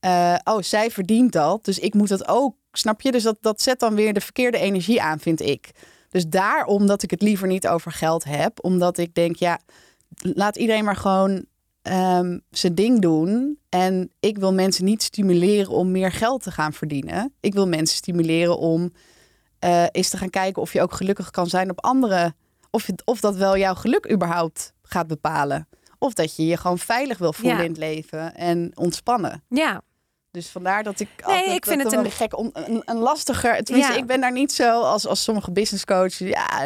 Eh, 0.00 0.34
oh, 0.44 0.62
zij 0.62 0.90
verdient 0.90 1.32
dat, 1.32 1.64
dus 1.64 1.78
ik 1.78 1.94
moet 1.94 2.08
dat 2.08 2.28
ook. 2.28 2.56
Snap 2.72 3.00
je? 3.00 3.12
Dus 3.12 3.22
dat, 3.22 3.36
dat 3.40 3.62
zet 3.62 3.80
dan 3.80 3.94
weer 3.94 4.12
de 4.12 4.20
verkeerde 4.20 4.58
energie 4.58 5.02
aan, 5.02 5.18
vind 5.18 5.40
ik. 5.40 5.70
Dus 6.08 6.26
daarom 6.26 6.86
dat 6.86 7.02
ik 7.02 7.10
het 7.10 7.22
liever 7.22 7.46
niet 7.46 7.68
over 7.68 7.92
geld 7.92 8.24
heb. 8.24 8.64
Omdat 8.64 8.98
ik 8.98 9.14
denk, 9.14 9.36
ja, 9.36 9.60
laat 10.16 10.56
iedereen 10.56 10.84
maar 10.84 10.96
gewoon 10.96 11.44
ehm, 11.82 12.38
zijn 12.50 12.74
ding 12.74 13.00
doen. 13.00 13.58
En 13.68 14.10
ik 14.20 14.38
wil 14.38 14.52
mensen 14.54 14.84
niet 14.84 15.02
stimuleren 15.02 15.72
om 15.72 15.90
meer 15.90 16.12
geld 16.12 16.42
te 16.42 16.50
gaan 16.50 16.72
verdienen. 16.72 17.32
Ik 17.40 17.54
wil 17.54 17.68
mensen 17.68 17.96
stimuleren 17.96 18.58
om 18.58 18.92
eh 19.58 19.84
eens 19.90 20.08
te 20.08 20.16
gaan 20.16 20.30
kijken 20.30 20.62
of 20.62 20.72
je 20.72 20.82
ook 20.82 20.92
gelukkig 20.92 21.30
kan 21.30 21.46
zijn 21.46 21.70
op 21.70 21.80
andere. 21.84 22.34
Of, 22.70 22.86
je- 22.86 23.02
of 23.04 23.20
dat 23.20 23.36
wel 23.36 23.56
jouw 23.56 23.74
geluk 23.74 24.10
überhaupt 24.12 24.72
gaat 24.82 25.06
bepalen. 25.06 25.68
Of 25.98 26.12
dat 26.14 26.36
je 26.36 26.46
je 26.46 26.56
gewoon 26.56 26.78
veilig 26.78 27.18
wil 27.18 27.32
voelen 27.32 27.56
Ja. 27.58 27.62
in 27.64 27.68
het 27.70 27.78
leven 27.78 28.34
en 28.34 28.70
ontspannen. 28.74 29.42
Ja. 29.48 29.82
Dus 30.30 30.48
vandaar 30.48 30.82
dat 30.82 31.00
ik 31.00 31.08
altijd 31.22 31.52
ik 31.56 31.66
vind 31.66 31.82
het 31.82 31.92
een- 31.92 32.10
gek, 32.10 32.36
on- 32.38 32.50
een, 32.52 32.82
een 32.84 32.96
lastiger. 32.98 33.62
Tenminste, 33.64 33.92
Ja. 33.92 33.98
ik 33.98 34.06
ben 34.06 34.20
daar 34.20 34.32
niet 34.32 34.52
zo 34.52 34.80
als, 34.82 35.06
als 35.06 35.22
sommige 35.22 35.50
business 35.50 35.84
coaches. 35.84 36.18
Ja, 36.18 36.64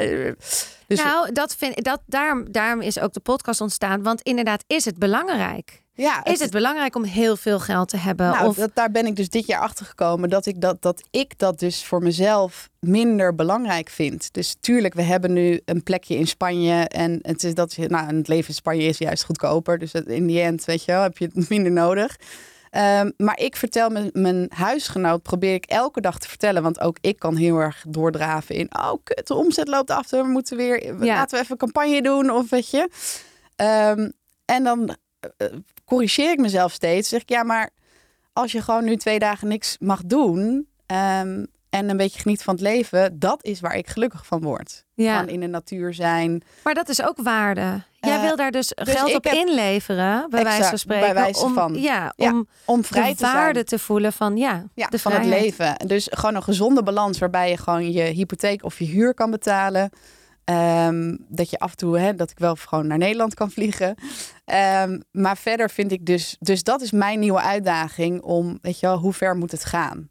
dus 0.87 1.03
nou, 1.03 1.33
dat 1.33 1.55
vind 1.57 1.85
dat 1.85 2.01
daarom, 2.07 2.53
daarom 2.53 2.81
is 2.81 2.99
ook 2.99 3.13
de 3.13 3.21
podcast 3.21 3.61
ontstaan. 3.61 4.03
Want 4.03 4.23
inderdaad, 4.23 4.65
is 4.67 4.85
het 4.85 4.99
belangrijk? 4.99 5.81
ja, 5.95 6.25
Is 6.25 6.41
het 6.41 6.51
belangrijk 6.51 6.95
om 6.97 7.05
heel 7.05 7.37
veel 7.37 7.61
geld 7.61 7.89
te 7.89 7.97
hebben? 7.97 8.31
Nou, 8.31 8.47
of 8.47 8.57
dat, 8.57 8.71
daar 8.75 8.91
ben 8.91 9.07
ik 9.07 9.17
dus 9.17 9.29
dit 9.29 9.47
jaar 9.47 9.61
achter 9.61 9.87
gekomen 9.87 10.29
dat 10.31 10.47
ik 10.47 10.61
dat, 10.61 10.83
dat 10.83 11.03
ik 11.11 11.39
dat 11.39 11.59
dus 11.59 11.85
voor 11.85 12.03
mezelf 12.03 12.69
minder 12.81 13.35
belangrijk 13.35 13.89
vind. 13.89 14.33
Dus 14.33 14.57
tuurlijk, 14.61 14.95
we 14.95 15.03
hebben 15.03 15.33
nu 15.33 15.61
een 15.65 15.83
plekje 15.83 16.17
in 16.17 16.27
Spanje 16.27 16.89
en 16.89 17.19
het 17.23 17.45
is 17.45 17.55
dat 17.55 17.77
nou, 17.77 18.17
het 18.17 18.29
leven 18.29 18.49
in 18.49 18.55
Spanje 18.55 18.83
is 18.87 18.99
juist 18.99 19.25
goedkoper. 19.25 19.79
Dus 19.79 19.93
in 19.93 20.27
die 20.27 20.41
end, 20.41 20.65
weet 20.65 20.85
je 20.85 20.93
wel, 20.93 21.03
heb 21.03 21.19
je 21.19 21.31
het 21.35 21.49
minder 21.49 21.73
nodig. 21.73 22.17
Ehm, 22.73 23.11
maar 23.16 23.39
ik 23.39 23.57
vertel 23.57 23.91
mijn, 23.91 24.11
mijn 24.12 24.47
huisgenoot, 24.55 25.23
probeer 25.23 25.55
ik 25.55 25.64
elke 25.64 26.01
dag 26.01 26.18
te 26.18 26.29
vertellen. 26.29 26.62
Want 26.62 26.81
ook 26.81 26.97
ik 27.01 27.18
kan 27.18 27.37
heel 27.37 27.59
erg 27.59 27.85
doordraven 27.89 28.55
in... 28.55 28.68
oh, 28.79 28.93
kut, 29.05 29.27
de 29.27 29.35
omzet 29.35 29.68
loopt 29.68 29.91
af, 29.91 30.11
we 30.11 30.23
moeten 30.23 30.57
weer... 30.57 31.05
Ja. 31.05 31.14
Laten 31.14 31.37
we 31.37 31.43
even 31.43 31.51
een 31.51 31.57
campagne 31.73 32.03
doen, 32.03 32.31
of 32.31 32.51
weet 32.51 32.70
je. 32.70 32.91
Ehm, 33.57 34.11
en 34.45 34.64
dan 34.64 34.97
eh, 35.37 35.47
corrigeer 35.85 36.31
ik 36.31 36.39
mezelf 36.39 36.73
steeds. 36.73 37.09
Zeg 37.09 37.20
ik, 37.20 37.29
ja, 37.29 37.43
maar 37.43 37.70
als 38.33 38.53
je 38.53 38.62
gewoon 38.62 38.85
nu 38.85 38.97
twee 38.97 39.18
dagen 39.18 39.49
niks 39.49 39.77
mag 39.81 40.03
doen... 40.05 40.68
ehm, 40.87 41.45
en 41.70 41.89
een 41.89 41.97
beetje 41.97 42.20
geniet 42.20 42.43
van 42.43 42.55
het 42.55 42.62
leven... 42.62 43.18
dat 43.18 43.45
is 43.45 43.61
waar 43.61 43.77
ik 43.77 43.89
gelukkig 43.89 44.27
van 44.27 44.41
word. 44.41 44.85
ja. 44.95 45.18
Van 45.18 45.29
in 45.29 45.41
de 45.41 45.47
natuur 45.47 45.95
zijn. 45.95 46.43
Maar 46.64 46.75
dat 46.75 46.89
is 46.89 47.03
ook 47.03 47.23
waarde. 47.23 47.83
Jij 48.07 48.17
Eh, 48.17 48.23
wil 48.23 48.37
daar 48.37 48.51
dus, 48.51 48.69
dus 48.75 48.95
geld 48.95 49.15
op 49.15 49.25
heb- 49.25 49.33
inleveren, 49.33 50.27
bij 50.31 50.43
wijze 50.45 50.69
van 50.69 50.79
spreken. 50.79 51.05
bij 51.05 51.15
wijze 51.23 51.45
om, 51.45 51.55
van. 51.55 51.75
Ja, 51.81 52.13
Ja, 52.17 52.31
om 52.31 52.49
Om 52.65 52.85
vrij 52.85 53.09
de 53.09 53.17
te 53.17 53.25
zijn. 53.25 53.33
waarde 53.35 53.65
te 53.65 53.79
voelen 53.79 54.13
van 54.13 54.37
ja, 54.37 54.65
ja, 54.75 54.87
de 54.89 54.99
van 54.99 55.13
het 55.13 55.25
leven. 55.25 55.77
Dus 55.87 56.09
gewoon 56.11 56.35
een 56.35 56.43
gezonde 56.43 56.83
balans 56.83 57.19
waarbij 57.19 57.51
je 57.51 57.57
gewoon 57.57 57.93
je 57.93 58.03
hypotheek 58.03 58.65
of 58.65 58.79
je 58.79 58.85
huur 58.85 59.15
kan 59.15 59.31
betalen. 59.31 59.91
Ehm, 60.45 61.17
dat 61.29 61.51
je 61.51 61.59
af 61.59 61.71
en 61.71 61.77
toe, 61.77 61.99
hè, 61.99 62.15
dat 62.15 62.31
ik 62.31 62.39
wel 62.39 62.55
gewoon 62.57 62.87
naar 62.87 62.99
Nederland 62.99 63.35
kan 63.35 63.51
vliegen. 63.51 63.95
Ehm, 64.45 65.01
maar 65.11 65.37
verder 65.37 65.71
vind 65.71 65.93
ik 65.93 66.07
dus, 66.07 66.37
dus 66.41 66.63
dat 66.63 66.81
is 66.81 66.91
mijn 66.91 67.19
nieuwe 67.19 67.41
uitdaging 67.41 68.23
om, 68.23 68.59
weet 68.63 68.81
je 68.81 68.87
wel, 68.87 68.99
hoe 68.99 69.13
ver 69.13 69.37
moet 69.37 69.51
het 69.53 69.65
gaan? 69.65 70.09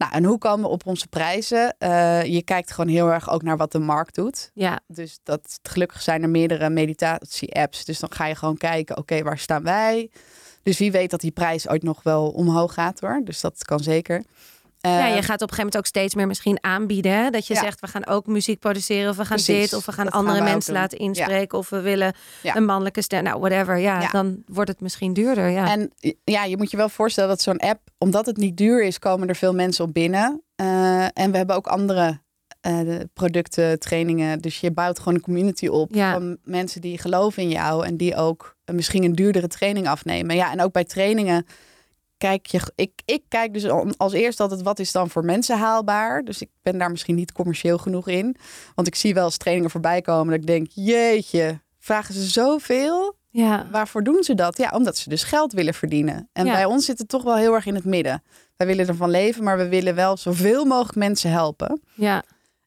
Nou, 0.00 0.12
en 0.12 0.24
hoe 0.24 0.38
komen 0.38 0.64
we 0.64 0.70
op 0.70 0.86
onze 0.86 1.06
prijzen? 1.06 1.74
Eh, 1.78 2.24
je 2.24 2.42
kijkt 2.42 2.72
gewoon 2.72 2.90
heel 2.90 3.08
erg 3.08 3.30
ook 3.30 3.42
naar 3.42 3.56
wat 3.56 3.72
de 3.72 3.78
markt 3.78 4.14
doet. 4.14 4.50
Ja, 4.54 4.80
Dus 4.86 5.20
dat, 5.22 5.58
gelukkig 5.62 6.02
zijn 6.02 6.22
er 6.22 6.28
meerdere 6.28 6.70
meditatie-apps. 6.70 7.84
Dus 7.84 7.98
dan 7.98 8.12
ga 8.12 8.26
je 8.26 8.34
gewoon 8.34 8.56
kijken, 8.56 8.96
oké, 8.96 9.22
waar 9.22 9.38
staan 9.38 9.62
wij? 9.62 10.10
Dus 10.62 10.78
wie 10.78 10.92
weet 10.92 11.10
dat 11.10 11.20
die 11.20 11.30
prijs 11.30 11.68
ooit 11.68 11.82
nog 11.82 12.02
wel 12.02 12.28
omhoog 12.28 12.74
gaat 12.74 13.00
hoor. 13.00 13.20
Dus 13.24 13.40
dat 13.40 13.64
kan 13.64 13.80
zeker. 13.80 14.22
Ja, 14.80 15.06
je 15.06 15.22
gaat 15.22 15.22
op 15.22 15.28
een 15.30 15.38
gegeven 15.38 15.56
moment 15.56 15.76
ook 15.76 15.86
steeds 15.86 16.14
meer 16.14 16.26
misschien 16.26 16.58
aanbieden. 16.60 17.12
Hè? 17.12 17.30
Dat 17.30 17.46
je 17.46 17.54
Ja. 17.54 17.60
zegt, 17.60 17.80
we 17.80 17.86
gaan 17.86 18.06
ook 18.06 18.26
muziek 18.26 18.58
produceren. 18.58 19.10
Of 19.10 19.16
we 19.16 19.24
gaan 19.24 19.36
Precies, 19.36 19.70
dit. 19.70 19.78
Of 19.78 19.86
we 19.86 19.92
gaan 19.92 20.08
andere 20.10 20.26
gaan 20.34 20.42
we 20.44 20.48
ook 20.48 20.52
mensen 20.54 20.72
laten 20.72 20.98
inspreken. 20.98 21.58
Of 21.58 21.68
we 21.70 21.80
willen 21.80 22.14
Ja. 22.42 22.56
een 22.56 22.64
mannelijke 22.64 23.02
stem. 23.02 23.22
Nou, 23.22 23.40
whatever. 23.40 23.78
Ja, 23.78 24.10
dan 24.10 24.42
wordt 24.46 24.70
het 24.70 24.80
misschien 24.80 25.12
duurder. 25.12 25.48
Ja. 25.48 25.70
En 25.70 25.92
ja, 26.24 26.44
je 26.44 26.56
moet 26.56 26.70
je 26.70 26.76
wel 26.76 26.88
voorstellen 26.88 27.28
dat 27.30 27.40
zo'n 27.42 27.58
app, 27.58 27.80
omdat 27.98 28.26
het 28.26 28.36
niet 28.36 28.56
duur 28.56 28.84
is, 28.84 28.98
komen 28.98 29.28
er 29.28 29.36
veel 29.36 29.54
mensen 29.54 29.84
op 29.84 29.92
binnen. 29.94 30.42
Eh, 30.56 31.02
en 31.02 31.30
we 31.30 31.36
hebben 31.36 31.56
ook 31.56 31.66
andere 31.66 32.20
de 32.60 33.08
producten, 33.14 33.78
trainingen. 33.78 34.40
Dus 34.40 34.60
je 34.60 34.70
bouwt 34.70 34.98
gewoon 34.98 35.14
een 35.14 35.20
community 35.20 35.66
op 35.66 35.96
van 35.96 36.36
mensen 36.44 36.80
die 36.80 36.98
geloven 36.98 37.42
in 37.42 37.48
jou 37.48 37.86
en 37.86 37.96
die 37.96 38.16
ook 38.16 38.56
eh, 38.64 38.74
misschien 38.74 39.04
een 39.04 39.14
duurdere 39.14 39.46
training 39.48 39.88
afnemen. 39.88 40.36
Ja, 40.36 40.52
en 40.52 40.62
ook 40.62 40.72
bij 40.72 40.84
trainingen 40.84 41.46
kijk 42.20 42.46
je, 42.46 42.60
ik, 42.74 42.92
ik 43.04 43.22
kijk 43.28 43.52
dus 43.52 43.68
al- 43.68 43.92
als 43.96 44.12
eerst 44.12 44.40
altijd 44.40 44.62
wat 44.62 44.78
is 44.78 44.92
dan 44.92 45.10
voor 45.10 45.24
mensen 45.24 45.58
haalbaar. 45.58 46.22
Dus 46.24 46.40
ik 46.42 46.48
ben 46.62 46.78
daar 46.78 46.90
misschien 46.90 47.14
niet 47.14 47.32
commercieel 47.32 47.78
genoeg 47.78 48.08
in. 48.08 48.36
Want 48.74 48.88
ik 48.88 48.94
zie 48.94 49.14
wel 49.14 49.24
eens 49.24 49.36
trainingen 49.36 49.70
voorbij 49.70 50.00
komen 50.00 50.30
dat 50.30 50.40
ik 50.40 50.46
denk, 50.46 50.66
jeetje, 50.70 51.60
vragen 51.78 52.14
ze 52.14 52.22
zoveel? 52.22 53.18
ja. 53.30 53.66
Waarvoor 53.70 54.02
doen 54.02 54.22
ze 54.22 54.34
dat? 54.34 54.56
Ja, 54.58 54.70
omdat 54.74 54.96
ze 54.96 55.08
dus 55.08 55.22
geld 55.22 55.52
willen 55.52 55.74
verdienen. 55.74 56.28
En 56.32 56.46
Ja. 56.46 56.52
bij 56.52 56.64
ons 56.64 56.84
zit 56.84 56.98
het 56.98 57.08
toch 57.08 57.22
wel 57.22 57.36
heel 57.36 57.54
erg 57.54 57.66
in 57.66 57.74
het 57.74 57.84
midden. 57.84 58.22
Wij 58.56 58.66
willen 58.66 58.88
ervan 58.88 59.10
leven, 59.10 59.44
maar 59.44 59.56
we 59.56 59.68
willen 59.68 59.94
wel 59.94 60.16
zoveel 60.16 60.64
mogelijk 60.64 60.96
mensen 60.98 61.30
helpen. 61.30 61.80
ja. 61.94 62.22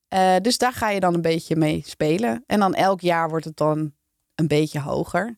Eh, 0.07 0.35
dus 0.41 0.57
daar 0.57 0.73
ga 0.73 0.89
je 0.89 0.99
dan 0.99 1.13
een 1.13 1.21
beetje 1.21 1.55
mee 1.55 1.81
spelen. 1.85 2.43
En 2.47 2.59
dan 2.59 2.73
elk 2.73 3.01
jaar 3.01 3.29
wordt 3.29 3.45
het 3.45 3.57
dan 3.57 3.93
een 4.35 4.47
beetje 4.47 4.79
hoger. 4.79 5.37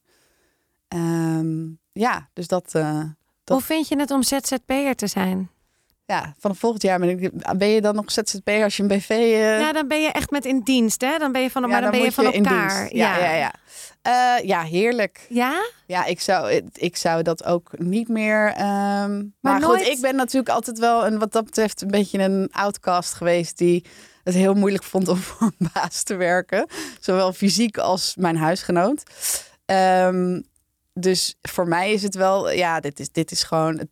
Ehm, 0.88 1.64
ja, 1.92 2.30
dus 2.34 2.48
dat. 2.48 2.74
eh, 2.76 3.04
Dat- 3.46 3.58
Hoe 3.58 3.66
vind 3.66 3.88
je 3.88 4.00
het 4.00 4.12
om 4.12 4.24
ZZP'er 4.24 4.96
te 4.96 5.08
zijn? 5.08 5.50
Ja, 6.08 6.34
vanaf 6.40 6.58
volgend 6.60 6.82
jaar 6.84 7.00
ben, 7.00 7.10
ik, 7.10 7.32
ben 7.58 7.68
je 7.68 7.82
dan 7.82 7.96
nog 7.96 8.12
ZZP 8.12 8.50
als 8.50 8.78
je 8.78 8.82
een 8.84 8.88
BV... 8.90 9.10
eh, 9.10 9.60
Ja, 9.60 9.72
dan 9.74 9.88
ben 9.88 10.02
je 10.02 10.08
echt 10.12 10.30
met 10.32 10.46
in 10.46 10.60
dienst, 10.60 11.02
hè? 11.02 11.18
Dan 11.18 11.32
ben 11.32 11.42
je 11.42 11.50
van, 11.52 11.62
ja, 11.62 11.68
maar 11.68 11.82
dan, 11.82 11.92
ben 11.92 12.02
je 12.02 12.12
van 12.12 12.26
elkaar. 12.26 12.78
dienst. 12.80 12.94
Ja, 12.94 13.18
ja, 13.18 13.32
ja. 13.32 13.54
Eh, 14.02 14.46
ja, 14.48 14.62
heerlijk. 14.64 15.26
Ja? 15.30 15.66
Ja, 15.88 16.06
ik 16.06 16.22
zou, 16.22 16.62
ik 16.74 16.96
zou 16.96 17.22
dat 17.24 17.44
ook 17.46 17.72
niet 17.78 18.08
meer. 18.08 18.48
ehm, 18.54 19.24
maar 19.42 19.54
goed, 19.54 19.62
nooit- 19.62 19.88
ik 19.88 20.02
ben 20.02 20.16
natuurlijk 20.16 20.50
altijd 20.50 20.80
wel 20.80 21.06
een, 21.06 21.20
wat 21.20 21.32
dat 21.32 21.46
betreft, 21.46 21.82
een 21.82 21.88
beetje 21.92 22.20
een 22.20 22.50
outcast 22.52 23.14
geweest 23.14 23.58
die 23.58 23.86
het 24.24 24.34
heel 24.34 24.54
moeilijk 24.54 24.84
vond 24.84 25.08
om 25.08 25.18
voor 25.28 25.52
een 25.58 25.70
baas 25.74 26.04
te 26.04 26.16
werken. 26.16 26.68
Zowel 27.00 27.34
fysiek 27.34 27.78
als 27.78 28.16
mijn 28.16 28.38
huisgenoot. 28.38 29.04
Ehm, 29.66 30.42
dus 31.00 31.36
voor 31.42 31.68
mij 31.68 31.92
is 31.94 32.04
het 32.04 32.16
wel, 32.16 32.52
ja, 32.52 32.80
dit 32.80 33.00
is, 33.00 33.12
dit 33.12 33.32
is 33.32 33.44
gewoon. 33.44 33.78
Het, 33.78 33.90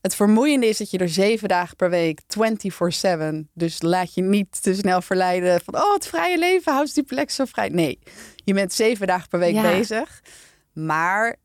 het 0.00 0.14
vermoeiende 0.14 0.66
is 0.66 0.78
dat 0.78 0.90
je 0.90 0.98
er 0.98 1.08
zeven 1.08 1.48
dagen 1.48 1.76
per 1.76 1.90
week, 1.90 2.20
24-7. 2.20 3.34
Dus 3.54 3.82
laat 3.82 4.14
je 4.14 4.22
niet 4.22 4.62
te 4.62 4.74
snel 4.74 5.02
verleiden 5.02 5.60
van, 5.60 5.74
oh, 5.74 5.92
het 5.94 6.06
vrije 6.06 6.38
leven, 6.38 6.72
houdt 6.72 6.94
die 6.94 7.04
plek 7.04 7.30
zo 7.30 7.44
vrij. 7.44 7.68
Nee, 7.68 7.98
je 8.34 8.54
bent 8.54 8.72
zeven 8.72 9.06
dagen 9.06 9.28
per 9.28 9.38
week 9.38 9.54
Ja. 9.54 9.62
bezig. 9.62 10.22
Maar 10.72 11.36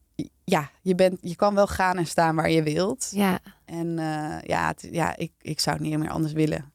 ja, 0.43 0.71
je, 0.81 0.95
bent, 0.95 1.17
je 1.21 1.35
kan 1.35 1.55
wel 1.55 1.67
gaan 1.67 1.97
en 1.97 2.07
staan 2.07 2.35
waar 2.35 2.49
je 2.49 2.63
wilt. 2.63 3.07
Ja. 3.11 3.39
En 3.65 3.99
eh, 3.99 4.37
ja, 4.41 4.67
het, 4.67 4.87
ja 4.91 5.17
ik, 5.17 5.31
ik 5.41 5.59
zou 5.59 5.77
het 5.77 5.85
niet 5.85 5.97
meer 5.99 6.09
anders 6.09 6.33
willen. 6.33 6.73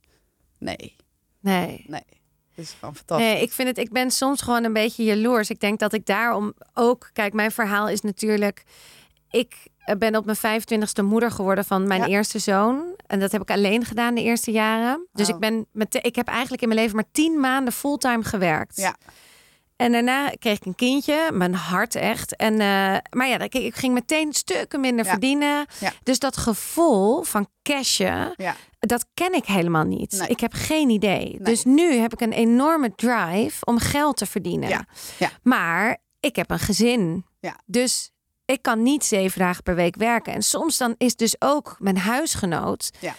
Nee, 0.58 0.96
Nee. 1.40 1.84
nee. 1.88 2.15
Is 2.56 2.74
gewoon 2.78 2.94
fantastisch. 2.96 3.26
Nee, 3.32 3.42
ik 3.42 3.52
vind 3.52 3.68
het, 3.68 3.78
ik 3.78 3.90
ben 3.92 4.10
soms 4.10 4.42
gewoon 4.42 4.64
een 4.64 4.72
beetje 4.72 5.04
jaloers. 5.04 5.50
Ik 5.50 5.60
denk 5.60 5.78
dat 5.78 5.92
ik 5.92 6.06
daarom 6.06 6.52
ook, 6.74 7.10
kijk, 7.12 7.32
mijn 7.32 7.50
verhaal 7.50 7.88
is 7.88 8.00
natuurlijk, 8.00 8.62
ik 9.30 9.54
ben 9.98 10.16
op 10.16 10.24
mijn 10.24 10.62
25ste 10.62 11.04
moeder 11.04 11.30
geworden 11.30 11.64
van 11.64 11.86
mijn 11.86 12.00
Ja. 12.00 12.06
eerste 12.06 12.38
zoon. 12.38 12.94
En 13.06 13.20
dat 13.20 13.32
heb 13.32 13.42
ik 13.42 13.50
alleen 13.50 13.84
gedaan 13.84 14.14
de 14.14 14.22
eerste 14.22 14.50
jaren. 14.50 15.06
Dus 15.12 15.28
Oh. 15.28 15.34
ik 15.34 15.40
ben 15.40 15.66
met, 15.72 15.98
ik 16.02 16.16
heb 16.16 16.28
eigenlijk 16.28 16.62
in 16.62 16.68
mijn 16.68 16.80
leven 16.80 16.96
maar 16.96 17.10
tien 17.12 17.40
maanden 17.40 17.72
fulltime 17.72 18.24
gewerkt. 18.24 18.76
Ja. 18.76 18.96
En 19.76 19.92
daarna 19.92 20.28
kreeg 20.38 20.56
ik 20.56 20.64
een 20.64 20.74
kindje, 20.74 21.30
mijn 21.32 21.54
hart 21.54 21.94
echt. 21.94 22.36
En, 22.36 22.52
eh, 22.52 22.96
maar 23.10 23.28
ja, 23.28 23.38
ik, 23.38 23.74
ging 23.74 23.94
meteen 23.94 24.32
stukken 24.32 24.80
minder 24.80 25.04
Ja. 25.04 25.10
verdienen. 25.10 25.66
Ja. 25.80 25.92
Dus 26.02 26.18
dat 26.18 26.36
gevoel 26.36 27.22
van 27.22 27.48
cashen, 27.62 28.32
Ja. 28.36 28.56
dat 28.78 29.06
ken 29.14 29.32
ik 29.34 29.44
helemaal 29.44 29.84
niet. 29.84 30.12
Nee. 30.12 30.28
Ik 30.28 30.40
heb 30.40 30.52
geen 30.54 30.88
idee. 30.90 31.36
Dus 31.40 31.64
nu 31.64 31.92
heb 31.94 32.12
ik 32.12 32.20
een 32.20 32.32
enorme 32.32 32.94
drive 32.94 33.64
om 33.64 33.78
geld 33.78 34.16
te 34.16 34.26
verdienen. 34.26 34.68
Ja. 34.68 34.86
Ja. 35.18 35.30
Maar 35.42 35.98
ik 36.20 36.36
heb 36.36 36.50
een 36.50 36.58
gezin. 36.58 37.24
Ja. 37.40 37.56
Dus 37.66 38.10
ik 38.44 38.62
kan 38.62 38.82
niet 38.82 39.04
zeven 39.04 39.38
dagen 39.38 39.62
per 39.62 39.74
week 39.74 39.96
werken. 39.96 40.32
En 40.32 40.42
soms 40.42 40.76
dan 40.76 40.94
is 40.98 41.16
dus 41.16 41.36
ook 41.38 41.76
mijn 41.78 41.98
huisgenoot 41.98 42.90
Ja. 43.00 43.14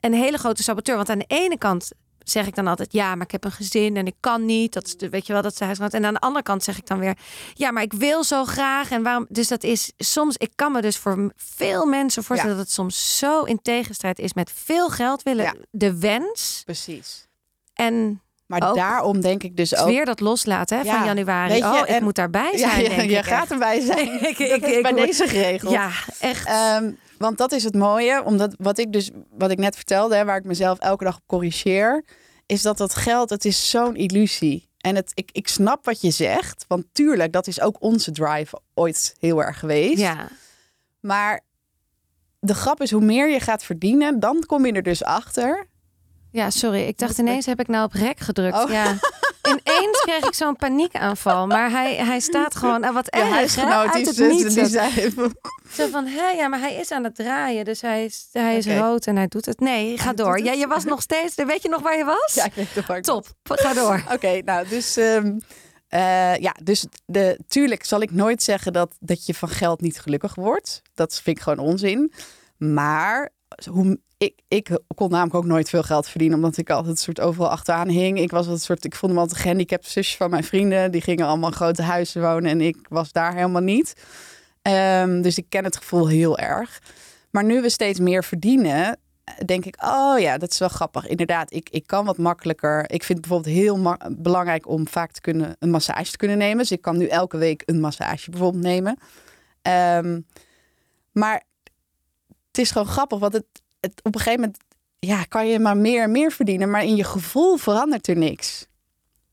een 0.00 0.14
hele 0.14 0.38
grote 0.38 0.62
saboteur. 0.62 0.96
Want 0.96 1.08
aan 1.10 1.18
de 1.18 1.24
ene 1.28 1.58
kant 1.58 1.90
zeg 2.24 2.46
ik 2.46 2.54
dan 2.54 2.66
altijd, 2.66 2.92
ja, 2.92 3.14
maar 3.14 3.24
ik 3.26 3.30
heb 3.32 3.44
een 3.44 3.52
gezin 3.52 3.96
en 3.96 4.06
ik 4.06 4.14
kan 4.20 4.44
niet. 4.44 4.72
Dat 4.72 4.86
is 4.86 4.96
de, 4.96 5.08
weet 5.08 5.26
je 5.26 5.32
wel, 5.32 5.42
dat 5.42 5.52
is 5.52 5.58
de 5.58 5.64
huisgenoot. 5.64 5.94
En 5.94 6.04
aan 6.04 6.14
de 6.14 6.20
andere 6.20 6.42
kant 6.44 6.62
zeg 6.64 6.76
ik 6.78 6.86
dan 6.86 6.98
weer, 6.98 7.16
ja, 7.54 7.70
maar 7.70 7.82
ik 7.82 7.92
wil 7.92 8.24
zo 8.24 8.44
graag. 8.44 8.90
En 8.90 9.02
waarom? 9.02 9.26
Dus 9.28 9.48
dat 9.48 9.62
is 9.62 9.92
soms, 9.96 10.36
ik 10.36 10.50
kan 10.54 10.72
me 10.72 10.80
dus 10.82 10.96
voor 10.96 11.32
veel 11.36 11.86
mensen 11.86 12.24
voorstellen 12.24 12.56
dat 12.56 12.64
het 12.64 12.74
soms 12.74 13.18
zo 13.18 13.42
in 13.42 13.62
tegenstrijd 13.62 14.18
is 14.18 14.34
met 14.34 14.52
veel 14.54 14.88
geld 14.90 15.22
willen, 15.22 15.44
Ja. 15.44 15.54
de 15.70 15.98
wens 15.98 16.62
Precies. 16.64 17.26
en 17.74 18.18
Maar 18.46 18.68
Ook. 18.68 18.74
daarom 18.74 19.20
denk 19.20 19.42
ik 19.42 19.56
dus 19.56 19.76
ook. 19.76 19.86
weer 19.86 20.04
dat 20.04 20.20
loslaten 20.20 20.78
hè, 20.78 20.84
Ja, 20.84 20.96
van 20.96 21.04
januari. 21.06 21.54
je, 21.54 21.64
oh, 21.64 21.76
ik 21.78 21.84
en- 21.86 22.02
moet 22.02 22.14
daarbij 22.14 22.50
Ja, 22.52 22.58
zijn. 22.70 22.82
ja, 22.82 22.88
denk 22.88 23.10
je 23.10 23.16
ik 23.16 23.24
gaat 23.24 23.42
echt. 23.42 23.50
erbij 23.50 23.80
zijn. 23.80 24.08
Ik- 24.28 24.38
dat 24.38 24.38
ik- 24.38 24.66
is 24.66 24.76
ik 24.76 24.82
bij 24.82 24.92
deze 24.92 25.28
geregeld. 25.28 25.72
Ja, 25.72 25.90
echt. 26.20 26.46
Ehm, 26.46 26.90
want 27.18 27.38
dat 27.38 27.52
is 27.52 27.64
het 27.64 27.74
mooie, 27.74 28.24
omdat 28.24 28.54
wat 28.58 28.78
ik 28.78 28.92
dus, 28.92 29.10
wat 29.30 29.50
ik 29.50 29.58
net 29.58 29.76
vertelde, 29.76 30.16
hè, 30.16 30.24
waar 30.24 30.36
ik 30.36 30.44
mezelf 30.44 30.78
elke 30.78 31.04
dag 31.04 31.16
op 31.16 31.22
corrigeer, 31.26 32.04
is 32.46 32.62
dat 32.62 32.78
dat 32.78 32.94
geld, 32.94 33.30
het 33.30 33.44
is 33.44 33.70
zo'n 33.70 33.96
illusie. 33.96 34.68
En 34.78 34.96
het, 34.96 35.10
ik, 35.14 35.30
ik 35.32 35.48
snap 35.48 35.84
wat 35.84 36.00
je 36.00 36.10
zegt, 36.10 36.64
want 36.68 36.84
tuurlijk, 36.92 37.32
dat 37.32 37.46
is 37.46 37.60
ook 37.60 37.76
onze 37.78 38.10
drive 38.10 38.60
ooit 38.74 39.14
heel 39.18 39.42
erg 39.42 39.58
geweest. 39.58 39.98
ja. 39.98 40.28
Maar 41.00 41.40
de 42.40 42.54
grap 42.54 42.82
is, 42.82 42.90
hoe 42.90 43.04
meer 43.04 43.30
je 43.30 43.40
gaat 43.40 43.64
verdienen, 43.64 44.20
dan 44.20 44.44
kom 44.46 44.66
je 44.66 44.72
er 44.72 44.82
dus 44.82 45.04
achter. 45.04 45.66
ja, 46.30 46.50
sorry. 46.50 46.82
Ik 46.86 46.98
dacht 46.98 47.18
ineens 47.18 47.46
heb 47.46 47.60
ik 47.60 47.68
nou 47.68 47.84
op 47.84 47.92
rek 47.92 48.20
gedrukt. 48.20 48.64
Oh. 48.64 48.70
Ja. 48.70 48.96
Ineens 49.48 50.00
kreeg 50.00 50.24
ik 50.26 50.34
zo'n 50.34 50.56
paniekaanval. 50.56 51.46
Maar 51.46 51.70
hij, 51.70 51.94
hij 51.94 52.20
staat 52.20 52.56
gewoon... 52.56 52.84
ah, 52.84 52.94
wat 52.94 53.08
erg, 53.08 53.24
hè? 53.24 53.30
huisgenoot 53.30 53.86
Uit 53.86 53.92
die, 53.92 54.06
het 54.06 54.16
die, 54.16 54.26
niets. 54.26 54.54
die 54.54 54.66
zei... 54.66 55.14
Zo 55.72 55.88
van, 55.88 56.06
hé, 56.06 56.30
ja, 56.30 56.48
maar 56.48 56.58
hij 56.58 56.74
is 56.74 56.90
aan 56.90 57.04
het 57.04 57.14
draaien. 57.14 57.64
Dus 57.64 57.80
hij 57.80 58.04
is, 58.04 58.28
hij 58.32 58.56
is 58.56 58.66
rood 58.66 59.06
en 59.06 59.16
hij 59.16 59.26
doet 59.26 59.46
het. 59.46 59.60
Nee, 59.60 59.98
ga 59.98 60.12
door. 60.12 60.40
Ja, 60.40 60.52
je 60.52 60.66
was 60.66 60.84
nog 60.84 61.02
steeds... 61.02 61.34
Weet 61.34 61.62
je 61.62 61.68
nog 61.68 61.82
waar 61.82 61.96
je 61.96 62.04
was? 62.04 62.34
Ja, 62.34 62.44
ik 62.44 62.52
weet 62.54 62.96
ik 62.96 63.02
Top, 63.02 63.26
ga 63.42 63.74
door. 63.74 64.02
Oké, 64.14 64.40
nou, 64.44 64.68
dus, 64.68 64.96
ehm, 64.96 65.38
eh, 65.88 66.36
ja, 66.36 66.54
dus 66.62 66.86
de, 67.06 67.38
tuurlijk 67.48 67.84
zal 67.84 68.00
ik 68.00 68.10
nooit 68.10 68.42
zeggen 68.42 68.72
dat, 68.72 68.96
dat 69.00 69.26
je 69.26 69.34
van 69.34 69.48
geld 69.48 69.80
niet 69.80 70.00
gelukkig 70.00 70.34
wordt. 70.34 70.82
Dat 70.94 71.20
vind 71.22 71.36
ik 71.36 71.42
gewoon 71.42 71.58
onzin. 71.58 72.12
Maar 72.56 73.30
hoe, 73.70 73.98
ik, 74.18 74.40
ik 74.48 74.78
kon 74.94 75.10
namelijk 75.10 75.34
ook 75.34 75.44
nooit 75.44 75.68
veel 75.68 75.82
geld 75.82 76.08
verdienen, 76.08 76.36
omdat 76.36 76.56
ik 76.56 76.70
altijd 76.70 76.98
soort 76.98 77.20
overal 77.20 77.50
achteraan 77.50 77.88
hing. 77.88 78.18
Ik 78.18 78.30
was 78.30 78.46
een 78.46 78.58
soort, 78.58 78.84
ik 78.84 78.94
vond 78.94 79.12
me 79.12 79.18
altijd 79.18 79.40
gehandicapt 79.40 79.86
zusje 79.86 80.16
van 80.16 80.30
mijn 80.30 80.44
vrienden. 80.44 80.90
Die 80.90 81.00
gingen 81.00 81.26
allemaal 81.26 81.50
grote 81.50 81.82
huizen 81.82 82.22
wonen 82.22 82.50
en 82.50 82.60
ik 82.60 82.76
was 82.88 83.12
daar 83.12 83.34
helemaal 83.34 83.62
niet. 83.62 83.94
Ehm, 84.62 85.22
dus 85.22 85.38
ik 85.38 85.46
ken 85.48 85.64
het 85.64 85.76
gevoel 85.76 86.08
heel 86.08 86.38
erg. 86.38 86.82
Maar 87.30 87.44
nu 87.44 87.60
we 87.60 87.68
steeds 87.68 87.98
meer 87.98 88.24
verdienen, 88.24 88.98
denk 89.44 89.64
ik, 89.64 89.76
oh 89.84 90.18
ja, 90.18 90.38
dat 90.38 90.50
is 90.50 90.58
wel 90.58 90.68
grappig. 90.68 91.06
Inderdaad, 91.06 91.52
ik, 91.52 91.68
ik 91.70 91.86
kan 91.86 92.04
wat 92.04 92.18
makkelijker. 92.18 92.80
Ik 92.80 93.04
vind 93.04 93.18
het 93.18 93.28
bijvoorbeeld 93.28 93.54
heel 93.56 93.96
belangrijk 94.16 94.68
om 94.68 94.88
vaak 94.88 95.12
te 95.12 95.20
kunnen, 95.20 95.56
een 95.58 95.70
massage 95.70 96.10
te 96.10 96.16
kunnen 96.16 96.38
nemen. 96.38 96.58
Dus 96.58 96.72
ik 96.72 96.80
kan 96.80 96.96
nu 96.96 97.06
elke 97.06 97.36
week 97.36 97.62
een 97.66 97.80
massage 97.80 98.30
bijvoorbeeld 98.30 98.62
nemen. 98.62 98.98
Ehm, 99.62 100.20
maar 101.12 101.42
het 102.56 102.64
is 102.64 102.70
gewoon 102.70 102.86
grappig, 102.86 103.18
want 103.18 103.32
het, 103.32 103.44
het, 103.80 104.00
op 104.02 104.14
een 104.14 104.20
gegeven 104.20 104.40
moment 104.40 104.58
ja, 104.98 105.24
kan 105.24 105.46
je 105.46 105.58
maar 105.58 105.76
meer 105.76 106.02
en 106.02 106.10
meer 106.10 106.32
verdienen. 106.32 106.70
Maar 106.70 106.84
in 106.84 106.96
je 106.96 107.04
gevoel 107.04 107.56
verandert 107.56 108.08
er 108.08 108.16
niks. 108.16 108.66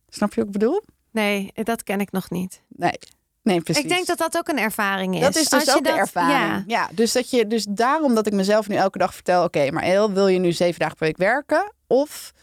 Snap 0.09 0.29
je 0.33 0.35
wat 0.35 0.45
ik 0.45 0.51
bedoel? 0.51 0.81
Nee, 1.11 1.51
dat 1.53 1.83
ken 1.83 1.99
ik 1.99 2.11
nog 2.11 2.29
niet. 2.29 2.61
Nee, 2.67 2.99
nee 3.41 3.61
precies. 3.61 3.83
Ik 3.83 3.89
denk 3.89 4.05
dat 4.05 4.17
dat 4.17 4.37
ook 4.37 4.47
een 4.47 4.59
ervaring 4.59 5.15
is. 5.15 5.21
Dat 5.21 5.35
is 5.35 5.51
Als 5.51 5.63
dus 5.63 5.73
je 5.73 5.79
ook 5.79 5.83
de 5.83 5.89
dat- 5.89 5.99
ervaring. 5.99 6.37
Ja. 6.37 6.63
Ja. 6.67 6.89
dus, 6.93 7.11
dat 7.11 7.29
je, 7.29 7.47
dus 7.47 7.65
daarom 7.69 8.15
dat 8.15 8.27
ik 8.27 8.33
mezelf 8.33 8.67
nu 8.67 8.75
elke 8.75 8.97
dag 8.97 9.13
vertel... 9.13 9.43
oké, 9.43 9.71
maar 9.71 10.13
wil 10.13 10.27
je 10.27 10.39
nu 10.39 10.51
zeven 10.51 10.79
dagen 10.79 10.95
per 10.97 11.07
week 11.07 11.17
werken? 11.17 11.73
Of 11.87 12.33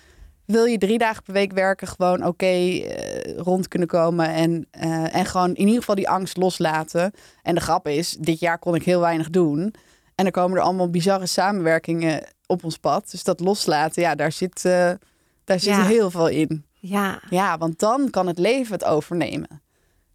wil 0.45 0.65
je 0.65 0.79
drie 0.79 0.99
dagen 0.99 1.23
per 1.23 1.33
week 1.33 1.53
werken... 1.53 1.89
gewoon 1.89 2.27
oké 2.27 2.47
eh, 2.47 3.37
rond 3.37 3.69
kunnen 3.69 3.89
komen... 3.89 4.29
En, 4.29 4.67
eh, 4.71 5.15
en 5.15 5.27
gewoon 5.27 5.55
in 5.55 5.67
ieder 5.67 5.79
geval 5.79 5.95
die 5.95 6.09
angst 6.09 6.37
loslaten. 6.37 7.13
En 7.43 7.55
de 7.55 7.61
grap 7.61 7.89
is, 7.89 8.17
dit 8.21 8.41
jaar 8.41 8.59
kon 8.59 8.75
ik 8.75 8.85
heel 8.85 9.01
weinig 9.01 9.31
doen. 9.31 9.75
En 10.19 10.25
dan 10.25 10.33
komen 10.33 10.57
er 10.59 10.63
allemaal 10.65 10.91
bizarre 10.91 11.27
samenwerkingen 11.27 12.23
op 12.47 12.65
ons 12.65 12.77
pad. 12.77 13.11
Dus 13.11 13.25
dat 13.25 13.41
loslaten, 13.41 14.03
ja, 14.03 14.15
daar 14.15 14.33
zit, 14.33 14.65
eh, 14.65 14.91
daar 15.45 15.61
zit 15.61 15.75
Ja. 15.75 15.85
heel 15.85 16.11
veel 16.11 16.29
in. 16.29 16.65
Ja. 16.73 17.21
Ja, 17.31 17.59
want 17.59 17.79
dan 17.79 18.11
kan 18.11 18.27
het 18.27 18.39
leven 18.39 18.73
het 18.73 18.85
overnemen. 18.85 19.63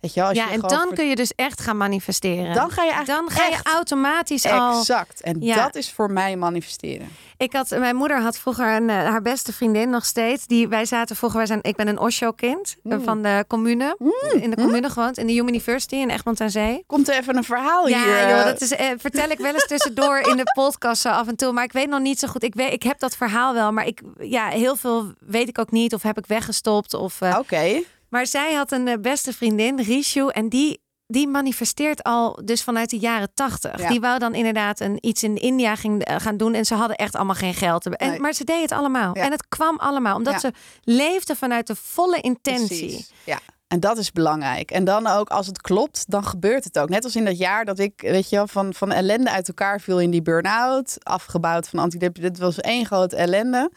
Weet 0.03 0.13
je 0.13 0.23
als 0.23 0.37
ja, 0.37 0.45
je 0.45 0.51
en 0.51 0.59
dan 0.59 0.91
kun 0.93 1.09
je 1.09 1.15
dus 1.15 1.31
echt 1.35 1.61
gaan 1.61 1.77
manifesteren. 1.77 2.53
Dan 2.55 2.69
ga 2.71 2.83
je 2.83 2.91
eigenlijk 2.91 3.27
Dan 3.29 3.37
ga 3.37 3.45
je 3.47 3.59
automatisch 3.63 4.45
al. 4.45 4.79
Exact. 4.79 5.21
En 5.21 5.41
Ja. 5.41 5.55
dat 5.63 5.75
is 5.75 5.91
voor 5.91 6.11
mij 6.11 6.35
manifesteren. 6.35 7.07
Ik 7.37 7.53
had, 7.53 7.69
mijn 7.69 7.95
moeder 7.95 8.21
had 8.21 8.37
vroeger 8.37 8.75
een, 8.75 8.89
eh, 8.89 8.95
haar 8.95 9.21
beste 9.21 9.53
vriendin 9.53 9.89
nog 9.89 10.05
steeds. 10.05 10.47
Die, 10.47 10.67
wij 10.67 10.85
zaten 10.85 11.15
vroeger, 11.15 11.37
wij 11.37 11.47
zijn, 11.47 11.59
ik 11.61 11.75
ben 11.75 11.87
een 11.87 11.99
Osho-kind 11.99 12.75
eh, 12.83 12.97
Mm. 12.97 13.03
van 13.03 13.21
de 13.21 13.45
commune. 13.47 13.97
In 14.41 14.49
de 14.49 14.55
commune 14.55 14.89
gewoond, 14.89 15.17
in 15.17 15.27
de 15.27 15.33
University 15.33 15.95
in 15.95 16.09
Egmond 16.09 16.41
aan 16.41 16.49
Zee. 16.49 16.83
Komt 16.87 17.09
er 17.09 17.15
even 17.17 17.35
een 17.37 17.43
verhaal 17.43 17.87
Ja, 17.87 17.97
hier? 18.03 18.07
joh, 18.29 18.39
eh, 18.39 18.45
dat 18.45 18.61
is, 18.61 18.71
eh, 18.71 18.87
vertel 18.97 19.29
ik 19.29 19.37
wel 19.39 19.53
eens 19.53 19.67
tussendoor 19.67 20.17
in 20.19 20.37
de 20.37 20.43
podcast 20.55 21.01
zo 21.01 21.09
af 21.09 21.27
en 21.27 21.35
toe. 21.35 21.51
Maar 21.51 21.63
ik 21.63 21.71
weet 21.73 21.89
nog 21.89 21.99
niet 21.99 22.19
zo 22.19 22.27
goed. 22.27 22.43
Ik, 22.43 22.53
weet, 22.55 22.73
ik 22.73 22.83
heb 22.83 22.99
dat 22.99 23.15
verhaal 23.15 23.53
wel, 23.53 23.71
maar 23.71 23.85
ik, 23.87 24.01
ja, 24.19 24.47
heel 24.47 24.75
veel 24.75 25.13
weet 25.19 25.47
ik 25.47 25.59
ook 25.59 25.71
niet. 25.71 25.93
Of 25.93 26.01
heb 26.03 26.17
ik 26.17 26.25
weggestopt. 26.25 26.93
Of, 26.93 27.21
Oké. 27.37 27.81
Maar 28.13 28.27
zij 28.27 28.53
had 28.53 28.71
een 28.71 28.87
eh, 28.87 28.97
beste 29.01 29.33
vriendin, 29.33 29.81
Rishu, 29.81 30.27
en 30.27 30.49
die, 30.49 30.81
die 31.07 31.27
manifesteert 31.27 32.03
al 32.03 32.39
dus 32.45 32.63
vanuit 32.63 32.89
de 32.89 32.97
jaren 32.99 33.33
tachtig. 33.33 33.79
Ja. 33.79 33.87
Die 33.89 33.99
wou 33.99 34.19
dan 34.19 34.35
inderdaad 34.35 34.79
een, 34.79 34.97
iets 35.01 35.23
in 35.23 35.35
India 35.35 35.75
ging, 35.75 36.03
eh, 36.03 36.15
gaan 36.19 36.37
doen 36.37 36.53
en 36.53 36.65
ze 36.65 36.75
hadden 36.75 36.95
echt 36.97 37.15
allemaal 37.15 37.35
geen 37.35 37.53
geld. 37.53 37.85
En, 37.85 38.09
Nee. 38.09 38.19
Maar 38.19 38.33
ze 38.33 38.43
deed 38.43 38.61
het 38.61 38.71
allemaal. 38.71 39.17
Ja. 39.17 39.23
En 39.23 39.31
het 39.31 39.47
kwam 39.47 39.77
allemaal, 39.77 40.15
omdat 40.15 40.33
Ja. 40.33 40.39
ze 40.39 40.51
leefde 40.81 41.35
vanuit 41.35 41.67
de 41.67 41.75
volle 41.75 42.21
intentie. 42.21 42.87
Precies. 42.87 43.11
Ja. 43.25 43.39
En 43.67 43.79
dat 43.79 43.97
is 43.97 44.11
belangrijk. 44.11 44.71
En 44.71 44.83
dan 44.83 45.07
ook 45.07 45.29
als 45.29 45.47
het 45.47 45.61
klopt, 45.61 46.03
dan 46.11 46.23
gebeurt 46.25 46.63
het 46.63 46.79
ook. 46.79 46.89
Net 46.89 47.03
als 47.03 47.15
in 47.15 47.25
dat 47.25 47.37
jaar 47.37 47.65
dat 47.65 47.79
ik, 47.79 48.01
weet 48.01 48.29
je 48.29 48.35
wel, 48.35 48.47
van, 48.47 48.73
van 48.73 48.91
ellende 48.91 49.29
uit 49.31 49.47
elkaar 49.47 49.79
viel 49.81 49.99
in 49.99 50.11
die 50.11 50.21
burn-out. 50.21 50.97
Afgebouwd 51.03 51.69
van 51.69 51.79
antidepressiva. 51.79 52.33
Dit 52.33 52.39
was 52.43 52.57
één 52.59 52.85
grote 52.85 53.15
ellende. 53.15 53.71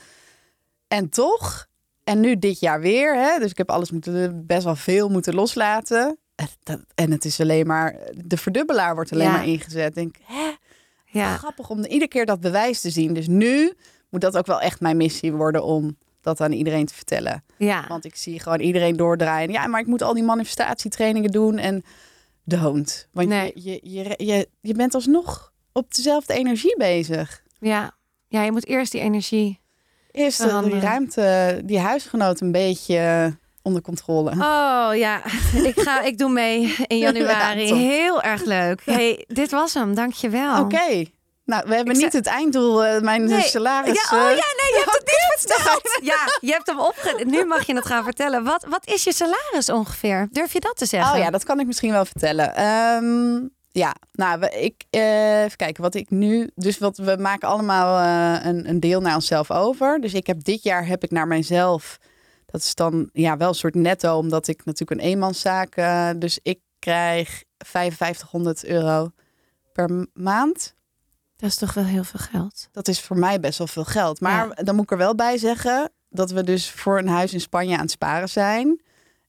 En 0.89 1.09
toch, 1.11 1.67
en 2.07 2.21
nu 2.21 2.39
dit 2.39 2.61
jaar 2.61 2.81
weer, 2.81 3.15
hè, 3.15 3.39
dus 3.39 3.51
ik 3.51 3.59
heb 3.59 3.71
alles 3.71 3.91
moeten, 3.91 4.47
best 4.47 4.65
wel 4.65 4.77
veel 4.77 5.09
moeten 5.09 5.35
loslaten. 5.35 6.19
En, 6.35 6.47
dat, 6.63 6.81
en 6.95 7.11
het 7.11 7.25
is 7.25 7.41
alleen 7.41 7.67
maar, 7.67 7.97
de 8.25 8.37
verdubbelaar 8.37 8.95
wordt 8.95 9.13
alleen 9.13 9.27
Ja. 9.27 9.33
maar 9.33 9.47
ingezet. 9.47 9.95
Denk, 9.95 10.17
hè? 10.23 10.51
Ja. 11.05 11.37
grappig 11.37 11.71
om 11.71 11.85
iedere 11.85 12.09
keer 12.09 12.27
dat 12.27 12.41
bewijs 12.41 12.81
te 12.81 12.91
zien. 12.91 13.13
Dus 13.15 13.27
nu 13.27 13.73
moet 14.11 14.21
dat 14.21 14.37
ook 14.37 14.47
wel 14.47 14.61
echt 14.61 14.81
mijn 14.81 14.97
missie 14.97 15.33
worden 15.33 15.65
om 15.65 15.97
dat 16.21 16.41
aan 16.41 16.53
iedereen 16.53 16.87
te 16.87 16.95
vertellen. 16.95 17.45
Ja. 17.59 17.85
Want 17.89 18.05
ik 18.05 18.17
zie 18.17 18.41
gewoon 18.41 18.61
iedereen 18.61 18.97
doordraaien. 18.97 19.51
Ja, 19.53 19.67
maar 19.67 19.81
ik 19.81 19.87
moet 19.87 20.03
al 20.03 20.15
die 20.15 20.23
manifestatietrainingen 20.23 21.31
doen 21.31 21.59
en 21.59 21.83
don't. 22.45 23.09
Want 23.13 23.29
Nee. 23.29 23.53
je, 23.55 23.71
je, 23.83 23.93
je, 23.93 24.25
je, 24.25 24.49
je 24.61 24.75
bent 24.75 24.95
alsnog 24.95 25.53
op 25.73 25.95
dezelfde 25.95 26.35
energie 26.35 26.77
bezig. 26.77 27.43
Ja. 27.61 27.95
Ja, 28.29 28.43
je 28.43 28.53
moet 28.53 28.67
eerst 28.67 28.93
die 28.93 29.01
energie. 29.01 29.61
Eerst 30.17 30.41
eh, 30.41 30.63
die 30.63 30.81
ruimte, 30.81 31.61
die 31.65 31.79
huisgenoot 31.79 32.41
een 32.41 32.53
beetje 32.53 33.35
onder 33.63 33.83
controle. 33.83 34.31
Oh 34.31 34.97
ja, 34.97 35.21
ik, 35.71 35.81
ga, 35.81 36.03
ik 36.03 36.19
doe 36.19 36.31
mee 36.31 36.75
in 36.87 36.99
januari. 36.99 37.67
Ja. 37.67 37.75
Heel 37.75 38.23
erg 38.23 38.45
leuk. 38.45 38.81
Hey, 38.85 39.25
dit 39.29 39.51
was 39.51 39.75
hem. 39.75 39.95
Dankjewel. 39.95 40.61
Oké. 40.61 41.05
Nou, 41.45 41.63
we 41.69 41.75
hebben 41.75 41.95
Ik 41.95 42.01
niet 42.03 42.13
het 42.13 42.27
einddoel, 42.27 42.85
eh, 42.85 43.01
mijn 43.01 43.25
Nee. 43.25 43.41
salaris. 43.41 44.09
Ja, 44.11 44.19
oh 44.19 44.23
ja, 44.23 44.29
eh, 44.29 44.35
nee, 44.35 44.73
je 44.73 44.83
hebt 44.85 44.93
het 44.99 45.05
niet 45.07 45.53
verteld. 45.55 45.99
Ja, 46.03 46.17
je 46.41 46.53
hebt 46.53 46.67
hem 46.67 46.79
opge... 46.79 47.25
Nu 47.27 47.45
mag 47.45 47.67
je 47.67 47.75
het 47.75 47.87
gaan 47.87 48.05
vertellen. 48.05 48.45
Wat, 48.45 48.67
wat 48.69 48.87
is 48.89 49.05
je 49.05 49.13
salaris 49.13 49.71
ongeveer? 49.71 50.29
Durf 50.31 50.53
je 50.53 50.61
dat 50.61 50.77
te 50.77 50.87
zeggen? 50.87 51.13
Oh 51.13 51.19
ja, 51.19 51.31
dat 51.31 51.45
kan 51.45 51.61
ik 51.61 51.67
misschien 51.67 51.93
wel 51.93 52.05
vertellen. 52.05 52.55
Ehm, 52.55 53.37
ja, 53.77 53.95
nou, 54.13 54.47
ik, 54.47 54.85
eh, 54.91 55.43
even 55.43 55.57
kijken 55.57 55.83
wat 55.83 55.95
ik 55.95 56.11
nu. 56.11 56.51
Dus 56.55 56.79
wat 56.79 56.97
we 56.97 57.17
maken 57.19 57.49
allemaal 57.49 57.99
eh, 57.99 58.47
een, 58.47 58.69
een 58.69 58.81
deel 58.81 59.01
naar 59.01 59.15
onszelf 59.15 59.51
over. 59.51 60.01
Dus 60.01 60.15
ik 60.15 60.27
heb 60.27 60.45
dit 60.45 60.63
jaar 60.63 60.87
heb 60.87 61.05
ik 61.05 61.11
naar 61.11 61.27
mijzelf. 61.27 61.99
Dat 62.47 62.61
is 62.61 62.75
dan 62.75 63.09
ja 63.13 63.37
wel 63.37 63.49
een 63.49 63.55
soort 63.55 63.75
netto, 63.75 64.19
omdat 64.19 64.49
ik 64.49 64.65
natuurlijk 64.65 65.01
een 65.01 65.07
eenmanszaak. 65.07 65.77
eh 65.77 66.11
dus 66.19 66.39
ik 66.43 66.61
krijg 66.79 67.45
5500 67.59 68.65
euro 68.65 69.11
per 69.73 70.07
maand. 70.13 70.75
Dat 71.37 71.51
is 71.51 71.57
toch 71.57 71.75
wel 71.75 71.85
heel 71.85 72.05
veel 72.05 72.21
geld. 72.21 72.69
Dat 72.73 72.89
is 72.89 73.01
voor 73.01 73.19
mij 73.19 73.41
best 73.41 73.59
wel 73.59 73.67
veel 73.67 73.85
geld. 73.85 74.21
Maar 74.21 74.65
dan 74.65 74.75
moet 74.75 74.85
ik 74.85 74.91
er 74.91 74.97
wel 74.97 75.15
bij 75.15 75.39
zeggen 75.39 75.93
dat 76.09 76.31
we 76.31 76.45
dus 76.45 76.71
voor 76.71 76.99
een 76.99 77.09
huis 77.09 77.33
in 77.33 77.41
Spanje 77.41 77.75
aan 77.75 77.81
het 77.81 77.91
sparen 77.91 78.29
zijn. 78.29 78.81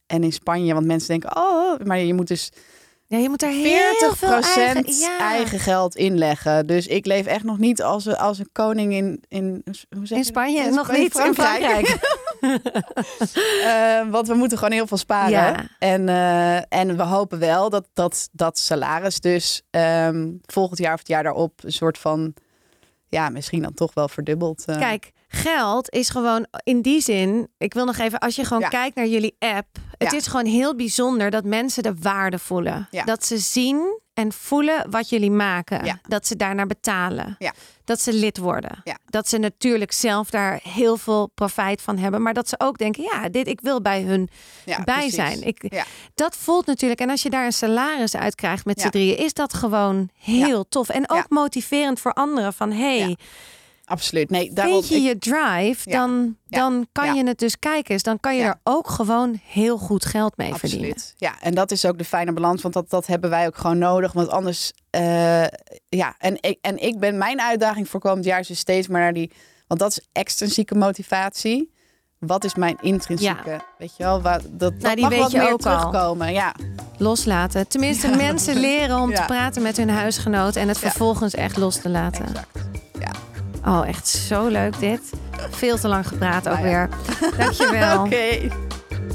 En 0.05 0.23
in 0.23 0.33
Spanje, 0.33 0.73
want 0.73 0.85
mensen 0.85 1.07
denken, 1.07 1.37
oh, 1.37 1.79
maar 1.79 1.99
je 1.99 2.13
moet 2.13 2.27
dus 2.27 2.51
Ja, 3.09 3.17
je 3.17 3.29
moet 3.29 3.41
heel 3.41 3.61
40 3.61 4.17
veel 4.17 4.29
eigen... 4.29 4.83
Ja. 4.99 5.19
eigen 5.19 5.59
geld 5.59 5.95
inleggen. 5.95 6.67
Dus 6.67 6.87
ik 6.87 7.05
leef 7.05 7.25
echt 7.25 7.43
nog 7.43 7.57
niet 7.57 7.81
als, 7.81 8.05
een- 8.05 8.17
als 8.17 8.39
een 8.39 8.49
koning 8.51 8.93
in, 8.93 9.23
in, 9.27 9.61
hoe 9.95 10.05
zeg 10.05 10.09
In 10.09 10.17
je 10.17 10.23
Spanje, 10.23 10.69
nog 10.69 10.91
niet. 10.91 11.15
In 11.17 11.33
Frankrijk. 11.33 11.97
Eh, 13.63 14.09
want 14.09 14.27
we 14.27 14.33
moeten 14.33 14.57
gewoon 14.57 14.73
heel 14.73 14.87
veel 14.87 14.97
sparen. 14.97 15.29
Ja. 15.31 15.67
En, 15.79 16.09
eh, 16.09 16.79
en 16.79 16.97
we 16.97 17.03
hopen 17.03 17.39
wel 17.39 17.69
dat 17.69 17.87
dat, 17.93 18.29
dat 18.31 18.57
salaris 18.59 19.19
dus 19.19 19.61
ehm, 19.69 20.27
volgend 20.45 20.79
jaar 20.79 20.93
of 20.93 20.99
het 20.99 21.07
jaar 21.07 21.23
daarop 21.23 21.63
een 21.63 21.71
soort 21.71 21.97
van, 21.97 22.33
ja, 23.07 23.29
misschien 23.29 23.61
dan 23.61 23.73
toch 23.73 23.93
wel 23.93 24.07
verdubbeld. 24.07 24.65
eh. 24.65 24.77
Kijk, 24.77 25.11
geld 25.27 25.89
is 25.93 26.09
gewoon 26.09 26.45
in 26.63 26.81
die 26.81 27.01
zin. 27.01 27.47
Ik 27.57 27.73
wil 27.73 27.85
nog 27.85 27.97
even, 27.97 28.19
als 28.19 28.35
je 28.35 28.43
gewoon 28.43 28.61
Ja. 28.63 28.67
kijkt 28.69 28.95
naar 28.95 29.07
jullie 29.07 29.35
app. 29.39 29.67
Het 29.97 30.11
Ja. 30.11 30.17
is 30.17 30.27
gewoon 30.27 30.45
heel 30.45 30.75
bijzonder 30.75 31.31
dat 31.31 31.43
mensen 31.43 31.83
de 31.83 31.93
waarde 32.01 32.39
voelen. 32.39 32.87
Ja. 32.91 33.03
Dat 33.03 33.25
ze 33.25 33.37
zien 33.37 33.99
en 34.13 34.31
voelen 34.33 34.89
wat 34.89 35.09
jullie 35.09 35.31
maken. 35.31 35.85
Ja. 35.85 35.99
Dat 36.07 36.27
ze 36.27 36.35
daarnaar 36.35 36.67
betalen. 36.67 37.37
Dat 37.85 38.01
ze 38.01 38.13
lid 38.13 38.37
worden. 38.37 38.83
Dat 39.05 39.29
ze 39.29 39.37
natuurlijk 39.37 39.91
zelf 39.91 40.29
daar 40.29 40.59
heel 40.63 40.97
veel 40.97 41.27
profijt 41.35 41.81
van 41.81 41.97
hebben. 41.97 42.21
Maar 42.21 42.33
dat 42.33 42.49
ze 42.49 42.55
ook 42.59 42.77
denken, 42.77 43.03
ja, 43.03 43.29
dit, 43.29 43.47
ik 43.47 43.61
wil 43.61 43.81
bij 43.81 44.01
hun 44.01 44.29
bij 44.65 44.83
precies. 44.83 45.13
zijn. 45.15 45.43
Ik. 45.43 45.83
Dat 46.15 46.35
voelt 46.35 46.65
natuurlijk. 46.65 46.99
En 47.01 47.09
als 47.09 47.23
je 47.23 47.29
daar 47.29 47.45
een 47.45 47.51
salaris 47.53 48.15
uit 48.15 48.35
krijgt 48.35 48.65
met 48.65 48.81
z'n 48.81 48.89
drieën, 48.89 49.17
is 49.17 49.33
dat 49.33 49.53
gewoon 49.53 50.09
heel 50.19 50.67
tof. 50.69 50.89
En 50.89 51.09
ook 51.09 51.29
motiverend 51.29 51.99
voor 51.99 52.13
anderen. 52.13 52.53
Van 52.53 52.71
hey, 52.71 52.97
Ja. 53.09 53.15
Absoluut. 53.89 54.29
Nee, 54.29 54.53
daarom, 54.53 54.83
vind 54.83 54.87
je 55.03 55.09
ik- 55.09 55.23
je 55.23 55.31
drive, 55.31 55.89
Ja. 55.89 55.97
dan, 55.99 56.35
Ja. 56.47 56.59
dan 56.59 56.87
kan 56.91 57.05
Ja. 57.05 57.13
je 57.13 57.23
het 57.27 57.39
dus 57.39 57.59
kijken. 57.59 57.91
eens, 57.93 58.03
Dan 58.03 58.19
kan 58.19 58.35
je 58.35 58.43
er 58.43 58.59
ook 58.63 58.89
gewoon 58.89 59.39
heel 59.43 59.77
goed 59.77 60.05
geld 60.05 60.37
mee 60.37 60.53
verdienen. 60.53 60.89
Absoluut. 60.91 61.13
Ja, 61.17 61.35
en 61.41 61.53
dat 61.53 61.71
is 61.71 61.85
ook 61.85 61.97
de 61.97 62.03
fijne 62.05 62.33
balans, 62.33 62.61
want 62.61 62.73
dat, 62.73 62.89
dat 62.89 63.07
hebben 63.07 63.29
wij 63.29 63.45
ook 63.47 63.57
gewoon 63.57 63.77
nodig. 63.77 64.11
Want 64.13 64.29
anders, 64.29 64.71
eh, 64.89 65.43
ja, 65.89 66.15
en 66.17 66.37
ik, 66.41 66.57
en 66.61 66.77
ik 66.83 66.99
ben 66.99 67.17
mijn 67.17 67.41
uitdaging 67.41 67.89
voor 67.89 67.99
komend 67.99 68.25
jaar 68.25 68.39
is 68.39 68.47
dus 68.47 68.59
steeds 68.59 68.87
maar 68.87 69.01
naar 69.01 69.13
die, 69.13 69.31
want 69.67 69.79
dat 69.79 69.91
is 69.91 70.07
extrinsieke 70.11 70.75
motivatie. 70.75 71.75
Wat 72.19 72.43
is 72.43 72.55
mijn 72.55 72.77
intrinsieke? 72.81 73.59
Weet 73.77 73.97
je 73.97 74.03
wel, 74.03 74.21
wat, 74.21 74.41
dat, 74.41 74.59
dat 74.59 74.81
Nou, 74.81 74.93
die 74.93 75.03
mag 75.03 75.09
weet 75.13 75.21
wat 75.21 75.31
je 75.31 75.37
meer 75.37 75.51
ook 75.51 75.65
al. 75.65 75.77
terugkomen. 75.77 76.33
Ja, 76.33 76.55
Loslaten. 76.97 77.67
Tenminste, 77.67 78.07
mensen 78.15 78.55
leren 78.59 78.99
om 78.99 79.09
Ja. 79.09 79.15
te 79.19 79.25
praten 79.25 79.61
met 79.61 79.77
hun 79.77 79.89
huisgenoot 79.89 80.55
en 80.55 80.67
het 80.67 80.79
Ja. 80.79 80.89
vervolgens 80.89 81.33
echt 81.33 81.57
los 81.57 81.81
te 81.81 81.89
laten. 81.89 82.25
exact. 82.25 82.57
Ja. 82.99 83.11
Oh, 83.67 83.87
echt 83.87 84.07
zo 84.07 84.47
leuk 84.47 84.79
dit. 84.79 85.01
Veel 85.49 85.77
te 85.77 85.87
lang 85.87 86.07
gepraat 86.07 86.49
ook 86.49 86.59
Nou 86.59 86.67
weer. 86.67 86.89
Dankjewel. 87.37 87.99
Oké. 88.05 88.49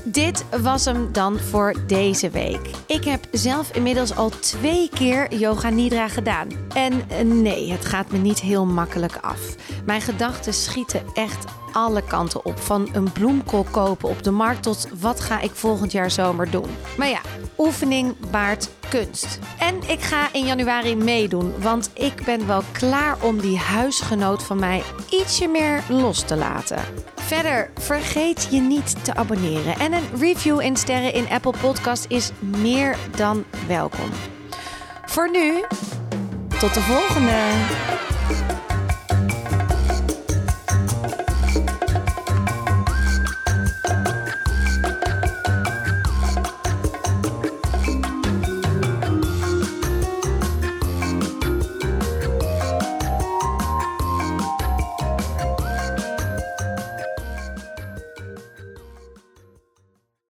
Dit 0.05 0.45
was 0.63 0.85
hem 0.85 1.13
dan 1.13 1.39
voor 1.39 1.75
deze 1.87 2.31
week. 2.31 2.71
Ik 2.87 3.05
heb 3.05 3.27
zelf 3.31 3.75
inmiddels 3.75 4.17
al 4.17 4.29
twee 4.29 4.89
keer 4.89 5.35
yoga 5.35 5.69
nidra 5.69 6.09
gedaan. 6.09 6.49
En 6.75 6.93
eh, 7.09 7.25
nee, 7.25 7.73
het 7.73 7.85
gaat 7.85 8.11
me 8.11 8.19
niet 8.19 8.41
heel 8.41 8.67
makkelijk 8.67 9.17
af. 9.21 9.41
Mijn 9.85 10.01
gedachten 10.01 10.55
schieten 10.55 11.03
echt 11.15 11.45
alle 11.73 12.03
kanten 12.03 12.45
op. 12.45 12.59
Van 12.59 12.89
een 12.93 13.12
bloemkool 13.12 13.66
kopen 13.70 14.09
op 14.09 14.23
de 14.23 14.31
markt 14.31 14.62
tot 14.62 14.89
wat 15.01 15.20
ga 15.20 15.41
ik 15.41 15.51
volgend 15.55 15.93
jaar 15.93 16.11
zomer 16.11 16.51
doen. 16.51 16.68
Maar 16.97 17.09
ja, 17.09 17.20
oefening 17.59 18.31
baart 18.31 18.70
kunst. 18.89 19.39
En 19.59 19.75
ik 19.87 20.01
ga 20.01 20.29
in 20.33 20.47
januari 20.47 20.97
meedoen, 20.97 21.55
want 21.61 21.91
ik 21.95 22.25
ben 22.25 22.47
wel 22.47 22.62
klaar 22.73 23.16
om 23.20 23.41
die 23.41 23.59
huisgenoot 23.59 24.43
van 24.43 24.59
mij 24.59 24.83
ietsje 25.11 25.49
meer 25.49 25.83
los 25.89 26.23
te 26.23 26.37
laten. 26.37 26.79
Verder, 27.14 27.70
vergeet 27.75 28.49
je 28.51 28.61
niet 28.61 29.05
te 29.05 29.14
abonneren. 29.14 29.79
En 29.79 29.93
een 29.93 30.09
review 30.18 30.61
en 30.61 30.77
sterren 30.77 31.12
in 31.12 31.29
Apple 31.29 31.55
Podcast 31.61 32.05
is 32.09 32.31
meer 32.39 32.97
dan 33.16 33.45
welkom. 33.66 34.11
Voor 35.07 35.31
nu, 35.31 35.64
tot 36.59 36.75
de 36.75 36.81
volgende! 36.81 38.62